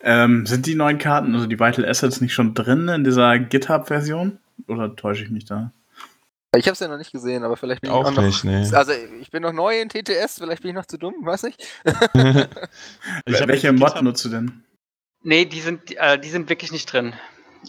ähm, 0.03 0.47
sind 0.47 0.67
die 0.67 0.75
neuen 0.75 0.99
Karten, 0.99 1.35
also 1.35 1.47
die 1.47 1.61
Vital 1.61 1.85
Assets, 1.85 2.21
nicht 2.21 2.33
schon 2.33 2.55
drin 2.55 2.89
in 2.89 3.05
dieser 3.05 3.39
GitHub-Version? 3.39 4.39
Oder 4.69 4.97
täusche 4.97 5.25
ich 5.25 5.31
mich 5.31 5.45
da? 5.45 5.71
Ich 6.57 6.67
habe 6.67 6.73
es 6.73 6.81
ja 6.81 6.89
noch 6.89 6.97
nicht 6.97 7.13
gesehen, 7.13 7.45
aber 7.45 7.59
vielleicht 7.59 7.83
bin 7.83 7.91
auch 7.91 8.11
ich 8.11 8.17
auch 8.17 8.23
nicht, 8.23 8.45
noch. 8.45 8.51
Nee. 8.51 8.75
Also 8.75 8.93
ich 9.21 9.31
bin 9.31 9.43
noch 9.43 9.53
neu 9.53 9.79
in 9.79 9.91
TTS, 9.91 10.39
vielleicht 10.39 10.63
bin 10.63 10.71
ich 10.71 10.75
noch 10.75 10.87
zu 10.87 10.97
dumm, 10.97 11.15
weiß 11.21 11.43
nicht. 11.43 11.63
Welche 13.27 13.73
Mod 13.73 14.01
nutzt 14.03 14.25
du 14.25 14.31
denn? 14.31 14.65
Nee, 15.23 15.45
die 15.45 15.61
sind, 15.61 15.95
äh, 15.97 16.19
die 16.19 16.31
sind 16.31 16.49
wirklich 16.49 16.73
nicht 16.73 16.91
drin. 16.91 17.13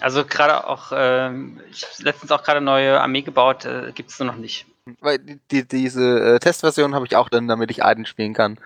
Also 0.01 0.25
gerade 0.25 0.67
auch, 0.67 0.91
äh, 0.91 1.31
ich 1.71 1.83
habe 1.83 2.03
letztens 2.03 2.31
auch 2.31 2.43
gerade 2.43 2.61
neue 2.61 2.99
Armee 2.99 3.21
gebaut, 3.21 3.65
äh, 3.65 3.91
gibt 3.93 4.11
es 4.11 4.19
nur 4.19 4.27
noch 4.27 4.37
nicht. 4.37 4.65
Weil 5.01 5.19
die, 5.19 5.67
diese 5.67 6.35
äh, 6.35 6.39
Testversion 6.39 6.95
habe 6.95 7.05
ich 7.05 7.15
auch 7.15 7.29
dann, 7.29 7.47
damit 7.47 7.71
ich 7.71 7.83
Aiden 7.83 8.05
spielen 8.05 8.33
kann. 8.33 8.59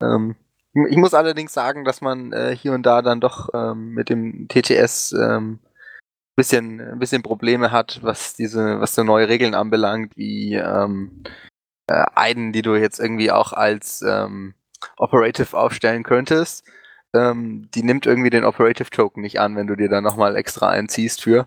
Ähm, 0.00 0.36
ich 0.90 0.96
muss 0.96 1.14
allerdings 1.14 1.52
sagen, 1.52 1.84
dass 1.84 2.00
man 2.00 2.32
äh, 2.32 2.54
hier 2.54 2.72
und 2.72 2.84
da 2.84 3.00
dann 3.00 3.20
doch 3.20 3.48
ähm, 3.54 3.90
mit 3.90 4.10
dem 4.10 4.48
TTS 4.48 5.12
ähm, 5.12 5.60
bisschen, 6.36 6.80
ein 6.80 6.98
bisschen 6.98 7.22
Probleme 7.22 7.70
hat, 7.70 8.00
was 8.02 8.34
diese, 8.34 8.80
was 8.80 8.94
so 8.94 9.02
neue 9.02 9.28
Regeln 9.28 9.54
anbelangt, 9.54 10.12
wie 10.16 10.54
ähm, 10.54 11.22
äh, 11.86 12.04
Aiden, 12.14 12.52
die 12.52 12.62
du 12.62 12.74
jetzt 12.74 13.00
irgendwie 13.00 13.30
auch 13.30 13.54
als 13.54 14.02
ähm, 14.02 14.54
Operative 14.98 15.56
aufstellen 15.56 16.02
könntest 16.02 16.66
ähm, 17.16 17.68
die 17.74 17.82
nimmt 17.82 18.06
irgendwie 18.06 18.30
den 18.30 18.44
Operative 18.44 18.90
Token 18.90 19.22
nicht 19.22 19.40
an, 19.40 19.56
wenn 19.56 19.66
du 19.66 19.76
dir 19.76 19.88
da 19.88 20.00
nochmal 20.00 20.36
extra 20.36 20.68
einziehst 20.68 21.22
für. 21.22 21.46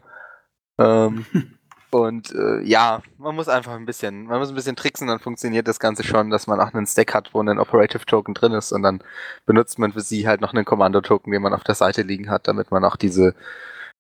Ähm, 0.78 1.26
und 1.92 2.34
äh, 2.34 2.62
ja, 2.62 3.02
man 3.18 3.36
muss 3.36 3.48
einfach 3.48 3.74
ein 3.74 3.86
bisschen, 3.86 4.26
man 4.26 4.40
muss 4.40 4.50
ein 4.50 4.56
bisschen 4.56 4.76
tricksen, 4.76 5.08
dann 5.08 5.20
funktioniert 5.20 5.68
das 5.68 5.80
Ganze 5.80 6.04
schon, 6.04 6.30
dass 6.30 6.48
man 6.48 6.60
auch 6.60 6.74
einen 6.74 6.88
Stack 6.88 7.14
hat, 7.14 7.34
wo 7.34 7.42
ein 7.42 7.60
Operative 7.60 8.06
Token 8.06 8.34
drin 8.34 8.54
ist 8.54 8.72
und 8.72 8.84
dann 8.84 9.02
benutzt 9.46 9.80
man 9.80 9.94
für 9.94 10.02
sie 10.02 10.28
halt 10.28 10.42
noch 10.42 10.54
einen 10.54 10.66
Kommando-Token, 10.66 11.32
den 11.32 11.42
man 11.42 11.54
auf 11.54 11.64
der 11.64 11.76
Seite 11.76 12.02
liegen 12.02 12.30
hat, 12.30 12.48
damit 12.48 12.72
man 12.72 12.84
auch 12.86 12.96
diese 12.96 13.36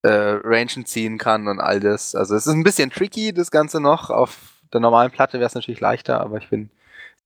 äh, 0.02 0.40
Rangen 0.44 0.86
ziehen 0.86 1.18
kann 1.18 1.48
und 1.48 1.60
all 1.60 1.80
das. 1.80 2.16
Also 2.16 2.36
es 2.36 2.48
ist 2.48 2.54
ein 2.54 2.64
bisschen 2.64 2.90
tricky, 2.90 3.34
das 3.34 3.52
Ganze 3.52 3.82
noch. 3.82 4.10
Auf 4.10 4.38
der 4.74 4.80
normalen 4.80 5.12
Platte 5.12 5.40
wäre 5.40 5.48
es 5.48 5.56
natürlich 5.56 5.82
leichter, 5.82 6.22
aber 6.22 6.38
ich 6.38 6.50
bin 6.50 6.70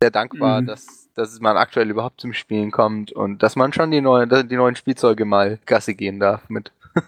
sehr 0.01 0.11
dankbar, 0.11 0.61
mhm. 0.61 0.67
dass 0.67 1.02
dass 1.15 1.39
man 1.39 1.57
aktuell 1.57 1.89
überhaupt 1.89 2.21
zum 2.21 2.33
Spielen 2.33 2.71
kommt 2.71 3.11
und 3.11 3.43
dass 3.43 3.55
man 3.55 3.73
schon 3.73 3.91
die, 3.91 4.01
neue, 4.01 4.27
die 4.27 4.55
neuen 4.55 4.75
Spielzeuge 4.75 5.25
mal 5.25 5.59
Gasse 5.65 5.93
gehen 5.93 6.19
darf 6.19 6.49
mit. 6.49 6.71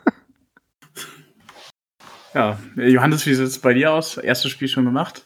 ja, 2.34 2.60
Johannes, 2.76 3.26
wie 3.26 3.34
sieht 3.34 3.48
es 3.48 3.60
bei 3.60 3.74
dir 3.74 3.94
aus? 3.94 4.18
Erstes 4.18 4.52
Spiel 4.52 4.68
schon 4.68 4.86
gemacht? 4.86 5.26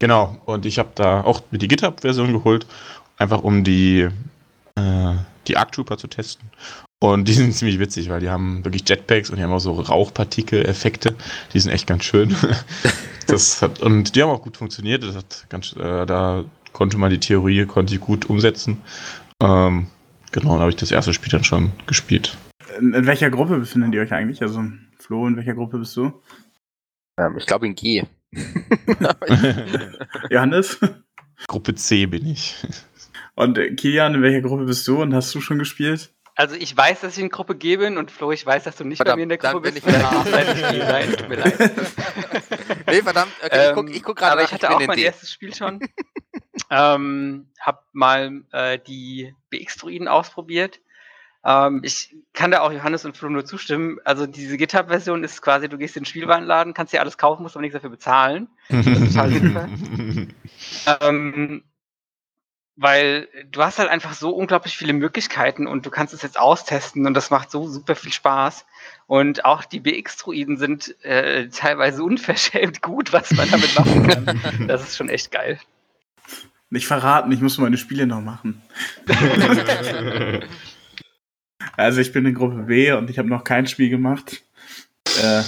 Genau, 0.00 0.40
und 0.44 0.64
ich 0.66 0.78
habe 0.78 0.90
da 0.94 1.22
auch 1.22 1.42
mit 1.50 1.62
die 1.62 1.68
GitHub-Version 1.68 2.32
geholt, 2.32 2.66
einfach 3.16 3.42
um 3.42 3.64
die, 3.64 4.08
äh, 4.76 5.14
die 5.46 5.56
Arc 5.56 5.72
Trooper 5.72 5.98
zu 5.98 6.06
testen. 6.06 6.50
Und 7.00 7.26
die 7.26 7.32
sind 7.34 7.52
ziemlich 7.52 7.78
witzig, 7.78 8.08
weil 8.08 8.20
die 8.20 8.30
haben 8.30 8.64
wirklich 8.64 8.88
Jetpacks 8.88 9.30
und 9.30 9.36
die 9.36 9.42
haben 9.42 9.52
auch 9.52 9.60
so 9.60 9.72
Rauchpartikel-Effekte. 9.72 11.14
Die 11.52 11.60
sind 11.60 11.72
echt 11.72 11.86
ganz 11.86 12.04
schön. 12.04 12.34
das 13.26 13.62
hat, 13.62 13.80
und 13.80 14.14
die 14.14 14.22
haben 14.22 14.30
auch 14.30 14.42
gut 14.42 14.56
funktioniert. 14.56 15.02
Das 15.02 15.16
hat 15.16 15.46
ganz, 15.48 15.74
äh, 15.76 16.06
da 16.06 16.44
konnte 16.78 16.96
man 16.96 17.10
die 17.10 17.18
Theorie, 17.18 17.66
konnte 17.66 17.92
ich 17.92 18.00
gut 18.00 18.30
umsetzen. 18.30 18.80
Ähm, 19.42 19.88
genau, 20.30 20.54
da 20.54 20.60
habe 20.60 20.70
ich 20.70 20.76
das 20.76 20.92
erste 20.92 21.12
Spiel 21.12 21.28
dann 21.28 21.42
schon 21.42 21.72
gespielt. 21.88 22.38
In, 22.78 22.94
in, 22.94 23.04
welcher 23.04 23.30
Gruppe 23.30 23.58
befindet 23.58 23.92
ihr 23.94 24.00
euch 24.00 24.12
eigentlich? 24.12 24.42
Also, 24.42 24.62
Flo, 24.96 25.26
in 25.26 25.36
welcher 25.36 25.54
Gruppe 25.54 25.78
bist 25.78 25.96
du? 25.96 26.12
Ähm, 27.18 27.36
ich 27.36 27.46
glaube 27.46 27.66
in 27.66 27.74
G. 27.74 28.04
Johannes? 30.30 30.78
Gruppe 31.48 31.74
C 31.74 32.06
bin 32.06 32.24
ich. 32.28 32.54
Und 33.34 33.58
äh, 33.58 33.74
Kilian, 33.74 34.14
in 34.14 34.22
welcher 34.22 34.42
Gruppe 34.42 34.64
bist 34.64 34.86
du 34.86 35.02
und 35.02 35.12
hast 35.12 35.34
du 35.34 35.40
schon 35.40 35.58
gespielt? 35.58 36.14
Also 36.36 36.54
ich 36.54 36.76
weiß, 36.76 37.00
dass 37.00 37.16
ich 37.16 37.24
in 37.24 37.30
Gruppe 37.30 37.56
G 37.56 37.76
bin 37.78 37.98
und 37.98 38.12
Flo, 38.12 38.30
ich 38.30 38.46
weiß, 38.46 38.62
dass 38.62 38.76
du 38.76 38.84
nicht 38.84 38.98
verdammt, 38.98 39.14
bei 39.14 39.16
mir 39.16 39.22
in 39.24 39.28
der 39.30 39.38
Gruppe 39.38 39.72
bist. 39.72 39.78
Ich 39.78 39.84
ah, 39.94 40.24
nein, 40.30 41.12
tut 41.12 41.28
mir 41.28 41.38
leid. 41.38 41.72
nee, 42.86 43.02
verdammt, 43.02 43.32
okay, 43.44 43.68
ich 43.68 43.74
guck, 43.74 43.90
ich 43.90 44.02
guck 44.04 44.16
gerade 44.16 44.32
Aber 44.34 44.44
ich 44.44 44.52
hatte 44.52 44.70
auch 44.70 44.78
mein 44.78 44.96
D. 44.96 45.02
erstes 45.02 45.32
Spiel 45.32 45.52
schon. 45.52 45.80
ähm, 46.70 47.48
hab 47.60 47.84
mal 47.92 48.42
äh, 48.52 48.78
die 48.78 49.34
BX-Druiden 49.50 50.08
ausprobiert. 50.08 50.80
Ähm, 51.44 51.80
ich 51.84 52.14
kann 52.32 52.50
da 52.50 52.60
auch 52.60 52.72
Johannes 52.72 53.04
und 53.04 53.16
Flo 53.16 53.28
nur 53.28 53.44
zustimmen. 53.44 53.98
Also 54.04 54.26
diese 54.26 54.56
GitHub-Version 54.56 55.24
ist 55.24 55.40
quasi, 55.40 55.68
du 55.68 55.78
gehst 55.78 55.96
in 55.96 56.02
den 56.02 56.06
Spielwarenladen, 56.06 56.74
kannst 56.74 56.92
dir 56.92 57.00
alles 57.00 57.18
kaufen, 57.18 57.42
musst 57.42 57.56
aber 57.56 57.62
nichts 57.62 57.74
dafür 57.74 57.90
bezahlen. 57.90 58.48
Das 58.68 58.86
ist 58.86 59.14
total 59.14 59.32
super. 59.32 59.68
ähm, 61.00 61.62
weil 62.80 63.28
du 63.50 63.62
hast 63.62 63.80
halt 63.80 63.88
einfach 63.88 64.12
so 64.12 64.30
unglaublich 64.30 64.76
viele 64.76 64.92
Möglichkeiten 64.92 65.66
und 65.66 65.84
du 65.84 65.90
kannst 65.90 66.14
es 66.14 66.22
jetzt 66.22 66.38
austesten 66.38 67.06
und 67.06 67.14
das 67.14 67.30
macht 67.30 67.50
so 67.50 67.66
super 67.66 67.96
viel 67.96 68.12
Spaß. 68.12 68.66
Und 69.08 69.44
auch 69.44 69.64
die 69.64 69.80
BX-Druiden 69.80 70.58
sind 70.58 71.02
äh, 71.04 71.48
teilweise 71.48 72.02
unverschämt 72.04 72.82
gut, 72.82 73.12
was 73.12 73.32
man 73.32 73.50
damit 73.50 73.76
machen 73.76 74.06
kann. 74.06 74.68
das 74.68 74.82
ist 74.82 74.96
schon 74.96 75.08
echt 75.08 75.32
geil. 75.32 75.58
Nicht 76.70 76.86
verraten, 76.86 77.32
ich 77.32 77.40
muss 77.40 77.58
meine 77.58 77.78
Spiele 77.78 78.06
noch 78.06 78.20
machen. 78.20 78.60
also 81.76 82.00
ich 82.00 82.12
bin 82.12 82.26
in 82.26 82.34
Gruppe 82.34 82.64
B 82.64 82.92
und 82.92 83.08
ich 83.08 83.18
habe 83.18 83.28
noch 83.28 83.44
kein 83.44 83.66
Spiel 83.66 83.88
gemacht. 83.88 84.42
Äh, 85.22 85.42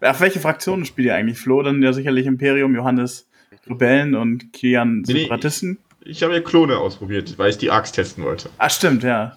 auf 0.00 0.20
welche 0.20 0.40
Fraktionen 0.40 0.84
spielt 0.84 1.06
ihr 1.06 1.14
eigentlich? 1.14 1.38
Flo, 1.38 1.62
dann 1.62 1.82
ja 1.82 1.92
sicherlich 1.92 2.26
Imperium, 2.26 2.74
Johannes 2.74 3.28
Rebellen 3.68 4.16
und 4.16 4.52
Kian 4.52 5.04
Separatisten. 5.04 5.78
Nee, 6.04 6.10
ich 6.10 6.22
habe 6.22 6.34
ja 6.34 6.40
Klone 6.40 6.78
ausprobiert, 6.78 7.38
weil 7.38 7.50
ich 7.50 7.58
die 7.58 7.70
Axt 7.70 7.94
testen 7.94 8.24
wollte. 8.24 8.50
Ah, 8.58 8.70
stimmt, 8.70 9.04
ja. 9.04 9.34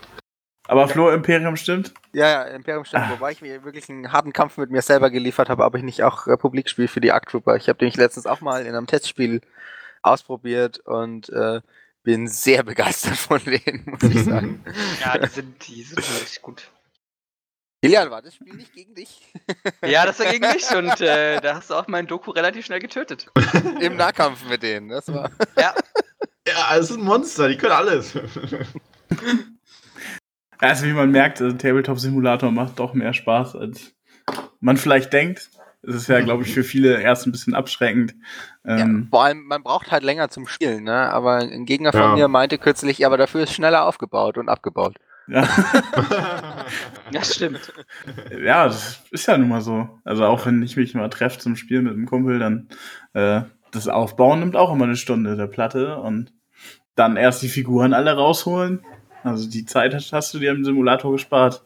aber 0.68 0.88
Flo 0.88 1.10
Imperium 1.10 1.56
stimmt? 1.56 1.94
Ja, 2.12 2.28
ja, 2.28 2.42
Imperium 2.44 2.84
stimmt. 2.84 3.04
Ah. 3.04 3.10
Wobei 3.12 3.32
ich 3.32 3.40
mir 3.40 3.64
wirklich 3.64 3.88
einen 3.88 4.12
harten 4.12 4.32
Kampf 4.32 4.58
mit 4.58 4.70
mir 4.70 4.82
selber 4.82 5.10
geliefert 5.10 5.48
habe, 5.48 5.64
ob 5.64 5.74
ich 5.76 5.82
nicht 5.82 6.02
auch 6.02 6.26
Republik 6.26 6.68
spiele 6.68 6.88
für 6.88 7.00
die 7.00 7.12
Arc 7.12 7.28
Trooper. 7.28 7.56
Ich 7.56 7.68
habe 7.68 7.78
den 7.78 7.92
letztens 7.92 8.26
auch 8.26 8.42
mal 8.42 8.66
in 8.66 8.74
einem 8.74 8.86
Testspiel 8.86 9.40
ausprobiert 10.02 10.78
und 10.80 11.28
äh, 11.30 11.60
bin 12.02 12.28
sehr 12.28 12.62
begeistert 12.64 13.16
von 13.16 13.40
denen, 13.44 13.84
muss 13.86 14.02
ich 14.02 14.24
sagen. 14.24 14.64
ja, 15.00 15.18
die 15.18 15.28
sind, 15.28 15.66
die 15.66 15.82
sind 15.82 15.98
richtig 15.98 16.42
gut. 16.42 16.68
Kilian, 17.82 18.10
war 18.10 18.22
das 18.22 18.36
Spiel 18.36 18.54
nicht 18.54 18.72
gegen 18.72 18.94
dich? 18.94 19.20
ja, 19.84 20.06
das 20.06 20.20
war 20.20 20.30
gegen 20.30 20.46
mich 20.46 20.70
und 20.70 21.00
äh, 21.00 21.40
da 21.40 21.56
hast 21.56 21.70
du 21.70 21.74
auch 21.74 21.88
meinen 21.88 22.06
Doku 22.06 22.30
relativ 22.30 22.64
schnell 22.64 22.78
getötet. 22.78 23.26
Im 23.80 23.96
Nahkampf 23.96 24.48
mit 24.48 24.62
denen, 24.62 24.88
das 24.88 25.12
war. 25.12 25.30
ja. 25.56 25.74
Ja, 26.46 26.76
es 26.76 26.88
sind 26.88 27.02
Monster, 27.02 27.48
die 27.48 27.56
können 27.56 27.72
alles. 27.72 28.16
also 30.58 30.86
wie 30.86 30.92
man 30.92 31.10
merkt, 31.10 31.40
also 31.40 31.56
Tabletop 31.56 31.98
Simulator 31.98 32.50
macht 32.50 32.78
doch 32.78 32.94
mehr 32.94 33.14
Spaß, 33.14 33.56
als 33.56 33.94
man 34.60 34.76
vielleicht 34.76 35.12
denkt. 35.12 35.50
Es 35.82 35.94
ist 35.96 36.08
ja, 36.08 36.20
glaube 36.20 36.44
ich, 36.44 36.54
für 36.54 36.62
viele 36.62 37.00
erst 37.00 37.26
ein 37.26 37.32
bisschen 37.32 37.54
abschreckend. 37.54 38.14
Ähm, 38.64 38.78
ja, 38.78 39.08
vor 39.10 39.24
allem, 39.24 39.44
man 39.44 39.62
braucht 39.62 39.90
halt 39.90 40.04
länger 40.04 40.28
zum 40.28 40.46
Spielen, 40.46 40.84
ne? 40.84 41.10
Aber 41.10 41.38
ein 41.38 41.66
Gegner 41.66 41.92
von 41.92 42.00
ja. 42.00 42.14
mir 42.14 42.28
meinte 42.28 42.58
kürzlich, 42.58 42.98
ja, 42.98 43.08
aber 43.08 43.16
dafür 43.16 43.42
ist 43.42 43.52
schneller 43.52 43.84
aufgebaut 43.84 44.38
und 44.38 44.48
abgebaut. 44.48 44.94
Ja. 45.26 45.42
ja, 47.10 47.24
stimmt. 47.24 47.72
Ja, 48.44 48.66
das 48.66 49.02
ist 49.10 49.26
ja 49.26 49.36
nun 49.36 49.48
mal 49.48 49.60
so. 49.60 49.88
Also 50.04 50.24
auch 50.24 50.46
wenn 50.46 50.62
ich 50.62 50.76
mich 50.76 50.94
mal 50.94 51.08
treffe 51.08 51.38
zum 51.38 51.56
Spielen 51.56 51.84
mit 51.84 51.94
einem 51.94 52.06
Kumpel, 52.06 52.38
dann 52.38 52.68
äh, 53.14 53.42
das 53.72 53.88
Aufbauen 53.88 54.40
nimmt 54.40 54.54
auch 54.54 54.72
immer 54.72 54.84
eine 54.84 54.96
Stunde 54.96 55.36
der 55.36 55.46
Platte 55.46 55.96
und 55.98 56.32
dann 56.94 57.16
erst 57.16 57.42
die 57.42 57.48
Figuren 57.48 57.92
alle 57.92 58.12
rausholen. 58.12 58.84
Also 59.24 59.48
die 59.48 59.64
Zeit 59.64 59.94
hast 59.94 60.34
du 60.34 60.38
dir 60.38 60.52
im 60.52 60.64
Simulator 60.64 61.12
gespart. 61.12 61.64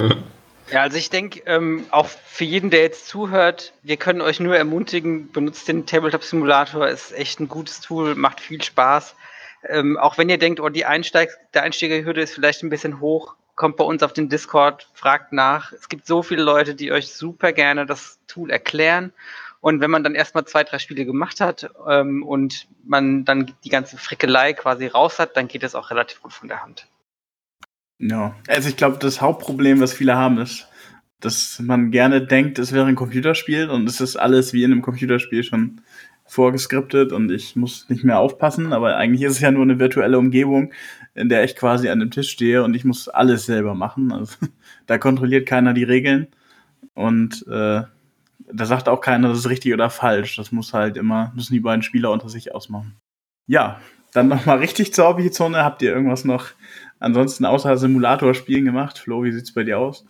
Ja, 0.70 0.82
also 0.82 0.96
ich 0.96 1.10
denke, 1.10 1.42
ähm, 1.46 1.86
auch 1.90 2.06
für 2.06 2.44
jeden, 2.44 2.70
der 2.70 2.82
jetzt 2.82 3.08
zuhört, 3.08 3.72
wir 3.82 3.96
können 3.96 4.20
euch 4.20 4.38
nur 4.38 4.56
ermutigen, 4.56 5.32
benutzt 5.32 5.66
den 5.66 5.84
Tabletop 5.84 6.22
Simulator, 6.22 6.86
ist 6.86 7.12
echt 7.12 7.40
ein 7.40 7.48
gutes 7.48 7.80
Tool, 7.80 8.14
macht 8.14 8.40
viel 8.40 8.62
Spaß. 8.62 9.16
Ähm, 9.68 9.98
auch 9.98 10.16
wenn 10.16 10.28
ihr 10.28 10.38
denkt, 10.38 10.60
oh, 10.60 10.68
die 10.68 10.84
Einsteig 10.84 11.30
der 11.54 11.64
Einsteigerhürde 11.64 12.20
ist 12.20 12.34
vielleicht 12.34 12.62
ein 12.62 12.70
bisschen 12.70 13.00
hoch, 13.00 13.34
kommt 13.56 13.76
bei 13.76 13.84
uns 13.84 14.04
auf 14.04 14.12
den 14.12 14.28
Discord, 14.28 14.88
fragt 14.94 15.32
nach. 15.32 15.72
Es 15.72 15.88
gibt 15.88 16.06
so 16.06 16.22
viele 16.22 16.42
Leute, 16.42 16.76
die 16.76 16.92
euch 16.92 17.12
super 17.12 17.52
gerne 17.52 17.84
das 17.84 18.18
Tool 18.28 18.50
erklären. 18.50 19.12
Und 19.60 19.80
wenn 19.80 19.90
man 19.90 20.04
dann 20.04 20.14
erstmal 20.14 20.46
zwei, 20.46 20.64
drei 20.64 20.78
Spiele 20.78 21.04
gemacht 21.04 21.40
hat 21.40 21.68
ähm, 21.86 22.22
und 22.22 22.68
man 22.84 23.24
dann 23.24 23.52
die 23.64 23.68
ganze 23.68 23.98
Frickelei 23.98 24.52
quasi 24.52 24.86
raus 24.86 25.18
hat, 25.18 25.36
dann 25.36 25.48
geht 25.48 25.64
es 25.64 25.74
auch 25.74 25.90
relativ 25.90 26.22
gut 26.22 26.32
von 26.32 26.48
der 26.48 26.62
Hand. 26.62 26.86
Ja, 28.00 28.34
also 28.48 28.68
ich 28.68 28.76
glaube, 28.76 28.96
das 28.98 29.20
Hauptproblem, 29.20 29.80
was 29.80 29.92
viele 29.92 30.16
haben, 30.16 30.38
ist, 30.38 30.66
dass 31.20 31.60
man 31.60 31.90
gerne 31.90 32.26
denkt, 32.26 32.58
es 32.58 32.72
wäre 32.72 32.86
ein 32.86 32.96
Computerspiel 32.96 33.68
und 33.68 33.86
es 33.86 34.00
ist 34.00 34.16
alles 34.16 34.54
wie 34.54 34.64
in 34.64 34.72
einem 34.72 34.82
Computerspiel 34.82 35.44
schon 35.44 35.82
vorgeskriptet 36.24 37.12
und 37.12 37.30
ich 37.30 37.56
muss 37.56 37.88
nicht 37.90 38.02
mehr 38.04 38.18
aufpassen, 38.18 38.72
aber 38.72 38.96
eigentlich 38.96 39.22
ist 39.22 39.32
es 39.32 39.40
ja 39.40 39.50
nur 39.50 39.62
eine 39.62 39.78
virtuelle 39.78 40.18
Umgebung, 40.18 40.72
in 41.14 41.28
der 41.28 41.44
ich 41.44 41.56
quasi 41.56 41.90
an 41.90 42.00
dem 42.00 42.10
Tisch 42.10 42.30
stehe 42.30 42.64
und 42.64 42.74
ich 42.74 42.84
muss 42.84 43.08
alles 43.08 43.44
selber 43.44 43.74
machen. 43.74 44.12
Also, 44.12 44.36
da 44.86 44.96
kontrolliert 44.96 45.46
keiner 45.46 45.74
die 45.74 45.84
Regeln 45.84 46.28
und 46.94 47.46
äh, 47.48 47.82
da 48.52 48.66
sagt 48.66 48.88
auch 48.88 49.00
keiner, 49.00 49.28
das 49.28 49.40
ist 49.40 49.50
richtig 49.50 49.74
oder 49.74 49.90
falsch. 49.90 50.36
Das 50.36 50.52
muss 50.52 50.72
halt 50.72 50.96
immer, 50.96 51.32
müssen 51.34 51.52
die 51.52 51.60
beiden 51.60 51.82
Spieler 51.82 52.10
unter 52.10 52.28
sich 52.28 52.54
ausmachen. 52.54 52.96
Ja, 53.46 53.80
dann 54.12 54.28
nochmal 54.28 54.58
richtig 54.58 54.92
zur 54.92 55.06
Hobbyzone. 55.06 55.62
Habt 55.62 55.82
ihr 55.82 55.92
irgendwas 55.92 56.24
noch 56.24 56.48
ansonsten 57.00 57.44
außer 57.44 57.76
Simulator-Spielen 57.76 58.64
gemacht? 58.64 58.98
Flo, 58.98 59.24
wie 59.24 59.32
sieht's 59.32 59.52
bei 59.52 59.64
dir 59.64 59.78
aus? 59.78 60.04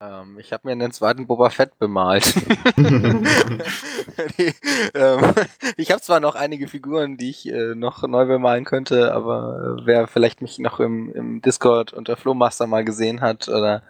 Ähm, 0.00 0.38
ich 0.38 0.52
habe 0.52 0.68
mir 0.68 0.72
einen 0.72 0.92
zweiten 0.92 1.26
Boba 1.26 1.50
Fett 1.50 1.76
bemalt. 1.78 2.32
die, 4.38 4.54
ähm, 4.94 5.34
ich 5.76 5.90
habe 5.90 6.00
zwar 6.00 6.20
noch 6.20 6.36
einige 6.36 6.68
Figuren, 6.68 7.16
die 7.16 7.30
ich 7.30 7.48
äh, 7.48 7.74
noch 7.74 8.06
neu 8.06 8.26
bemalen 8.26 8.64
könnte, 8.64 9.12
aber 9.12 9.78
äh, 9.80 9.86
wer 9.86 10.06
vielleicht 10.06 10.40
mich 10.40 10.60
noch 10.60 10.78
im, 10.78 11.12
im 11.12 11.42
Discord 11.42 11.92
unter 11.92 12.16
Flowmaster 12.16 12.68
mal 12.68 12.84
gesehen 12.84 13.20
hat 13.20 13.48
oder 13.48 13.82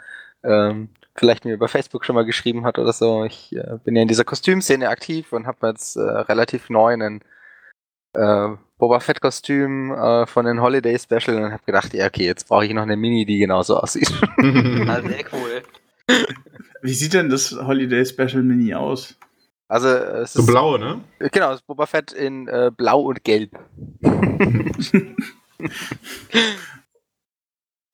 ähm, 0.42 0.88
vielleicht 1.14 1.44
mir 1.44 1.52
über 1.54 1.68
Facebook 1.68 2.04
schon 2.06 2.14
mal 2.14 2.24
geschrieben 2.24 2.64
hat 2.64 2.78
oder 2.78 2.92
so, 2.92 3.24
ich 3.24 3.54
äh, 3.54 3.78
bin 3.84 3.94
ja 3.96 4.02
in 4.02 4.08
dieser 4.08 4.24
Kostümszene 4.24 4.88
aktiv 4.88 5.32
und 5.32 5.46
habe 5.46 5.66
jetzt 5.66 5.96
äh, 5.96 6.00
relativ 6.00 6.70
neu 6.70 6.92
einen 6.92 7.22
äh, 8.14 8.56
Boba 8.78 9.00
Fett 9.00 9.20
Kostüm 9.20 9.92
äh, 9.92 10.26
von 10.26 10.46
den 10.46 10.62
Holiday 10.62 10.98
Special 10.98 11.42
und 11.42 11.52
habe 11.52 11.64
gedacht, 11.66 11.92
ja 11.94 12.06
okay, 12.06 12.24
jetzt 12.24 12.48
brauche 12.48 12.64
ich 12.64 12.72
noch 12.72 12.82
eine 12.82 12.96
Mini, 12.96 13.26
die 13.26 13.38
genauso 13.38 13.76
aussieht. 13.76 14.10
ah, 14.22 15.02
sehr 15.02 15.24
cool. 15.32 15.62
Wie 16.82 16.94
sieht 16.94 17.12
denn 17.12 17.28
das 17.28 17.52
Holiday 17.52 18.06
Special 18.06 18.42
Mini 18.42 18.74
aus? 18.74 19.16
Also 19.66 19.88
es 19.88 20.32
so 20.32 20.40
ist 20.40 20.46
blau, 20.46 20.78
ne? 20.78 21.00
Genau, 21.18 21.50
das 21.50 21.60
Boba 21.62 21.86
Fett 21.86 22.12
in 22.12 22.48
äh, 22.48 22.70
Blau 22.74 23.00
und 23.00 23.24
Gelb. 23.24 23.58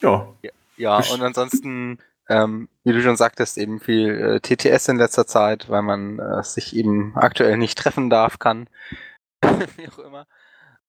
ja. 0.00 0.28
ja. 0.42 0.50
Ja, 0.76 0.96
und 1.12 1.22
ansonsten, 1.22 1.98
ähm, 2.28 2.68
wie 2.82 2.92
du 2.92 3.00
schon 3.00 3.16
sagtest, 3.16 3.58
eben 3.58 3.78
viel 3.80 4.08
äh, 4.10 4.40
TTS 4.40 4.88
in 4.88 4.96
letzter 4.96 5.26
Zeit, 5.26 5.70
weil 5.70 5.82
man 5.82 6.18
äh, 6.18 6.42
sich 6.42 6.74
eben 6.74 7.16
aktuell 7.16 7.56
nicht 7.56 7.78
treffen 7.78 8.10
darf, 8.10 8.40
kann. 8.40 8.68
wie 9.76 9.88
auch 9.88 9.98
immer. 10.00 10.26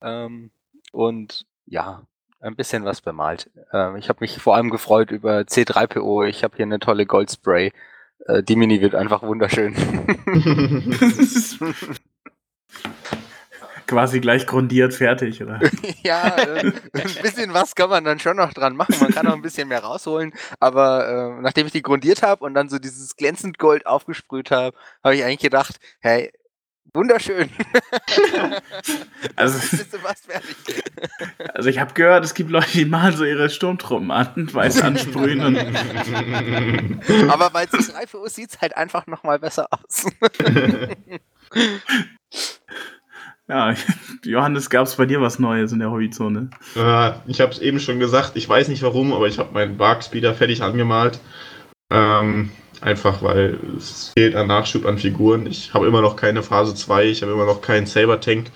Ähm, 0.05 0.51
und 0.91 1.45
ja, 1.65 2.03
ein 2.39 2.55
bisschen 2.55 2.85
was 2.85 3.01
bemalt. 3.01 3.49
Ähm, 3.73 3.97
ich 3.97 4.07
habe 4.07 4.19
mich 4.21 4.39
vor 4.39 4.55
allem 4.55 4.69
gefreut 4.69 5.11
über 5.11 5.39
C3PO. 5.39 6.27
Ich 6.27 6.43
habe 6.43 6.55
hier 6.55 6.65
eine 6.65 6.79
tolle 6.79 7.05
Goldspray. 7.05 7.73
Äh, 8.27 8.43
die 8.43 8.55
Mini 8.55 8.81
wird 8.81 8.95
einfach 8.95 9.23
wunderschön. 9.23 9.75
Quasi 13.87 14.19
gleich 14.19 14.47
grundiert, 14.47 14.95
fertig, 14.95 15.43
oder? 15.43 15.59
ja, 16.03 16.35
äh, 16.37 16.71
ein 16.93 17.21
bisschen 17.21 17.53
was 17.53 17.75
kann 17.75 17.89
man 17.89 18.03
dann 18.03 18.19
schon 18.19 18.37
noch 18.37 18.53
dran 18.53 18.75
machen. 18.75 18.95
Man 18.99 19.11
kann 19.11 19.25
noch 19.25 19.35
ein 19.35 19.43
bisschen 19.43 19.67
mehr 19.67 19.83
rausholen. 19.83 20.33
Aber 20.59 21.07
äh, 21.07 21.41
nachdem 21.41 21.67
ich 21.67 21.71
die 21.71 21.83
grundiert 21.83 22.23
habe 22.23 22.43
und 22.45 22.55
dann 22.55 22.69
so 22.69 22.79
dieses 22.79 23.15
glänzend 23.15 23.59
Gold 23.59 23.85
aufgesprüht 23.85 24.49
habe, 24.49 24.75
habe 25.03 25.15
ich 25.15 25.23
eigentlich 25.23 25.39
gedacht, 25.39 25.77
hey, 25.99 26.31
Wunderschön. 26.93 27.49
also, 29.35 29.59
also 31.53 31.69
ich 31.69 31.79
habe 31.79 31.93
gehört, 31.93 32.23
es 32.23 32.33
gibt 32.33 32.49
Leute, 32.51 32.71
die 32.71 32.85
malen 32.85 33.15
so 33.15 33.25
ihre 33.25 33.49
Sturmtruppen 33.49 34.11
an, 34.11 34.49
weiß 34.53 34.81
ansprühen. 34.81 35.41
Und 35.41 35.57
Aber 37.29 37.49
bei 37.49 37.65
C3PO 37.65 38.29
sieht 38.29 38.51
es 38.51 38.61
halt 38.61 38.77
einfach 38.77 39.07
nochmal 39.07 39.39
besser 39.39 39.67
aus. 39.71 40.05
Ja, 43.47 43.75
Johannes, 44.23 44.71
gab 44.71 44.87
es 44.87 44.95
bei 44.95 45.05
dir 45.05 45.21
was 45.21 45.37
Neues 45.37 45.71
in 45.71 45.77
der 45.77 45.91
Hobbyzone? 45.91 46.49
Äh, 46.75 47.11
ich 47.27 47.39
habe 47.41 47.51
es 47.51 47.59
eben 47.59 47.79
schon 47.79 47.99
gesagt, 47.99 48.31
ich 48.35 48.49
weiß 48.49 48.69
nicht 48.69 48.81
warum, 48.81 49.13
aber 49.13 49.27
ich 49.27 49.37
habe 49.37 49.53
meinen 49.53 49.77
Barkspeeder 49.77 50.33
fertig 50.33 50.63
angemalt. 50.63 51.19
Ähm, 51.91 52.49
einfach 52.85 53.23
weil 53.23 53.59
es 53.77 54.11
fehlt 54.17 54.35
an 54.35 54.47
Nachschub 54.47 54.85
an 54.85 54.99
Figuren. 54.99 55.47
Ich 55.47 55.73
habe 55.73 55.87
immer 55.87 56.01
noch 56.01 56.15
keine 56.15 56.43
Phase 56.43 56.75
2, 56.75 57.07
ich 57.07 57.21
habe 57.23 57.33
immer 57.33 57.45
noch 57.45 57.61
keinen 57.61 57.87
Saber 57.87 58.21
Tank. 58.21 58.51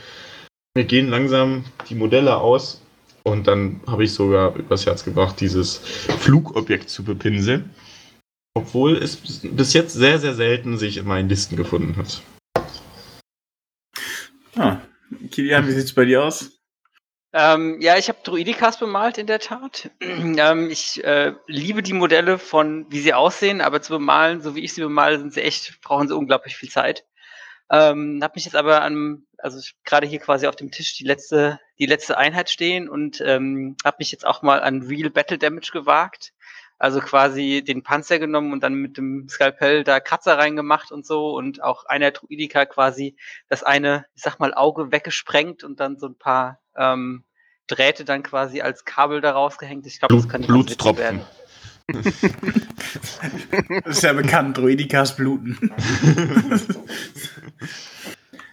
Mir 0.75 0.85
gehen 0.85 1.09
langsam 1.09 1.65
die 1.89 1.95
Modelle 1.95 2.37
aus 2.37 2.81
und 3.23 3.47
dann 3.47 3.81
habe 3.87 4.03
ich 4.03 4.13
sogar 4.13 4.55
übers 4.55 4.85
Herz 4.85 5.03
gebracht, 5.03 5.41
dieses 5.41 5.77
Flugobjekt 5.77 6.89
zu 6.89 7.03
bepinseln. 7.03 7.71
Obwohl 8.53 8.97
es 8.97 9.17
bis 9.17 9.73
jetzt 9.73 9.93
sehr, 9.93 10.19
sehr 10.19 10.35
selten 10.35 10.77
sich 10.77 10.97
in 10.97 11.07
meinen 11.07 11.29
Listen 11.29 11.55
gefunden 11.55 11.95
hat. 11.97 12.21
Ah, 14.55 14.81
Kilian, 15.31 15.67
wie 15.67 15.71
sieht 15.71 15.85
es 15.85 15.93
bei 15.93 16.05
dir 16.05 16.23
aus? 16.23 16.58
Ähm, 17.31 17.79
ja, 17.79 17.95
ich 17.97 18.09
habe 18.09 18.19
Druidikas 18.23 18.79
bemalt 18.79 19.19
in 19.19 19.27
der 19.27 19.39
Tat. 19.39 19.91
ähm, 20.01 20.69
ich 20.69 21.03
äh, 21.03 21.33
liebe 21.45 21.83
die 21.83 21.93
Modelle 21.93 22.39
von, 22.39 22.87
wie 22.89 22.99
sie 22.99 23.13
aussehen, 23.13 23.61
aber 23.61 23.81
zu 23.81 23.93
bemalen, 23.93 24.41
so 24.41 24.55
wie 24.55 24.63
ich 24.63 24.73
sie 24.73 24.81
bemale, 24.81 25.19
sind 25.19 25.33
sie 25.33 25.41
echt, 25.41 25.79
brauchen 25.81 26.07
sie 26.07 26.15
unglaublich 26.15 26.55
viel 26.57 26.69
Zeit. 26.69 27.05
Ähm, 27.71 28.19
habe 28.23 28.33
mich 28.35 28.45
jetzt 28.45 28.55
aber 28.55 28.81
an, 28.81 29.27
also 29.37 29.59
gerade 29.85 30.07
hier 30.07 30.19
quasi 30.19 30.47
auf 30.47 30.55
dem 30.55 30.71
Tisch 30.71 30.95
die 30.97 31.03
letzte, 31.03 31.59
die 31.77 31.85
letzte 31.85 32.17
Einheit 32.17 32.49
stehen 32.49 32.89
und 32.89 33.21
ähm, 33.21 33.75
habe 33.85 33.97
mich 33.99 34.11
jetzt 34.11 34.25
auch 34.25 34.41
mal 34.41 34.61
an 34.61 34.81
Real 34.81 35.11
Battle 35.11 35.37
Damage 35.37 35.69
gewagt. 35.71 36.33
Also 36.81 37.01
quasi 37.01 37.61
den 37.61 37.83
Panzer 37.83 38.19
genommen 38.19 38.53
und 38.53 38.63
dann 38.63 38.73
mit 38.73 38.95
dem 38.97 39.27
Skalpell 39.27 39.83
da 39.83 39.99
Kratzer 39.99 40.37
reingemacht 40.37 40.93
und 40.93 41.05
so 41.05 41.35
und 41.35 41.61
auch 41.61 41.83
einer 41.85 42.11
Druidika 42.11 42.65
quasi 42.65 43.17
das 43.49 43.63
eine, 43.63 44.05
ich 44.15 44.23
sag 44.23 44.39
mal, 44.39 44.53
Auge 44.53 44.89
weggesprengt 44.89 45.65
und 45.65 45.81
dann 45.81 45.99
so 45.99 46.07
ein 46.07 46.17
paar 46.17 46.61
ähm, 46.79 47.23
Drähte 47.67 48.05
dann 48.05 48.23
quasi 48.23 48.61
als 48.61 48.85
Kabel 48.85 49.21
da 49.21 49.33
rausgehängt. 49.33 49.85
Ich 49.85 49.99
glaube, 49.99 50.15
das 50.15 50.27
kann 50.27 50.41
nicht 50.41 50.47
Blutstropfen. 50.47 51.03
werden. 51.03 51.21
das 53.83 53.97
ist 53.97 54.03
ja 54.03 54.13
bekannt, 54.13 54.57
Druidikas 54.57 55.15
bluten. 55.15 55.57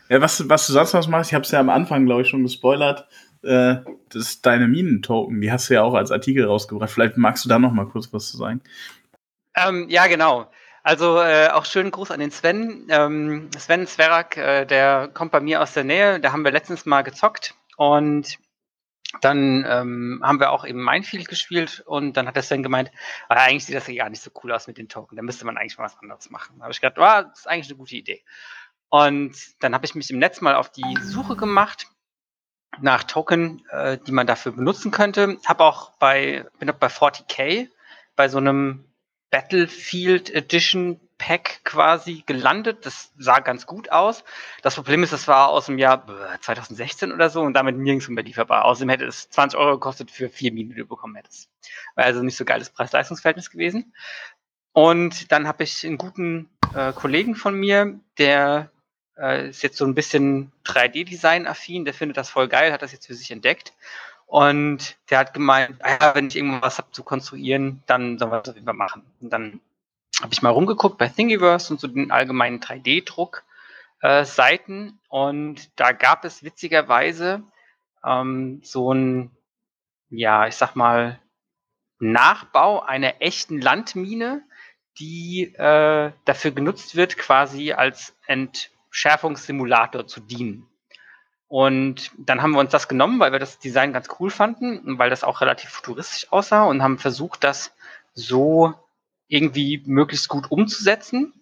ja, 0.09 0.20
was, 0.20 0.48
was 0.48 0.66
du 0.66 0.73
sonst 0.73 0.93
noch 0.94 1.09
machst, 1.09 1.31
ich 1.31 1.35
habe 1.35 1.44
es 1.44 1.51
ja 1.51 1.61
am 1.61 1.70
Anfang, 1.70 2.07
glaube 2.07 2.23
ich, 2.23 2.28
schon 2.28 2.43
gespoilert 2.43 3.07
äh, 3.47 3.77
das 4.09 4.23
ist 4.23 4.47
deine 4.47 4.69
Minen-Token, 4.69 5.40
die 5.40 5.51
hast 5.51 5.70
du 5.70 5.74
ja 5.74 5.82
auch 5.82 5.94
als 5.94 6.11
Artikel 6.11 6.44
rausgebracht. 6.44 6.90
Vielleicht 6.90 7.16
magst 7.16 7.44
du 7.44 7.48
da 7.48 7.59
noch 7.59 7.73
mal 7.73 7.86
kurz 7.86 8.12
was 8.12 8.31
zu 8.31 8.36
sagen. 8.36 8.61
Ähm, 9.55 9.86
ja, 9.89 10.07
genau. 10.07 10.51
Also 10.82 11.20
äh, 11.20 11.48
auch 11.48 11.65
schönen 11.65 11.90
Gruß 11.90 12.11
an 12.11 12.20
den 12.20 12.31
Sven. 12.31 12.86
Ähm, 12.89 13.48
Sven 13.59 13.86
Sverak, 13.86 14.36
äh, 14.36 14.65
der 14.66 15.09
kommt 15.09 15.32
bei 15.32 15.40
mir 15.40 15.62
aus 15.62 15.73
der 15.73 15.85
Nähe. 15.85 16.20
Da 16.20 16.32
haben 16.32 16.44
wir 16.44 16.53
letztens 16.53 16.86
mal 16.86 17.03
gezockt 17.03 17.55
und 17.77 18.39
dann 19.20 19.65
ähm, 19.66 20.20
haben 20.23 20.40
wir 20.40 20.51
auch 20.51 20.65
eben 20.65 20.82
Minefield 20.82 21.28
gespielt 21.28 21.82
und 21.86 22.16
dann 22.16 22.27
hat 22.27 22.36
der 22.36 22.43
Sven 22.43 22.62
gemeint, 22.62 22.90
ah, 23.28 23.35
eigentlich 23.36 23.65
sieht 23.65 23.77
das 23.77 23.86
ja 23.86 23.94
gar 23.94 24.11
nicht 24.11 24.23
so 24.23 24.31
cool 24.43 24.53
aus 24.53 24.66
mit 24.66 24.78
den 24.78 24.89
Token. 24.89 25.16
Da 25.16 25.23
müsste 25.23 25.47
man 25.47 25.57
eigentlich 25.57 25.78
mal 25.78 25.85
was 25.85 25.98
anderes 25.98 26.28
machen. 26.31 26.57
Da 26.59 26.65
habe 26.65 26.73
ich 26.73 26.81
gedacht, 26.81 26.98
ah, 26.98 27.23
das 27.23 27.40
ist 27.40 27.47
eigentlich 27.47 27.69
eine 27.69 27.78
gute 27.78 27.97
Idee. 27.97 28.23
Und 28.89 29.36
dann 29.61 29.74
habe 29.74 29.85
ich 29.86 29.94
mich 29.94 30.11
im 30.11 30.19
Netz 30.19 30.40
mal 30.40 30.55
auf 30.55 30.70
die 30.70 30.97
Suche 31.03 31.36
gemacht 31.36 31.89
nach 32.81 33.05
Token, 33.05 33.65
äh, 33.70 33.98
die 33.98 34.12
man 34.12 34.27
dafür 34.27 34.53
benutzen 34.53 34.90
könnte. 34.90 35.39
Hab 35.47 35.61
auch 35.61 35.93
bei, 35.98 36.47
bin 36.59 36.70
auch 36.70 36.74
bei 36.74 36.89
40k 36.89 37.69
bei 38.16 38.28
so 38.28 38.39
einem 38.39 38.85
Battlefield 39.31 40.31
Edition 40.31 41.01
Pack 41.19 41.61
quasi 41.65 42.23
gelandet. 42.27 42.87
Das 42.87 43.13
sah 43.17 43.41
ganz 43.41 43.67
gut 43.67 43.91
aus. 43.91 44.25
Das 44.63 44.75
Problem 44.75 45.03
ist, 45.03 45.13
das 45.13 45.29
war 45.29 45.49
aus 45.49 45.67
dem 45.67 45.79
Jahr 45.79 46.07
2016 46.41 47.13
oder 47.13 47.31
so 47.31 47.43
und 47.43 47.55
damit 47.55 47.77
nirgends 47.77 48.09
mehr 48.09 48.25
lieferbar. 48.25 48.65
Außerdem 48.65 48.91
hätte 48.91 49.07
es 49.07 49.31
20 49.31 49.59
Euro 49.59 49.73
gekostet 49.73 50.11
für 50.11 50.29
vier 50.29 50.53
Minen, 50.53 50.71
die 50.71 50.77
du 50.77 50.87
bekommen 50.87 51.17
hättest. 51.17 51.51
War 51.95 52.05
also 52.05 52.23
nicht 52.23 52.37
so 52.37 52.45
geiles 52.45 52.71
Preis-Leistungs-Verhältnis 52.71 53.51
gewesen. 53.51 53.95
Und 54.73 55.33
dann 55.33 55.49
habe 55.49 55.65
ich 55.65 55.87
einen 55.87 55.99
guten 55.99 56.51
äh, 56.75 56.93
Kollegen 56.93 57.35
von 57.35 57.55
mir, 57.59 57.99
der 58.19 58.71
äh, 59.19 59.49
ist 59.49 59.63
jetzt 59.63 59.79
so 59.79 59.87
ein 59.87 59.95
bisschen 59.95 60.53
3D-Design-affin, 60.67 61.85
der 61.85 61.95
findet 61.95 62.19
das 62.19 62.29
voll 62.29 62.49
geil, 62.49 62.73
hat 62.73 62.83
das 62.83 62.93
jetzt 62.93 63.07
für 63.07 63.15
sich 63.15 63.31
entdeckt. 63.31 63.73
Und 64.27 64.97
der 65.09 65.19
hat 65.21 65.35
gemeint, 65.35 65.83
ah 65.83 66.15
wenn 66.15 66.27
ich 66.27 66.37
irgendwas 66.37 66.79
habe 66.79 66.91
zu 66.91 67.05
konstruieren, 67.05 67.83
dann 67.87 68.19
sollen 68.19 68.33
wir 68.33 68.41
das 68.41 68.51
auf 68.51 68.55
jeden 68.57 68.67
Fall 68.67 68.75
machen. 68.75 69.03
Und 69.21 69.31
dann 69.33 69.61
habe 70.23 70.33
ich 70.33 70.43
mal 70.43 70.51
rumgeguckt 70.51 70.99
bei 70.99 71.09
Thingiverse 71.09 71.73
und 71.73 71.81
so 71.81 71.89
den 71.89 72.11
allgemeinen 72.11 72.61
3D-Druck-Seiten. 72.61 74.89
Äh, 74.89 74.93
und 75.09 75.79
da 75.79 75.93
gab 75.93 76.25
es 76.25 76.43
witzigerweise 76.43 77.43
ähm, 78.05 78.61
so 78.63 78.93
ein, 78.93 79.31
ja, 80.09 80.47
ich 80.47 80.57
sag 80.57 80.77
mal, 80.77 81.19
Nachbau 81.99 82.83
einer 82.83 83.23
echten 83.23 83.59
Landmine, 83.61 84.43
die 84.99 85.55
äh, 85.55 86.13
dafür 86.25 86.51
genutzt 86.51 86.97
wird, 86.97 87.17
quasi 87.17 87.73
als 87.73 88.15
Ent 88.27 88.71
Schärfungssimulator 88.91 90.07
zu 90.07 90.21
dienen. 90.21 90.69
Und 91.49 92.11
dann 92.19 92.43
haben 92.43 92.53
wir 92.53 92.61
uns 92.61 92.73
das 92.73 92.89
genommen, 92.89 93.21
weil 93.21 93.33
wir 93.33 93.39
das 93.39 93.59
Design 93.59 93.93
ganz 93.93 94.09
cool 94.19 94.31
fanden 94.31 94.81
und 94.81 94.99
weil 94.99 95.11
das 95.11 95.23
auch 95.23 95.41
relativ 95.41 95.71
futuristisch 95.71 96.33
aussah 96.33 96.65
und 96.65 96.83
haben 96.83 96.99
versucht, 96.99 97.45
das 97.45 97.73
so 98.15 98.75
irgendwie 99.28 99.82
möglichst 99.86 100.28
gut 100.28 100.51
umzusetzen. 100.51 101.32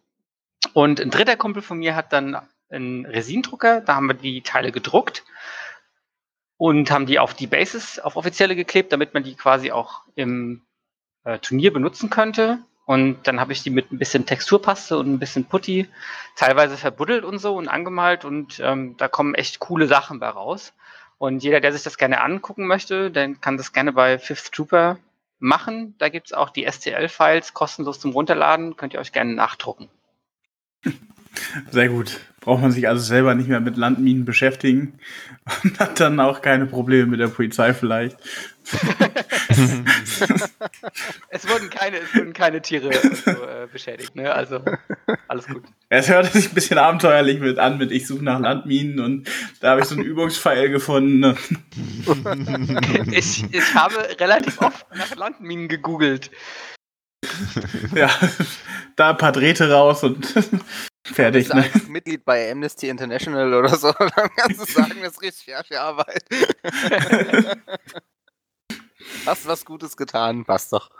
Und 0.73 1.01
ein 1.01 1.11
dritter 1.11 1.37
Kumpel 1.37 1.63
von 1.63 1.79
mir 1.79 1.95
hat 1.95 2.13
dann 2.13 2.37
einen 2.71 3.07
Resindrucker, 3.07 3.81
da 3.81 3.97
haben 3.97 4.09
wir 4.09 4.15
die 4.15 4.43
Teile 4.43 4.73
gedruckt 4.73 5.23
und 6.57 6.91
haben 6.91 7.07
die 7.07 7.19
auf 7.19 7.35
die 7.35 7.47
Bases, 7.47 7.99
auf 7.99 8.17
offizielle 8.17 8.57
geklebt, 8.57 8.93
damit 8.93 9.15
man 9.15 9.23
die 9.23 9.35
quasi 9.35 9.71
auch 9.71 10.03
im 10.15 10.63
äh, 11.25 11.39
Turnier 11.39 11.73
benutzen 11.73 12.11
könnte. 12.11 12.59
Und 12.87 13.27
dann 13.27 13.41
habe 13.41 13.53
ich 13.53 13.63
die 13.63 13.71
mit 13.71 13.93
ein 13.93 13.99
bisschen 13.99 14.27
Texturpaste 14.27 14.99
und 14.99 15.13
ein 15.13 15.19
bisschen 15.19 15.47
Putty 15.47 15.89
teilweise 16.37 16.77
verbuddelt 16.77 17.25
und 17.25 17.39
so 17.39 17.57
und 17.57 17.69
angemalt 17.69 18.25
und 18.25 18.61
ähm, 18.61 18.97
da 18.99 19.09
kommen 19.09 19.35
echt 19.35 19.59
coole 19.59 19.87
Sachen 19.87 20.21
bei 20.21 20.29
raus. 20.29 20.75
Und 21.17 21.43
jeder, 21.43 21.61
der 21.61 21.73
sich 21.73 21.83
das 21.83 21.97
gerne 21.97 22.21
angucken 22.21 22.67
möchte, 22.67 23.11
der 23.11 23.35
kann 23.37 23.57
das 23.57 23.73
gerne 23.73 23.93
bei 23.93 24.19
Fifth 24.19 24.53
Trooper 24.53 24.99
machen. 25.45 25.95
Da 25.99 26.09
gibt 26.09 26.29
es 26.29 26.33
auch 26.33 26.51
die 26.51 26.67
STL-Files 26.71 27.55
kostenlos 27.55 28.01
zum 28.01 28.13
Runterladen, 28.13 28.77
könnt 28.77 28.95
ihr 28.95 29.01
euch 29.01 29.13
gerne 29.13 29.35
nachdrucken. 29.35 29.89
Sehr 31.71 31.89
gut. 31.89 32.21
Braucht 32.41 32.61
man 32.61 32.73
sich 32.73 32.89
also 32.89 33.03
selber 33.03 33.35
nicht 33.35 33.49
mehr 33.49 33.61
mit 33.61 33.79
Landminen 33.79 34.27
beschäftigen 34.27 34.99
und 35.63 35.81
hat 35.81 35.99
dann 35.99 36.21
auch 36.21 36.43
keine 36.43 36.67
Probleme 36.67 37.07
mit 37.07 37.21
der 37.21 37.29
Polizei 37.29 37.73
vielleicht. 37.73 38.19
es, 41.29 41.49
wurden 41.49 41.71
keine, 41.71 41.99
es 41.99 42.15
wurden 42.15 42.33
keine 42.33 42.63
Tiere 42.63 42.93
so, 42.93 43.31
äh, 43.31 43.67
beschädigt, 43.71 44.17
ne? 44.17 44.33
Also 44.33 44.63
alles 45.29 45.47
gut. 45.47 45.65
Es 45.89 46.09
hörte 46.09 46.31
sich 46.31 46.51
ein 46.51 46.55
bisschen 46.55 46.79
abenteuerlich 46.79 47.41
mit 47.41 47.59
an, 47.59 47.79
mit 47.79 47.93
ich 47.93 48.07
suche 48.07 48.25
nach 48.25 48.41
Landminen 48.41 49.01
und 49.01 49.29
da 49.61 49.71
habe 49.71 49.81
ich 49.83 49.87
so 49.87 49.95
einen 49.95 50.05
Übungspfeil 50.05 50.71
gefunden. 50.71 51.21
Ne? 51.21 51.37
ich, 53.13 53.45
ich 53.53 53.75
habe 53.75 53.97
relativ 54.19 54.61
oft 54.61 54.87
nach 54.95 55.15
Landminen 55.17 55.69
gegoogelt. 55.69 56.31
Ja, 57.95 58.11
da 58.97 59.11
ein 59.11 59.17
paar 59.17 59.33
Drähte 59.33 59.71
raus 59.71 60.03
und 60.03 60.27
fertig. 61.05 61.53
Ne? 61.53 61.65
Mitglied 61.89 62.25
bei 62.25 62.51
Amnesty 62.51 62.89
International 62.89 63.55
oder 63.55 63.77
so, 63.77 63.93
dann 63.99 64.31
kannst 64.37 64.61
du 64.61 64.73
sagen, 64.73 64.97
das 65.03 65.13
ist 65.13 65.23
Recherchearbeit. 65.23 66.25
Hast 69.27 69.47
was 69.47 69.65
Gutes 69.65 69.97
getan, 69.97 70.45
passt 70.45 70.73
doch. 70.73 70.91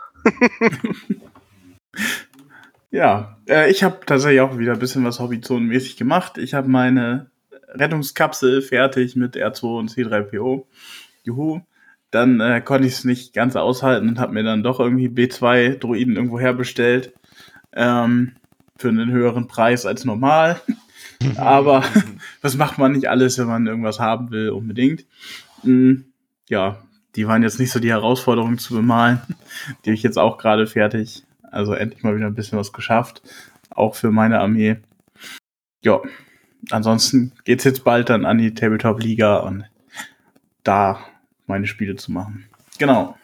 ja, 2.91 3.37
äh, 3.47 3.69
ich 3.69 3.83
habe 3.83 3.99
tatsächlich 4.05 4.41
auch 4.41 4.57
wieder 4.57 4.73
ein 4.73 4.79
bisschen 4.79 5.03
was 5.03 5.19
Hobbyzonenmäßig 5.19 5.97
gemacht. 5.97 6.37
Ich 6.37 6.53
habe 6.53 6.69
meine 6.69 7.29
Rettungskapsel 7.69 8.61
fertig 8.61 9.15
mit 9.15 9.35
R2 9.35 9.79
und 9.79 9.91
C3PO. 9.91 10.65
Juhu. 11.23 11.61
Dann 12.15 12.39
äh, 12.39 12.61
konnte 12.61 12.87
ich 12.87 12.93
es 12.93 13.03
nicht 13.03 13.33
ganz 13.33 13.57
aushalten 13.57 14.07
und 14.07 14.19
habe 14.21 14.31
mir 14.31 14.43
dann 14.43 14.63
doch 14.63 14.79
irgendwie 14.79 15.09
B2 15.09 15.77
Droiden 15.79 16.15
irgendwo 16.15 16.39
herbestellt. 16.39 17.13
Ähm, 17.73 18.31
für 18.77 18.87
einen 18.87 19.11
höheren 19.11 19.47
Preis 19.47 19.85
als 19.85 20.05
normal. 20.05 20.61
Aber 21.35 21.83
das 22.41 22.55
macht 22.55 22.77
man 22.77 22.93
nicht 22.93 23.09
alles, 23.09 23.37
wenn 23.37 23.47
man 23.47 23.67
irgendwas 23.67 23.99
haben 23.99 24.31
will, 24.31 24.51
unbedingt. 24.51 25.03
Mhm. 25.63 26.05
Ja, 26.47 26.77
die 27.17 27.27
waren 27.27 27.43
jetzt 27.43 27.59
nicht 27.59 27.71
so 27.71 27.81
die 27.81 27.91
Herausforderung 27.91 28.59
zu 28.59 28.75
bemalen. 28.75 29.19
Die 29.83 29.89
habe 29.89 29.95
ich 29.95 30.03
jetzt 30.03 30.17
auch 30.17 30.37
gerade 30.37 30.67
fertig. 30.67 31.25
Also 31.51 31.73
endlich 31.73 32.01
mal 32.01 32.15
wieder 32.15 32.27
ein 32.27 32.35
bisschen 32.35 32.57
was 32.57 32.71
geschafft. 32.71 33.21
Auch 33.71 33.95
für 33.95 34.11
meine 34.11 34.39
Armee. 34.39 34.77
Ja, 35.83 35.99
ansonsten 36.69 37.33
geht 37.43 37.59
es 37.59 37.65
jetzt 37.65 37.83
bald 37.83 38.09
dann 38.09 38.23
an 38.23 38.37
die 38.37 38.53
Tabletop-Liga 38.53 39.37
und 39.39 39.65
da 40.63 40.99
meine 41.47 41.67
Spiele 41.67 41.95
zu 41.95 42.11
machen. 42.11 42.49
Genau. 42.77 43.17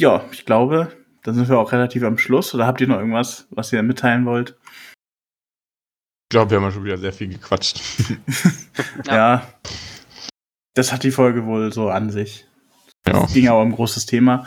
Ja, 0.00 0.24
ich 0.30 0.44
glaube, 0.44 0.96
da 1.22 1.32
sind 1.32 1.48
wir 1.48 1.58
auch 1.58 1.72
relativ 1.72 2.02
am 2.04 2.18
Schluss. 2.18 2.54
Oder 2.54 2.66
habt 2.66 2.80
ihr 2.80 2.88
noch 2.88 2.98
irgendwas, 2.98 3.46
was 3.50 3.72
ihr 3.72 3.82
mitteilen 3.82 4.24
wollt? 4.24 4.56
Ich 6.30 6.30
glaube, 6.30 6.50
wir 6.50 6.60
haben 6.60 6.72
schon 6.72 6.84
wieder 6.84 6.98
sehr 6.98 7.12
viel 7.12 7.28
gequatscht. 7.28 7.80
ja. 9.06 9.14
ja. 9.14 9.52
Das 10.74 10.92
hat 10.92 11.02
die 11.02 11.10
Folge 11.10 11.46
wohl 11.46 11.72
so 11.72 11.88
an 11.88 12.10
sich. 12.10 12.46
Ja. 13.06 13.24
Es 13.24 13.32
ging 13.32 13.48
aber 13.48 13.62
um 13.62 13.68
ein 13.68 13.74
großes 13.74 14.06
Thema. 14.06 14.46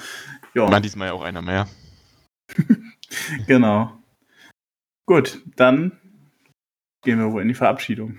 Ja. 0.54 0.70
Man 0.70 0.84
diesmal 0.84 1.08
ja 1.08 1.14
auch 1.14 1.24
einer 1.24 1.42
mehr. 1.42 1.68
genau. 3.48 3.98
Gut, 5.06 5.42
dann 5.56 5.98
gehen 7.04 7.20
wir 7.20 7.32
wohl 7.32 7.42
in 7.42 7.48
die 7.48 7.54
Verabschiedung. 7.54 8.18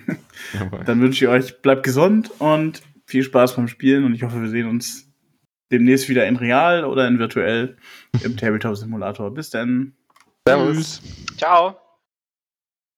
Jawohl. 0.53 0.85
Dann 0.85 1.01
wünsche 1.01 1.25
ich 1.25 1.31
euch, 1.31 1.63
bleibt 1.63 1.85
gesund 1.85 2.31
und 2.41 2.83
viel 3.13 3.23
Spaß 3.23 3.57
beim 3.57 3.69
Spielen 3.69 4.05
und 4.05 4.15
ich 4.15 4.23
hoffe, 4.23 4.41
wir 4.41 4.49
sehen 4.49 4.69
uns 4.69 5.13
demnächst 5.71 6.09
wieder 6.09 6.27
in 6.27 6.37
real 6.37 6.85
oder 6.85 7.07
in 7.07 7.19
virtuell 7.19 7.77
im 8.25 8.37
Tabletop 8.39 8.77
Simulator. 8.77 9.33
Bis 9.33 9.51
dann. 9.51 9.93
Servus. 10.49 11.01
Ciao. 11.37 11.82